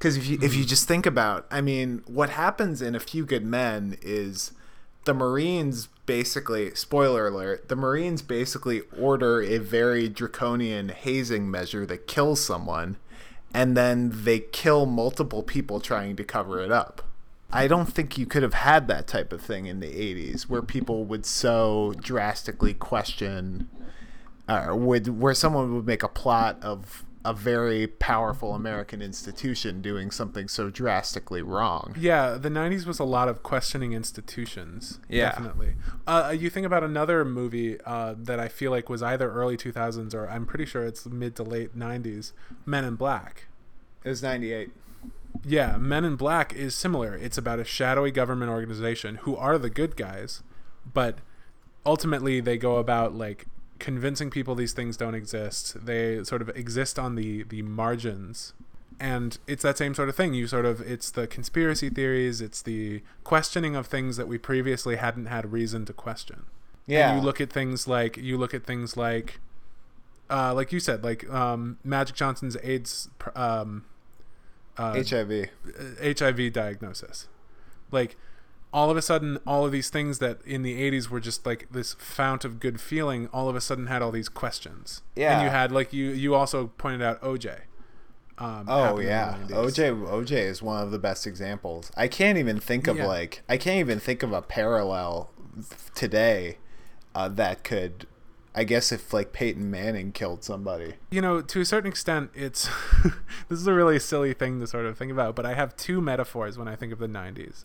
Cuz 0.00 0.16
if 0.16 0.26
you 0.26 0.38
if 0.42 0.54
you 0.54 0.62
hmm. 0.62 0.68
just 0.68 0.86
think 0.86 1.06
about, 1.06 1.46
I 1.50 1.60
mean, 1.60 2.02
what 2.06 2.30
happens 2.30 2.82
in 2.82 2.94
A 2.94 3.00
Few 3.00 3.24
Good 3.24 3.44
Men 3.44 3.96
is 4.02 4.52
the 5.04 5.14
Marines 5.14 5.88
basically, 6.06 6.74
spoiler 6.74 7.28
alert, 7.28 7.68
the 7.68 7.76
Marines 7.76 8.22
basically 8.22 8.82
order 8.98 9.40
a 9.40 9.58
very 9.58 10.08
draconian 10.08 10.88
hazing 10.88 11.50
measure 11.50 11.86
that 11.86 12.06
kills 12.06 12.44
someone 12.44 12.96
and 13.54 13.76
then 13.76 14.10
they 14.12 14.40
kill 14.40 14.86
multiple 14.86 15.42
people 15.42 15.80
trying 15.80 16.16
to 16.16 16.24
cover 16.24 16.60
it 16.60 16.70
up. 16.70 17.02
I 17.50 17.66
don't 17.66 17.86
think 17.86 18.18
you 18.18 18.26
could 18.26 18.42
have 18.42 18.54
had 18.54 18.88
that 18.88 19.06
type 19.06 19.32
of 19.32 19.40
thing 19.40 19.66
in 19.66 19.80
the 19.80 19.86
80s 19.86 20.42
where 20.42 20.60
people 20.60 21.04
would 21.06 21.24
so 21.24 21.94
drastically 21.98 22.74
question 22.74 23.68
uh, 24.46 24.74
would 24.74 25.20
where 25.20 25.34
someone 25.34 25.74
would 25.74 25.86
make 25.86 26.02
a 26.02 26.08
plot 26.08 26.58
of 26.62 27.04
a 27.28 27.34
very 27.34 27.86
powerful 27.86 28.54
American 28.54 29.02
institution 29.02 29.82
doing 29.82 30.10
something 30.10 30.48
so 30.48 30.70
drastically 30.70 31.42
wrong. 31.42 31.94
Yeah, 32.00 32.38
the 32.38 32.48
'90s 32.48 32.86
was 32.86 32.98
a 32.98 33.04
lot 33.04 33.28
of 33.28 33.42
questioning 33.42 33.92
institutions. 33.92 34.98
Yeah. 35.10 35.32
definitely. 35.32 35.74
Uh, 36.06 36.34
you 36.36 36.48
think 36.48 36.64
about 36.64 36.82
another 36.82 37.26
movie 37.26 37.78
uh, 37.82 38.14
that 38.16 38.40
I 38.40 38.48
feel 38.48 38.70
like 38.70 38.88
was 38.88 39.02
either 39.02 39.30
early 39.30 39.58
2000s 39.58 40.14
or 40.14 40.26
I'm 40.26 40.46
pretty 40.46 40.64
sure 40.64 40.86
it's 40.86 41.04
mid 41.04 41.36
to 41.36 41.42
late 41.42 41.78
'90s. 41.78 42.32
Men 42.64 42.84
in 42.84 42.94
Black. 42.94 43.48
It 44.04 44.08
was 44.08 44.22
98. 44.22 44.70
Yeah, 45.44 45.76
Men 45.76 46.06
in 46.06 46.16
Black 46.16 46.54
is 46.54 46.74
similar. 46.74 47.14
It's 47.14 47.36
about 47.36 47.58
a 47.58 47.64
shadowy 47.64 48.10
government 48.10 48.50
organization 48.50 49.16
who 49.16 49.36
are 49.36 49.58
the 49.58 49.68
good 49.68 49.96
guys, 49.96 50.42
but 50.94 51.18
ultimately 51.84 52.40
they 52.40 52.56
go 52.56 52.76
about 52.76 53.14
like 53.14 53.46
convincing 53.78 54.30
people 54.30 54.54
these 54.54 54.72
things 54.72 54.96
don't 54.96 55.14
exist. 55.14 55.84
They 55.84 56.22
sort 56.24 56.42
of 56.42 56.48
exist 56.50 56.98
on 56.98 57.14
the 57.14 57.44
the 57.44 57.62
margins. 57.62 58.52
And 59.00 59.38
it's 59.46 59.62
that 59.62 59.78
same 59.78 59.94
sort 59.94 60.08
of 60.08 60.16
thing. 60.16 60.34
You 60.34 60.48
sort 60.48 60.64
of 60.64 60.80
it's 60.80 61.10
the 61.10 61.26
conspiracy 61.26 61.88
theories, 61.88 62.40
it's 62.40 62.62
the 62.62 63.02
questioning 63.22 63.76
of 63.76 63.86
things 63.86 64.16
that 64.16 64.26
we 64.26 64.38
previously 64.38 64.96
hadn't 64.96 65.26
had 65.26 65.52
reason 65.52 65.84
to 65.86 65.92
question. 65.92 66.46
Yeah. 66.86 67.10
And 67.10 67.20
you 67.20 67.24
look 67.24 67.40
at 67.40 67.52
things 67.52 67.86
like 67.86 68.16
you 68.16 68.36
look 68.36 68.54
at 68.54 68.64
things 68.64 68.96
like 68.96 69.40
uh, 70.30 70.52
like 70.54 70.72
you 70.72 70.80
said, 70.80 71.04
like 71.04 71.28
um, 71.30 71.78
Magic 71.84 72.16
Johnson's 72.16 72.56
AIDS 72.62 73.08
um, 73.34 73.84
uh, 74.76 75.02
HIV. 75.02 75.48
HIV 76.02 76.52
diagnosis. 76.52 77.28
Like 77.90 78.16
all 78.72 78.90
of 78.90 78.96
a 78.96 79.02
sudden 79.02 79.38
all 79.46 79.64
of 79.64 79.72
these 79.72 79.88
things 79.90 80.18
that 80.18 80.40
in 80.44 80.62
the 80.62 80.78
80s 80.90 81.08
were 81.08 81.20
just 81.20 81.46
like 81.46 81.66
this 81.70 81.94
fount 81.94 82.44
of 82.44 82.60
good 82.60 82.80
feeling 82.80 83.28
all 83.32 83.48
of 83.48 83.56
a 83.56 83.60
sudden 83.60 83.86
had 83.86 84.02
all 84.02 84.10
these 84.10 84.28
questions. 84.28 85.02
yeah 85.16 85.34
And 85.38 85.42
you 85.44 85.50
had 85.50 85.72
like 85.72 85.92
you 85.92 86.06
you 86.10 86.34
also 86.34 86.68
pointed 86.78 87.02
out 87.02 87.20
OJ. 87.22 87.60
Um, 88.40 88.66
Oh 88.68 88.82
happened 88.82 89.00
in 89.00 89.48
the 89.48 89.54
yeah, 89.54 89.66
OJ 89.68 90.06
OJ 90.08 90.30
is 90.32 90.62
one 90.62 90.80
of 90.82 90.90
the 90.90 90.98
best 90.98 91.26
examples. 91.26 91.90
I 91.96 92.06
can't 92.08 92.38
even 92.38 92.60
think 92.60 92.86
of 92.86 92.96
Yeah. 92.98 93.06
like 93.06 93.42
I 93.48 93.56
can't 93.56 93.78
even 93.78 93.98
think 93.98 94.22
of 94.22 94.32
a 94.32 94.42
parallel 94.42 95.30
today 95.94 96.58
uh, 97.14 97.28
that 97.28 97.64
could. 97.64 98.06
I 98.54 98.64
guess 98.64 98.90
if 98.92 99.12
like 99.12 99.32
Peyton 99.32 99.70
Manning 99.70 100.10
killed 100.12 100.42
somebody. 100.42 100.94
you 101.10 101.20
know, 101.20 101.40
to 101.40 101.60
a 101.60 101.64
certain 101.64 101.88
extent, 101.88 102.30
it's 102.34 102.68
this 103.48 103.58
is 103.60 103.66
a 103.66 103.72
really 103.72 103.98
silly 103.98 104.34
thing 104.34 104.58
to 104.60 104.66
sort 104.66 104.84
of 104.86 104.98
think 104.98 105.12
about, 105.12 105.36
but 105.36 105.46
I 105.46 105.54
have 105.54 105.76
two 105.76 106.00
metaphors 106.00 106.58
when 106.58 106.66
I 106.68 106.74
think 106.76 106.92
of 106.92 106.98
the 106.98 107.06
'90s 107.08 107.64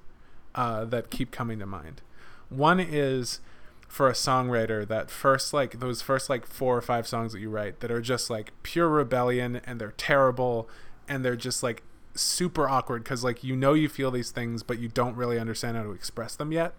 uh, 0.56 0.86
that 0.86 1.10
keep 1.10 1.32
coming 1.32 1.60
to 1.60 1.66
mind. 1.66 2.02
One 2.50 2.80
is 2.80 3.40
for 3.88 4.10
a 4.10 4.14
songwriter 4.14 4.88
that 4.88 5.12
first 5.12 5.54
like 5.54 5.80
those 5.80 6.02
first 6.02 6.28
like 6.28 6.48
four 6.48 6.76
or 6.76 6.82
five 6.82 7.08
songs 7.08 7.32
that 7.32 7.40
you 7.40 7.50
write 7.50 7.80
that 7.82 7.92
are 7.92 8.02
just 8.02 8.28
like 8.28 8.52
pure 8.64 8.90
rebellion 8.90 9.62
and 9.66 9.80
they're 9.80 9.94
terrible 9.98 10.68
and 11.08 11.24
they're 11.24 11.36
just 11.36 11.62
like 11.62 11.84
super 12.16 12.68
awkward 12.68 13.04
because 13.04 13.24
like 13.24 13.44
you 13.44 13.56
know 13.56 13.74
you 13.74 13.88
feel 13.88 14.10
these 14.10 14.32
things 14.32 14.64
but 14.64 14.80
you 14.80 14.88
don't 14.88 15.16
really 15.16 15.38
understand 15.38 15.78
how 15.78 15.84
to 15.84 15.92
express 15.92 16.36
them 16.36 16.52
yet 16.52 16.74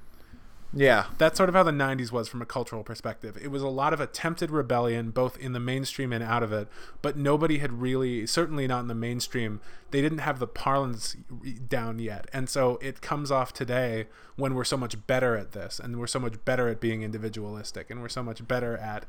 Yeah. 0.75 1.07
that's 1.18 1.37
sort 1.37 1.49
of 1.49 1.55
how 1.55 1.62
the 1.62 1.70
90s 1.70 2.11
was 2.11 2.29
from 2.29 2.43
a 2.43 2.47
cultural 2.47 2.83
perspective. 2.83 3.39
It 3.41 3.49
was 3.49 3.62
a 3.62 3.68
lot 3.68 3.93
of 3.93 4.01
attempted 4.01 4.51
rebellion, 4.51 5.11
both 5.11 5.39
in 5.39 5.53
the 5.53 5.61
mainstream 5.61 6.12
and 6.12 6.22
out 6.22 6.43
of 6.43 6.53
it, 6.53 6.68
but 7.03 7.16
nobody 7.16 7.59
had 7.59 7.81
really, 7.81 8.27
certainly 8.27 8.66
not 8.66 8.81
in 8.81 8.89
the 8.89 8.95
mainstream, 8.95 9.61
they 9.91 10.01
didn't 10.03 10.18
have 10.18 10.39
the 10.39 10.47
parlance 10.47 11.16
down 11.68 11.99
yet. 11.99 12.29
And 12.33 12.49
so 12.49 12.79
it 12.83 13.01
comes 13.01 13.31
off 13.31 13.53
today 13.53 14.07
when 14.37 14.55
we're 14.55 14.64
so 14.64 14.77
much 14.77 15.07
better 15.07 15.37
at 15.37 15.53
this, 15.53 15.79
and 15.79 15.99
we're 15.99 16.07
so 16.07 16.18
much 16.18 16.45
better 16.45 16.68
at 16.68 16.81
being 16.81 17.03
individualistic, 17.03 17.91
and 17.91 18.01
we're 18.03 18.09
so 18.09 18.22
much 18.22 18.47
better 18.47 18.77
at 18.79 19.07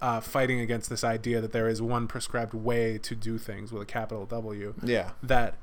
uh, 0.00 0.20
fighting 0.20 0.60
against 0.60 0.88
this 0.90 1.02
idea 1.02 1.40
that 1.40 1.50
there 1.52 1.68
is 1.68 1.82
one 1.82 2.06
prescribed 2.06 2.54
way 2.54 2.98
to 2.98 3.16
do 3.16 3.36
things 3.36 3.72
with 3.72 3.82
a 3.82 3.86
capital 3.86 4.24
W 4.26 4.74
Yeah. 4.84 5.10
that 5.22 5.56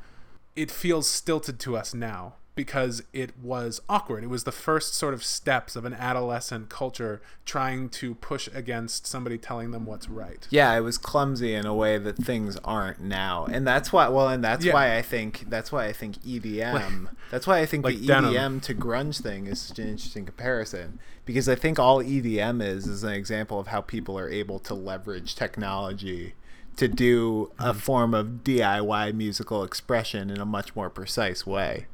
it 0.57 0.69
feels 0.69 1.07
stilted 1.07 1.57
to 1.61 1.77
us 1.77 1.93
now 1.93 2.35
because 2.55 3.03
it 3.13 3.37
was 3.37 3.81
awkward. 3.89 4.23
It 4.23 4.29
was 4.29 4.45
the 4.45 4.51
first 4.51 4.93
sort 4.95 5.13
of 5.13 5.23
steps 5.23 5.75
of 5.75 5.83
an 5.85 5.93
adolescent 5.93 6.69
culture 6.69 7.21
trying 7.45 7.89
to 7.89 8.15
push 8.15 8.47
against 8.53 9.05
somebody 9.05 9.37
telling 9.37 9.71
them 9.71 9.85
what's 9.85 10.07
right. 10.09 10.47
Yeah, 10.49 10.73
it 10.75 10.79
was 10.79 10.97
clumsy 10.97 11.53
in 11.53 11.65
a 11.65 11.75
way 11.75 11.97
that 11.97 12.15
things 12.17 12.57
aren't 12.63 13.01
now, 13.01 13.45
and 13.45 13.67
that's 13.67 13.91
why. 13.91 14.07
Well, 14.07 14.29
and 14.29 14.43
that's 14.43 14.63
Yeah. 14.65 14.73
why 14.73 14.95
I 14.97 15.01
think 15.01 15.45
that's 15.49 15.71
why 15.71 15.85
I 15.85 15.93
think 15.93 16.17
EDM. 16.25 17.09
that's 17.29 17.45
why 17.45 17.59
I 17.59 17.65
think 17.65 17.83
like 17.85 17.99
the 17.99 18.07
denim. 18.07 18.33
EDM 18.33 18.61
to 18.63 18.73
grunge 18.73 19.21
thing 19.21 19.47
is 19.47 19.59
such 19.61 19.79
an 19.79 19.89
interesting 19.89 20.25
comparison 20.25 20.99
because 21.25 21.49
I 21.49 21.55
think 21.55 21.77
all 21.77 22.01
EDM 22.01 22.61
is 22.61 22.87
is 22.87 23.03
an 23.03 23.11
example 23.13 23.59
of 23.59 23.67
how 23.67 23.81
people 23.81 24.17
are 24.17 24.29
able 24.29 24.59
to 24.59 24.73
leverage 24.73 25.35
technology 25.35 26.35
to 26.77 26.87
do 26.89 27.51
a 27.57 27.69
Mm-hmm. 27.69 27.79
form 27.79 28.13
of 28.13 28.27
DIY 28.43 29.13
musical 29.15 29.63
expression 29.63 30.29
in 30.29 30.39
a 30.41 30.45
much 30.45 30.75
more 30.75 30.89
precise 30.89 31.45
way. 31.45 31.85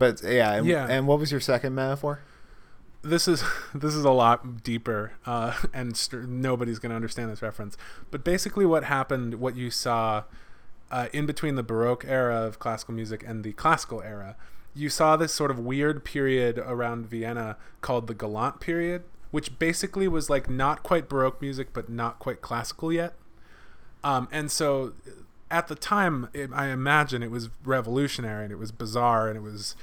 But 0.00 0.20
yeah, 0.24 0.54
and, 0.54 0.66
Yeah. 0.66 0.86
and 0.88 1.06
what 1.06 1.20
was 1.20 1.30
your 1.30 1.40
second 1.40 1.76
metaphor? 1.76 2.22
this 3.02 3.26
is 3.26 3.42
this 3.74 3.94
is 3.94 4.04
a 4.04 4.10
lot 4.10 4.62
deeper, 4.64 5.12
uh, 5.24 5.54
and 5.72 5.96
st- 5.96 6.28
nobody's 6.28 6.78
going 6.78 6.90
to 6.90 6.96
understand 6.96 7.30
this 7.30 7.40
reference. 7.42 7.76
But 8.10 8.24
basically, 8.24 8.66
what 8.66 8.84
happened, 8.84 9.34
what 9.34 9.56
you 9.56 9.70
saw 9.70 10.24
uh, 10.90 11.06
in 11.12 11.24
between 11.24 11.54
the 11.54 11.62
Baroque 11.62 12.04
era 12.06 12.36
of 12.42 12.58
classical 12.58 12.92
music 12.94 13.22
and 13.26 13.42
the 13.44 13.52
classical 13.52 14.02
era, 14.02 14.36
you 14.74 14.88
saw 14.90 15.16
this 15.16 15.32
sort 15.32 15.50
of 15.50 15.58
weird 15.58 16.04
period 16.04 16.58
around 16.58 17.06
Vienna 17.06 17.56
called 17.80 18.06
the 18.06 18.14
Galant 18.14 18.60
period, 18.60 19.04
which 19.30 19.58
basically 19.58 20.06
was 20.08 20.28
like 20.28 20.50
not 20.50 20.82
quite 20.82 21.08
Baroque 21.08 21.40
music, 21.40 21.72
but 21.72 21.88
not 21.88 22.18
quite 22.18 22.40
classical 22.42 22.92
yet. 22.92 23.14
Um, 24.04 24.28
and 24.32 24.50
so 24.50 24.92
at 25.50 25.68
the 25.68 25.74
time, 25.74 26.28
it, 26.32 26.50
I 26.52 26.68
imagine 26.68 27.22
it 27.22 27.30
was 27.30 27.50
revolutionary 27.64 28.44
and 28.44 28.52
it 28.52 28.58
was 28.58 28.72
bizarre 28.72 29.28
and 29.28 29.36
it 29.36 29.42
was 29.42 29.74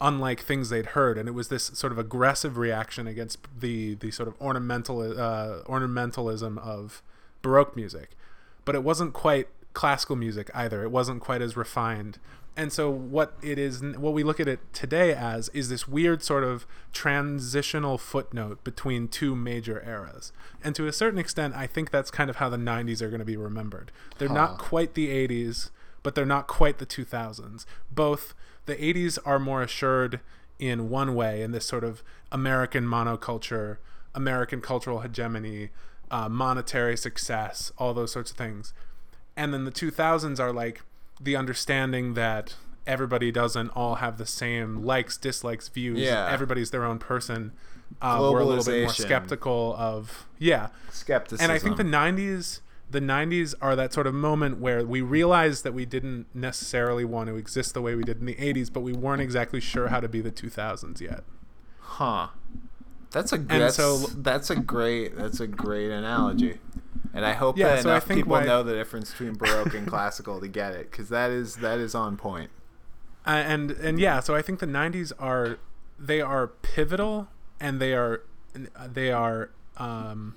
unlike 0.00 0.40
things 0.40 0.70
they'd 0.70 0.86
heard. 0.86 1.18
And 1.18 1.28
it 1.28 1.32
was 1.32 1.48
this 1.48 1.64
sort 1.64 1.92
of 1.92 1.98
aggressive 1.98 2.56
reaction 2.56 3.06
against 3.06 3.38
the, 3.58 3.94
the 3.94 4.10
sort 4.10 4.28
of 4.28 4.40
ornamental, 4.40 5.00
uh, 5.00 5.62
ornamentalism 5.64 6.58
of 6.58 7.02
Baroque 7.42 7.76
music. 7.76 8.10
But 8.64 8.74
it 8.74 8.84
wasn't 8.84 9.12
quite 9.12 9.48
classical 9.72 10.16
music 10.16 10.50
either. 10.54 10.82
It 10.82 10.90
wasn't 10.90 11.20
quite 11.20 11.42
as 11.42 11.56
refined. 11.56 12.18
And 12.56 12.72
so 12.72 12.90
what 12.90 13.34
it 13.42 13.58
is, 13.58 13.80
what 13.82 14.12
we 14.12 14.22
look 14.22 14.40
at 14.40 14.48
it 14.48 14.60
today 14.72 15.14
as, 15.14 15.48
is 15.50 15.68
this 15.68 15.86
weird 15.88 16.22
sort 16.22 16.44
of 16.44 16.66
transitional 16.92 17.96
footnote 17.96 18.62
between 18.64 19.08
two 19.08 19.34
major 19.34 19.82
eras. 19.86 20.32
And 20.62 20.74
to 20.74 20.86
a 20.86 20.92
certain 20.92 21.18
extent, 21.18 21.54
I 21.54 21.66
think 21.66 21.90
that's 21.90 22.10
kind 22.10 22.28
of 22.28 22.36
how 22.36 22.48
the 22.48 22.56
90s 22.56 23.00
are 23.00 23.08
going 23.08 23.20
to 23.20 23.24
be 23.24 23.36
remembered. 23.36 23.92
They're 24.18 24.28
Huh. 24.28 24.34
not 24.34 24.58
quite 24.58 24.94
the 24.94 25.08
80s, 25.08 25.70
but 26.02 26.14
they're 26.14 26.26
not 26.26 26.48
quite 26.48 26.78
the 26.78 26.86
2000s. 26.86 27.66
Both 27.90 28.34
the 28.66 28.76
80s 28.76 29.18
are 29.24 29.38
more 29.38 29.62
assured 29.62 30.20
in 30.58 30.90
one 30.90 31.14
way, 31.14 31.42
in 31.42 31.52
this 31.52 31.64
sort 31.64 31.84
of 31.84 32.02
American 32.30 32.84
monoculture, 32.84 33.78
American 34.14 34.60
cultural 34.60 35.00
hegemony, 35.00 35.70
uh, 36.10 36.28
monetary 36.28 36.96
success, 36.96 37.72
all 37.78 37.94
those 37.94 38.12
sorts 38.12 38.30
of 38.30 38.36
things 38.36 38.74
and 39.36 39.54
then 39.54 39.64
the 39.64 39.70
2000s 39.70 40.38
are 40.38 40.52
like 40.52 40.82
the 41.20 41.36
understanding 41.36 42.14
that 42.14 42.54
everybody 42.86 43.30
doesn't 43.30 43.68
all 43.70 43.96
have 43.96 44.16
the 44.18 44.26
same 44.26 44.82
likes 44.84 45.16
dislikes 45.16 45.68
views 45.68 45.98
Yeah. 45.98 46.28
everybody's 46.30 46.70
their 46.70 46.84
own 46.84 46.98
person 46.98 47.52
uh, 48.00 48.18
we're 48.32 48.40
a 48.40 48.44
little 48.44 48.64
bit 48.64 48.82
more 48.82 48.92
skeptical 48.92 49.74
of 49.78 50.26
yeah 50.38 50.68
Skepticism. 50.90 51.42
and 51.44 51.52
i 51.52 51.58
think 51.58 51.76
the 51.76 51.82
90s 51.84 52.60
the 52.90 53.00
90s 53.00 53.54
are 53.60 53.76
that 53.76 53.92
sort 53.92 54.06
of 54.06 54.14
moment 54.14 54.58
where 54.58 54.84
we 54.84 55.00
realized 55.00 55.62
that 55.62 55.72
we 55.74 55.84
didn't 55.84 56.26
necessarily 56.34 57.04
want 57.04 57.28
to 57.28 57.36
exist 57.36 57.74
the 57.74 57.82
way 57.82 57.94
we 57.94 58.02
did 58.02 58.18
in 58.18 58.26
the 58.26 58.34
80s 58.34 58.72
but 58.72 58.80
we 58.80 58.92
weren't 58.92 59.22
exactly 59.22 59.60
sure 59.60 59.88
how 59.88 60.00
to 60.00 60.08
be 60.08 60.20
the 60.20 60.32
2000s 60.32 61.00
yet 61.00 61.22
Huh. 61.80 62.28
That's 63.10 63.32
a 63.32 63.36
And 63.36 63.48
that's, 63.48 63.76
so- 63.76 63.98
that's 64.16 64.50
a 64.50 64.56
great 64.56 65.16
that's 65.16 65.40
a 65.40 65.46
great 65.46 65.90
analogy, 65.90 66.58
and 67.12 67.24
I 67.24 67.32
hope 67.32 67.56
Yeah, 67.58 67.74
that 67.74 67.82
so 67.82 67.90
enough 67.90 68.06
people 68.08 68.32
why- 68.32 68.44
know 68.44 68.62
the 68.62 68.74
difference 68.74 69.10
between 69.10 69.34
baroque 69.34 69.74
and 69.74 69.86
classical 69.86 70.40
to 70.40 70.48
get 70.48 70.72
it, 70.74 70.90
because 70.90 71.08
that 71.08 71.30
is 71.30 71.56
that 71.56 71.78
is 71.78 71.94
on 71.94 72.16
point. 72.16 72.50
uh, 73.26 73.30
and 73.30 73.72
and 73.72 73.98
yeah 74.00 74.18
so 74.20 74.34
i 74.34 74.40
think 74.40 74.60
the 74.60 74.66
90s 74.66 75.12
are 75.18 75.58
they 75.98 76.20
are 76.22 76.46
pivotal 76.46 77.28
and 77.60 77.78
they 77.80 77.92
are 77.92 78.22
they 78.88 79.12
are 79.12 79.50
um 79.76 80.34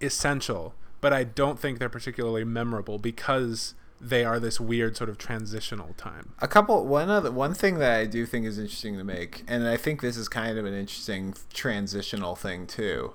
essential 0.00 0.74
but 1.00 1.12
i 1.12 1.22
don't 1.24 1.58
think 1.58 1.78
they're 1.78 1.88
particularly 1.88 2.44
memorable 2.44 2.98
because 2.98 3.74
they 4.00 4.24
are 4.24 4.38
this 4.38 4.60
weird 4.60 4.96
sort 4.96 5.10
of 5.10 5.18
transitional 5.18 5.92
time 5.94 6.32
A 6.40 6.48
couple 6.48 6.86
one 6.86 7.10
other 7.10 7.30
one 7.30 7.54
thing 7.54 7.78
that 7.78 7.98
I 7.98 8.06
do 8.06 8.26
think 8.26 8.46
is 8.46 8.58
interesting 8.58 8.96
to 8.98 9.04
make, 9.04 9.44
and 9.48 9.66
I 9.66 9.76
think 9.76 10.00
this 10.00 10.16
is 10.16 10.28
kind 10.28 10.58
of 10.58 10.64
an 10.64 10.74
interesting 10.74 11.34
transitional 11.52 12.36
thing 12.36 12.66
too. 12.66 13.14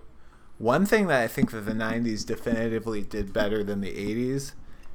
One 0.57 0.85
thing 0.85 1.07
that 1.07 1.21
I 1.21 1.27
think 1.27 1.51
that 1.51 1.61
the 1.61 1.73
'90s 1.73 2.25
definitively 2.25 3.01
did 3.01 3.33
better 3.33 3.63
than 3.63 3.81
the 3.81 3.91
'80s, 3.91 4.53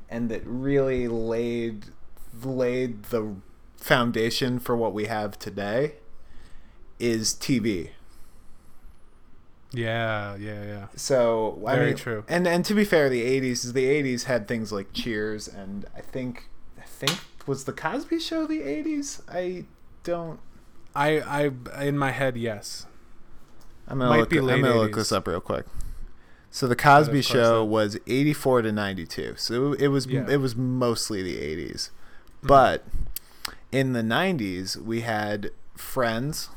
and 0.08 0.28
that 0.30 0.42
really 0.44 1.08
laid 1.08 1.86
laid 2.44 3.04
the 3.04 3.36
foundation 3.76 4.58
for 4.58 4.76
what 4.76 4.92
we 4.92 5.06
have 5.06 5.38
today, 5.38 5.94
is 6.98 7.32
TV. 7.34 7.90
Yeah 9.72 10.34
yeah 10.36 10.64
yeah 10.64 10.86
So 10.96 11.62
I 11.66 11.74
Very 11.76 11.86
mean, 11.88 11.96
true. 11.96 12.24
And 12.28 12.46
and 12.46 12.64
to 12.64 12.74
be 12.74 12.84
fair, 12.84 13.08
the 13.08 13.22
'80s 13.22 13.64
is 13.64 13.72
the 13.74 13.84
'80s 13.84 14.24
had 14.24 14.48
things 14.48 14.72
like 14.72 14.92
Cheers, 14.92 15.46
and 15.48 15.84
I 15.96 16.00
think 16.00 16.48
I 16.78 16.82
think 16.86 17.18
was 17.46 17.64
the 17.64 17.72
Cosby 17.72 18.18
Show 18.20 18.46
the 18.46 18.60
'80s. 18.60 19.20
I 19.28 19.64
don't. 20.04 20.40
i 20.94 21.20
i 21.20 21.84
in 21.84 21.98
my 21.98 22.10
head 22.12 22.36
yes 22.36 22.86
I'm 23.86 23.98
gonna 23.98 24.10
Might 24.10 24.20
look. 24.20 24.30
be 24.30 24.38
I'm 24.38 24.46
gonna 24.46 24.74
look 24.74 24.94
this 24.96 25.12
up 25.12 25.26
real 25.26 25.40
quick. 25.40 25.66
So 26.50 26.66
the 26.66 26.76
Cosby 26.76 27.20
Show 27.22 27.62
was 27.64 27.98
84 28.06 28.62
to 28.62 28.72
92. 28.72 29.34
So 29.36 29.74
it 29.74 29.88
was 29.88 30.06
Yeah. 30.06 30.26
it 30.28 30.38
was 30.38 30.56
mostly 30.56 31.22
the 31.22 31.36
80s. 31.36 31.90
Mm-hmm. 31.90 32.46
But 32.46 32.84
in 33.70 33.92
the 33.92 34.00
90s, 34.02 34.76
we 34.76 35.02
had 35.02 35.50
Friends, 35.76 36.48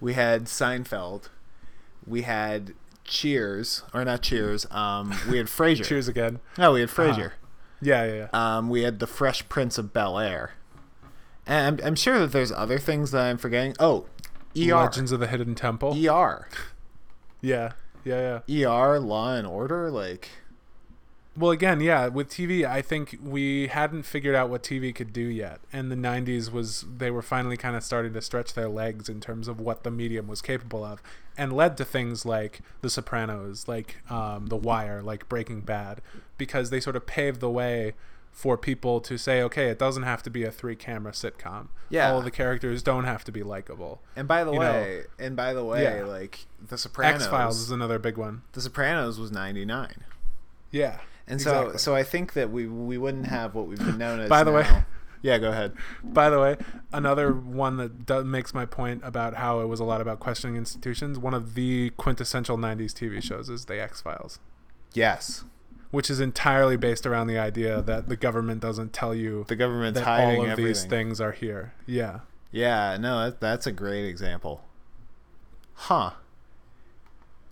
we 0.00 0.14
had 0.14 0.44
Seinfeld, 0.46 1.28
we 2.06 2.22
had 2.22 2.74
Cheers, 3.04 3.82
or 3.92 4.04
not 4.04 4.22
Cheers. 4.22 4.66
Um, 4.70 5.14
we 5.30 5.38
had 5.38 5.46
Frasier. 5.46 5.84
cheers 5.88 6.06
again 6.08 6.40
No, 6.58 6.72
we 6.72 6.80
had 6.80 6.88
Frasier. 6.88 7.32
yeah 7.80 8.04
yeah 8.04 8.28
yeah 8.32 8.56
Um, 8.56 8.68
we 8.68 8.82
had 8.82 8.98
the 9.00 9.06
Fresh 9.06 9.48
Prince 9.48 9.78
of 9.78 9.92
Bel 9.92 10.18
Air. 10.18 10.52
And 11.46 11.80
I'm, 11.80 11.86
I'm 11.88 11.94
sure 11.96 12.18
that 12.20 12.32
there's 12.32 12.52
other 12.52 12.78
things 12.78 13.10
that 13.10 13.22
I'm 13.22 13.38
forgetting. 13.38 13.74
Oh, 13.80 14.06
ER. 14.56 14.74
legends 14.76 15.10
of 15.12 15.20
the 15.20 15.26
hidden 15.26 15.54
temple 15.54 15.94
ER. 15.96 16.48
yeah 17.40 17.72
yeah 18.04 18.40
yeah 18.48 18.68
ER, 18.68 18.98
Law 19.00 19.34
and 19.34 19.46
Order, 19.46 19.90
like 19.90 20.28
Well, 21.36 21.52
again, 21.52 21.80
yeah, 21.80 22.08
with 22.08 22.28
TV, 22.28 22.64
I 22.64 22.82
think 22.82 23.16
we 23.22 23.68
hadn't 23.68 24.02
figured 24.02 24.34
out 24.34 24.50
what 24.50 24.62
TV 24.64 24.92
could 24.94 25.12
do 25.12 25.22
yet. 25.22 25.60
And 25.72 25.90
the 25.90 25.96
90s 25.96 26.50
was, 26.50 26.84
they 26.98 27.10
were 27.10 27.22
finally 27.22 27.56
kind 27.56 27.76
of 27.76 27.84
starting 27.84 28.12
to 28.14 28.20
stretch 28.20 28.54
their 28.54 28.68
legs 28.68 29.08
in 29.08 29.20
terms 29.20 29.46
of 29.46 29.60
what 29.60 29.84
the 29.84 29.90
medium 29.92 30.26
was 30.26 30.42
capable 30.42 30.84
of 30.84 31.00
and 31.38 31.52
led 31.52 31.76
to 31.76 31.84
things 31.84 32.26
like 32.26 32.60
The 32.80 32.90
Sopranos, 32.90 33.68
like 33.68 33.98
um, 34.10 34.48
The 34.48 34.56
Wire, 34.56 35.02
like 35.02 35.28
Breaking 35.28 35.60
Bad, 35.60 36.02
because 36.36 36.70
they 36.70 36.80
sort 36.80 36.96
of 36.96 37.06
paved 37.06 37.40
the 37.40 37.48
way 37.50 37.94
for 38.32 38.58
people 38.58 39.00
to 39.00 39.16
say, 39.16 39.40
okay, 39.42 39.68
it 39.68 39.78
doesn't 39.78 40.02
have 40.02 40.22
to 40.24 40.30
be 40.30 40.44
a 40.44 40.50
three 40.50 40.76
camera 40.76 41.12
sitcom. 41.12 41.68
Yeah. 41.88 42.10
All 42.10 42.18
of 42.18 42.24
the 42.24 42.30
characters 42.30 42.82
don't 42.82 43.04
have 43.04 43.24
to 43.24 43.32
be 43.32 43.42
likable. 43.42 44.00
And 44.16 44.26
by 44.26 44.44
the 44.44 44.52
You 44.52 44.58
know, 44.58 44.72
way, 44.72 45.02
and 45.18 45.36
by 45.36 45.52
the 45.52 45.64
way, 45.64 45.82
yeah. 45.84 46.04
like 46.04 46.46
The 46.68 46.76
Sopranos, 46.76 47.22
X 47.22 47.30
Files 47.30 47.60
is 47.60 47.70
another 47.70 47.98
big 47.98 48.16
one. 48.16 48.42
The 48.52 48.60
Sopranos 48.60 49.18
was 49.18 49.30
'99, 49.30 49.94
Yeah. 50.72 50.98
And 51.30 51.40
so 51.40 51.50
exactly. 51.52 51.78
so 51.78 51.94
I 51.94 52.02
think 52.02 52.32
that 52.34 52.50
we 52.50 52.66
we 52.66 52.98
wouldn't 52.98 53.26
have 53.26 53.54
what 53.54 53.66
we've 53.66 53.78
been 53.78 53.98
known 53.98 54.20
as. 54.20 54.28
By 54.38 54.44
the 54.44 54.52
way- 54.52 54.66
yeah, 55.22 55.38
go 55.38 55.50
ahead. 55.50 55.72
By 56.02 56.30
the 56.30 56.40
way, 56.40 56.56
another 56.92 57.32
one 57.32 57.76
that 57.78 58.06
do- 58.06 58.24
makes 58.24 58.52
my 58.54 58.64
point 58.66 59.02
about 59.04 59.34
how 59.34 59.60
it 59.60 59.66
was 59.66 59.78
a 59.80 59.84
lot 59.84 60.00
about 60.00 60.18
questioning 60.20 60.56
institutions. 60.56 61.18
One 61.18 61.34
of 61.34 61.54
the 61.54 61.90
quintessential 61.96 62.56
'90s 62.58 62.92
TV 62.92 63.22
shows 63.22 63.48
is 63.48 63.66
The 63.66 63.80
X 63.80 64.00
Files, 64.00 64.38
Yes, 64.94 65.44
which 65.90 66.08
is 66.10 66.20
entirely 66.20 66.76
based 66.76 67.06
around 67.06 67.26
the 67.26 67.38
idea 67.38 67.82
that 67.82 68.08
the 68.08 68.16
government 68.16 68.60
doesn't 68.60 68.92
tell 68.92 69.14
you 69.14 69.44
the 69.48 69.56
government's 69.56 69.98
that 70.00 70.04
hiding 70.06 70.38
all 70.38 70.44
of 70.44 70.50
everything. 70.52 70.66
these 70.66 70.84
things 70.84 71.20
are 71.20 71.32
here. 71.32 71.74
Yeah, 71.86 72.20
Yeah, 72.52 72.96
no, 72.98 73.24
that, 73.26 73.40
that's 73.40 73.66
a 73.66 73.72
great 73.72 74.06
example. 74.06 74.64
Huh. 75.74 76.10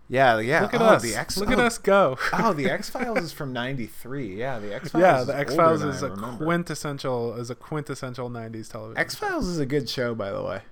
Yeah, 0.08 0.38
yeah. 0.38 0.62
look 0.62 0.74
at 0.74 0.80
oh, 0.80 0.86
us. 0.86 1.02
The 1.02 1.14
X. 1.14 1.36
look 1.36 1.50
oh, 1.50 1.52
at 1.52 1.58
us 1.58 1.78
go. 1.78 2.18
oh, 2.32 2.52
the 2.54 2.66
X 2.70 2.88
Files 2.88 3.18
is 3.18 3.32
from 3.32 3.52
'93. 3.52 4.36
Yeah, 4.36 4.58
the 4.58 4.74
X 4.74 4.90
Files. 4.90 5.02
yeah, 5.02 5.24
The 5.24 5.36
X 5.36 5.54
Files 5.54 5.82
is 5.82 6.02
a 6.02 6.08
quintessential. 6.08 6.46
quintessential 6.46 7.34
is 7.34 7.50
a 7.50 7.54
quintessential 7.54 8.30
'90s 8.30 8.70
television. 8.70 8.98
X 8.98 9.14
Files 9.14 9.46
is 9.46 9.58
a 9.58 9.66
good 9.66 9.88
show, 9.88 10.14
by 10.14 10.30
the 10.30 10.42
way. 10.42 10.62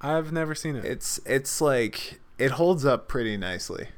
I've 0.00 0.32
never 0.32 0.54
seen 0.54 0.76
it. 0.76 0.84
It's 0.84 1.20
it's 1.26 1.60
like 1.60 2.20
it 2.38 2.52
holds 2.52 2.84
up 2.84 3.06
pretty 3.06 3.36
nicely. 3.36 3.88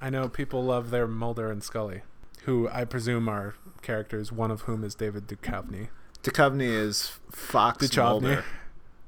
I 0.00 0.10
know 0.10 0.28
people 0.28 0.62
love 0.64 0.90
their 0.90 1.06
Mulder 1.06 1.50
and 1.50 1.62
Scully, 1.62 2.02
who 2.44 2.68
I 2.70 2.84
presume 2.84 3.28
are 3.28 3.54
characters. 3.82 4.30
One 4.30 4.50
of 4.50 4.62
whom 4.62 4.84
is 4.84 4.94
David 4.94 5.26
Duchovny. 5.26 5.88
Duchovny 6.22 6.68
is 6.68 7.18
Fox 7.30 7.86
Duchovny. 7.86 8.22
Mulder. 8.22 8.44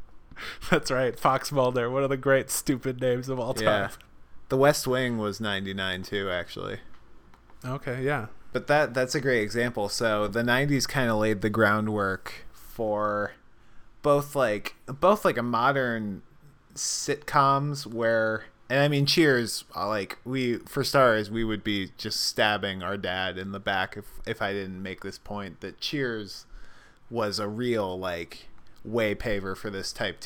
That's 0.71 0.91
right, 0.91 1.19
Fox 1.19 1.53
Mulder. 1.53 1.91
One 1.91 2.03
of 2.03 2.11
the 2.11 2.17
great 2.17 2.51
stupid 2.51 3.01
names 3.01 3.29
of 3.29 3.39
all 3.39 3.55
time. 3.55 3.65
Yeah. 3.65 3.89
The 4.49 4.57
West 4.57 4.87
Wing 4.87 5.19
was 5.19 5.41
'99 5.41 6.03
too, 6.03 6.31
actually. 6.31 6.79
Okay, 7.65 8.03
yeah. 8.03 8.27
But 8.53 8.67
that 8.69 8.95
that's 8.95 9.15
a 9.15 9.21
great 9.21 9.43
example. 9.43 9.89
So 9.89 10.29
the 10.29 10.43
'90s 10.43 10.87
kind 10.87 11.11
of 11.11 11.17
laid 11.17 11.41
the 11.41 11.51
groundwork 11.51 12.47
for 12.53 13.33
both 14.03 14.37
like 14.37 14.75
both 14.87 15.25
like 15.25 15.39
a 15.39 15.43
modern 15.43 16.23
sitcoms 16.75 17.87
where 17.87 18.45
And 18.69 18.81
I 18.81 18.89
mean, 18.89 19.07
Cheers, 19.07 19.65
uh, 19.75 19.89
like 19.89 20.19
we 20.25 20.59
for 20.59 20.85
stars, 20.85 21.31
we 21.31 21.45
would 21.45 21.65
be 21.65 21.91
just 21.99 22.21
stabbing 22.25 22.83
our 22.83 22.97
dad 22.97 23.39
in 23.39 23.53
the 23.53 23.61
back 23.61 23.97
if 23.97 24.07
if 24.27 24.41
I 24.41 24.53
didn't 24.53 24.83
make 24.83 25.01
this 25.01 25.19
point 25.19 25.61
that 25.61 25.81
Cheers 25.81 26.47
was 27.11 27.39
a 27.39 27.49
real 27.49 27.99
like 27.99 28.49
way 28.85 29.15
paver 29.15 29.57
for 29.57 29.71
this 29.71 29.93
type 29.93 30.21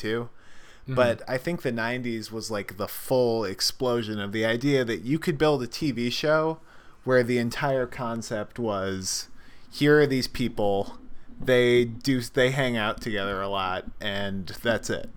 2. 0.89 0.95
But 0.95 1.21
I 1.27 1.37
think 1.37 1.61
the 1.61 1.71
90s 1.71 2.31
was 2.31 2.49
like 2.51 2.77
the 2.77 2.87
full 2.87 3.43
explosion 3.43 4.19
of 4.19 4.31
the 4.31 4.45
idea 4.45 4.83
that 4.85 5.01
you 5.01 5.19
could 5.19 5.37
build 5.37 5.63
a 5.63 5.67
TV 5.67 6.11
show 6.11 6.59
where 7.03 7.23
the 7.23 7.37
entire 7.37 7.85
concept 7.85 8.59
was 8.59 9.29
here 9.71 9.99
are 10.01 10.07
these 10.07 10.27
people 10.27 10.97
they 11.39 11.85
do 11.85 12.21
they 12.21 12.51
hang 12.51 12.75
out 12.75 12.99
together 13.01 13.41
a 13.41 13.47
lot 13.47 13.85
and 14.01 14.47
that's 14.61 14.89
it. 14.89 15.09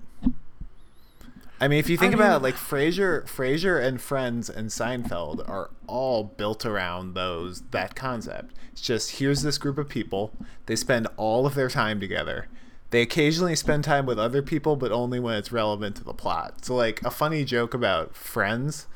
I 1.61 1.69
mean, 1.69 1.79
if 1.79 1.89
you 1.89 1.97
think 1.97 2.13
I 2.13 2.17
about 2.17 2.43
mean- 2.43 2.51
it, 2.51 2.55
like 2.55 2.55
Frasier, 2.57 3.25
Frasier 3.25 3.81
and 3.81 4.01
Friends 4.01 4.51
and 4.51 4.69
Seinfeld 4.69 5.49
are 5.49 5.71
all 5.87 6.25
built 6.25 6.67
around 6.67 7.15
those 7.15 7.63
that 7.71 7.95
concept. 7.95 8.55
It's 8.73 8.81
just 8.81 9.19
here's 9.19 9.43
this 9.43 9.59
group 9.59 9.79
of 9.79 9.89
people. 9.89 10.33
They 10.67 10.75
spend 10.77 11.07
all 11.17 11.47
of 11.47 11.55
their 11.55 11.69
time 11.69 12.01
together. 12.01 12.49
They 12.93 13.01
occasionally 13.01 13.57
spend 13.57 13.85
time 13.85 14.05
with 14.05 14.19
other 14.19 14.43
people, 14.43 14.77
but 14.77 14.93
only 14.93 15.19
when 15.19 15.35
it's 15.37 15.51
relevant 15.51 15.97
to 15.97 16.05
the 16.05 16.13
plot. 16.13 16.65
So, 16.65 16.75
like 16.77 17.03
a 17.03 17.11
funny 17.11 17.45
joke 17.45 17.73
about 17.75 18.15
Friends 18.15 18.87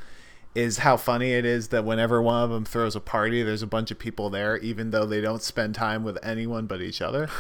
is 0.55 0.79
how 0.79 0.97
funny 0.99 1.33
it 1.33 1.45
is 1.47 1.69
that 1.69 1.85
whenever 1.85 2.21
one 2.21 2.43
of 2.43 2.51
them 2.51 2.65
throws 2.65 2.95
a 2.95 3.01
party, 3.01 3.43
there's 3.43 3.63
a 3.63 3.67
bunch 3.67 3.91
of 3.91 3.99
people 3.99 4.29
there, 4.31 4.59
even 4.59 4.91
though 4.91 5.07
they 5.07 5.21
don't 5.23 5.43
spend 5.43 5.75
time 5.75 6.05
with 6.05 6.19
anyone 6.23 6.67
but 6.67 6.81
each 6.81 7.03
other. 7.03 7.29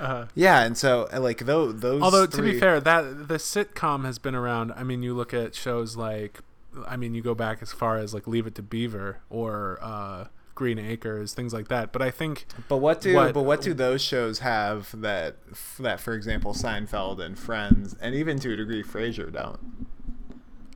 Uh, 0.00 0.26
Yeah, 0.34 0.62
and 0.64 0.76
so 0.76 1.08
like 1.16 1.46
those 1.46 1.78
those. 1.78 2.02
although 2.02 2.26
to 2.26 2.42
be 2.42 2.58
fair, 2.58 2.80
that 2.80 3.28
the 3.28 3.36
sitcom 3.36 4.04
has 4.04 4.18
been 4.18 4.34
around. 4.34 4.72
I 4.72 4.82
mean, 4.82 5.00
you 5.04 5.14
look 5.14 5.32
at 5.32 5.54
shows 5.54 5.94
like, 5.94 6.40
I 6.88 6.96
mean, 6.96 7.14
you 7.14 7.22
go 7.22 7.36
back 7.36 7.62
as 7.62 7.70
far 7.70 7.98
as 7.98 8.12
like 8.12 8.26
Leave 8.26 8.48
It 8.48 8.56
to 8.56 8.62
Beaver 8.62 9.18
or 9.30 9.78
uh, 9.80 10.24
Green 10.54 10.78
Acres, 10.78 11.34
things 11.34 11.52
like 11.52 11.68
that. 11.68 11.92
But 11.92 12.02
I 12.02 12.10
think 12.10 12.46
But 12.68 12.78
what 12.78 13.00
do 13.00 13.14
What- 13.14 13.34
but 13.34 13.42
what 13.42 13.60
do 13.62 13.74
those 13.74 14.02
shows 14.02 14.40
have 14.40 15.00
that 15.00 15.36
that 15.78 16.00
for 16.00 16.14
example 16.14 16.52
Seinfeld 16.54 17.20
and 17.20 17.38
Friends 17.38 17.96
and 18.00 18.14
even 18.14 18.38
to 18.40 18.52
a 18.52 18.56
degree 18.56 18.82
Frasier 18.82 19.32
don't? 19.32 19.86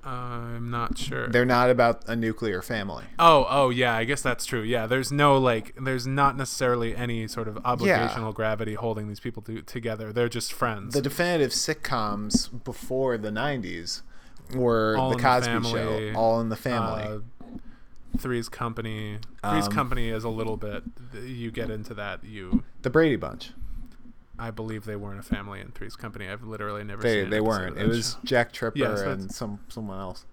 uh, 0.05 0.09
I'm 0.55 0.71
not 0.71 0.97
sure. 0.97 1.27
They're 1.29 1.45
not 1.45 1.69
about 1.69 2.05
a 2.09 2.15
nuclear 2.15 2.63
family. 2.63 3.05
Oh, 3.19 3.45
oh 3.51 3.71
yeah, 3.71 3.95
I 3.97 4.05
guess 4.05 4.23
that's 4.23 4.47
true. 4.47 4.63
Yeah, 4.63 4.87
there's 4.87 5.11
no 5.11 5.37
like, 5.37 5.75
there's 5.83 6.07
not 6.07 6.37
necessarily 6.37 6.95
any 6.95 7.27
sort 7.27 7.49
of 7.49 7.57
obligational 7.57 8.33
gravity 8.33 8.75
holding 8.75 9.09
these 9.09 9.19
people 9.19 9.43
to, 9.43 9.63
together. 9.63 10.13
They're 10.13 10.29
just 10.29 10.53
friends. 10.53 10.95
The 10.95 11.03
definitive 11.03 11.51
sitcoms 11.51 12.63
before 12.63 13.19
the 13.19 13.31
'90s 13.31 14.03
were 14.55 14.97
All 14.97 15.11
the 15.11 15.17
in 15.17 15.23
the 15.23 15.29
Cosby 15.29 15.69
Show, 15.71 16.13
All 16.15 16.41
in 16.41 16.51
the 16.51 16.57
Family. 16.57 17.03
Uh, 17.03 17.19
Three's 18.19 18.49
Company. 18.49 19.19
Three's 19.49 19.67
Um, 19.67 19.73
Company 19.73 20.09
is 20.09 20.25
a 20.25 20.29
little 20.29 20.57
bit. 20.57 20.83
You 21.15 21.51
get 21.51 21.71
into 21.71 21.95
that. 21.95 22.25
You, 22.25 22.65
the 22.83 22.91
Brady 22.91 23.17
Bunch. 23.17 23.53
I 24.39 24.51
believe 24.51 24.85
they 24.85 24.97
weren't 24.97 25.19
a 25.19 25.23
family 25.23 25.61
in 25.61 25.69
Three's 25.73 25.97
Company. 25.97 26.29
I've 26.29 26.43
literally 26.43 26.85
never 26.85 27.03
They 27.03 27.23
seen. 27.23 27.31
they 27.31 27.41
weren't. 27.41 27.79
It 27.79 27.87
was 27.89 28.13
show. 28.13 28.19
Jack 28.25 28.53
Tripper 28.53 28.79
Yes, 28.79 29.01
and 29.01 29.33
some 29.33 29.61
someone 29.69 29.99
else. 29.99 30.27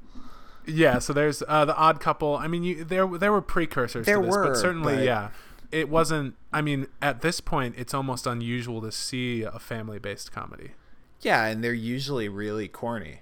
Yeah, 0.65 0.99
so 0.99 1.13
there's 1.13 1.43
uh, 1.47 1.65
the 1.65 1.75
Odd 1.75 1.99
Couple. 1.99 2.35
I 2.35 2.47
mean, 2.47 2.63
you, 2.63 2.83
there 2.83 3.07
there 3.07 3.31
were 3.31 3.41
precursors 3.41 4.05
There 4.05 4.17
to 4.17 4.21
this, 4.25 4.31
were, 4.35 4.47
but 4.49 4.57
certainly, 4.57 4.95
but- 4.97 5.03
yeah, 5.05 5.29
it 5.71 5.89
wasn't. 5.89 6.35
I 6.51 6.61
mean, 6.61 6.87
at 7.01 7.21
this 7.21 7.39
point, 7.41 7.75
it's 7.77 7.93
almost 7.93 8.27
unusual 8.27 8.81
to 8.81 8.91
see 8.91 9.43
a 9.43 9.57
family-based 9.59 10.31
comedy. 10.31 10.71
Yeah, 11.21 11.45
and 11.45 11.63
they're 11.63 11.73
usually 11.73 12.27
really 12.29 12.67
corny. 12.67 13.21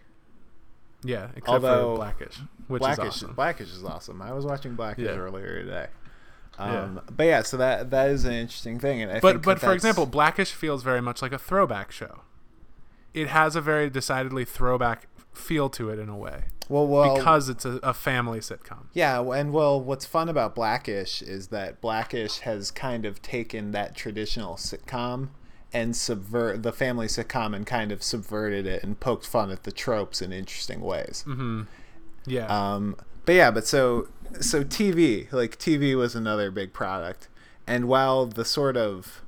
Yeah, 1.04 1.28
except 1.36 1.50
Although 1.50 1.96
for 1.96 1.98
Blackish, 1.98 2.38
which 2.68 2.80
Blackish, 2.82 3.06
is 3.06 3.24
awesome. 3.24 3.34
Blackish 3.34 3.72
is 3.72 3.84
awesome. 3.84 4.22
I 4.22 4.34
was 4.34 4.46
watching 4.46 4.76
Blackish 4.76 5.06
Yeah. 5.06 5.12
earlier 5.12 5.64
today. 5.64 5.88
Yeah. 6.60 6.82
Um, 6.84 7.02
But 7.16 7.24
yeah, 7.26 7.42
so 7.42 7.58
that 7.58 7.90
that 7.92 8.10
is 8.10 8.26
an 8.26 8.34
interesting 8.34 8.80
thing, 8.80 9.02
and 9.02 9.12
I 9.12 9.20
but 9.20 9.42
but 9.42 9.60
that 9.60 9.66
for 9.66 9.74
example, 9.74 10.06
Blackish 10.06 10.52
feels 10.52 10.84
very 10.84 11.02
much 11.02 11.22
like 11.22 11.32
a 11.32 11.40
throwback 11.40 11.92
show. 11.92 12.22
It 13.14 13.28
has 13.28 13.56
a 13.56 13.62
very 13.62 13.90
decidedly 13.90 14.46
throwback 14.46 15.08
feel 15.34 15.70
to 15.70 15.90
it 15.90 15.98
in 15.98 16.10
a 16.10 16.16
way 16.18 16.44
well, 16.68 16.86
well, 16.88 17.16
because 17.16 17.48
it's 17.50 17.66
a, 17.66 17.80
a 17.84 17.94
family 17.94 18.40
sitcom. 18.40 18.86
yeah, 18.94 19.22
and 19.22 19.54
well, 19.54 19.80
what's 19.82 20.06
fun 20.06 20.28
about 20.30 20.56
Blackish 20.56 21.22
is 21.22 21.48
that 21.48 21.82
Blackish 21.82 22.40
has 22.40 22.70
kind 22.70 23.06
of 23.06 23.22
taken 23.22 23.72
that 23.72 23.96
traditional 23.96 24.56
sitcom 24.56 25.30
and 25.74 25.96
subvert 25.96 26.64
the 26.64 26.72
family 26.72 27.08
sitcom 27.08 27.56
and 27.56 27.66
kind 27.66 27.92
of 27.92 28.04
subverted 28.04 28.66
it 28.66 28.84
and 28.84 29.00
poked 29.00 29.26
fun 29.26 29.52
at 29.52 29.64
the 29.64 29.72
tropes 29.72 30.22
in 30.22 30.34
interesting 30.34 30.82
ways. 30.82 31.24
Mm-hmm. 31.28 31.64
Yeah, 32.26 32.46
Um, 32.48 32.98
but 33.26 33.36
yeah, 33.36 33.52
but 33.52 33.66
so 33.66 34.08
so 34.40 34.64
TV, 34.64 35.32
like 35.32 35.58
TV 35.58 35.96
was 35.96 36.16
another 36.16 36.52
big 36.52 36.74
product, 36.74 37.28
and 37.66 37.88
while 37.88 38.26
the 38.26 38.46
sort 38.46 38.78
of 38.78 39.22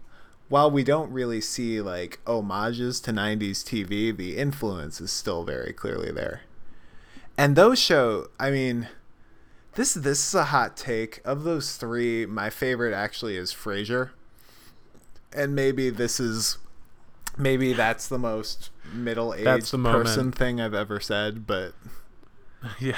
while 0.50 0.70
we 0.70 0.84
don't 0.84 1.12
really 1.12 1.41
see 1.41 1.82
like 1.82 2.20
homages 2.28 3.00
to 3.02 3.12
90s 3.12 3.64
TV, 3.64 4.16
the 4.16 4.38
influence 4.38 5.02
is 5.02 5.12
still 5.12 5.44
very 5.44 5.74
clearly 5.74 6.12
there. 6.12 6.41
And 7.38 7.56
those 7.56 7.80
show, 7.80 8.28
I 8.39 8.52
mean, 8.52 8.88
this 9.76 9.94
this 9.94 10.28
is 10.28 10.36
a 10.36 10.46
hot 10.46 10.78
take. 10.78 11.22
Of 11.26 11.44
those 11.44 11.76
three, 11.78 12.26
my 12.26 12.50
favorite 12.50 12.94
actually 12.94 13.38
is 13.38 13.52
Frasier. 13.52 14.12
And 15.36 15.56
maybe 15.56 15.90
this 15.90 16.20
is 16.20 16.58
maybe 17.38 17.74
that's 17.74 18.08
the 18.08 18.20
most 18.20 18.70
middle-aged 18.94 19.72
the 19.72 19.78
person 19.78 20.32
thing 20.32 20.62
I've 20.62 20.74
ever 20.74 21.00
said, 21.00 21.48
but 21.48 21.74
yeah. 22.80 22.98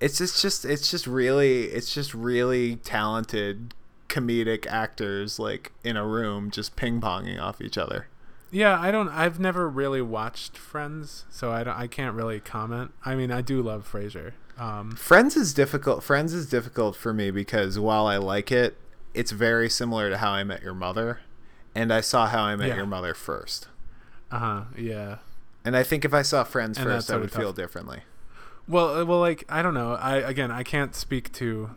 it's 0.00 0.18
just, 0.18 0.42
just 0.42 0.64
it's 0.64 0.90
just 0.90 1.06
really 1.06 1.64
it's 1.64 1.92
just 1.94 2.14
really 2.14 2.76
talented 2.76 3.74
comedic 4.08 4.66
actors 4.66 5.38
like 5.38 5.72
in 5.84 5.96
a 5.96 6.04
room 6.04 6.50
just 6.50 6.74
ping 6.74 7.00
ponging 7.00 7.40
off 7.40 7.60
each 7.60 7.78
other. 7.78 8.08
Yeah, 8.52 8.80
I 8.80 8.90
don't. 8.90 9.08
I've 9.08 9.38
never 9.38 9.68
really 9.68 10.02
watched 10.02 10.58
Friends, 10.58 11.24
so 11.30 11.52
I 11.52 11.62
don't. 11.62 11.76
I 11.76 11.86
can't 11.86 12.16
really 12.16 12.40
comment. 12.40 12.92
I 13.04 13.14
mean, 13.14 13.30
I 13.30 13.42
do 13.42 13.62
love 13.62 13.88
Frasier. 13.90 14.32
Um, 14.58 14.92
Friends 14.96 15.36
is 15.36 15.54
difficult. 15.54 16.02
Friends 16.02 16.34
is 16.34 16.48
difficult 16.48 16.96
for 16.96 17.14
me 17.14 17.30
because 17.30 17.78
while 17.78 18.06
I 18.06 18.16
like 18.16 18.50
it, 18.50 18.76
it's 19.14 19.30
very 19.32 19.68
similar 19.68 20.10
to 20.10 20.18
How 20.18 20.30
I 20.32 20.44
Met 20.44 20.62
Your 20.62 20.74
Mother, 20.74 21.20
and 21.74 21.92
I 21.92 22.00
saw 22.00 22.26
How 22.26 22.42
I 22.42 22.56
Met 22.56 22.68
Yeah. 22.68 22.76
Your 22.76 22.86
Mother 22.86 23.14
first. 23.14 23.68
uh 24.30 24.38
huh. 24.38 24.62
Yeah. 24.76 25.18
And 25.64 25.76
I 25.76 25.82
think 25.82 26.04
if 26.04 26.14
I 26.14 26.22
saw 26.22 26.42
Friends 26.44 26.78
And 26.78 26.86
first, 26.86 27.10
I 27.10 27.16
would 27.16 27.30
feel 27.32 27.52
differently. 27.52 28.00
Well, 28.68 29.00
uh, 29.00 29.04
well, 29.04 29.20
like 29.20 29.44
I 29.48 29.62
don't 29.62 29.74
know. 29.74 29.94
I 29.94 30.16
again, 30.16 30.50
I 30.50 30.62
can't 30.62 30.94
speak 30.94 31.32
to, 31.32 31.70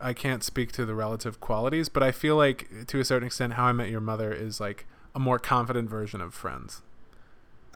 I 0.00 0.12
can't 0.12 0.42
speak 0.42 0.72
to 0.72 0.84
the 0.84 0.94
relative 0.94 1.40
qualities, 1.40 1.88
but 1.88 2.02
I 2.02 2.10
feel 2.12 2.36
like 2.36 2.68
to 2.88 2.98
a 3.00 3.04
certain 3.04 3.26
extent, 3.26 3.54
How 3.54 3.66
I 3.66 3.72
Met 3.72 3.88
Your 3.88 4.00
Mother 4.00 4.32
is 4.32 4.60
like 4.60 4.86
a 5.14 5.18
more 5.20 5.38
confident 5.38 5.88
version 5.88 6.20
of 6.20 6.34
Friends, 6.34 6.82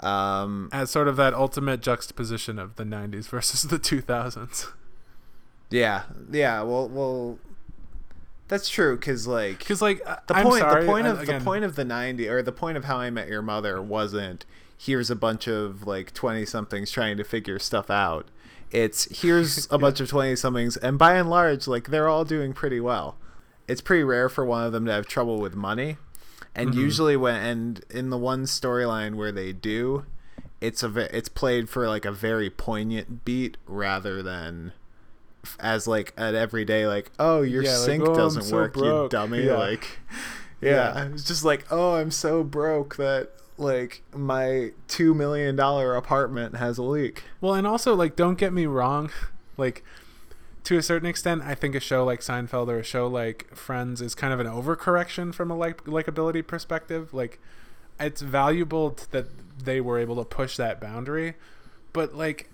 Um, 0.01 0.69
as 0.73 0.91
sort 0.91 1.07
of 1.09 1.17
that 1.17 1.35
ultimate 1.35 1.81
juxtaposition 1.81 2.59
of 2.59 2.77
the 2.77 2.85
'90s 2.85 3.29
versus 3.31 3.63
the 3.63 3.79
2000s. 3.79 4.73
yeah, 5.71 6.03
yeah. 6.31 6.63
Well, 6.63 6.89
well, 6.89 7.39
that's 8.49 8.69
true 8.69 8.97
because 8.97 9.27
like 9.27 9.59
Because 9.59 9.81
like 9.83 10.03
the 10.27 10.37
I'm 10.37 10.45
point 10.47 10.61
sorry, 10.61 10.85
the 10.85 10.87
point 10.91 11.07
of 11.07 11.21
again, 11.21 11.39
the 11.39 11.45
point 11.45 11.65
of 11.65 11.77
the 11.77 11.85
90 11.85 12.29
or 12.29 12.43
the 12.43 12.53
point 12.53 12.77
of 12.77 12.85
how 12.85 12.97
i 12.99 13.11
met 13.11 13.29
your 13.29 13.43
mother 13.43 13.81
wasn't 13.81 14.45
here's 14.77 15.11
a 15.11 15.17
bunch 15.17 15.47
of 15.49 15.87
like 15.87 16.15
20 16.15 16.45
somethings 16.45 16.91
trying 16.91 17.17
to 17.17 17.25
figure 17.25 17.59
stuff 17.59 17.91
out. 17.91 18.29
It's 18.71 19.21
here's 19.23 19.67
a 19.71 19.79
bunch 19.79 20.01
of 20.01 20.09
20 20.09 20.37
somethings 20.37 20.77
and 20.77 20.99
by 20.99 21.15
and 21.17 21.29
large 21.29 21.67
like 21.67 21.89
they're 21.89 22.09
all 22.09 22.25
doing 22.25 22.53
pretty 22.53 22.81
well. 22.81 23.17
It's 23.67 23.81
pretty 23.81 24.05
rare 24.05 24.29
for 24.29 24.45
one 24.45 24.65
of 24.65 24.73
them 24.73 24.87
to 24.87 24.93
have 24.93 25.07
trouble 25.07 25.39
with 25.41 25.55
money. 25.55 25.97
And 26.55 26.71
Mm-hmm. 26.71 26.81
usually 26.81 27.17
when 27.17 27.35
and 27.37 27.85
in 27.91 28.11
the 28.11 28.19
one 28.19 28.45
storyline 28.45 29.15
where 29.17 29.33
they 29.33 29.53
do 29.53 30.07
it's 30.61 30.83
a 30.83 31.17
it's 31.17 31.29
played 31.29 31.69
for 31.69 31.87
like 31.89 32.05
a 32.05 32.11
very 32.13 32.51
poignant 32.51 33.25
beat 33.25 33.57
rather 33.67 34.23
than 34.23 34.73
as 35.61 35.87
like 35.87 36.13
an 36.17 36.35
everyday 36.35 36.87
like 36.87 37.11
oh 37.19 37.43
your 37.43 37.63
Yeah, 37.63 37.77
like, 37.77 37.87
sink 37.87 38.05
"Oh, 38.09 38.15
doesn't 38.15 38.43
so 38.43 38.57
work 38.57 38.77
you 38.77 39.09
dummy 39.11 39.45
Yeah. 39.47 39.57
like 39.57 39.99
yeah. 40.61 40.71
Yeah. 40.95 41.09
it's 41.13 41.25
just 41.25 41.45
like 41.45 41.65
oh 41.71 41.95
i'm 41.95 42.11
so 42.11 42.43
broke 42.43 42.97
that 42.97 43.31
like 43.57 44.03
my 44.15 44.73
two 44.89 45.15
million 45.15 45.57
dollar 45.57 45.95
apartment 45.95 46.57
has 46.57 46.79
a 46.79 46.83
leak 46.83 47.25
Well, 47.41 47.55
and 47.55 47.67
also 47.67 47.95
like 47.95 48.15
don't 48.17 48.39
get 48.39 48.53
me 48.53 48.67
wrong, 48.67 49.11
like 49.57 49.85
to 50.65 50.77
a 50.77 50.83
certain 50.83 51.09
extent, 51.09 51.43
I 51.45 51.55
think 51.55 51.75
a 51.75 51.81
show 51.81 52.05
like 52.05 52.21
Seinfeld 52.21 52.69
or 52.69 52.79
a 52.81 52.85
show 52.85 53.07
like 53.07 53.55
Friends 53.57 54.03
is 54.03 54.15
kind 54.15 54.33
of 54.35 54.39
an 54.41 54.47
overcorrection 54.47 55.35
from 55.35 55.51
a 55.51 55.57
like 55.57 55.85
likability 55.85 56.47
perspective. 56.47 57.15
Like 57.15 57.41
it's 57.99 58.21
valuable 58.21 58.97
that 59.13 59.27
they 59.65 59.81
were 59.81 59.99
able 59.99 60.17
to 60.17 60.25
push 60.25 60.57
that 60.59 60.79
boundary, 60.81 61.35
but 61.93 62.15
like 62.15 62.51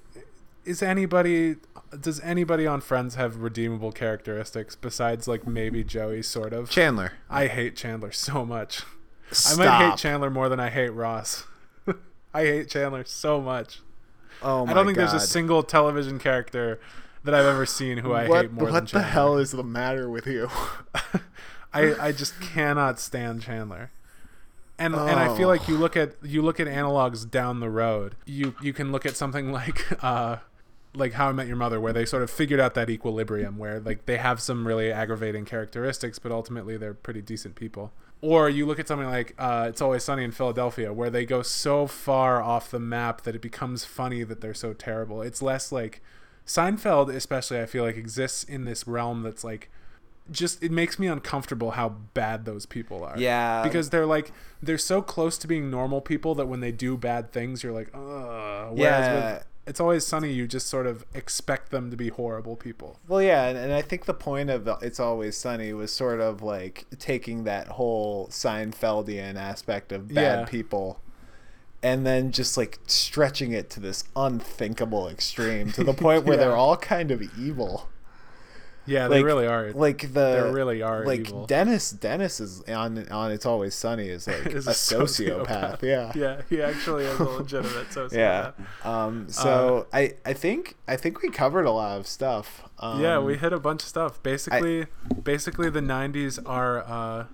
is 0.64 0.82
anybody 0.82 1.56
does 2.00 2.20
anybody 2.20 2.66
on 2.66 2.80
Friends 2.80 3.14
have 3.14 3.36
redeemable 3.36 3.92
characteristics 3.92 4.74
besides 4.76 5.28
like 5.28 5.46
maybe 5.46 5.84
Joey 5.84 6.22
sort 6.22 6.52
of? 6.52 6.70
chandler 6.70 7.12
I 7.30 7.46
hate 7.46 7.76
Chandler 7.76 8.12
so 8.12 8.44
much. 8.44 8.82
Stop. 9.30 9.58
I 9.60 9.64
might 9.64 9.90
hate 9.90 9.98
Chandler 9.98 10.30
more 10.30 10.48
than 10.48 10.60
I 10.60 10.70
hate 10.70 10.90
Ross. 10.90 11.44
I 12.34 12.42
hate 12.44 12.68
Chandler 12.68 13.04
so 13.04 13.40
much. 13.40 13.80
Oh 14.42 14.60
my 14.60 14.66
god. 14.66 14.70
I 14.70 14.74
don't 14.74 14.86
think 14.86 14.98
there's 14.98 15.12
a 15.12 15.20
single 15.20 15.62
television 15.62 16.18
character 16.18 16.80
that 17.22 17.32
I've 17.34 17.46
ever 17.46 17.64
seen 17.66 17.98
who 17.98 18.12
I 18.12 18.28
what 18.28 18.42
hate 18.42 18.52
more 18.52 18.70
than 18.70 18.86
Chandler. 18.86 19.00
what 19.00 19.06
the 19.06 19.12
hell 19.12 19.38
is 19.38 19.52
the 19.52 19.62
matter 19.64 20.10
with 20.10 20.26
you? 20.26 20.48
I, 21.72 22.08
I 22.08 22.12
just 22.12 22.40
cannot 22.40 23.00
stand 23.00 23.42
Chandler. 23.42 23.90
And 24.78 24.94
and 24.94 25.20
I 25.20 25.36
feel 25.36 25.46
Oh. 25.46 25.52
like 25.52 25.68
you 25.68 25.76
look 25.76 25.96
at 25.96 26.14
you 26.22 26.42
look 26.42 26.58
at 26.58 26.66
analogs 26.66 27.28
down 27.30 27.60
the 27.60 27.70
road. 27.70 28.16
You 28.26 28.54
you 28.60 28.72
can 28.72 28.90
look 28.90 29.06
at 29.06 29.16
something 29.16 29.52
like 29.60 30.02
uh 30.02 30.38
like 30.94 31.14
How 31.14 31.28
I 31.28 31.32
Met 31.32 31.46
Your 31.46 31.56
Mother 31.56 31.80
where 31.80 31.92
they 31.92 32.04
sort 32.04 32.22
of 32.22 32.30
figured 32.30 32.60
out 32.60 32.74
that 32.74 32.88
equilibrium 32.88 33.58
where 33.58 33.80
like 33.80 34.06
they 34.06 34.16
have 34.16 34.40
some 34.40 34.66
really 34.66 34.92
aggravating 34.92 35.44
characteristics 35.44 36.18
but 36.18 36.30
ultimately 36.32 36.76
they're 36.76 36.94
pretty 36.94 37.20
decent 37.22 37.54
people. 37.56 37.92
Or 38.20 38.48
you 38.48 38.64
look 38.64 38.78
at 38.78 38.88
something 38.88 39.08
like 39.08 39.34
uh, 39.38 39.66
It's 39.68 39.82
Always 39.82 40.02
Sunny 40.04 40.24
in 40.24 40.30
Philadelphia 40.32 40.92
where 40.92 41.10
they 41.10 41.26
go 41.26 41.42
so 41.42 41.86
far 41.86 42.40
off 42.40 42.70
the 42.70 42.80
map 42.80 43.22
that 43.22 43.34
it 43.34 43.42
becomes 43.42 43.84
funny 43.84 44.22
that 44.24 44.40
they're 44.40 44.54
so 44.54 44.72
terrible. 44.72 45.20
It's 45.20 45.42
less 45.42 45.70
like 45.72 46.00
Seinfeld 46.46 47.14
especially 47.14 47.60
I 47.60 47.66
feel 47.66 47.84
like 47.84 47.96
exists 47.96 48.44
in 48.44 48.64
this 48.64 48.86
realm 48.86 49.22
that's 49.22 49.44
like 49.44 49.70
just 50.30 50.62
it 50.62 50.70
makes 50.70 50.98
me 50.98 51.06
uncomfortable 51.06 51.72
how 51.72 51.88
bad 51.90 52.44
those 52.44 52.64
people 52.66 53.04
are. 53.04 53.18
Yeah. 53.18 53.62
Because 53.62 53.90
they're 53.90 54.06
like 54.06 54.32
they're 54.62 54.78
so 54.78 55.02
close 55.02 55.36
to 55.38 55.46
being 55.48 55.70
normal 55.70 56.00
people 56.00 56.34
that 56.36 56.46
when 56.46 56.60
they 56.60 56.72
do 56.72 56.96
bad 56.96 57.30
things 57.32 57.62
you're 57.62 57.72
like, 57.72 57.88
ugh. 57.94 58.70
Whereas 58.72 58.76
Yeah. 58.78 59.34
with 59.34 59.46
it's 59.66 59.80
always 59.80 60.06
sunny 60.06 60.32
you 60.32 60.46
just 60.46 60.66
sort 60.66 60.86
of 60.86 61.04
expect 61.14 61.70
them 61.70 61.90
to 61.90 61.96
be 61.96 62.08
horrible 62.08 62.56
people. 62.56 63.00
Well, 63.08 63.22
yeah, 63.22 63.46
and, 63.46 63.56
and 63.56 63.72
I 63.72 63.82
think 63.82 64.04
the 64.04 64.14
point 64.14 64.50
of 64.50 64.68
It's 64.82 65.00
Always 65.00 65.36
Sunny 65.36 65.72
was 65.72 65.92
sort 65.92 66.20
of 66.20 66.42
like 66.42 66.84
taking 66.98 67.44
that 67.44 67.68
whole 67.68 68.28
Seinfeldian 68.28 69.36
aspect 69.36 69.92
of 69.92 70.08
bad 70.08 70.40
Yeah. 70.40 70.44
people 70.44 71.00
and 71.82 72.06
then 72.06 72.32
just 72.32 72.56
like 72.56 72.78
stretching 72.86 73.52
it 73.52 73.68
to 73.70 73.80
this 73.80 74.04
unthinkable 74.16 75.08
extreme 75.08 75.70
to 75.72 75.84
the 75.84 75.92
point 75.92 76.24
where 76.24 76.36
Yeah. 76.38 76.44
they're 76.44 76.56
all 76.56 76.76
kind 76.76 77.10
of 77.10 77.22
evil. 77.38 77.88
Yeah, 78.86 79.09
they 79.09 79.23
really 79.23 79.47
are. 79.47 79.73
Like 79.73 80.12
the 80.12 80.43
They 80.44 80.51
really 80.52 80.82
are 80.82 81.05
like 81.05 81.20
evil. 81.20 81.47
Dennis 81.47 81.90
Dennis 81.90 82.40
is 82.40 82.62
on 82.62 83.09
on 83.09 83.31
It's 83.31 83.47
Always 83.47 83.74
Sunny 83.74 84.09
is 84.09 84.27
like 84.27 84.47
Is 84.55 84.66
a, 84.66 84.73
sociopath. 84.73 85.82
Yeah. 85.82 86.12
Yeah, 86.24 86.43
he 86.48 86.62
actually 86.62 87.05
is 87.05 87.19
a 87.19 87.24
legitimate 87.24 87.89
sociopath. 87.90 88.12
Yeah. 88.12 88.52
Um, 88.85 89.28
so 89.28 89.86
I, 89.93 90.15
I 90.24 90.32
think 90.32 90.77
I 90.86 90.97
think 90.97 91.23
we 91.23 91.31
covered 91.31 91.65
a 91.65 91.70
lot 91.70 91.98
of 91.98 92.06
stuff. 92.06 92.69
Um, 92.78 93.01
yeah, 93.01 93.19
we 93.19 93.36
hit 93.36 93.52
a 93.52 93.59
bunch 93.61 93.82
of 93.82 93.89
stuff. 93.89 94.23
Basically, 94.23 94.86
basically 95.23 95.70
the 95.70 95.81
'90s 95.81 96.39
are. 96.47 96.85
Uh, 96.86 97.27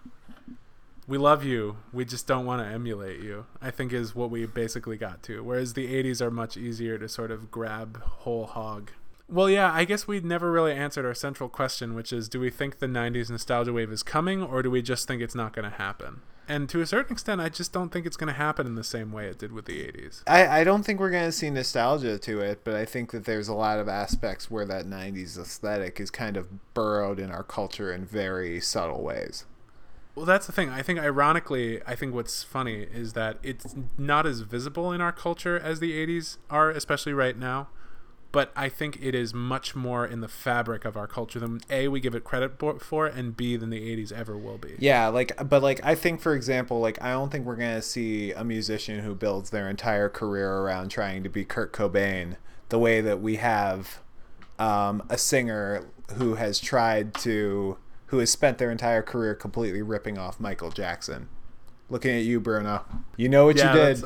we 1.06 1.18
love 1.18 1.44
you. 1.44 1.76
We 1.92 2.04
just 2.04 2.28
don't 2.28 2.46
want 2.46 2.62
to 2.62 2.72
emulate 2.72 3.20
you. 3.20 3.46
I 3.60 3.72
think 3.72 3.92
is 3.92 4.14
what 4.14 4.30
we 4.30 4.46
basically 4.46 4.96
got 4.96 5.22
to. 5.24 5.42
Whereas 5.42 5.74
the 5.74 5.92
'80s 5.92 6.20
are 6.20 6.30
much 6.30 6.56
easier 6.56 6.98
to 6.98 7.08
sort 7.08 7.30
of 7.30 7.50
grab 7.50 8.00
whole 8.02 8.46
hog. 8.46 8.92
Well, 9.30 9.48
yeah, 9.48 9.72
I 9.72 9.84
guess 9.84 10.08
we 10.08 10.18
never 10.20 10.50
really 10.50 10.72
answered 10.72 11.06
our 11.06 11.14
central 11.14 11.48
question, 11.48 11.94
which 11.94 12.12
is: 12.12 12.28
Do 12.28 12.40
we 12.40 12.50
think 12.50 12.78
the 12.78 12.86
'90s 12.86 13.30
nostalgia 13.30 13.72
wave 13.72 13.92
is 13.92 14.02
coming, 14.02 14.42
or 14.42 14.62
do 14.62 14.70
we 14.70 14.82
just 14.82 15.06
think 15.06 15.22
it's 15.22 15.36
not 15.36 15.52
going 15.52 15.70
to 15.70 15.76
happen? 15.76 16.22
And 16.48 16.68
to 16.70 16.80
a 16.80 16.86
certain 16.86 17.12
extent, 17.12 17.40
I 17.40 17.48
just 17.48 17.72
don't 17.72 17.90
think 17.90 18.06
it's 18.06 18.16
going 18.16 18.26
to 18.26 18.36
happen 18.36 18.66
in 18.66 18.74
the 18.74 18.82
same 18.82 19.12
way 19.12 19.26
it 19.26 19.38
did 19.38 19.52
with 19.52 19.66
the 19.66 19.84
'80s. 19.84 20.22
I, 20.26 20.60
I 20.60 20.64
don't 20.64 20.82
think 20.82 20.98
we're 20.98 21.10
gonna 21.10 21.30
see 21.30 21.48
nostalgia 21.48 22.18
to 22.18 22.40
it, 22.40 22.62
but 22.64 22.74
I 22.74 22.84
think 22.84 23.12
that 23.12 23.24
there's 23.24 23.46
a 23.46 23.54
lot 23.54 23.78
of 23.78 23.88
aspects 23.88 24.50
where 24.50 24.66
that 24.66 24.84
'90s 24.84 25.38
aesthetic 25.38 26.00
is 26.00 26.10
kind 26.10 26.36
of 26.36 26.74
burrowed 26.74 27.20
in 27.20 27.30
our 27.30 27.44
culture 27.44 27.92
in 27.92 28.04
very 28.04 28.60
subtle 28.60 29.02
ways. 29.02 29.44
Well, 30.16 30.26
that's 30.26 30.46
the 30.46 30.52
thing. 30.52 30.70
I 30.70 30.82
think, 30.82 30.98
ironically, 30.98 31.80
I 31.86 31.94
think 31.94 32.14
what's 32.14 32.42
funny 32.42 32.82
is 32.82 33.12
that 33.12 33.38
it's 33.44 33.76
not 33.96 34.26
as 34.26 34.40
visible 34.40 34.90
in 34.90 35.00
our 35.00 35.12
culture 35.12 35.56
as 35.56 35.78
the 35.78 35.92
80s 35.92 36.38
are, 36.50 36.70
especially 36.70 37.12
right 37.12 37.38
now. 37.38 37.68
But 38.32 38.52
I 38.54 38.68
think 38.68 38.98
it 39.02 39.14
is 39.14 39.34
much 39.34 39.74
more 39.74 40.06
in 40.06 40.20
the 40.20 40.28
fabric 40.28 40.84
of 40.84 40.96
our 40.96 41.08
culture 41.08 41.40
than 41.40 41.60
A, 41.68 41.88
we 41.88 41.98
give 41.98 42.14
it 42.14 42.22
credit 42.22 42.60
for, 42.80 43.06
and 43.06 43.36
B, 43.36 43.56
than 43.56 43.70
the 43.70 43.96
80s 43.96 44.12
ever 44.12 44.38
will 44.38 44.58
be. 44.58 44.76
Yeah, 44.78 45.08
like, 45.08 45.32
but 45.48 45.62
like, 45.62 45.80
I 45.82 45.96
think, 45.96 46.20
for 46.20 46.34
example, 46.34 46.80
like, 46.80 47.02
I 47.02 47.10
don't 47.10 47.32
think 47.32 47.44
we're 47.44 47.56
gonna 47.56 47.82
see 47.82 48.32
a 48.32 48.44
musician 48.44 49.00
who 49.00 49.16
builds 49.16 49.50
their 49.50 49.68
entire 49.68 50.08
career 50.08 50.48
around 50.48 50.90
trying 50.90 51.24
to 51.24 51.28
be 51.28 51.44
Kurt 51.44 51.72
Cobain 51.72 52.36
the 52.68 52.78
way 52.78 53.00
that 53.00 53.20
we 53.20 53.36
have 53.36 54.00
um, 54.60 55.02
a 55.08 55.18
singer 55.18 55.86
who 56.14 56.34
has 56.36 56.60
tried 56.60 57.14
to, 57.14 57.78
who 58.06 58.18
has 58.18 58.30
spent 58.30 58.58
their 58.58 58.70
entire 58.70 59.02
career 59.02 59.34
completely 59.34 59.82
ripping 59.82 60.18
off 60.18 60.38
Michael 60.38 60.70
Jackson. 60.70 61.28
Looking 61.88 62.12
at 62.12 62.22
you, 62.22 62.38
Bruno. 62.38 62.84
You 63.16 63.28
know 63.28 63.46
what 63.46 63.56
Yeah, 63.56 63.74
you 63.74 63.94
did. 63.94 64.04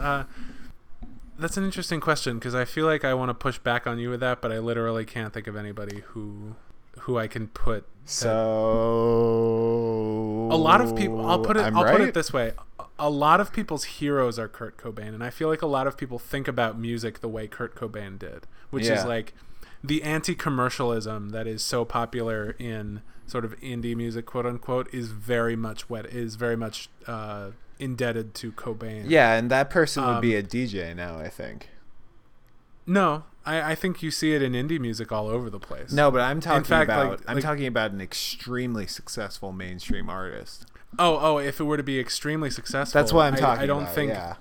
That's, 1.38 1.56
an 1.56 1.64
interesting 1.64 2.00
question 2.00 2.38
because 2.38 2.54
I 2.54 2.64
feel 2.64 2.86
like 2.86 3.04
I 3.04 3.14
want 3.14 3.30
to 3.30 3.34
push 3.34 3.58
back 3.58 3.86
on 3.86 3.98
you 3.98 4.10
with 4.10 4.20
that, 4.20 4.40
but 4.40 4.52
I 4.52 4.58
literally 4.58 5.04
can't 5.04 5.32
think 5.32 5.46
of 5.46 5.56
anybody 5.56 6.02
who 6.08 6.56
who 7.00 7.18
I 7.18 7.26
can 7.26 7.48
put 7.48 7.86
So 8.04 8.30
a 10.50 10.56
lot 10.56 10.80
of 10.80 10.94
people 10.94 11.26
i'll 11.26 11.40
put 11.40 11.56
it 11.56 11.60
I'm 11.64 11.76
i'll 11.76 11.90
put 11.90 12.00
it 12.00 12.14
this 12.14 12.32
way 12.32 12.52
A- 12.98 13.10
lot 13.10 13.40
of 13.40 13.52
people's 13.52 13.84
heroes 13.84 14.38
are 14.38 14.46
kurt 14.48 14.76
cobain 14.76 15.08
and 15.08 15.24
i 15.24 15.30
feel 15.30 15.48
like 15.48 15.62
a 15.62 15.66
lot 15.66 15.86
of 15.88 15.96
people 15.96 16.18
think 16.18 16.46
about 16.46 16.78
music 16.78 17.20
the 17.20 17.28
way 17.28 17.46
kurt 17.48 17.74
cobain 17.74 18.18
did 18.18 18.46
which 18.70 18.84
Yeah. 18.86 19.00
is 19.00 19.04
like 19.04 19.34
the 19.82 20.02
anti-commercialism 20.02 21.30
that 21.30 21.46
is 21.46 21.62
so 21.64 21.84
popular 21.84 22.54
in 22.58 23.02
sort 23.26 23.44
of 23.44 23.58
indie 23.60 23.96
music 23.96 24.26
quote 24.26 24.46
unquote 24.46 24.92
is 24.94 25.08
very 25.08 25.56
much 25.56 25.90
wet 25.90 26.06
is 26.06 26.36
very 26.36 26.56
much 26.56 26.88
uh, 27.06 27.50
indebted 27.78 28.34
to 28.34 28.52
cobain 28.52 29.04
Yeah, 29.06 29.34
and 29.34 29.50
that 29.50 29.70
person 29.70 30.06
would 30.06 30.20
be 30.20 30.36
Um, 30.36 30.44
a 30.44 30.46
DJ 30.46 30.94
now. 30.94 31.18
I 31.18 31.28
think. 31.28 31.68
no 32.86 33.24
I, 33.46 33.72
I 33.72 33.74
think 33.74 34.02
you 34.02 34.10
see 34.10 34.32
it 34.34 34.40
in 34.42 34.52
indie 34.52 34.80
music 34.80 35.12
all 35.12 35.28
over 35.28 35.50
the 35.50 35.58
place 35.60 35.92
No, 35.92 36.10
but 36.10 36.20
I'm 36.20 36.40
talking 36.40 36.64
fact, 36.64 36.88
like- 36.88 36.98
about 37.06 37.20
I'm 37.26 37.36
like- 37.36 37.44
talking 37.44 37.66
about 37.66 37.90
an 37.92 38.00
extremely 38.00 38.86
successful 38.86 39.52
mainstream 39.52 40.08
artist. 40.08 40.66
oh 40.98 41.18
oh 41.20 41.38
if 41.38 41.60
it 41.60 41.64
were 41.64 41.76
to 41.76 41.82
be 41.82 41.98
extremely 41.98 42.50
successful 42.50 42.98
That's 43.00 43.12
what 43.12 43.26
I'm 43.26 43.34
I- 43.34 43.38
talking 43.38 43.62
I, 43.62 43.66
don't 43.66 43.82
about. 43.82 43.94
think 43.94 44.12
yeah. 44.12 44.34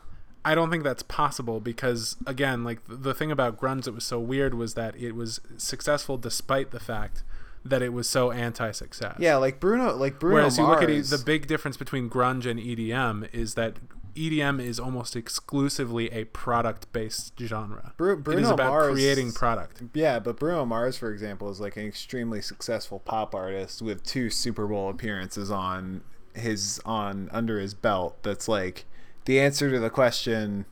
I 0.45 0.55
don't 0.55 0.69
think 0.69 0.83
that's 0.83 1.03
possible 1.03 1.61
because 1.61 2.17
again, 2.27 2.65
like 2.65 2.81
the 2.87 3.13
thing 3.13 3.31
about 3.31 3.57
grunge 3.57 3.83
that 3.85 3.93
was 3.93 4.03
so 4.03 4.19
weird 4.19 4.53
was 4.53 4.73
that 4.73 4.93
it 4.97 5.13
was 5.13 5.39
successful 5.55 6.17
despite 6.17 6.71
the 6.71 6.81
fact 6.81 7.23
that 7.65 7.81
it 7.81 7.93
was 7.93 8.09
so 8.09 8.31
anti-success. 8.31 9.15
Yeah, 9.19 9.37
like 9.37 9.59
Bruno, 9.59 9.95
like 9.95 10.19
Bruno 10.19 10.35
Whereas 10.35 10.57
you 10.57 10.65
look 10.65 10.81
at 10.81 10.87
the 10.87 11.21
big 11.23 11.47
difference 11.47 11.77
between 11.77 12.09
grunge 12.09 12.45
and 12.45 12.59
EDM 12.59 13.33
is 13.33 13.53
that 13.55 13.77
EDM 14.15 14.61
is 14.61 14.79
almost 14.79 15.15
exclusively 15.15 16.11
a 16.11 16.25
product-based 16.25 17.33
genre. 17.39 17.93
Bru- 17.97 18.13
it 18.13 18.17
is 18.19 18.23
Bruno 18.23 18.53
about 18.53 18.69
Mars- 18.69 18.93
creating 18.93 19.31
product. 19.31 19.81
Yeah, 19.93 20.19
but 20.19 20.37
Bruno 20.37 20.65
Mars, 20.65 20.97
for 20.97 21.11
example, 21.11 21.49
is 21.49 21.59
like 21.59 21.77
an 21.77 21.85
extremely 21.87 22.41
successful 22.41 22.99
pop 22.99 23.33
artist 23.33 23.81
with 23.81 24.03
two 24.03 24.29
Super 24.29 24.67
Bowl 24.67 24.89
appearances 24.89 25.49
on 25.49 26.01
his 26.35 26.79
on 26.85 27.29
under 27.31 27.59
his 27.59 27.73
belt. 27.73 28.21
That's 28.23 28.47
like 28.47 28.85
the 29.25 29.39
answer 29.39 29.71
to 29.71 29.79
the 29.79 29.89
question. 29.89 30.65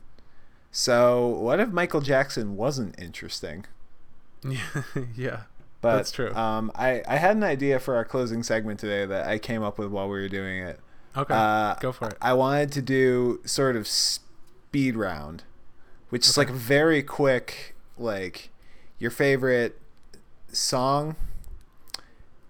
So, 0.70 1.26
what 1.26 1.60
if 1.60 1.68
Michael 1.70 2.00
Jackson 2.00 2.56
wasn't 2.56 2.98
interesting? 2.98 3.66
Yeah. 4.44 4.82
yeah. 5.16 5.40
But 5.82 5.96
That's 5.96 6.12
true. 6.12 6.32
Um, 6.34 6.70
I 6.74 7.02
I 7.06 7.16
had 7.16 7.36
an 7.36 7.42
idea 7.42 7.78
for 7.80 7.96
our 7.96 8.04
closing 8.04 8.42
segment 8.42 8.80
today 8.80 9.04
that 9.04 9.26
I 9.26 9.38
came 9.38 9.62
up 9.62 9.78
with 9.78 9.88
while 9.90 10.06
we 10.08 10.20
were 10.20 10.28
doing 10.28 10.62
it. 10.62 10.80
Okay. 11.16 11.34
Uh, 11.34 11.74
Go 11.80 11.92
for 11.92 12.08
it. 12.08 12.16
I 12.22 12.32
wanted 12.32 12.72
to 12.72 12.82
do 12.82 13.40
sort 13.44 13.76
of 13.76 13.86
speed 13.86 14.96
round, 14.96 15.42
which 16.08 16.26
is 16.26 16.38
like 16.38 16.48
a 16.48 16.54
very 16.54 17.02
quick, 17.02 17.74
like 17.98 18.50
your 18.98 19.10
favorite 19.10 19.78
song 20.52 21.16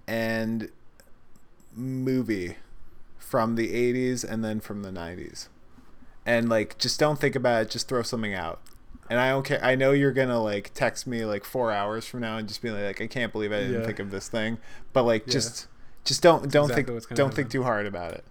and 0.07 0.71
movie 1.75 2.57
from 3.19 3.57
the 3.57 3.69
80s 3.73 4.29
and 4.29 4.45
then 4.45 4.61
from 4.61 4.83
the 4.83 4.91
90s. 4.91 5.49
And 6.27 6.49
like 6.51 6.77
just 6.79 7.01
don't 7.01 7.19
think 7.19 7.35
about 7.35 7.63
it, 7.63 7.71
just 7.71 7.89
throw 7.89 8.03
something 8.03 8.35
out. 8.35 8.61
And 9.11 9.19
I 9.20 9.31
don't 9.31 9.45
care. 9.45 9.62
I 9.62 9.74
know 9.74 9.93
you're 9.93 10.12
gonna 10.12 10.41
like 10.41 10.73
text 10.74 11.07
me 11.07 11.24
like 11.24 11.45
four 11.45 11.70
hours 11.73 12.07
from 12.07 12.20
now 12.20 12.39
and 12.39 12.49
just 12.49 12.62
be 12.62 12.70
like, 12.70 13.01
I 13.01 13.07
can't 13.07 13.33
believe 13.33 13.53
I 13.53 13.59
didn't 13.61 13.81
Yeah. 13.81 13.87
think 13.87 13.99
of 13.99 14.11
this 14.11 14.29
thing. 14.29 14.59
But 14.93 15.03
like, 15.03 15.27
Yeah. 15.27 15.33
just, 15.33 15.66
just 16.05 16.23
don't, 16.23 16.51
don't 16.51 16.70
exactly 16.70 17.01
think, 17.01 17.15
don't 17.16 17.35
think 17.35 17.51
too 17.51 17.62
hard 17.65 17.87
about 17.87 18.12
it. 18.12 18.24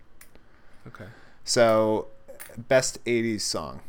okay. 0.87 1.05
So, 1.43 2.07
best 2.57 3.03
'80s 3.05 3.41
song, 3.41 3.81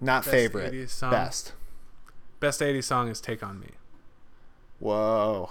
not 0.00 0.22
Best 0.24 0.30
favorite, 0.30 0.72
80s 0.72 0.90
song? 0.90 1.10
best. 1.10 1.52
Best 2.40 2.60
80s 2.60 2.84
song 2.84 3.08
is 3.08 3.20
Take 3.20 3.42
on 3.42 3.58
Me. 3.60 3.68
Whoa! 4.78 5.50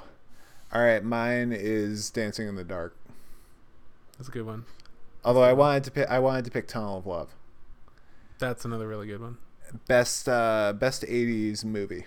All 0.74 0.82
right, 0.82 1.04
mine 1.04 1.52
is 1.54 2.10
Dancing 2.10 2.48
in 2.48 2.56
the 2.56 2.64
Dark. 2.64 2.96
That's 4.18 4.30
a 4.30 4.32
good 4.32 4.46
one. 4.46 4.66
Although 5.24 5.44
I 5.44 5.54
wanted 5.54 5.84
to 5.86 5.92
pick, 5.92 6.08
I 6.10 6.20
wanted 6.20 6.46
to 6.46 6.52
pick 6.52 6.68
Tunnel 6.68 6.98
of 7.00 7.06
Love. 7.08 7.30
That's 8.38 8.66
another 8.66 8.88
really 8.88 9.08
good 9.08 9.22
one. 9.22 9.38
Best, 9.88 10.28
uh, 10.30 10.74
best 10.78 11.04
'80s 11.04 11.64
movie. 11.66 12.06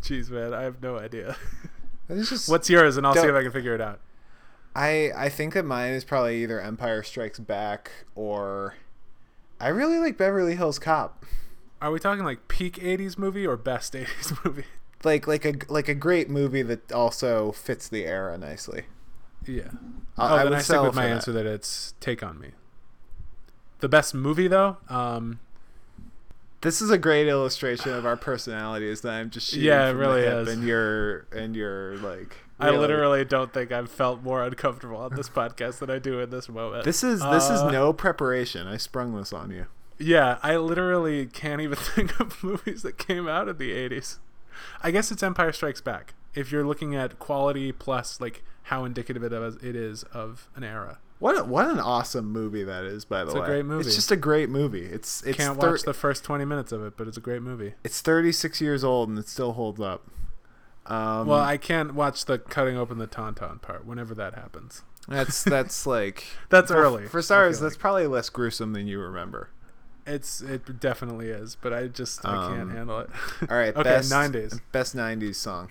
Jeez, 0.00 0.30
man, 0.30 0.52
I 0.52 0.62
have 0.62 0.82
no 0.82 0.98
idea. 0.98 1.36
Just 2.08 2.48
What's 2.48 2.68
yours? 2.68 2.96
And 2.96 3.06
I'll 3.06 3.14
see 3.14 3.20
if 3.26 3.34
I 3.34 3.42
can 3.42 3.52
figure 3.52 3.74
it 3.74 3.80
out. 3.80 4.00
I 4.74 5.10
I 5.16 5.28
think 5.28 5.54
that 5.54 5.64
mine 5.64 5.92
is 5.92 6.04
probably 6.04 6.42
either 6.42 6.60
Empire 6.60 7.02
Strikes 7.02 7.38
Back 7.38 7.90
or 8.14 8.74
I 9.60 9.68
really 9.68 9.98
like 9.98 10.18
Beverly 10.18 10.56
Hills 10.56 10.78
Cop. 10.78 11.24
Are 11.80 11.90
we 11.90 11.98
talking 12.00 12.24
like 12.24 12.48
peak 12.48 12.76
'80s 12.76 13.16
movie 13.16 13.46
or 13.46 13.56
best 13.56 13.92
'80s 13.94 14.36
movie? 14.44 14.64
Like 15.04 15.26
like 15.26 15.44
a 15.44 15.54
like 15.68 15.88
a 15.88 15.94
great 15.94 16.28
movie 16.28 16.62
that 16.62 16.90
also 16.92 17.52
fits 17.52 17.88
the 17.88 18.04
era 18.06 18.36
nicely. 18.36 18.84
Yeah. 19.46 19.70
I- 20.18 20.30
oh, 20.32 20.36
I 20.36 20.44
then 20.44 20.54
I 20.54 20.58
stick 20.60 20.82
with 20.82 20.94
my 20.94 21.06
that. 21.06 21.12
answer 21.12 21.32
that 21.32 21.46
it's 21.46 21.94
Take 22.00 22.22
on 22.22 22.38
Me. 22.40 22.50
The 23.82 23.88
best 23.88 24.14
movie 24.14 24.46
though, 24.48 24.76
um, 24.88 25.40
This 26.60 26.80
is 26.80 26.90
a 26.90 26.98
great 26.98 27.26
illustration 27.26 27.92
of 27.92 28.06
our 28.06 28.16
personalities 28.16 29.00
that 29.00 29.12
I'm 29.12 29.28
just 29.28 29.48
shooting 29.50 29.64
Yeah, 29.66 29.88
it 29.88 29.94
really 29.94 30.22
is. 30.22 30.48
and 30.48 30.62
you're 30.64 31.26
and 31.32 31.56
you're 31.56 31.96
like 31.98 32.36
I 32.60 32.70
literally 32.70 33.24
don't 33.24 33.52
think 33.52 33.72
I've 33.72 33.90
felt 33.90 34.22
more 34.22 34.44
uncomfortable 34.44 34.98
on 34.98 35.16
this 35.16 35.28
podcast 35.28 35.80
than 35.80 35.90
I 35.90 35.98
do 35.98 36.20
in 36.20 36.30
this 36.30 36.48
moment. 36.48 36.84
This 36.84 37.02
is 37.02 37.18
this 37.20 37.50
is 37.50 37.60
Uh, 37.60 37.72
no 37.72 37.92
preparation. 37.92 38.68
I 38.68 38.76
sprung 38.76 39.16
this 39.16 39.32
on 39.32 39.50
you. 39.50 39.66
Yeah, 39.98 40.38
I 40.44 40.56
literally 40.56 41.26
can't 41.26 41.60
even 41.60 41.76
think 41.96 42.20
of 42.20 42.40
movies 42.44 42.82
that 42.82 42.98
came 42.98 43.26
out 43.26 43.48
in 43.48 43.56
the 43.58 43.72
80s. 43.72 44.18
I 44.80 44.92
guess 44.92 45.10
it's 45.10 45.24
Empire 45.24 45.50
Strikes 45.52 45.80
Back. 45.80 46.14
If 46.34 46.52
you're 46.52 46.64
looking 46.64 46.94
at 46.94 47.18
quality 47.18 47.72
plus 47.72 48.20
like 48.20 48.44
how 48.64 48.84
indicative 48.84 49.24
it 49.24 49.32
is, 49.32 49.56
it 49.56 49.74
is 49.74 50.04
of 50.14 50.48
an 50.54 50.62
era. 50.62 50.98
What 51.22 51.38
a, 51.38 51.44
what 51.44 51.68
an 51.68 51.78
awesome 51.78 52.32
movie 52.32 52.64
that 52.64 52.82
is, 52.84 53.04
by 53.04 53.20
the 53.24 53.32
way. 53.32 53.38
It's 53.38 53.48
a 53.48 53.50
great 53.52 53.64
movie. 53.64 53.86
It's 53.86 53.94
just 53.94 54.10
a 54.10 54.16
great 54.16 54.48
movie. 54.48 54.84
It's 54.86 55.22
it's 55.22 55.38
Can't 55.38 55.60
thir- 55.60 55.70
watch 55.70 55.82
the 55.82 55.94
first 55.94 56.24
20 56.24 56.44
minutes 56.44 56.72
of 56.72 56.82
it, 56.84 56.96
but 56.96 57.06
it's 57.06 57.16
a 57.16 57.20
great 57.20 57.42
movie. 57.42 57.74
It's 57.84 58.00
36 58.00 58.60
years 58.60 58.82
old 58.82 59.08
and 59.08 59.16
it 59.16 59.28
still 59.28 59.52
holds 59.52 59.80
up. 59.80 60.02
Um, 60.86 61.28
well, 61.28 61.38
I 61.38 61.58
can't 61.58 61.94
watch 61.94 62.24
the 62.24 62.38
cutting 62.40 62.76
open 62.76 62.98
the 62.98 63.06
tauntaun 63.06 63.62
part 63.62 63.86
whenever 63.86 64.16
that 64.16 64.34
happens. 64.34 64.82
that's 65.06 65.44
that's 65.44 65.86
like 65.96 66.24
That's 66.48 66.72
for, 66.72 66.76
early. 66.78 67.06
for 67.06 67.22
stars. 67.22 67.60
That's 67.60 67.76
like. 67.76 67.80
probably 67.80 68.06
less 68.08 68.28
gruesome 68.28 68.72
than 68.72 68.88
you 68.88 68.98
remember. 68.98 69.50
It's 70.04 70.40
it 70.40 70.80
definitely 70.80 71.28
is, 71.28 71.54
but 71.54 71.72
I 71.72 71.86
just 71.86 72.26
I 72.26 72.48
can't 72.48 72.62
Um, 72.62 72.70
handle 72.70 72.98
it. 72.98 73.10
All 73.48 73.56
right, 73.56 73.72
Okay, 73.76 73.84
best 73.84 74.10
90s. 74.10 74.60
best 74.72 74.96
90s 74.96 75.36
song. 75.36 75.70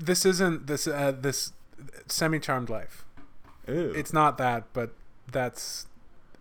this 0.00 0.26
isn't 0.26 0.66
this 0.66 0.88
uh, 0.88 1.12
this 1.16 1.52
semi 2.08 2.40
charmed 2.40 2.68
life. 2.70 3.03
Ooh. 3.68 3.92
It's 3.96 4.12
not 4.12 4.38
that, 4.38 4.64
but 4.72 4.90
that's 5.30 5.86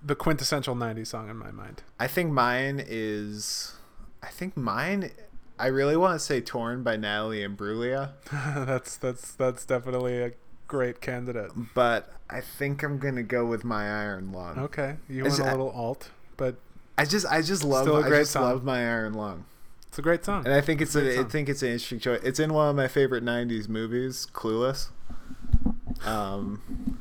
the 0.03 0.15
quintessential 0.15 0.75
90s 0.75 1.07
song 1.07 1.29
in 1.29 1.37
my 1.37 1.51
mind. 1.51 1.83
I 1.99 2.07
think 2.07 2.31
mine 2.31 2.83
is. 2.85 3.73
I 4.21 4.27
think 4.27 4.57
mine. 4.57 5.11
I 5.59 5.67
really 5.67 5.95
want 5.95 6.15
to 6.15 6.19
say 6.19 6.41
"Torn" 6.41 6.83
by 6.83 6.97
Natalie 6.97 7.41
Imbruglia, 7.47 8.11
that's 8.65 8.97
that's 8.97 9.33
that's 9.35 9.65
definitely 9.65 10.21
a 10.21 10.31
great 10.67 10.99
candidate. 10.99 11.51
but 11.75 12.11
I 12.29 12.41
think 12.41 12.81
I'm 12.83 12.97
gonna 12.97 13.23
go 13.23 13.45
with 13.45 13.63
"My 13.63 13.87
Iron 13.87 14.31
Lung." 14.31 14.57
Okay, 14.57 14.95
you 15.07 15.25
Is 15.25 15.39
went 15.39 15.49
a 15.49 15.51
little 15.55 15.71
alt, 15.71 16.09
but 16.37 16.55
I 16.97 17.05
just, 17.05 17.25
I 17.27 17.41
just 17.41 17.63
love, 17.63 17.87
a 17.87 17.93
I 17.93 18.09
just 18.09 18.31
song. 18.31 18.43
love 18.43 18.63
"My 18.63 18.79
Iron 18.79 19.13
Lung," 19.13 19.45
it's 19.87 19.99
a 19.99 20.01
great 20.01 20.25
song. 20.25 20.43
and 20.45 20.53
I 20.53 20.59
think 20.61 20.81
it's, 20.81 20.93
Great 20.93 21.17
a, 21.17 21.21
I 21.21 21.23
think 21.25 21.47
it's 21.47 21.61
an 21.61 21.69
interesting 21.69 21.99
choice. 21.99 22.21
It's 22.23 22.39
in 22.39 22.51
one 22.53 22.69
of 22.69 22.75
my 22.75 22.87
favorite 22.87 23.23
'90s 23.23 23.69
movies, 23.69 24.27
Clueless. 24.33 24.89
Um, 26.05 26.97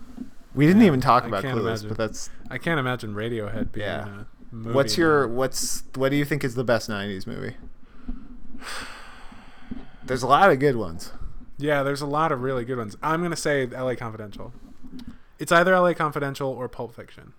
we 0.55 0.67
didn't 0.67 0.83
Yeah, 0.83 0.89
even 0.89 1.01
talk 1.01 1.25
about 1.27 1.45
Clueless, 1.45 1.61
imagine. 1.83 1.89
but 1.89 1.97
that's 1.99 2.31
I 2.51 2.59
can't 2.59 2.79
imagine 2.81 3.15
Radiohead 3.15 3.73
being 3.73 3.87
Yeah. 3.87 4.09
a 4.51 4.55
movie. 4.55 4.75
what's 4.75 4.97
now. 4.99 5.05
your 5.05 5.29
what's 5.29 5.83
what 5.95 6.11
do 6.11 6.17
you 6.17 6.25
think 6.25 6.45
is 6.45 6.55
the 6.55 6.65
best 6.65 6.89
'90s 6.91 7.27
movie? 7.27 7.57
There's 10.05 10.23
a 10.23 10.27
lot 10.27 10.51
of 10.51 10.59
good 10.59 10.77
ones. 10.77 11.13
Yeah, 11.59 11.83
there's 11.83 12.01
a 12.01 12.07
lot 12.07 12.33
of 12.33 12.43
really 12.43 12.65
good 12.65 12.79
ones. 12.79 12.97
I'm 13.03 13.23
gonna 13.23 13.37
say 13.37 13.69
L.A. 13.73 13.95
Confidential. 13.97 14.53
It's 15.39 15.53
either 15.53 15.75
L.A. 15.75 15.95
Confidential 15.95 16.49
or 16.51 16.69
Pulp 16.69 16.95
Fiction. 16.95 17.33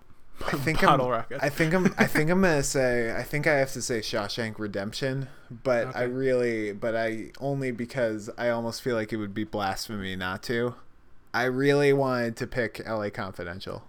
I 0.47 0.51
think 0.57 0.81
Bottle 0.81 1.07
I'm, 1.07 1.11
Rocket. 1.11 1.39
I 1.43 1.49
think 1.49 1.73
I'm. 1.73 1.93
I 1.97 2.05
think 2.05 2.29
I'm 2.29 2.41
gonna 2.41 2.63
say. 2.77 3.15
I 3.15 3.23
think 3.23 3.47
I 3.47 3.55
have 3.55 3.71
to 3.73 3.81
say 3.81 3.99
Shawshank 3.99 4.59
Redemption, 4.59 5.27
but 5.63 5.95
I 5.95 6.03
really, 6.03 6.71
but 6.73 6.95
I 6.95 7.31
only 7.39 7.71
because 7.71 8.29
I 8.37 8.49
almost 8.49 8.81
feel 8.81 8.95
like 8.95 9.11
it 9.11 9.17
would 9.17 9.33
be 9.33 9.43
blasphemy 9.43 10.15
not 10.15 10.41
to. 10.43 10.75
I 11.33 11.43
really 11.45 11.93
wanted 11.93 12.35
to 12.37 12.47
pick 12.47 12.81
L.A. 12.85 13.09
Confidential. 13.09 13.83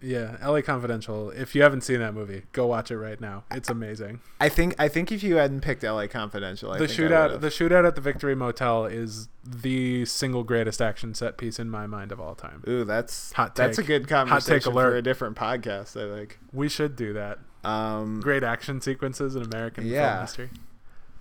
Yeah, 0.00 0.36
L.A. 0.40 0.62
Confidential. 0.62 1.30
If 1.30 1.54
you 1.54 1.62
haven't 1.62 1.82
seen 1.82 2.00
that 2.00 2.12
movie, 2.12 2.42
go 2.52 2.66
watch 2.66 2.90
it 2.90 2.98
right 2.98 3.20
now. 3.20 3.44
It's 3.52 3.68
amazing. 3.70 4.20
I 4.40 4.48
think. 4.48 4.74
I 4.78 4.88
think 4.88 5.12
if 5.12 5.22
you 5.22 5.36
hadn't 5.36 5.60
picked 5.60 5.84
L.A. 5.84 6.08
Confidential, 6.08 6.72
I 6.72 6.78
the 6.78 6.86
shootout, 6.86 7.40
the 7.40 7.48
shootout 7.50 7.86
at 7.86 7.94
the 7.94 8.00
Victory 8.00 8.34
Motel 8.34 8.86
is 8.86 9.28
the 9.46 10.04
single 10.06 10.42
greatest 10.42 10.82
action 10.82 11.14
set 11.14 11.36
piece 11.36 11.60
in 11.60 11.70
my 11.70 11.86
mind 11.86 12.10
of 12.10 12.20
all 12.20 12.34
time. 12.34 12.64
Ooh, 12.66 12.82
that's 12.84 13.32
Hot 13.34 13.54
that's 13.54 13.78
a 13.78 13.82
take. 13.82 13.86
good 13.86 14.02
take 14.02 14.08
conversation 14.08 14.72
for 14.72 14.88
alert. 14.88 14.96
a 14.96 15.02
different 15.02 15.36
podcast. 15.36 15.96
I 15.96 16.12
think. 16.16 16.40
We 16.52 16.68
should 16.68 16.96
do 16.96 17.12
that. 17.12 17.38
Um, 17.62 18.20
Great 18.20 18.42
action 18.42 18.80
sequences 18.80 19.36
in 19.36 19.42
American 19.42 19.86
Yeah. 19.86 20.14
film 20.14 20.20
history. 20.22 20.50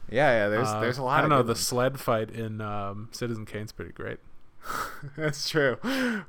yeah, 0.10 0.32
yeah. 0.32 0.48
There's 0.50 0.68
Uh, 0.70 0.80
there's 0.80 0.98
a 0.98 1.04
lot. 1.04 1.20
I 1.20 1.22
don't 1.22 1.30
know. 1.30 1.44
The 1.44 1.50
ones. 1.50 1.60
sled 1.60 2.00
fight 2.00 2.32
in 2.32 2.62
um, 2.62 3.10
Citizen 3.12 3.46
Kane's 3.46 3.72
pretty 3.72 3.92
great. 3.92 4.18
That's 5.18 5.50
true. 5.50 5.78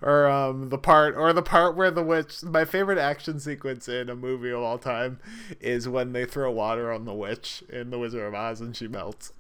Or 0.01 0.27
um 0.27 0.71
the 0.71 0.79
part 0.79 1.15
or 1.17 1.33
the 1.33 1.43
part 1.43 1.77
where 1.77 1.91
the 1.91 2.03
witch 2.03 2.43
my 2.43 2.65
favorite 2.65 2.99
action 2.99 3.39
sequence 3.41 3.89
in 3.89 4.09
a 4.09 4.17
movie 4.17 4.51
of 4.51 4.61
all 4.63 4.79
time 4.79 5.19
is 5.61 5.89
when 5.89 6.13
they 6.13 6.25
throw 6.25 6.51
water 6.51 6.91
on 6.91 7.05
the 7.05 7.15
witch 7.15 7.63
in 7.69 7.91
The 7.91 7.99
Wizard 7.99 8.23
of 8.23 8.35
Oz 8.35 8.61
and 8.61 8.77
she 8.77 8.89
melts. 8.89 9.33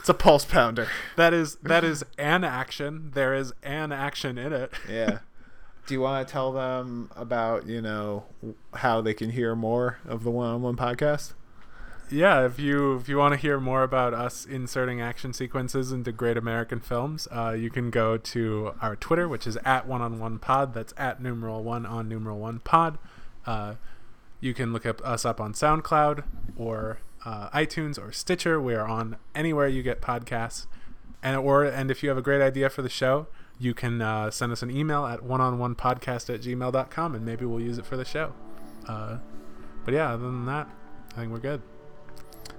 It's 0.00 0.08
a 0.08 0.14
pulse 0.14 0.44
pounder. 0.44 0.88
That 1.16 1.34
is 1.34 1.56
that 1.56 1.84
is 1.84 2.04
an 2.16 2.44
action. 2.44 3.10
There 3.14 3.34
is 3.34 3.52
an 3.62 3.92
action 3.92 4.38
in 4.38 4.52
it. 4.52 4.72
Yeah. 4.88 5.18
Do 5.86 5.94
you 5.94 6.02
want 6.02 6.26
to 6.28 6.30
tell 6.30 6.52
them 6.52 7.10
about, 7.16 7.66
you 7.66 7.80
know, 7.80 8.24
how 8.74 9.00
they 9.00 9.14
can 9.14 9.30
hear 9.30 9.54
more 9.56 9.96
of 10.06 10.22
the 10.22 10.30
one-on-one 10.30 10.76
podcast? 10.76 11.32
Yeah, 12.10 12.46
if 12.46 12.58
you 12.58 12.96
if 12.96 13.08
you 13.08 13.18
want 13.18 13.34
to 13.34 13.38
hear 13.38 13.60
more 13.60 13.82
about 13.82 14.14
us 14.14 14.46
inserting 14.46 15.00
action 15.00 15.34
sequences 15.34 15.92
into 15.92 16.10
great 16.10 16.38
American 16.38 16.80
films, 16.80 17.28
uh, 17.30 17.50
you 17.50 17.68
can 17.68 17.90
go 17.90 18.16
to 18.16 18.72
our 18.80 18.96
Twitter, 18.96 19.28
which 19.28 19.46
is 19.46 19.58
at 19.64 19.86
one 19.86 20.00
on 20.00 20.18
one 20.18 20.38
pod. 20.38 20.72
That's 20.72 20.94
at 20.96 21.22
numeral 21.22 21.62
one 21.62 21.84
on 21.84 22.08
numeral 22.08 22.38
one 22.38 22.60
pod. 22.60 22.98
Uh, 23.44 23.74
you 24.40 24.54
can 24.54 24.72
look 24.72 24.86
up 24.86 25.02
us 25.04 25.26
up 25.26 25.38
on 25.38 25.52
SoundCloud 25.52 26.24
or 26.56 27.00
uh, 27.26 27.50
iTunes 27.50 27.98
or 27.98 28.10
Stitcher. 28.10 28.60
We 28.60 28.74
are 28.74 28.86
on 28.86 29.16
anywhere 29.34 29.68
you 29.68 29.82
get 29.82 30.00
podcasts. 30.00 30.66
And 31.22 31.36
or 31.36 31.64
and 31.64 31.90
if 31.90 32.02
you 32.02 32.08
have 32.08 32.18
a 32.18 32.22
great 32.22 32.40
idea 32.40 32.70
for 32.70 32.80
the 32.80 32.88
show, 32.88 33.26
you 33.58 33.74
can 33.74 34.00
uh, 34.00 34.30
send 34.30 34.52
us 34.52 34.62
an 34.62 34.70
email 34.70 35.04
at 35.04 35.22
one 35.22 35.42
on 35.42 35.58
one 35.58 35.74
podcast 35.74 36.32
at 36.32 36.40
gmail.com 36.40 37.14
and 37.14 37.24
maybe 37.24 37.44
we'll 37.44 37.60
use 37.60 37.76
it 37.76 37.84
for 37.84 37.98
the 37.98 38.04
show. 38.04 38.32
Uh, 38.86 39.18
but 39.84 39.92
yeah, 39.92 40.12
other 40.12 40.24
than 40.24 40.46
that, 40.46 40.68
I 41.12 41.16
think 41.16 41.32
we're 41.32 41.38
good. 41.38 41.60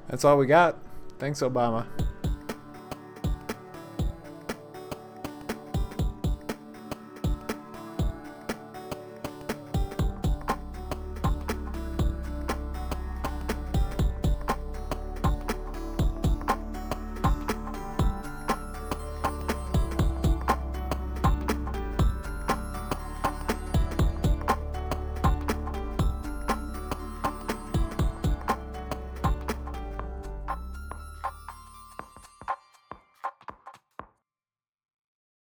That's 0.09 0.25
all 0.25 0.37
we 0.37 0.47
got. 0.47 0.77
Thanks 1.19 1.41
Obama. 1.41 1.85